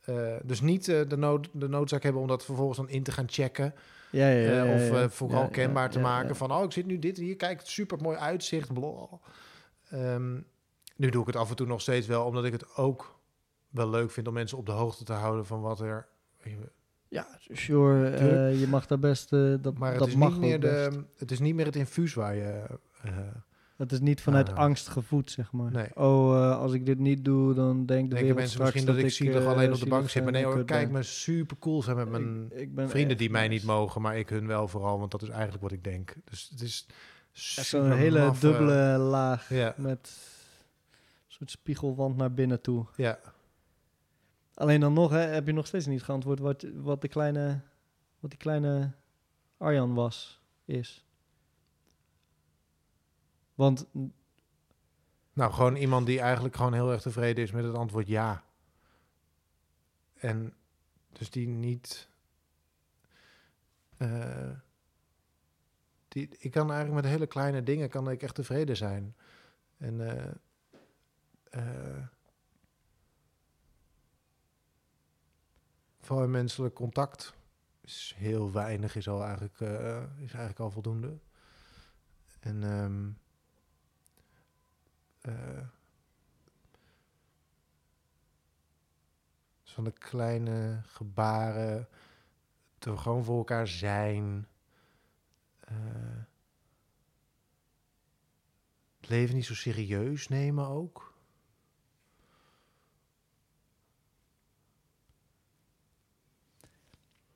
eh, 0.01 0.36
dus 0.43 0.62
niet 0.62 0.88
eh, 0.88 0.99
de, 1.07 1.18
nood, 1.18 1.49
de 1.51 1.68
noodzaak 1.68 2.03
hebben 2.03 2.22
om 2.22 2.28
dat 2.28 2.45
vervolgens 2.45 2.78
dan 2.78 2.89
in 2.89 3.03
te 3.03 3.12
gaan 3.12 3.30
checken. 3.30 3.74
ja, 4.09 4.30
ja, 4.30 4.51
ja, 4.51 4.66
eh, 4.66 5.03
of 5.03 5.14
vooral 5.16 5.47
kenbaar 5.49 5.89
te 5.89 5.99
maken 5.99 6.36
van... 6.36 6.51
oh, 6.51 6.64
ik 6.64 6.72
zit 6.72 6.86
nu 6.86 6.99
dit 6.99 7.18
hier, 7.18 7.36
kijk, 7.36 7.62
super 7.64 7.97
mooi 8.01 8.18
uitzicht. 8.18 8.70
Ehm, 9.89 10.34
nu 10.95 11.09
doe 11.09 11.22
ik 11.22 11.28
het 11.28 11.36
af 11.36 11.49
en 11.49 11.55
toe 11.55 11.68
nog 11.68 11.82
steeds 11.82 12.07
wel, 12.07 12.26
omdat 12.26 12.45
ik 12.45 12.51
het 12.51 12.76
ook 12.76 13.20
wel 13.70 13.89
leuk 13.89 14.12
vind 14.12 14.28
om 14.28 14.34
mensen 14.34 14.57
op 14.57 14.66
de 14.66 14.72
hoogte 14.72 15.03
te 15.03 15.14
houden 15.14 15.45
van 15.45 15.62
wat 15.62 15.80
er. 15.80 16.07
Ja, 17.07 17.28
sure. 17.51 18.59
je 18.59 18.68
mag 18.68 18.88
daar 18.88 18.99
best... 18.99 19.30
dat, 19.30 19.78
Maar 19.78 19.89
het 19.89 19.99
dat 19.99 20.07
is, 20.07 20.16
mag 20.16 20.32
niet 20.32 20.39
meer 20.39 20.59
best. 20.59 20.91
de, 20.91 21.03
het 21.18 21.32
is 21.32 21.39
niet 21.39 21.55
meer 21.55 21.66
het 21.66 21.76
infuus 21.76 22.14
waar 22.14 22.36
je. 22.36 22.64
Eh, 23.04 23.12
Het 23.76 23.91
is 23.91 23.99
niet 23.99 24.22
vanuit 24.22 24.49
Ah. 24.49 24.56
angst 24.58 24.88
gevoed, 24.88 25.32
zeg 25.32 25.52
maar. 25.52 25.72
Nee. 25.72 25.95
Oh, 25.95 26.36
eh, 26.38 26.58
als 26.58 26.74
ik 26.74 26.86
dit 26.86 26.99
niet 26.99 27.26
doe, 27.26 27.54
dan 27.54 27.86
denkt 27.86 28.10
de 28.10 28.16
denken 28.16 28.36
mensen 28.36 28.62
misschien 28.62 28.86
dat, 28.86 28.97
ik 28.97 29.10
zielig 29.10 29.41
eh, 29.43 29.47
alleen 29.47 29.74
op 29.74 29.80
de 29.80 29.86
bank 29.86 30.10
zit. 30.10 30.24
Maar 30.24 30.32
nee 30.32 30.45
hoor, 30.45 30.64
kijk 30.64 30.84
ben. 30.86 30.91
me 30.97 31.04
super 31.04 31.58
cool 31.60 31.82
zijn 31.84 31.95
met 31.97 32.10
mijn 32.10 32.45
Ik- 32.52 32.60
ik 32.60 32.76
ben 32.76 32.89
vrienden 32.89 33.18
die 33.18 33.30
mij 33.30 33.47
niet 33.47 33.64
mogen, 33.64 34.02
maar 34.02 34.18
ik 34.18 34.30
hun 34.30 34.47
wel 34.47 34.68
vooral, 34.68 34.99
want 34.99 35.12
dat 35.12 35.22
is 35.22 35.30
eigenlijk 35.30 35.62
wat 35.62 35.72
ik 35.72 35.84
denk. 35.84 36.14
Dus 36.30 36.47
het 36.52 36.62
is 36.62 36.88
Zo'n 37.32 37.91
hele 37.91 38.20
maffe- 38.26 38.47
dubbele 38.47 38.97
laag 38.97 39.49
met 39.78 40.18
een 41.28 41.28
soort 41.28 41.52
spiegelwand 41.52 42.18
naar 42.18 42.34
binnen 42.34 42.62
toe. 42.62 42.86
ja. 42.95 43.20
Alleen 44.54 44.80
dan 44.80 44.93
nog 44.93 45.10
hè, 45.12 45.18
heb 45.20 45.45
je 45.47 45.54
nog 45.54 45.68
steeds 45.68 45.86
niet 45.86 46.04
geantwoord 46.04 46.39
wat, 46.39 46.66
wat, 46.76 47.02
de 47.02 47.08
kleine, 47.08 47.60
wat 48.20 48.30
die 48.30 48.39
kleine 48.39 48.91
Arjan 49.58 49.93
was, 49.93 50.41
is. 50.66 51.06
Want 53.62 53.86
Nou, 55.34 55.53
gewoon 55.53 55.76
iemand 55.76 56.05
die 56.05 56.20
eigenlijk 56.20 56.55
gewoon 56.55 56.74
heel 56.74 56.91
erg 56.91 57.01
tevreden 57.01 57.43
is 57.43 57.51
met 57.51 57.64
het 57.64 57.76
antwoord 57.76 58.07
ja. 58.07 58.43
En 60.14 60.53
dus 61.12 61.30
die 61.30 61.47
niet. 61.47 62.09
eh, 63.97 64.51
die, 66.07 66.30
ik 66.39 66.51
kan 66.51 66.72
eigenlijk 66.72 67.01
met 67.01 67.12
hele 67.12 67.28
kleine 67.28 67.64
dingen 67.64 67.89
kan 67.89 68.09
ik 68.09 68.24
echt 68.24 68.36
tevreden 68.36 68.78
zijn. 68.78 69.16
En 69.78 70.01
vooral 75.99 76.24
in 76.24 76.32
menselijk 76.32 76.76
contact 76.76 77.34
is 77.82 78.14
heel 78.18 78.51
weinig, 78.51 78.95
is, 78.95 79.07
al 79.07 79.24
eigenlijk, 79.24 79.59
is 80.18 80.34
eigenlijk 80.34 80.59
al 80.59 80.72
voldoende. 80.72 81.18
En 82.39 82.64
ehm, 82.64 83.09
eh, 85.22 85.67
dus 89.63 89.74
van 89.74 89.84
de 89.84 89.91
kleine 89.91 90.82
gebaren, 90.86 91.88
te 92.78 92.97
gewoon 92.97 93.24
voor 93.24 93.38
elkaar 93.38 93.67
zijn. 93.67 94.47
eh, 95.59 96.24
het 98.99 99.09
leven 99.09 99.36
niet 99.36 99.45
zo 99.45 99.53
serieus 99.55 100.28
nemen 100.28 100.67
ook. 100.67 101.13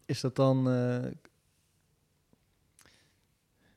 is 0.06 0.22
dat 0.22 0.36
dan... 0.36 0.70
eh, 0.70 1.12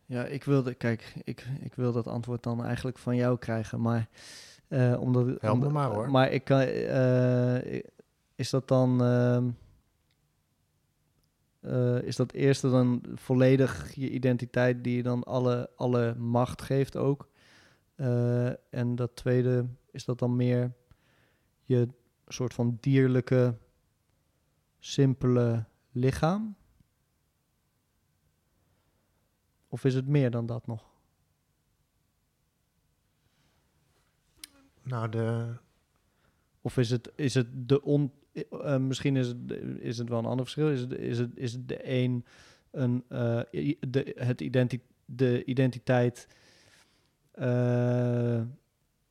ja, 0.08 0.24
ik 0.24 0.44
wilde... 0.44 0.74
Kijk, 0.74 1.14
ik, 1.24 1.46
ik 1.60 1.74
wil 1.74 1.92
dat 1.92 2.06
antwoord 2.06 2.42
dan 2.42 2.64
eigenlijk 2.64 2.98
van 2.98 3.16
jou 3.16 3.38
krijgen, 3.38 3.80
maar... 3.80 4.08
eh 4.68 5.00
omdat, 5.00 5.40
Help 5.40 5.60
me 5.60 5.68
maar, 5.68 5.90
hoor. 5.90 6.10
Maar 6.10 6.32
ik 6.32 6.44
kan... 6.44 6.60
eh, 6.60 7.82
is 8.34 8.50
dat 8.50 8.68
dan... 8.68 9.02
ehm, 9.02 9.48
eh, 11.60 12.02
is 12.02 12.16
dat 12.16 12.32
eerste 12.32 12.70
dan 12.70 13.02
volledig 13.14 13.94
je 13.94 14.10
identiteit 14.10 14.84
die 14.84 14.96
je 14.96 15.02
dan 15.02 15.24
alle, 15.24 15.70
alle 15.76 16.14
macht 16.14 16.62
geeft 16.62 16.96
ook? 16.96 17.28
En 18.70 18.94
dat 18.94 19.16
tweede, 19.16 19.66
is 19.90 20.04
dat 20.04 20.18
dan 20.18 20.36
meer 20.36 20.72
je 21.62 21.88
soort 22.26 22.54
van 22.54 22.78
dierlijke, 22.80 23.54
simpele 24.78 25.64
lichaam? 25.90 26.56
Of 29.68 29.84
is 29.84 29.94
het 29.94 30.06
meer 30.06 30.30
dan 30.30 30.46
dat 30.46 30.66
nog? 30.66 30.84
Nou, 34.82 35.08
de, 35.08 35.54
Of 36.60 36.76
is 36.76 36.90
het, 36.90 37.12
is 37.14 37.34
het 37.34 37.68
de 37.68 37.82
on... 37.82 38.12
eh, 38.32 38.76
misschien 38.76 39.16
is 39.16 39.26
het, 39.26 39.36
is 39.78 39.98
het 39.98 40.08
wel 40.08 40.18
een 40.18 40.24
ander 40.24 40.44
verschil. 40.44 40.70
Is 40.70 40.80
het, 40.80 40.92
is 40.92 41.18
het, 41.18 41.36
is 41.36 41.52
het 41.52 41.68
de 41.68 41.88
een, 41.90 42.24
een, 42.70 43.04
eh, 43.08 43.40
de, 43.88 44.14
het 44.18 44.40
identi 44.40 44.80
de 45.04 45.44
identiteit 45.44 46.28
eh, 47.30 48.42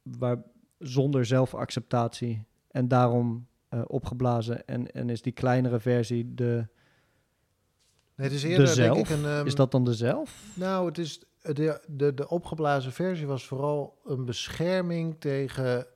waar, 0.01 0.37
zonder 0.79 1.25
zelfacceptatie 1.25 2.43
en 2.67 2.87
daarom 2.87 3.47
eh, 3.69 3.81
opgeblazen. 3.87 4.67
En, 4.67 4.91
en 4.91 5.09
is 5.09 5.21
die 5.21 5.33
kleinere 5.33 5.79
versie 5.79 6.33
de... 6.33 6.67
nee, 8.17 8.27
het 8.27 8.35
is 8.35 8.41
De 8.41 8.47
eerder 8.47 8.75
denk 8.75 8.95
ik 8.95 9.09
een... 9.09 9.25
ehm, 9.25 9.45
is 9.45 9.55
dat 9.55 9.71
dan 9.71 9.83
de 9.83 9.93
zelf? 9.93 10.43
Nou, 10.55 10.85
het 10.87 10.97
is 10.97 11.19
de, 11.41 11.81
de, 11.87 12.13
de 12.13 12.29
opgeblazen 12.29 12.91
versie 12.93 13.27
was 13.27 13.45
vooral 13.45 14.01
een 14.05 14.25
bescherming 14.25 15.15
tegen 15.19 15.87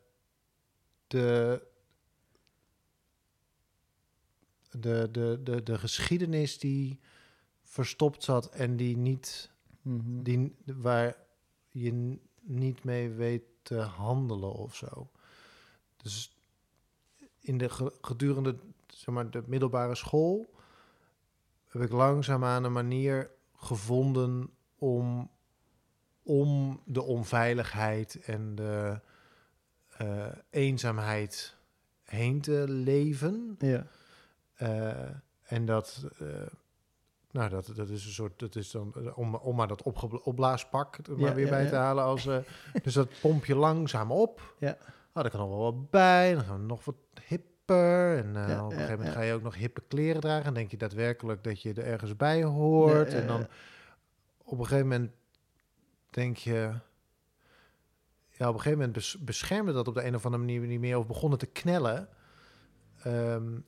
de, 1.07 1.61
de, 4.71 5.09
de, 5.11 5.39
de, 5.43 5.63
de 5.63 5.77
geschiedenis 5.77 6.59
die 6.59 6.99
verstopt 7.63 8.23
zat 8.23 8.49
en 8.49 8.75
die 8.77 8.97
niet, 8.97 9.49
Mhm. 9.81 10.21
die, 10.23 10.55
waar 10.65 11.15
je 11.69 12.17
niet 12.41 12.83
mee 12.83 13.09
weet 13.09 13.43
te 13.61 13.75
handelen 13.77 14.51
of 14.53 14.75
zo. 14.75 15.09
Dus 15.97 16.37
in 17.39 17.57
de 17.57 17.69
ge- 17.69 17.97
gedurende 18.01 18.55
zeg 18.87 19.15
maar, 19.15 19.29
de 19.31 19.43
middelbare 19.45 19.95
school 19.95 20.53
heb 21.71 21.81
ik 21.81 21.91
langzaamaan 21.91 22.63
een 22.63 22.71
manier 22.71 23.29
gevonden 23.55 24.49
om, 24.77 25.29
om 26.23 26.81
de 26.85 27.01
onveiligheid 27.03 28.19
en 28.25 28.55
de 28.55 28.99
eh, 29.97 30.25
eenzaamheid 30.49 31.55
heen 32.03 32.41
te 32.41 32.65
leven. 32.67 33.55
Ja. 33.59 33.85
Eh, 34.53 35.09
en 35.41 35.65
dat, 35.65 36.05
eh, 36.19 36.27
nou, 37.31 37.49
dat, 37.49 37.71
dat 37.75 37.89
is 37.89 38.05
een 38.05 38.11
soort, 38.11 38.39
dat 38.39 38.55
is 38.55 38.71
dan, 38.71 39.13
om, 39.15 39.35
om 39.35 39.55
maar 39.55 39.67
dat 39.67 39.83
opblaaspak 40.23 40.97
er 40.97 41.17
maar 41.17 41.29
Ja, 41.29 41.35
weer 41.35 41.45
ja, 41.45 41.51
bij 41.51 41.63
ja. 41.63 41.69
te 41.69 41.75
halen. 41.75 42.03
Als, 42.03 42.23
dus 42.83 42.93
dat 42.93 43.09
pomp 43.21 43.45
je 43.45 43.55
langzaam 43.55 44.11
op. 44.11 44.55
Ja. 44.57 44.77
Oh, 45.13 45.21
daar 45.21 45.29
kan 45.29 45.39
nog 45.39 45.49
wel 45.49 45.59
wat 45.59 45.89
bij. 45.89 46.33
Dan 46.33 46.43
gaan 46.43 46.59
we 46.59 46.65
nog 46.65 46.85
wat 46.85 46.95
hipper. 47.71 48.17
En 48.17 48.33
Ja, 48.49 48.65
op 48.65 48.71
een 48.71 48.77
gegeven 48.77 48.97
moment 48.97 49.15
ga 49.15 49.21
je 49.21 49.33
ook 49.33 49.41
nog 49.41 49.55
hippe 49.55 49.81
kleren 49.87 50.21
dragen. 50.21 50.45
En 50.45 50.53
denk 50.53 50.71
je 50.71 50.77
daadwerkelijk 50.77 51.43
dat 51.43 51.61
je 51.61 51.73
er 51.73 51.85
ergens 51.85 52.15
bij 52.15 52.43
hoort. 52.43 53.13
En 53.13 53.27
dan 53.27 53.47
op 54.43 54.59
een 54.59 54.65
gegeven 54.65 54.87
moment 54.87 55.11
denk 56.09 56.37
je... 56.37 56.73
Ja, 58.29 58.47
op 58.47 58.53
een 58.53 58.61
gegeven 58.61 58.77
moment 58.77 58.93
bes- 58.97 59.17
beschermde 59.19 59.71
dat 59.73 59.87
op 59.87 59.93
de 59.93 60.03
een 60.05 60.15
of 60.15 60.25
andere 60.25 60.43
manier 60.43 60.61
niet 60.67 60.79
meer. 60.79 60.97
Of 60.97 61.07
begon 61.07 61.31
het 61.31 61.39
te 61.39 61.45
knellen. 61.45 62.07
Ehm, 63.03 63.59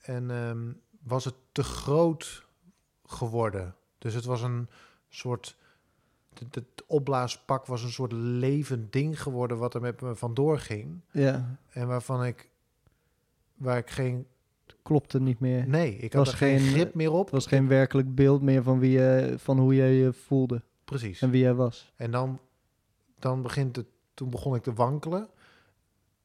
en 0.00 0.30
ehm, 0.30 0.72
was 1.02 1.24
het 1.24 1.34
te 1.52 1.62
groot 1.62 2.46
geworden. 3.06 3.74
Dus 3.98 4.14
het 4.14 4.24
was 4.24 4.42
een 4.42 4.68
soort. 5.08 5.56
Het, 6.38 6.54
het 6.54 6.84
opblaaspak 6.86 7.66
was 7.66 7.82
een 7.82 7.90
soort 7.92 8.12
levend 8.12 8.92
ding 8.92 9.22
geworden 9.22 9.58
wat 9.58 9.74
er 9.74 9.80
met 9.80 10.00
me 10.00 10.14
vandoor 10.14 10.58
ging. 10.58 11.00
Ja, 11.10 11.58
En 11.70 11.86
waarvan 11.86 12.24
ik. 12.24 12.48
Waar 13.64 13.78
ik 13.78 13.90
geen. 13.90 14.26
klopte 14.82 15.20
niet 15.20 15.40
meer. 15.40 15.68
Nee, 15.68 15.96
ik 15.96 16.12
Was 16.12 16.24
had 16.30 16.40
er 16.40 16.46
geen 16.46 16.58
geen- 16.60 16.72
grip 16.72 16.94
meer 16.94 17.12
op. 17.12 17.30
Was 17.30 17.46
geen 17.46 17.68
werkelijk 17.68 18.14
beeld 18.14 18.42
meer 18.42 18.62
van, 18.62 18.78
wie 18.78 18.90
je, 18.90 19.34
van 19.36 19.58
hoe 19.58 19.74
jij 19.74 19.92
je 19.92 20.12
voelde 20.12 20.62
Precies. 20.84 21.22
en 21.22 21.30
wie 21.30 21.40
jij 21.42 21.54
was. 21.54 21.92
En 21.96 22.10
dan, 22.10 22.40
dan 23.18 23.42
begint 23.42 23.76
het, 23.76 23.86
toen 24.14 24.30
begon 24.30 24.54
ik 24.54 24.62
te 24.62 24.72
wankelen. 24.72 25.28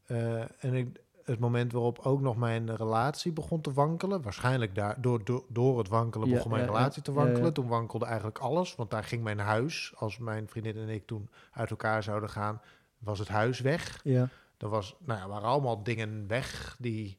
Eh, 0.06 0.42
en 0.64 0.74
ik, 0.74 1.00
het 1.24 1.40
moment 1.40 1.72
waarop 1.72 2.00
ook 2.00 2.22
nog 2.22 2.38
mijn 2.38 2.76
relatie 2.76 3.32
begon 3.32 3.62
te 3.62 3.74
wankelen, 3.74 4.22
waarschijnlijk 4.22 4.76
daar, 4.76 5.02
door, 5.02 5.24
door, 5.26 5.44
door 5.50 5.78
het 5.78 5.88
wankelen 5.88 6.28
Ja, 6.28 6.34
begon 6.34 6.52
mijn 6.52 6.64
ja, 6.64 6.70
relatie 6.72 7.02
te 7.02 7.12
wankelen. 7.12 7.44
ja. 7.46 7.52
Toen 7.52 7.68
wankelde 7.68 8.06
eigenlijk 8.06 8.38
alles, 8.38 8.76
want 8.76 8.90
daar 8.92 9.04
ging 9.04 9.24
mijn 9.24 9.40
huis, 9.40 9.94
als 9.96 10.18
mijn 10.18 10.48
vriendin 10.48 10.76
en 10.78 10.90
ik 10.90 11.06
toen 11.06 11.30
uit 11.52 11.70
elkaar 11.70 12.04
zouden 12.04 12.30
gaan, 12.30 12.62
was 12.98 13.20
het 13.20 13.28
huis 13.28 13.60
weg. 13.60 14.00
Ja, 14.04 14.30
Er 14.60 14.68
was, 14.70 14.96
nou 15.00 15.20
ja, 15.20 15.28
waren 15.28 15.48
allemaal 15.50 15.84
dingen 15.84 16.28
weg 16.28 16.76
die... 16.80 17.18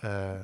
eh, 0.00 0.40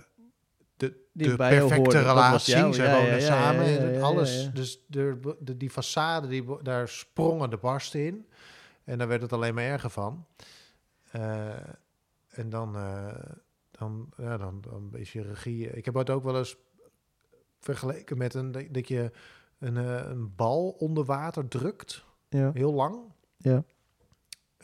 de, 0.77 0.97
Die 1.13 1.29
de 1.29 1.37
perfecte 1.37 1.99
relatie, 1.99 2.55
jou. 2.55 2.75
zij 2.75 3.07
Ja, 3.21 3.21
samen 3.27 4.03
alles. 4.03 4.51
Dus 4.53 4.85
de, 4.87 5.35
de, 5.41 5.57
die 5.57 5.71
façade, 5.71 6.29
die, 6.29 6.63
daar 6.63 6.89
sprongen 6.89 7.51
de 7.51 7.57
barsten 7.57 8.07
in. 8.07 8.29
En 8.85 8.99
daar 8.99 9.09
werd 9.09 9.23
het 9.23 9.33
alleen 9.33 9.55
maar 9.55 9.65
erger 9.65 9.91
van. 9.91 10.27
Eh, 11.11 11.49
en 12.29 12.49
dan, 12.51 12.77
eh, 12.77 13.15
dan, 13.71 14.09
ja, 14.17 14.37
dan, 14.37 14.61
dan 14.61 14.91
is 14.95 15.13
je 15.13 15.23
regie... 15.23 15.71
Ik 15.71 15.85
heb 15.85 15.95
het 15.95 16.11
ook 16.11 16.25
wel 16.25 16.39
eens 16.39 16.57
vergeleken 17.61 18.19
met 18.19 18.35
een, 18.35 18.53
dat- 18.53 18.75
dat 18.75 18.89
je 18.89 19.11
een, 19.59 19.77
een 20.11 20.35
bal 20.35 20.69
onder 20.71 21.05
water 21.05 21.49
drukt, 21.49 22.05
ja, 22.29 22.51
heel 22.55 22.73
lang. 22.75 23.13
ja. 23.37 23.65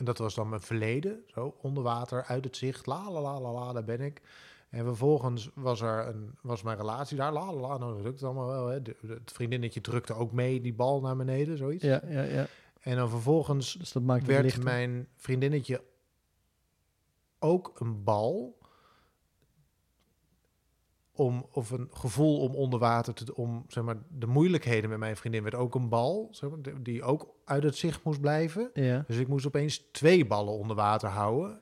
En 0.01 0.07
dat 0.07 0.17
was 0.17 0.35
dan 0.35 0.49
mijn 0.49 0.61
verleden, 0.61 1.23
zo 1.27 1.55
onder 1.61 1.83
water, 1.83 2.23
uit 2.23 2.43
het 2.43 2.57
zicht, 2.57 2.85
la 2.85 3.11
la 3.11 3.21
la 3.21 3.41
la 3.41 3.51
la, 3.51 3.73
daar 3.73 3.83
ben 3.83 4.01
ik. 4.01 4.21
En 4.69 4.85
vervolgens 4.85 5.49
was 5.53 5.81
er 5.81 6.07
een, 6.07 6.35
was 6.41 6.61
mijn 6.61 6.77
relatie 6.77 7.17
daar, 7.17 7.33
la 7.33 7.53
la 7.53 7.61
la, 7.61 7.77
nou 7.77 7.93
dat 7.93 8.03
lukt 8.03 8.23
allemaal 8.23 8.47
wel. 8.47 8.67
Hè. 8.67 8.79
Het 9.07 9.31
vriendinnetje 9.31 9.81
drukte 9.81 10.13
ook 10.13 10.31
mee 10.31 10.61
die 10.61 10.73
bal 10.73 11.01
naar 11.01 11.15
beneden, 11.15 11.57
zoiets. 11.57 11.83
ja, 11.83 12.01
ja, 12.07 12.23
ja. 12.23 12.47
En 12.79 12.95
dan 12.95 13.09
vervolgens 13.09 13.73
Dus 13.73 13.91
dat 13.91 14.03
maakt 14.03 14.25
werd 14.25 14.43
lichter. 14.43 14.63
mijn 14.63 15.07
vriendinnetje 15.15 15.83
ook 17.39 17.79
een 17.79 18.03
bal 18.03 18.57
om 21.15 21.45
of 21.51 21.69
een 21.71 21.87
gevoel 21.91 22.39
om 22.39 22.55
onder 22.55 22.79
water 22.79 23.13
te 23.13 23.35
om 23.35 23.65
zeg 23.67 23.83
maar 23.83 23.97
de 24.09 24.27
moeilijkheden 24.27 24.89
met 24.89 24.99
mijn 24.99 25.17
vriendin 25.17 25.43
werd 25.43 25.55
ook 25.55 25.75
een 25.75 25.89
bal 25.89 26.27
zeg 26.31 26.49
maar, 26.49 26.59
die- 26.83 27.03
ook 27.03 27.27
uit 27.45 27.63
het 27.63 27.75
zicht 27.75 28.03
moest 28.03 28.21
blijven. 28.21 28.69
Ja, 28.73 29.03
Dus 29.07 29.17
ik 29.17 29.27
moest 29.27 29.45
opeens 29.45 29.83
twee 29.91 30.25
ballen 30.25 30.53
onder 30.53 30.75
water 30.75 31.09
houden. 31.09 31.61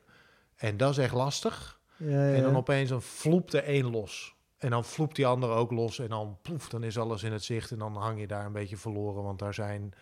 En 0.56 0.78
dat 0.78 0.92
is 0.92 0.98
echt 0.98 1.14
lastig. 1.14 1.80
ja, 1.98 2.08
ja. 2.28 2.34
En 2.36 2.44
dan 2.44 2.56
opeens 2.58 2.90
dan 2.90 3.02
vloept 3.02 3.54
er 3.54 3.64
één 3.64 3.90
los. 3.90 4.36
En 4.58 4.70
dan 4.70 4.86
vloept 4.86 5.16
die 5.16 5.28
andere 5.28 5.54
ook 5.54 5.72
los. 5.72 6.00
En 6.00 6.10
dan 6.10 6.38
ploef, 6.42 6.70
dan 6.70 6.84
is 6.84 6.98
alles 6.98 7.24
in 7.24 7.32
het 7.32 7.44
zicht. 7.44 7.72
En 7.72 7.78
dan 7.80 7.96
hang 7.96 8.20
je 8.20 8.28
daar 8.28 8.46
een 8.46 8.52
beetje 8.52 8.78
verloren. 8.78 9.24
Want 9.24 9.40
daar 9.40 9.54
zijn, 9.54 9.94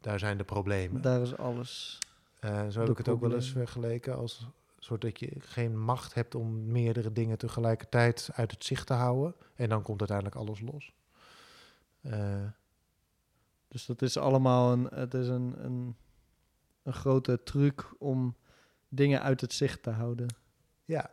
daar 0.00 0.18
zijn 0.18 0.36
de 0.38 0.44
problemen. 0.44 1.02
Daar 1.02 1.20
is 1.20 1.36
alles. 1.36 1.98
Eh, 2.40 2.66
zo 2.68 2.80
heb 2.80 2.88
ik 2.90 2.98
het 2.98 3.08
ook 3.08 3.20
wel 3.20 3.34
eens 3.34 3.50
vergeleken. 3.50 4.16
Als 4.16 4.46
een 4.90 4.98
soort 5.00 5.12
dat 5.14 5.20
je 5.20 5.40
geen 5.40 5.78
macht 5.78 6.14
hebt 6.14 6.34
om 6.34 6.66
meerdere 6.66 7.12
dingen 7.12 7.38
tegelijkertijd 7.38 8.30
uit 8.32 8.50
het 8.50 8.64
zicht 8.64 8.86
te 8.86 8.92
houden. 8.94 9.34
En 9.54 9.68
dan 9.68 9.82
komt 9.82 9.98
uiteindelijk 9.98 10.36
alles 10.38 10.60
los. 10.60 10.92
Eh, 12.00 12.44
Dus 13.68 13.86
dat 13.86 14.02
is 14.02 14.16
allemaal 14.16 14.72
een, 14.72 14.84
het 14.84 15.14
is 15.14 15.28
een, 15.28 15.64
een, 15.64 15.96
een 16.82 16.92
grote 16.92 17.42
truc 17.42 17.94
om 17.98 18.36
dingen 18.88 19.22
uit 19.22 19.40
het 19.40 19.52
zicht 19.52 19.82
te 19.82 19.90
houden. 19.90 20.26
ja, 20.84 21.10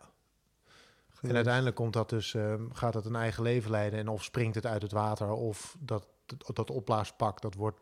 En 1.21 1.35
uiteindelijk 1.35 1.75
komt 1.75 1.93
dat 1.93 2.09
dus, 2.09 2.33
ehm, 2.33 2.69
gaat 2.71 2.93
het 2.93 3.05
een 3.05 3.15
eigen 3.15 3.43
leven 3.43 3.71
leiden. 3.71 3.99
En 3.99 4.07
of 4.07 4.23
springt 4.23 4.55
het 4.55 4.65
uit 4.65 4.81
het 4.81 4.91
water, 4.91 5.29
of 5.29 5.77
dat, 5.79 6.07
dat, 6.25 6.55
dat 6.55 6.69
opblaaspak, 6.69 7.41
dat 7.41 7.53
wordt 7.55 7.79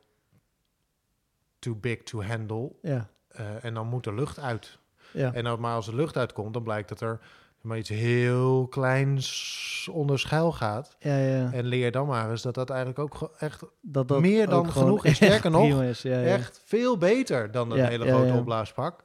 too 1.59 1.75
big 1.75 2.03
to 2.03 2.23
handle. 2.23 2.75
Ja, 2.81 3.11
Eh, 3.27 3.63
en 3.63 3.73
dan 3.73 3.87
moet 3.87 4.05
er 4.05 4.15
lucht 4.15 4.39
uit. 4.39 4.79
Ja. 5.13 5.33
En 5.33 5.59
maar 5.59 5.75
als 5.75 5.87
er 5.87 5.95
lucht 5.95 6.17
uitkomt, 6.17 6.53
dan 6.53 6.63
blijkt 6.63 6.89
dat 6.89 7.01
er 7.01 7.19
maar 7.61 7.77
iets 7.77 7.89
heel 7.89 8.67
kleins 8.67 9.89
onder 9.91 10.19
schuil 10.19 10.51
gaat. 10.51 10.95
ja, 10.99 11.17
ja. 11.17 11.51
En 11.53 11.65
leer 11.65 11.91
dan 11.91 12.07
maar 12.07 12.29
eens 12.31 12.41
dat 12.41 12.53
dat 12.53 12.69
eigenlijk 12.69 12.99
ook 12.99 13.31
echt, 13.37 13.63
Dat 13.81 14.07
dat 14.07 14.19
meer 14.21 14.47
dan 14.47 14.71
genoeg 14.71 15.05
is. 15.05 15.15
Sterker 15.25 15.51
nog, 15.51 15.81
is. 15.81 16.01
Ja, 16.01 16.19
ja. 16.19 16.25
echt 16.25 16.61
veel 16.65 16.97
beter 16.97 17.51
dan 17.51 17.71
een 17.71 17.77
Ja, 17.77 17.87
hele 17.87 18.05
ja, 18.05 18.11
grote 18.13 18.27
ja. 18.31 18.37
opblaaspak. 18.37 19.03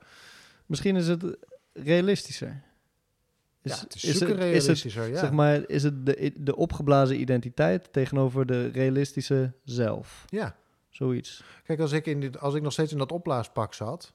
Misschien 0.66 0.96
is 0.96 1.08
het 1.08 1.36
realistischer. 1.72 2.62
ja, 3.62 3.78
het 3.80 3.94
is, 3.94 4.04
is 4.04 4.18
super 4.18 4.28
het- 4.28 4.38
is 4.38 4.44
het, 4.44 4.60
realistischer. 4.66 5.08
ja. 5.08 5.18
Zeg 5.18 5.30
maar, 5.30 5.68
is 5.68 5.82
het 5.82 6.06
de, 6.06 6.32
de 6.36 6.56
opgeblazen 6.56 7.20
identiteit 7.20 7.92
tegenover 7.92 8.46
de 8.46 8.66
realistische 8.68 9.52
zelf? 9.64 10.24
ja. 10.28 10.56
Zoiets. 10.90 11.42
Kijk, 11.64 11.80
als 11.80 11.92
ik, 11.92 12.06
in 12.06 12.20
dit, 12.20 12.40
als 12.40 12.54
ik 12.54 12.62
nog 12.62 12.72
steeds 12.72 12.92
in 12.92 12.98
dat 12.98 13.12
opblaaspak 13.12 13.74
zat, 13.74 14.14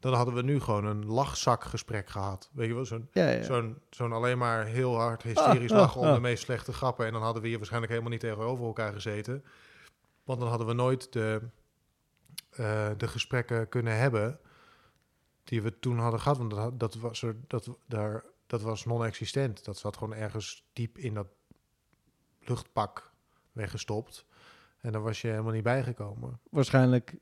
dan 0.00 0.14
hadden 0.14 0.34
we 0.34 0.42
nu 0.42 0.60
gewoon 0.60 0.84
een 0.84 1.06
lachzakgesprek 1.06 2.08
gehad. 2.08 2.50
Weet 2.52 2.68
je 2.68 2.74
wel, 2.74 2.84
zo'n 2.84 3.08
Ja, 3.12 3.28
ja. 3.28 3.42
zo'n 3.42 3.78
zo'n 3.90 4.12
alleen 4.12 4.38
maar 4.38 4.64
heel 4.66 4.96
hard 4.96 5.22
hysterisch 5.22 5.70
Ah, 5.70 5.76
ah, 5.76 5.82
lachen 5.82 6.00
om 6.00 6.06
ah. 6.06 6.14
de 6.14 6.20
meest 6.20 6.42
slechte 6.42 6.72
grappen. 6.72 7.06
En 7.06 7.12
dan 7.12 7.22
hadden 7.22 7.42
we 7.42 7.48
hier 7.48 7.56
waarschijnlijk 7.56 7.92
helemaal 7.92 8.12
niet 8.12 8.20
tegenover 8.20 8.64
elkaar 8.64 8.92
gezeten. 8.92 9.44
Want 10.24 10.40
dan 10.40 10.48
hadden 10.48 10.66
we 10.66 10.72
nooit 10.72 11.12
de, 11.12 11.40
eh, 12.50 12.90
de 12.96 13.08
gesprekken 13.08 13.68
kunnen 13.68 13.96
hebben 13.98 14.40
die 15.44 15.62
we 15.62 15.78
toen 15.78 15.98
hadden 15.98 16.20
gehad. 16.20 16.38
Want 16.38 16.50
dat, 16.50 16.80
dat 16.80 16.94
was, 16.94 17.22
er, 17.22 17.36
dat, 17.46 17.68
daar, 17.86 18.24
dat 18.46 18.62
was 18.62 18.84
non-existent. 18.84 19.64
Dat 19.64 19.78
zat 19.78 19.96
gewoon 19.96 20.14
ergens 20.14 20.68
diep 20.72 20.98
in 20.98 21.14
dat 21.14 21.26
luchtpak 22.38 23.12
weggestopt. 23.52 24.26
En 24.80 24.92
daar 24.92 25.02
was 25.02 25.20
je 25.20 25.28
helemaal 25.28 25.52
niet 25.52 25.62
bijgekomen. 25.62 26.40
Waarschijnlijk 26.50 27.16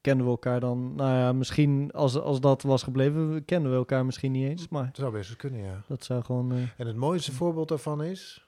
kennen 0.00 0.24
we 0.24 0.30
elkaar 0.30 0.60
dan... 0.60 0.94
Nou 0.94 1.10
ja, 1.18 1.32
misschien 1.32 1.90
als, 1.92 2.16
als 2.20 2.40
dat 2.40 2.62
was 2.62 2.82
gebleven, 2.82 3.32
we 3.34 3.40
kennen 3.40 3.70
we 3.70 3.76
elkaar 3.76 4.04
misschien 4.04 4.32
niet 4.32 4.48
eens. 4.48 4.68
Maar 4.68 4.84
Dat 4.86 4.96
zou 4.96 5.12
best 5.12 5.36
kunnen, 5.36 5.60
ja. 5.60 5.82
dat 5.88 6.04
zou 6.04 6.22
gewoon... 6.24 6.52
eh, 6.52 6.58
En 6.76 6.86
het 6.86 6.96
mooiste 6.96 7.32
voorbeeld 7.32 7.68
daarvan 7.68 8.02
is 8.02 8.46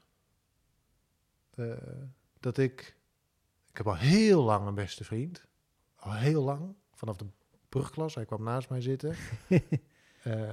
eh, 1.55 1.66
dat 2.40 2.59
ik. 2.59 2.97
Ik 3.70 3.77
heb 3.77 3.86
al 3.86 3.97
heel 3.97 4.43
lang 4.43 4.66
een 4.66 4.74
beste 4.74 5.05
vriend. 5.05 5.47
Al 5.97 6.12
heel 6.12 6.43
lang. 6.43 6.74
Vanaf 6.94 7.16
de 7.16 7.27
brugklas. 7.68 8.14
Hij 8.14 8.24
kwam 8.24 8.43
naast 8.43 8.68
mij 8.70 8.81
zitten. 8.81 9.14
Eh, 10.22 10.51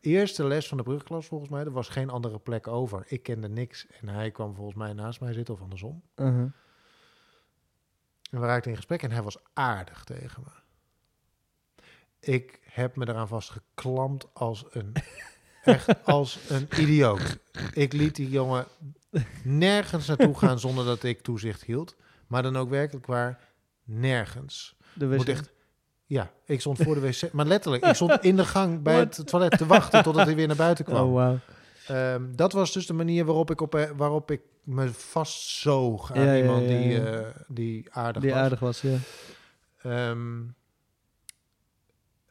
eerste 0.00 0.44
les 0.44 0.68
van 0.68 0.76
de 0.76 0.82
brugklas 0.82 1.26
volgens 1.26 1.50
mij. 1.50 1.60
Er 1.64 1.70
was 1.70 1.88
geen 1.88 2.10
andere 2.10 2.38
plek 2.38 2.66
over. 2.68 3.04
Ik 3.06 3.22
kende 3.22 3.48
niks. 3.48 3.86
En 4.00 4.08
hij 4.08 4.30
kwam 4.30 4.54
volgens 4.54 4.76
mij 4.76 4.92
naast 4.92 5.20
mij 5.20 5.32
zitten 5.32 5.54
of 5.54 5.60
andersom. 5.60 6.02
uh-huh. 6.16 6.50
En 8.30 8.40
we 8.40 8.46
raakten 8.46 8.70
in 8.70 8.76
gesprek 8.76 9.02
en 9.02 9.10
hij 9.10 9.22
was 9.22 9.36
aardig 9.52 10.04
tegen 10.04 10.42
me. 10.44 10.50
Ik 12.20 12.60
heb 12.62 12.96
me 12.96 13.08
eraan 13.08 13.28
vastgeklampt 13.28 14.26
als 14.32 14.64
een, 14.70 14.92
echt 15.64 16.04
als 16.04 16.38
een 16.48 16.68
idioot. 16.78 17.38
Ik 17.72 17.92
liet 17.92 18.16
die 18.16 18.30
jongen 18.30 18.66
nergens 19.42 20.06
naartoe 20.06 20.38
gaan 20.38 20.58
zonder 20.58 20.84
dat 20.84 21.02
ik 21.02 21.20
toezicht 21.20 21.64
hield. 21.64 21.96
Maar 22.26 22.42
dan 22.42 22.56
ook 22.56 22.70
werkelijk 22.70 23.06
waar 23.06 23.40
nergens. 23.84 24.76
De 24.92 25.06
Moet 25.06 25.22
wc. 25.22 25.28
echt, 25.28 25.50
ja, 26.06 26.30
ik 26.44 26.60
stond 26.60 26.78
voor 26.82 26.94
de 26.94 27.00
wc. 27.00 27.32
Maar 27.32 27.46
letterlijk, 27.46 27.84
ik 27.84 27.94
stond 27.94 28.24
in 28.24 28.36
de 28.36 28.44
gang 28.44 28.82
bij 28.82 28.98
het 29.04 29.26
toilet 29.26 29.58
te 29.58 29.66
wachten 29.66 30.02
totdat 30.02 30.26
hij 30.26 30.34
weer 30.34 30.46
naar 30.46 30.56
buiten 30.56 30.84
kwam. 30.84 31.08
Oh, 31.08 31.14
wauw. 31.14 31.38
Ehm, 31.86 32.34
dat 32.34 32.52
was 32.52 32.72
dus 32.72 32.86
de 32.86 32.92
manier 32.92 33.24
waarop 33.24 33.50
ik, 33.50 33.60
op, 33.60 33.74
eh, 33.74 33.90
waarop 33.96 34.30
ik 34.30 34.40
me 34.64 34.88
vastzoog 34.92 36.12
aan 36.12 36.24
Ja, 36.26 36.36
iemand 36.36 36.62
ja, 36.62 36.68
die, 36.68 37.10
eh, 37.10 37.34
die 37.48 37.86
aardig 37.92 38.22
Die 38.22 38.30
was. 38.30 38.40
aardig 38.40 38.58
was, 38.60 38.80
ja. 38.80 38.96
Ehm, 39.82 40.42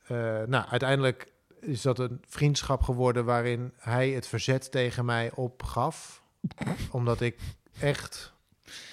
eh, 0.07 0.41
nou, 0.47 0.65
uiteindelijk 0.69 1.31
is 1.59 1.81
dat 1.81 1.99
een 1.99 2.21
vriendschap 2.27 2.81
geworden 2.81 3.25
waarin 3.25 3.73
hij 3.77 4.09
het 4.09 4.27
verzet 4.27 4.71
tegen 4.71 5.05
mij 5.05 5.31
opgaf. 5.35 6.23
omdat 6.91 7.21
ik 7.21 7.39
echt 7.79 8.33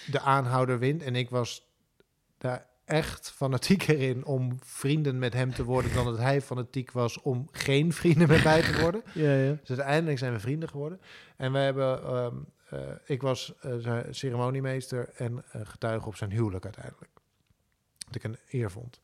de 0.06 0.20
aanhouder 0.20 0.78
win. 0.78 1.02
En 1.02 1.16
ik 1.16 1.30
was 1.30 1.66
daar 2.39 2.66
echt 2.93 3.31
fanatieker 3.31 3.98
in 4.01 4.24
om 4.24 4.56
vrienden 4.60 5.19
met 5.19 5.32
hem 5.32 5.52
te 5.52 5.64
worden... 5.64 5.94
dan 5.94 6.05
dat 6.05 6.19
hij 6.19 6.40
fanatiek 6.40 6.93
was 6.93 7.20
om 7.20 7.48
geen 7.52 7.93
vrienden 7.93 8.28
met 8.28 8.44
mij 8.44 8.62
te 8.62 8.81
worden. 8.81 9.02
Ja, 9.14 9.35
ja. 9.35 9.51
Dus 9.51 9.69
uiteindelijk 9.69 10.19
zijn 10.19 10.32
we 10.32 10.40
vrienden 10.40 10.69
geworden. 10.69 11.01
En 11.36 11.52
we 11.52 11.59
hebben, 11.59 12.02
ehm, 12.02 12.36
eh, 12.69 12.81
ik 13.05 13.23
was 13.23 13.55
eh, 13.60 13.98
ceremoniemeester 14.10 15.09
en 15.16 15.44
eh, 15.52 15.60
getuige 15.64 16.06
op 16.06 16.16
zijn 16.16 16.31
huwelijk 16.31 16.64
uiteindelijk. 16.64 17.10
Wat 18.06 18.14
ik 18.14 18.24
een 18.24 18.39
eer 18.51 18.70
vond. 18.70 19.01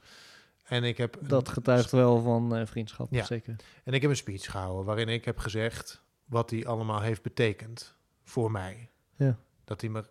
En 0.63 0.85
ik 0.85 0.97
heb, 0.97 1.19
Dat 1.21 1.49
getuigt 1.49 1.91
wel 1.91 2.23
van 2.23 2.67
vriendschap, 2.67 3.07
Ja. 3.11 3.25
zeker. 3.25 3.57
en 3.85 3.93
ik 3.93 4.01
heb 4.03 4.11
een 4.11 4.17
speech 4.17 4.51
gehouden 4.51 4.85
waarin 4.85 5.09
ik 5.09 5.25
heb 5.25 5.39
gezegd 5.39 6.03
wat 6.25 6.51
hij 6.51 6.67
allemaal 6.67 7.01
heeft 7.01 7.23
betekend 7.23 7.95
voor 8.25 8.51
mij. 8.51 8.91
Ja. 9.17 9.39
Dat 9.65 9.81
hij 9.81 9.91
me 9.91 10.05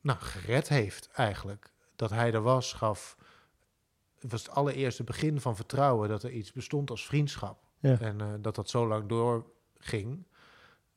nou, 0.00 0.18
gered 0.18 0.68
heeft 0.68 1.08
eigenlijk. 1.12 1.72
Dat 2.00 2.10
hij 2.10 2.32
er 2.32 2.40
was, 2.42 2.72
gaf... 2.72 3.16
Het 4.18 4.30
was 4.30 4.42
het 4.42 4.50
allereerste 4.54 5.04
begin 5.04 5.40
van 5.40 5.56
vertrouwen 5.56 6.08
dat 6.08 6.22
er 6.22 6.30
iets 6.30 6.52
bestond 6.52 6.90
als 6.90 7.06
vriendschap. 7.06 7.64
Ja. 7.78 7.98
En 8.00 8.20
eh, 8.20 8.26
dat 8.40 8.54
dat 8.54 8.70
zo 8.70 8.86
lang 8.88 9.08
doorging, 9.08 10.26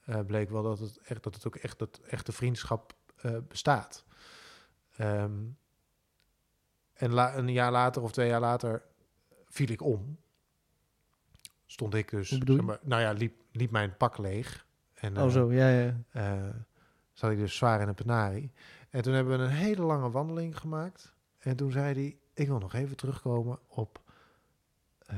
eh, 0.05 0.19
bleek 0.25 0.49
wel 0.49 0.63
dat 0.63 0.79
het, 0.79 0.97
echt, 0.97 1.23
dat 1.23 1.33
het 1.35 1.47
ook 1.47 1.55
echt 1.55 1.79
dat 1.79 1.99
echte 2.07 2.31
vriendschap 2.31 2.93
eh, 3.15 3.37
bestaat. 3.47 4.05
Ehm, 4.95 5.31
en 6.93 7.13
la- 7.13 7.37
een 7.37 7.51
jaar 7.51 7.71
later 7.71 8.01
of 8.01 8.11
twee 8.11 8.27
jaar 8.27 8.39
later 8.39 8.83
viel 9.45 9.69
ik 9.69 9.81
om. 9.81 10.17
Stond 11.65 11.93
ik 11.93 12.09
dus, 12.09 12.27
zeg 12.29 12.61
maar, 12.61 12.79
nou 12.81 13.01
ja, 13.01 13.11
liep, 13.11 13.41
liep 13.51 13.71
mijn 13.71 13.97
pak 13.97 14.17
leeg. 14.17 14.65
En, 14.93 15.17
Oh 15.17 15.29
zo, 15.29 15.51
ja, 15.53 15.69
ja. 16.13 16.53
zat 17.13 17.31
ik 17.31 17.37
dus 17.37 17.55
zwaar 17.55 17.81
in 17.81 17.87
een 17.87 17.93
penarie. 17.95 18.51
En 18.93 19.01
toen 19.01 19.13
hebben 19.13 19.37
we 19.37 19.43
een 19.43 19.49
hele 19.49 19.81
lange 19.81 20.11
wandeling 20.11 20.57
gemaakt. 20.57 21.13
En 21.39 21.55
toen 21.55 21.71
zei 21.71 21.93
hij, 21.93 22.17
ik 22.33 22.47
wil 22.47 22.57
nog 22.57 22.73
even 22.73 22.95
terugkomen 22.95 23.59
op 23.67 24.01
eh, 24.99 25.17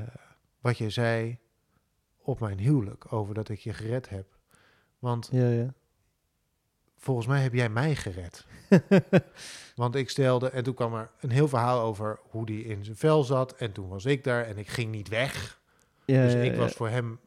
wat 0.60 0.78
je 0.78 0.90
zei 0.90 1.38
op 2.18 2.40
mijn 2.40 2.60
huwelijk. 2.60 3.14
Over 3.14 3.34
dat 3.34 3.50
ik 3.50 3.60
je 3.60 3.74
gered 3.74 4.10
heb. 4.10 4.26
Want 5.00 5.30
Ja, 5.32 5.48
ja. 5.48 5.74
volgens 6.98 7.28
mij 7.28 7.42
heb 7.42 7.54
jij 7.54 7.70
mij 7.70 7.96
gered. 7.96 8.46
Want 9.76 9.96
ik 9.96 10.10
stelde, 10.10 10.50
en 10.50 10.64
toen 10.64 10.74
kwam 10.74 10.94
er 10.94 11.10
een 11.20 11.32
heel 11.32 11.48
verhaal 11.48 11.82
over 11.82 12.20
hoe 12.30 12.46
die 12.46 12.66
in 12.66 12.84
zijn 12.84 12.98
vel 12.98 13.24
zat. 13.24 13.56
En 13.56 13.72
toen 13.72 13.88
was 13.88 14.06
ik 14.06 14.24
daar 14.24 14.46
en 14.46 14.58
ik 14.58 14.68
ging 14.68 14.92
niet 14.92 15.08
weg. 15.08 15.62
ja, 16.06 16.22
dus 16.24 16.34
ik 16.34 16.56
was 16.56 16.74
voor 16.74 16.90
hem 16.90 17.20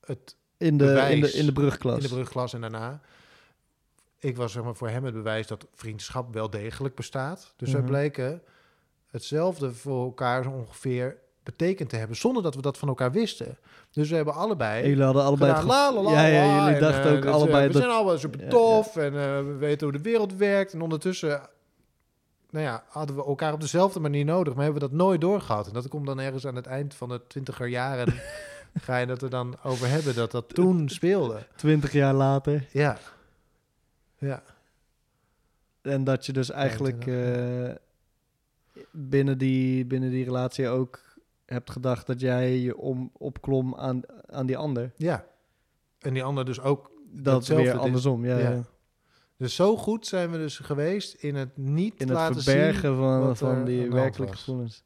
het 0.00 0.36
in 0.56 0.76
de, 0.76 1.08
in 1.10 1.20
de, 1.20 1.32
in 1.32 1.46
de 1.46 1.52
brugklas. 1.52 1.96
in 1.96 2.02
de 2.02 2.08
brugklas 2.08 2.54
en 2.54 2.60
daarna. 2.60 3.00
Ik 4.20 4.36
was 4.36 4.52
zeg 4.52 4.62
maar, 4.62 4.74
voor 4.74 4.88
hem 4.88 5.04
het 5.04 5.14
bewijs 5.14 5.46
dat 5.46 5.66
vriendschap 5.74 6.34
wel 6.34 6.50
degelijk 6.50 6.94
bestaat. 6.94 7.52
Dus 7.56 7.70
wij 7.72 7.80
Mhm. 7.80 7.90
bleken 7.90 8.42
hetzelfde 9.10 9.72
voor 9.72 10.04
elkaar 10.04 10.46
ongeveer 10.46 11.16
betekend 11.42 11.88
te 11.88 11.96
hebben, 11.96 12.16
zonder 12.16 12.42
dat 12.42 12.54
we 12.54 12.62
dat 12.62 12.78
van 12.78 12.88
elkaar 12.88 13.12
wisten. 13.12 13.58
Dus 13.90 14.08
we 14.10 14.16
hebben 14.16 14.34
allebei 14.34 14.82
En 14.82 14.88
jullie 14.88 15.04
hadden 15.04 15.22
allebei 15.22 15.50
gedaan, 15.54 15.64
het 15.66 15.74
la, 15.74 15.86
gevoel- 15.86 16.02
la, 16.04 16.10
la, 16.12 16.26
Ja, 16.26 16.26
ja, 16.44 16.58
jullie 16.58 16.74
en, 16.74 16.80
dachten 16.80 17.04
eh, 17.10 17.16
ook 17.16 17.22
dat, 17.22 17.24
eh, 17.24 17.32
allebei 17.40 17.66
we 17.66 17.72
dat... 17.72 17.82
zijn 17.82 17.94
allemaal 17.94 18.18
super 18.18 18.40
Ja, 18.42 18.48
tof 18.48 18.96
en 18.96 19.14
eh, 19.14 19.36
we 19.38 19.54
weten 19.58 19.86
hoe 19.88 19.96
de 19.96 20.02
wereld 20.02 20.34
werkt. 20.36 20.72
En 20.72 20.80
ondertussen, 20.80 21.40
nou 22.50 22.64
ja, 22.64 22.84
hadden 22.88 23.16
we 23.16 23.24
elkaar 23.24 23.52
op 23.52 23.60
dezelfde 23.60 24.00
manier 24.00 24.24
nodig, 24.24 24.54
maar 24.54 24.64
hebben 24.64 24.82
we 24.82 24.88
dat 24.88 24.96
nooit 24.98 25.20
doorgehad. 25.20 25.66
En 25.66 25.72
dat 25.72 25.88
komt 25.88 26.06
dan 26.06 26.20
ergens 26.20 26.46
aan 26.46 26.56
het 26.56 26.66
eind 26.66 26.94
van 26.94 27.08
de 27.08 27.20
twintiger 27.26 27.66
jaren, 27.66 28.14
ga 28.82 28.96
je 28.96 29.06
dat 29.06 29.22
er 29.22 29.30
dan 29.30 29.56
over 29.62 29.88
hebben, 29.88 30.14
dat 30.14 30.30
dat 30.30 30.54
toen 30.54 30.88
speelde. 30.88 31.46
Twintig 31.56 31.92
jaar 31.92 32.14
later. 32.14 32.66
Ja. 32.72 32.98
Ja. 34.20 34.42
En 35.82 36.04
dat 36.04 36.26
je 36.26 36.32
dus 36.32 36.50
eigenlijk 36.50 37.06
eh, 37.06 37.70
binnen, 38.90 39.38
die, 39.38 39.84
binnen 39.84 40.10
die 40.10 40.24
relatie 40.24 40.68
ook 40.68 41.00
hebt 41.46 41.70
gedacht 41.70 42.06
dat 42.06 42.20
jij 42.20 42.58
je 42.58 42.76
om, 42.76 43.10
opklom 43.12 43.74
aan, 43.74 44.00
aan 44.26 44.46
die 44.46 44.56
ander. 44.56 44.92
Ja. 44.96 45.26
En 45.98 46.14
die 46.14 46.24
ander 46.24 46.44
dus 46.44 46.60
ook. 46.60 46.90
Dat 47.12 47.46
weer 47.46 47.78
andersom, 47.78 48.24
ja. 48.24 48.38
ja. 48.38 48.50
ja. 48.50 48.62
Dus 49.36 49.54
zo 49.54 49.76
goed 49.76 50.06
zijn 50.06 50.30
we 50.30 50.36
dus 50.36 50.58
geweest 50.58 51.14
in 51.14 51.34
het 51.34 51.56
niet 51.56 52.00
In 52.00 52.08
het 52.08 52.16
laten 52.16 52.42
verbergen 52.42 52.88
zien. 52.88 52.96
van, 52.96 53.36
van 53.36 53.64
die 53.64 53.90
werkelijke 53.90 54.36
gevoelens. 54.36 54.84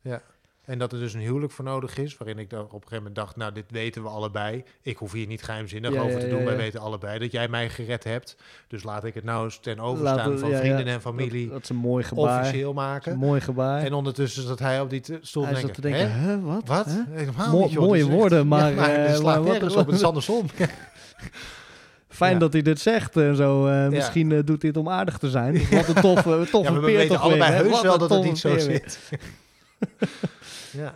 En 0.65 0.78
dat 0.78 0.93
er 0.93 0.99
dus 0.99 1.15
een 1.15 1.20
huwelijk 1.20 1.53
voor 1.53 1.65
nodig 1.65 1.99
is. 1.99 2.16
Waarin 2.16 2.39
ik 2.39 2.51
dan 2.51 2.61
op 2.61 2.66
een 2.73 2.73
gegeven 2.78 2.97
moment 2.97 3.15
dacht, 3.15 3.36
nou 3.36 3.53
dit 3.53 3.65
weten 3.69 4.03
we 4.03 4.09
allebei. 4.09 4.65
Ik 4.82 4.97
hoef 4.97 5.12
hier 5.12 5.27
niet 5.27 5.43
geheimzinnig 5.43 5.93
Ja, 5.93 6.01
over 6.01 6.20
te 6.20 6.28
doen. 6.28 6.45
Wij 6.45 6.57
weten 6.57 6.81
allebei 6.81 7.19
dat 7.19 7.32
jij 7.32 7.49
mij 7.49 7.69
gered 7.70 8.05
hebt. 8.05 8.36
Dus 8.69 8.82
laat 8.82 9.05
ik 9.05 9.15
het 9.15 9.24
nou 9.24 9.45
eens 9.45 9.59
ten 9.59 9.81
overstaan 9.81 10.31
we- 10.32 10.39
van 10.39 10.51
vrienden 10.53 10.86
en 10.86 11.01
familie 11.01 11.43
Dat, 11.45 11.53
dat 11.53 11.62
is 11.62 11.69
een 11.69 11.77
mooi 11.77 12.05
gebaar. 12.05 12.41
officieel 12.41 12.74
Dat 12.74 12.85
maken. 12.85 13.12
een 13.12 13.19
mooi 13.19 13.41
gebaar. 13.41 13.82
En 13.82 13.93
ondertussen 13.93 14.43
zat 14.47 14.59
hij 14.59 14.81
op 14.81 14.91
die 14.91 15.03
stoel 15.20 15.47
Hij 15.47 15.55
zat 15.61 15.74
te 15.74 15.81
denken, 15.81 16.12
hè? 16.12 16.41
wat? 16.41 16.62
Wat? 16.69 16.86
Hè? 16.86 17.01
Helemaal 17.11 17.51
Mo- 17.51 17.62
niet, 17.62 17.73
joh. 17.73 17.82
mooie 17.86 18.01
echt- 18.03 18.11
woorden, 18.11 18.49
maar, 18.49 18.70
Ja, 18.70 18.77
maar 18.77 18.91
eh, 18.95 19.07
het 19.07 19.16
slaat 19.16 19.24
maar 19.24 19.43
wat- 19.43 19.53
nergens 19.53 19.74
op. 19.77 19.86
Het 19.86 19.95
is 19.95 20.03
andersom. 20.12 20.47
Fijn 22.09 22.32
Ja. 22.32 22.39
dat 22.39 22.53
hij 22.53 22.62
dit 22.62 22.81
zegt 22.81 23.16
en 23.16 23.36
zo. 23.36 23.66
eh, 23.66 23.89
Misschien 23.89 24.32
eh, 24.32 24.39
doet 24.45 24.62
het 24.62 24.77
om 24.77 24.89
aardig 24.89 25.19
te 25.19 25.31
zijn. 25.31 25.53
Wat 25.70 25.89
een 25.89 25.95
toffe, 25.95 26.47
toffe 26.51 26.73
Ja, 26.73 26.81
we 26.81 26.86
weten 26.86 27.19
allebei 27.20 27.53
heus 27.53 27.70
Wat 27.70 27.82
wel 27.82 27.99
dat 27.99 28.11
het 28.11 28.23
niet 28.24 28.39
zo 28.39 28.59
zit. 28.59 28.99
ja, 30.74 30.94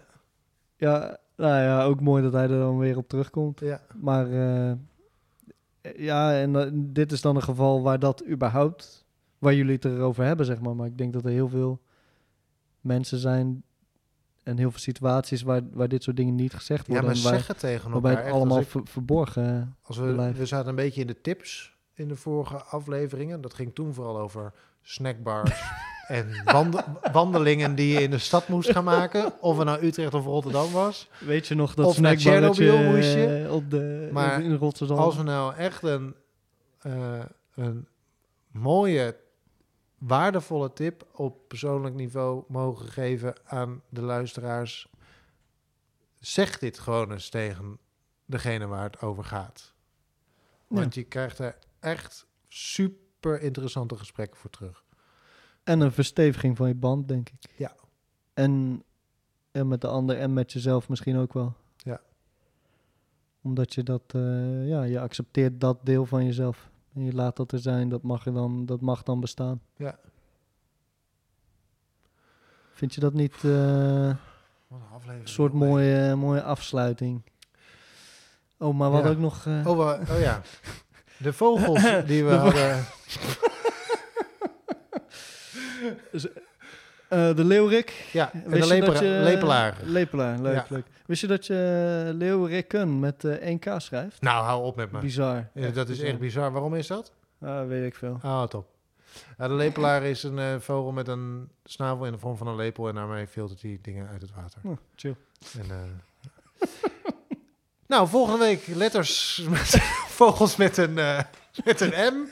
Ja, 0.76 1.16
nou 1.36 1.62
ja, 1.62 1.84
ook 1.84 2.00
mooi 2.00 2.22
dat 2.22 2.32
hij 2.32 2.42
er 2.42 2.48
dan 2.58 2.78
weer 2.78 2.96
op 2.96 3.08
terugkomt. 3.08 3.60
ja. 3.60 3.80
Maar 3.96 4.30
eh, 4.30 4.72
ja, 5.96 6.40
en 6.40 6.56
eh, 6.56 6.70
dit 6.72 7.12
is 7.12 7.20
dan 7.20 7.36
een 7.36 7.42
geval 7.42 7.82
waar 7.82 7.98
dat 7.98 8.24
überhaupt, 8.28 9.06
waar 9.38 9.54
jullie 9.54 9.74
het 9.74 9.84
erover 9.84 10.24
hebben, 10.24 10.46
zeg 10.46 10.60
maar. 10.60 10.76
Maar 10.76 10.86
ik 10.86 10.98
denk 10.98 11.12
dat 11.12 11.24
er 11.24 11.30
heel 11.30 11.48
veel 11.48 11.80
mensen 12.80 13.18
zijn 13.18 13.62
en 14.42 14.58
heel 14.58 14.70
veel 14.70 14.80
situaties 14.80 15.42
waar, 15.42 15.60
waar 15.72 15.88
dit 15.88 16.02
soort 16.02 16.16
dingen 16.16 16.34
niet 16.34 16.54
gezegd 16.54 16.86
ja, 16.86 16.92
worden. 16.92 17.08
maar 17.10 17.16
en 17.18 17.22
waar, 17.22 17.34
zeg 17.38 17.46
het 17.46 17.58
tegen 17.58 17.90
waarbij 17.90 18.14
het 18.14 18.32
allemaal 18.32 18.62
ver- 18.62 18.86
verborgen 18.86 19.76
Als 19.82 19.96
we, 19.96 20.12
blijft. 20.12 20.38
we 20.38 20.46
zaten 20.46 20.68
een 20.68 20.74
beetje 20.74 21.00
in 21.00 21.06
de 21.06 21.20
tips 21.20 21.76
in 21.94 22.08
de 22.08 22.16
vorige 22.16 22.62
afleveringen. 22.62 23.40
Dat 23.40 23.54
ging 23.54 23.74
toen 23.74 23.94
vooral 23.94 24.18
over 24.18 24.52
snackbars 24.82 25.62
en 26.08 26.42
wand- 26.44 26.84
wandelingen 27.12 27.74
die 27.74 27.92
je 27.92 28.02
in 28.02 28.10
de 28.10 28.18
stad 28.18 28.48
moest 28.48 28.70
gaan 28.70 28.84
maken. 28.84 29.40
Of 29.42 29.56
het 29.56 29.66
nou 29.66 29.84
Utrecht 29.86 30.14
of 30.14 30.24
Rotterdam 30.24 30.72
was. 30.72 31.08
Weet 31.18 31.46
je 31.46 31.54
nog 31.54 31.74
dat 31.74 31.86
Of 31.86 32.00
naar 32.00 32.16
Chernobyl 32.16 32.78
moest 32.82 33.12
je. 33.12 33.44
eh, 33.46 33.54
op 33.54 33.70
de, 33.70 34.08
Maar 34.12 34.42
in 34.42 34.54
Rotterdam? 34.54 34.98
Als 34.98 35.16
we 35.16 35.22
nou 35.22 35.54
echt 35.54 35.82
een, 35.82 36.14
eh, 36.78 37.24
een 37.54 37.86
mooie, 38.50 39.16
waardevolle 39.98 40.72
tip 40.72 41.06
op 41.12 41.48
persoonlijk 41.48 41.94
niveau 41.94 42.44
mogen 42.48 42.88
geven 42.88 43.34
aan 43.44 43.82
de 43.88 44.00
luisteraars. 44.02 44.88
Zeg 46.18 46.58
dit 46.58 46.78
gewoon 46.78 47.12
eens 47.12 47.28
tegen 47.28 47.78
degene 48.26 48.66
waar 48.66 48.84
het 48.84 49.00
over 49.00 49.24
gaat. 49.24 49.72
Want 50.66 50.94
je 50.94 51.02
krijgt 51.02 51.38
er 51.38 51.58
echt 51.80 52.26
super 52.48 53.40
interessante 53.42 53.96
gesprekken 53.96 54.40
voor 54.40 54.50
terug. 54.50 54.84
En 55.68 55.80
een 55.80 55.92
versteviging 55.92 56.56
van 56.56 56.68
je 56.68 56.74
band, 56.74 57.08
denk 57.08 57.28
ik. 57.28 57.50
Ja. 57.56 57.72
En, 58.34 58.82
en 59.50 59.68
met 59.68 59.80
de 59.80 59.86
ander 59.86 60.18
en 60.18 60.32
met 60.32 60.52
jezelf 60.52 60.88
misschien 60.88 61.16
ook 61.16 61.32
wel. 61.32 61.54
Ja. 61.76 62.00
Omdat 63.42 63.74
je 63.74 63.82
dat, 63.82 64.02
eh, 64.06 64.68
ja, 64.68 64.82
je 64.82 65.00
accepteert 65.00 65.60
dat 65.60 65.78
deel 65.82 66.06
van 66.06 66.24
jezelf. 66.24 66.70
En 66.94 67.04
je 67.04 67.12
laat 67.14 67.36
dat 67.36 67.52
er 67.52 67.58
zijn, 67.58 67.88
dat 67.88 68.02
mag, 68.02 68.26
er 68.26 68.32
dan, 68.32 68.66
dat 68.66 68.80
mag 68.80 69.02
dan 69.02 69.20
bestaan. 69.20 69.60
Ja. 69.76 69.98
Vind 72.72 72.94
je 72.94 73.00
dat 73.00 73.12
niet 73.12 73.34
eh, 73.44 74.14
Wat 74.68 75.02
een 75.06 75.20
soort 75.28 75.52
mooie, 75.52 76.14
mooie 76.14 76.42
afsluiting? 76.42 77.22
Oh, 78.58 78.74
maar 78.76 78.90
wat 78.90 79.04
Ja. 79.04 79.10
ook 79.10 79.18
nog... 79.18 79.46
eh, 79.46 79.66
Oh, 79.66 79.78
oh 79.78 80.18
ja. 80.20 80.42
De 81.18 81.32
vogels 81.32 81.82
die 82.06 82.24
we 82.24 82.30
De 82.52 82.84
hadden. 86.12 86.32
eh, 87.08 87.36
de 87.36 87.44
leeuwerik. 87.44 88.08
Ja, 88.12 88.32
en 88.32 88.42
Wist 88.50 88.68
de 88.68 88.74
je 88.74 88.80
dat 88.80 88.98
je- 88.98 89.20
lepelaar. 89.22 89.76
Lepelaar, 89.82 90.38
leuk, 90.38 90.54
Ja. 90.54 90.66
leuk. 90.68 90.86
Wist 91.06 91.20
je 91.20 91.26
dat 91.26 91.46
je 91.46 92.10
leeuwerikken 92.14 93.00
met 93.00 93.24
eh 93.24 93.50
1K 93.50 93.74
schrijft? 93.80 94.20
Nou, 94.20 94.44
hou 94.44 94.64
op 94.64 94.76
met 94.76 94.92
me. 94.92 94.98
Bizar. 94.98 95.48
Ja, 95.54 95.68
dat 95.68 95.88
is 95.88 96.00
echt 96.00 96.18
bizar. 96.18 96.52
Waarom 96.52 96.74
is 96.74 96.86
dat? 96.86 97.12
Ah, 97.40 97.66
weet 97.66 97.86
ik 97.86 97.94
veel. 97.94 98.18
Ah, 98.22 98.42
top. 98.48 98.66
De 99.36 99.48
lepelaar 99.52 100.02
is 100.02 100.22
een 100.22 100.38
eh, 100.38 100.54
vogel 100.58 100.92
met 100.92 101.08
een 101.08 101.48
snavel 101.64 102.06
in 102.06 102.12
de 102.12 102.18
vorm 102.18 102.36
van 102.36 102.46
een 102.46 102.56
lepel 102.56 102.88
en 102.88 102.94
daarmee 102.94 103.26
filtert 103.26 103.62
hij 103.62 103.78
dingen 103.82 104.08
uit 104.08 104.22
het 104.22 104.30
water. 104.34 104.60
Oh, 104.64 104.76
chill. 104.96 105.14
En, 105.58 106.00
nou, 107.86 108.08
volgende 108.08 108.38
week 108.38 108.66
letters 108.66 109.42
met 109.50 109.68
vogels 110.20 110.56
met 110.56 110.76
een, 110.76 110.94
met 111.64 111.80
een 111.80 111.92
M. 112.14 112.28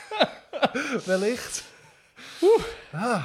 Wellicht. 1.06 1.64
Ah. 2.92 3.24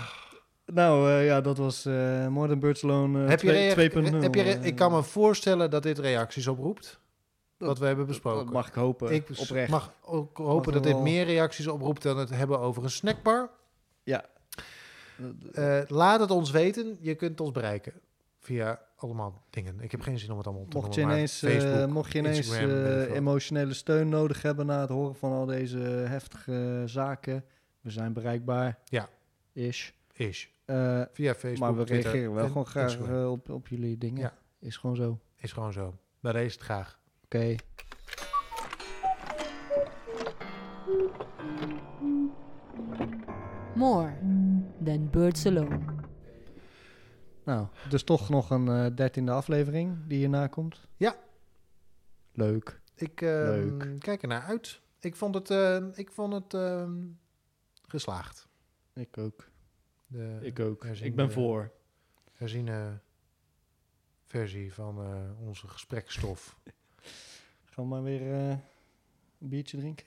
Nou 0.65 1.09
eh, 1.11 1.25
ja, 1.25 1.41
dat 1.41 1.57
was 1.57 1.85
eh 1.85 2.27
Modern 2.27 2.59
Birds 2.59 2.83
Alone 2.83 3.23
eh, 3.23 3.29
heb 3.29 3.41
je 3.41 3.47
twee- 3.47 3.73
rea- 3.73 3.89
2.0. 3.89 4.15
heb 4.21 4.35
je 4.35 4.41
rea- 4.41 4.59
ik 4.61 4.75
kan 4.75 4.91
me 4.91 5.03
voorstellen 5.03 5.69
dat 5.69 5.83
dit 5.83 5.99
reacties 5.99 6.47
oproept. 6.47 6.99
Dat- 7.57 7.67
wat 7.67 7.79
we 7.79 7.85
hebben 7.85 8.05
Dat 8.05 8.13
besproken. 8.13 8.53
mag 8.53 8.67
ik 8.67 8.73
hopen, 8.73 9.13
ik 9.13 9.27
oprecht. 9.35 9.69
mag 9.69 9.93
ook 10.01 10.37
hopen 10.37 10.73
dat 10.73 10.83
dit 10.83 10.91
wel- 10.91 11.01
meer 11.01 11.25
reacties 11.25 11.67
oproept 11.67 12.01
dan 12.03 12.17
het 12.17 12.29
hebben 12.29 12.59
over 12.59 12.83
een 12.83 12.89
snackbar. 12.89 13.49
Ja. 14.03 14.25
Laat 15.87 16.19
het 16.19 16.31
ons 16.31 16.51
weten. 16.51 16.97
Je 17.01 17.15
kunt 17.15 17.41
ons 17.41 17.51
bereiken 17.51 17.93
via 18.39 18.79
allemaal 18.95 19.43
dingen. 19.49 19.79
Ik 19.79 19.91
heb 19.91 20.01
geen 20.01 20.19
zin 20.19 20.31
om 20.31 20.37
het 20.37 20.47
allemaal 20.47 20.65
te 20.65 20.77
mocht, 20.77 20.93
je 20.93 20.99
noemen, 20.99 21.15
ineens, 21.17 21.37
Facebook, 21.37 21.89
mocht 21.89 22.11
je 22.11 22.17
ineens 22.19 22.37
Instagram, 22.37 23.13
emotionele 23.13 23.73
steun 23.73 24.09
nodig 24.09 24.41
hebben 24.41 24.65
na 24.65 24.79
het 24.81 24.89
horen 24.89 25.15
van 25.15 25.31
al 25.31 25.45
deze 25.45 25.77
heftige 26.07 26.83
zaken, 26.85 27.45
we 27.81 27.89
zijn 27.89 28.13
bereikbaar. 28.13 28.79
Ja. 28.85 29.09
Is. 29.51 29.93
Is. 30.13 30.49
Eh, 30.65 31.01
Via 31.11 31.33
Facebook, 31.33 31.59
Maar 31.59 31.75
we 31.75 31.83
reageren 31.83 32.33
wel 32.33 32.47
gewoon 32.47 32.65
graag 32.65 32.99
eh, 32.99 33.31
op, 33.31 33.49
op 33.49 33.67
jullie 33.67 33.97
dingen. 33.97 34.33
Is 34.59 34.77
gewoon 34.77 34.95
zo. 34.95 35.19
Is 35.35 35.51
gewoon 35.51 35.73
zo. 35.73 35.97
Daar 36.19 36.35
is 36.35 36.53
het 36.53 36.61
graag. 36.61 36.99
Oké. 37.23 37.55
More 43.75 44.13
than 44.83 45.09
birds 45.09 45.45
alone. 45.45 45.79
Nou, 47.43 47.67
dus 47.89 48.03
toch 48.03 48.29
nog 48.29 48.49
een 48.49 48.67
eh, 48.67 48.85
dertiende 48.95 49.31
aflevering 49.31 49.97
die 50.07 50.17
hierna 50.17 50.47
komt. 50.47 50.87
Ja. 50.97 51.15
Leuk. 52.33 52.81
Ik 52.95 53.21
ehm, 53.21 53.43
Leuk. 53.43 53.99
kijk 53.99 54.21
ernaar 54.21 54.41
uit. 54.43 54.81
Ik 54.99 55.15
vond 55.15 55.35
het, 55.35 55.49
ehm, 55.49 55.89
ik 55.93 56.11
vond 56.11 56.33
het 56.33 56.53
ehm, 56.53 56.91
geslaagd. 57.91 58.47
Ik 58.93 59.17
ook. 59.17 59.49
De 60.07 60.39
Ik 60.41 60.59
ook. 60.59 60.85
Ik 60.85 61.15
ben 61.15 61.31
voor. 61.31 61.71
herziene 62.33 62.99
versie 64.25 64.73
van 64.73 65.03
eh, 65.03 65.47
onze 65.47 65.67
gesprekstof. 65.67 66.57
Gaan 67.71 67.83
we 67.83 67.89
maar 67.89 68.03
weer 68.03 68.33
eh, 68.33 68.49
een 69.39 69.49
biertje 69.49 69.77
drinken? 69.77 70.05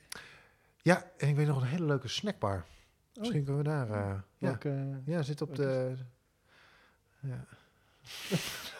Ja, 0.81 1.11
en 1.17 1.29
ik 1.29 1.35
weet 1.35 1.47
nog 1.47 1.61
een 1.61 1.67
hele 1.67 1.85
leuke 1.85 2.07
snackbar. 2.07 2.65
Misschien 3.13 3.43
kunnen 3.43 3.63
we 3.63 3.69
daar... 3.69 3.89
eh, 3.89 3.95
ja. 3.95 4.23
Welke, 4.37 5.01
ja, 5.05 5.21
zit 5.21 5.41
op 5.41 5.55
de... 5.55 5.95
Ja. 7.19 7.45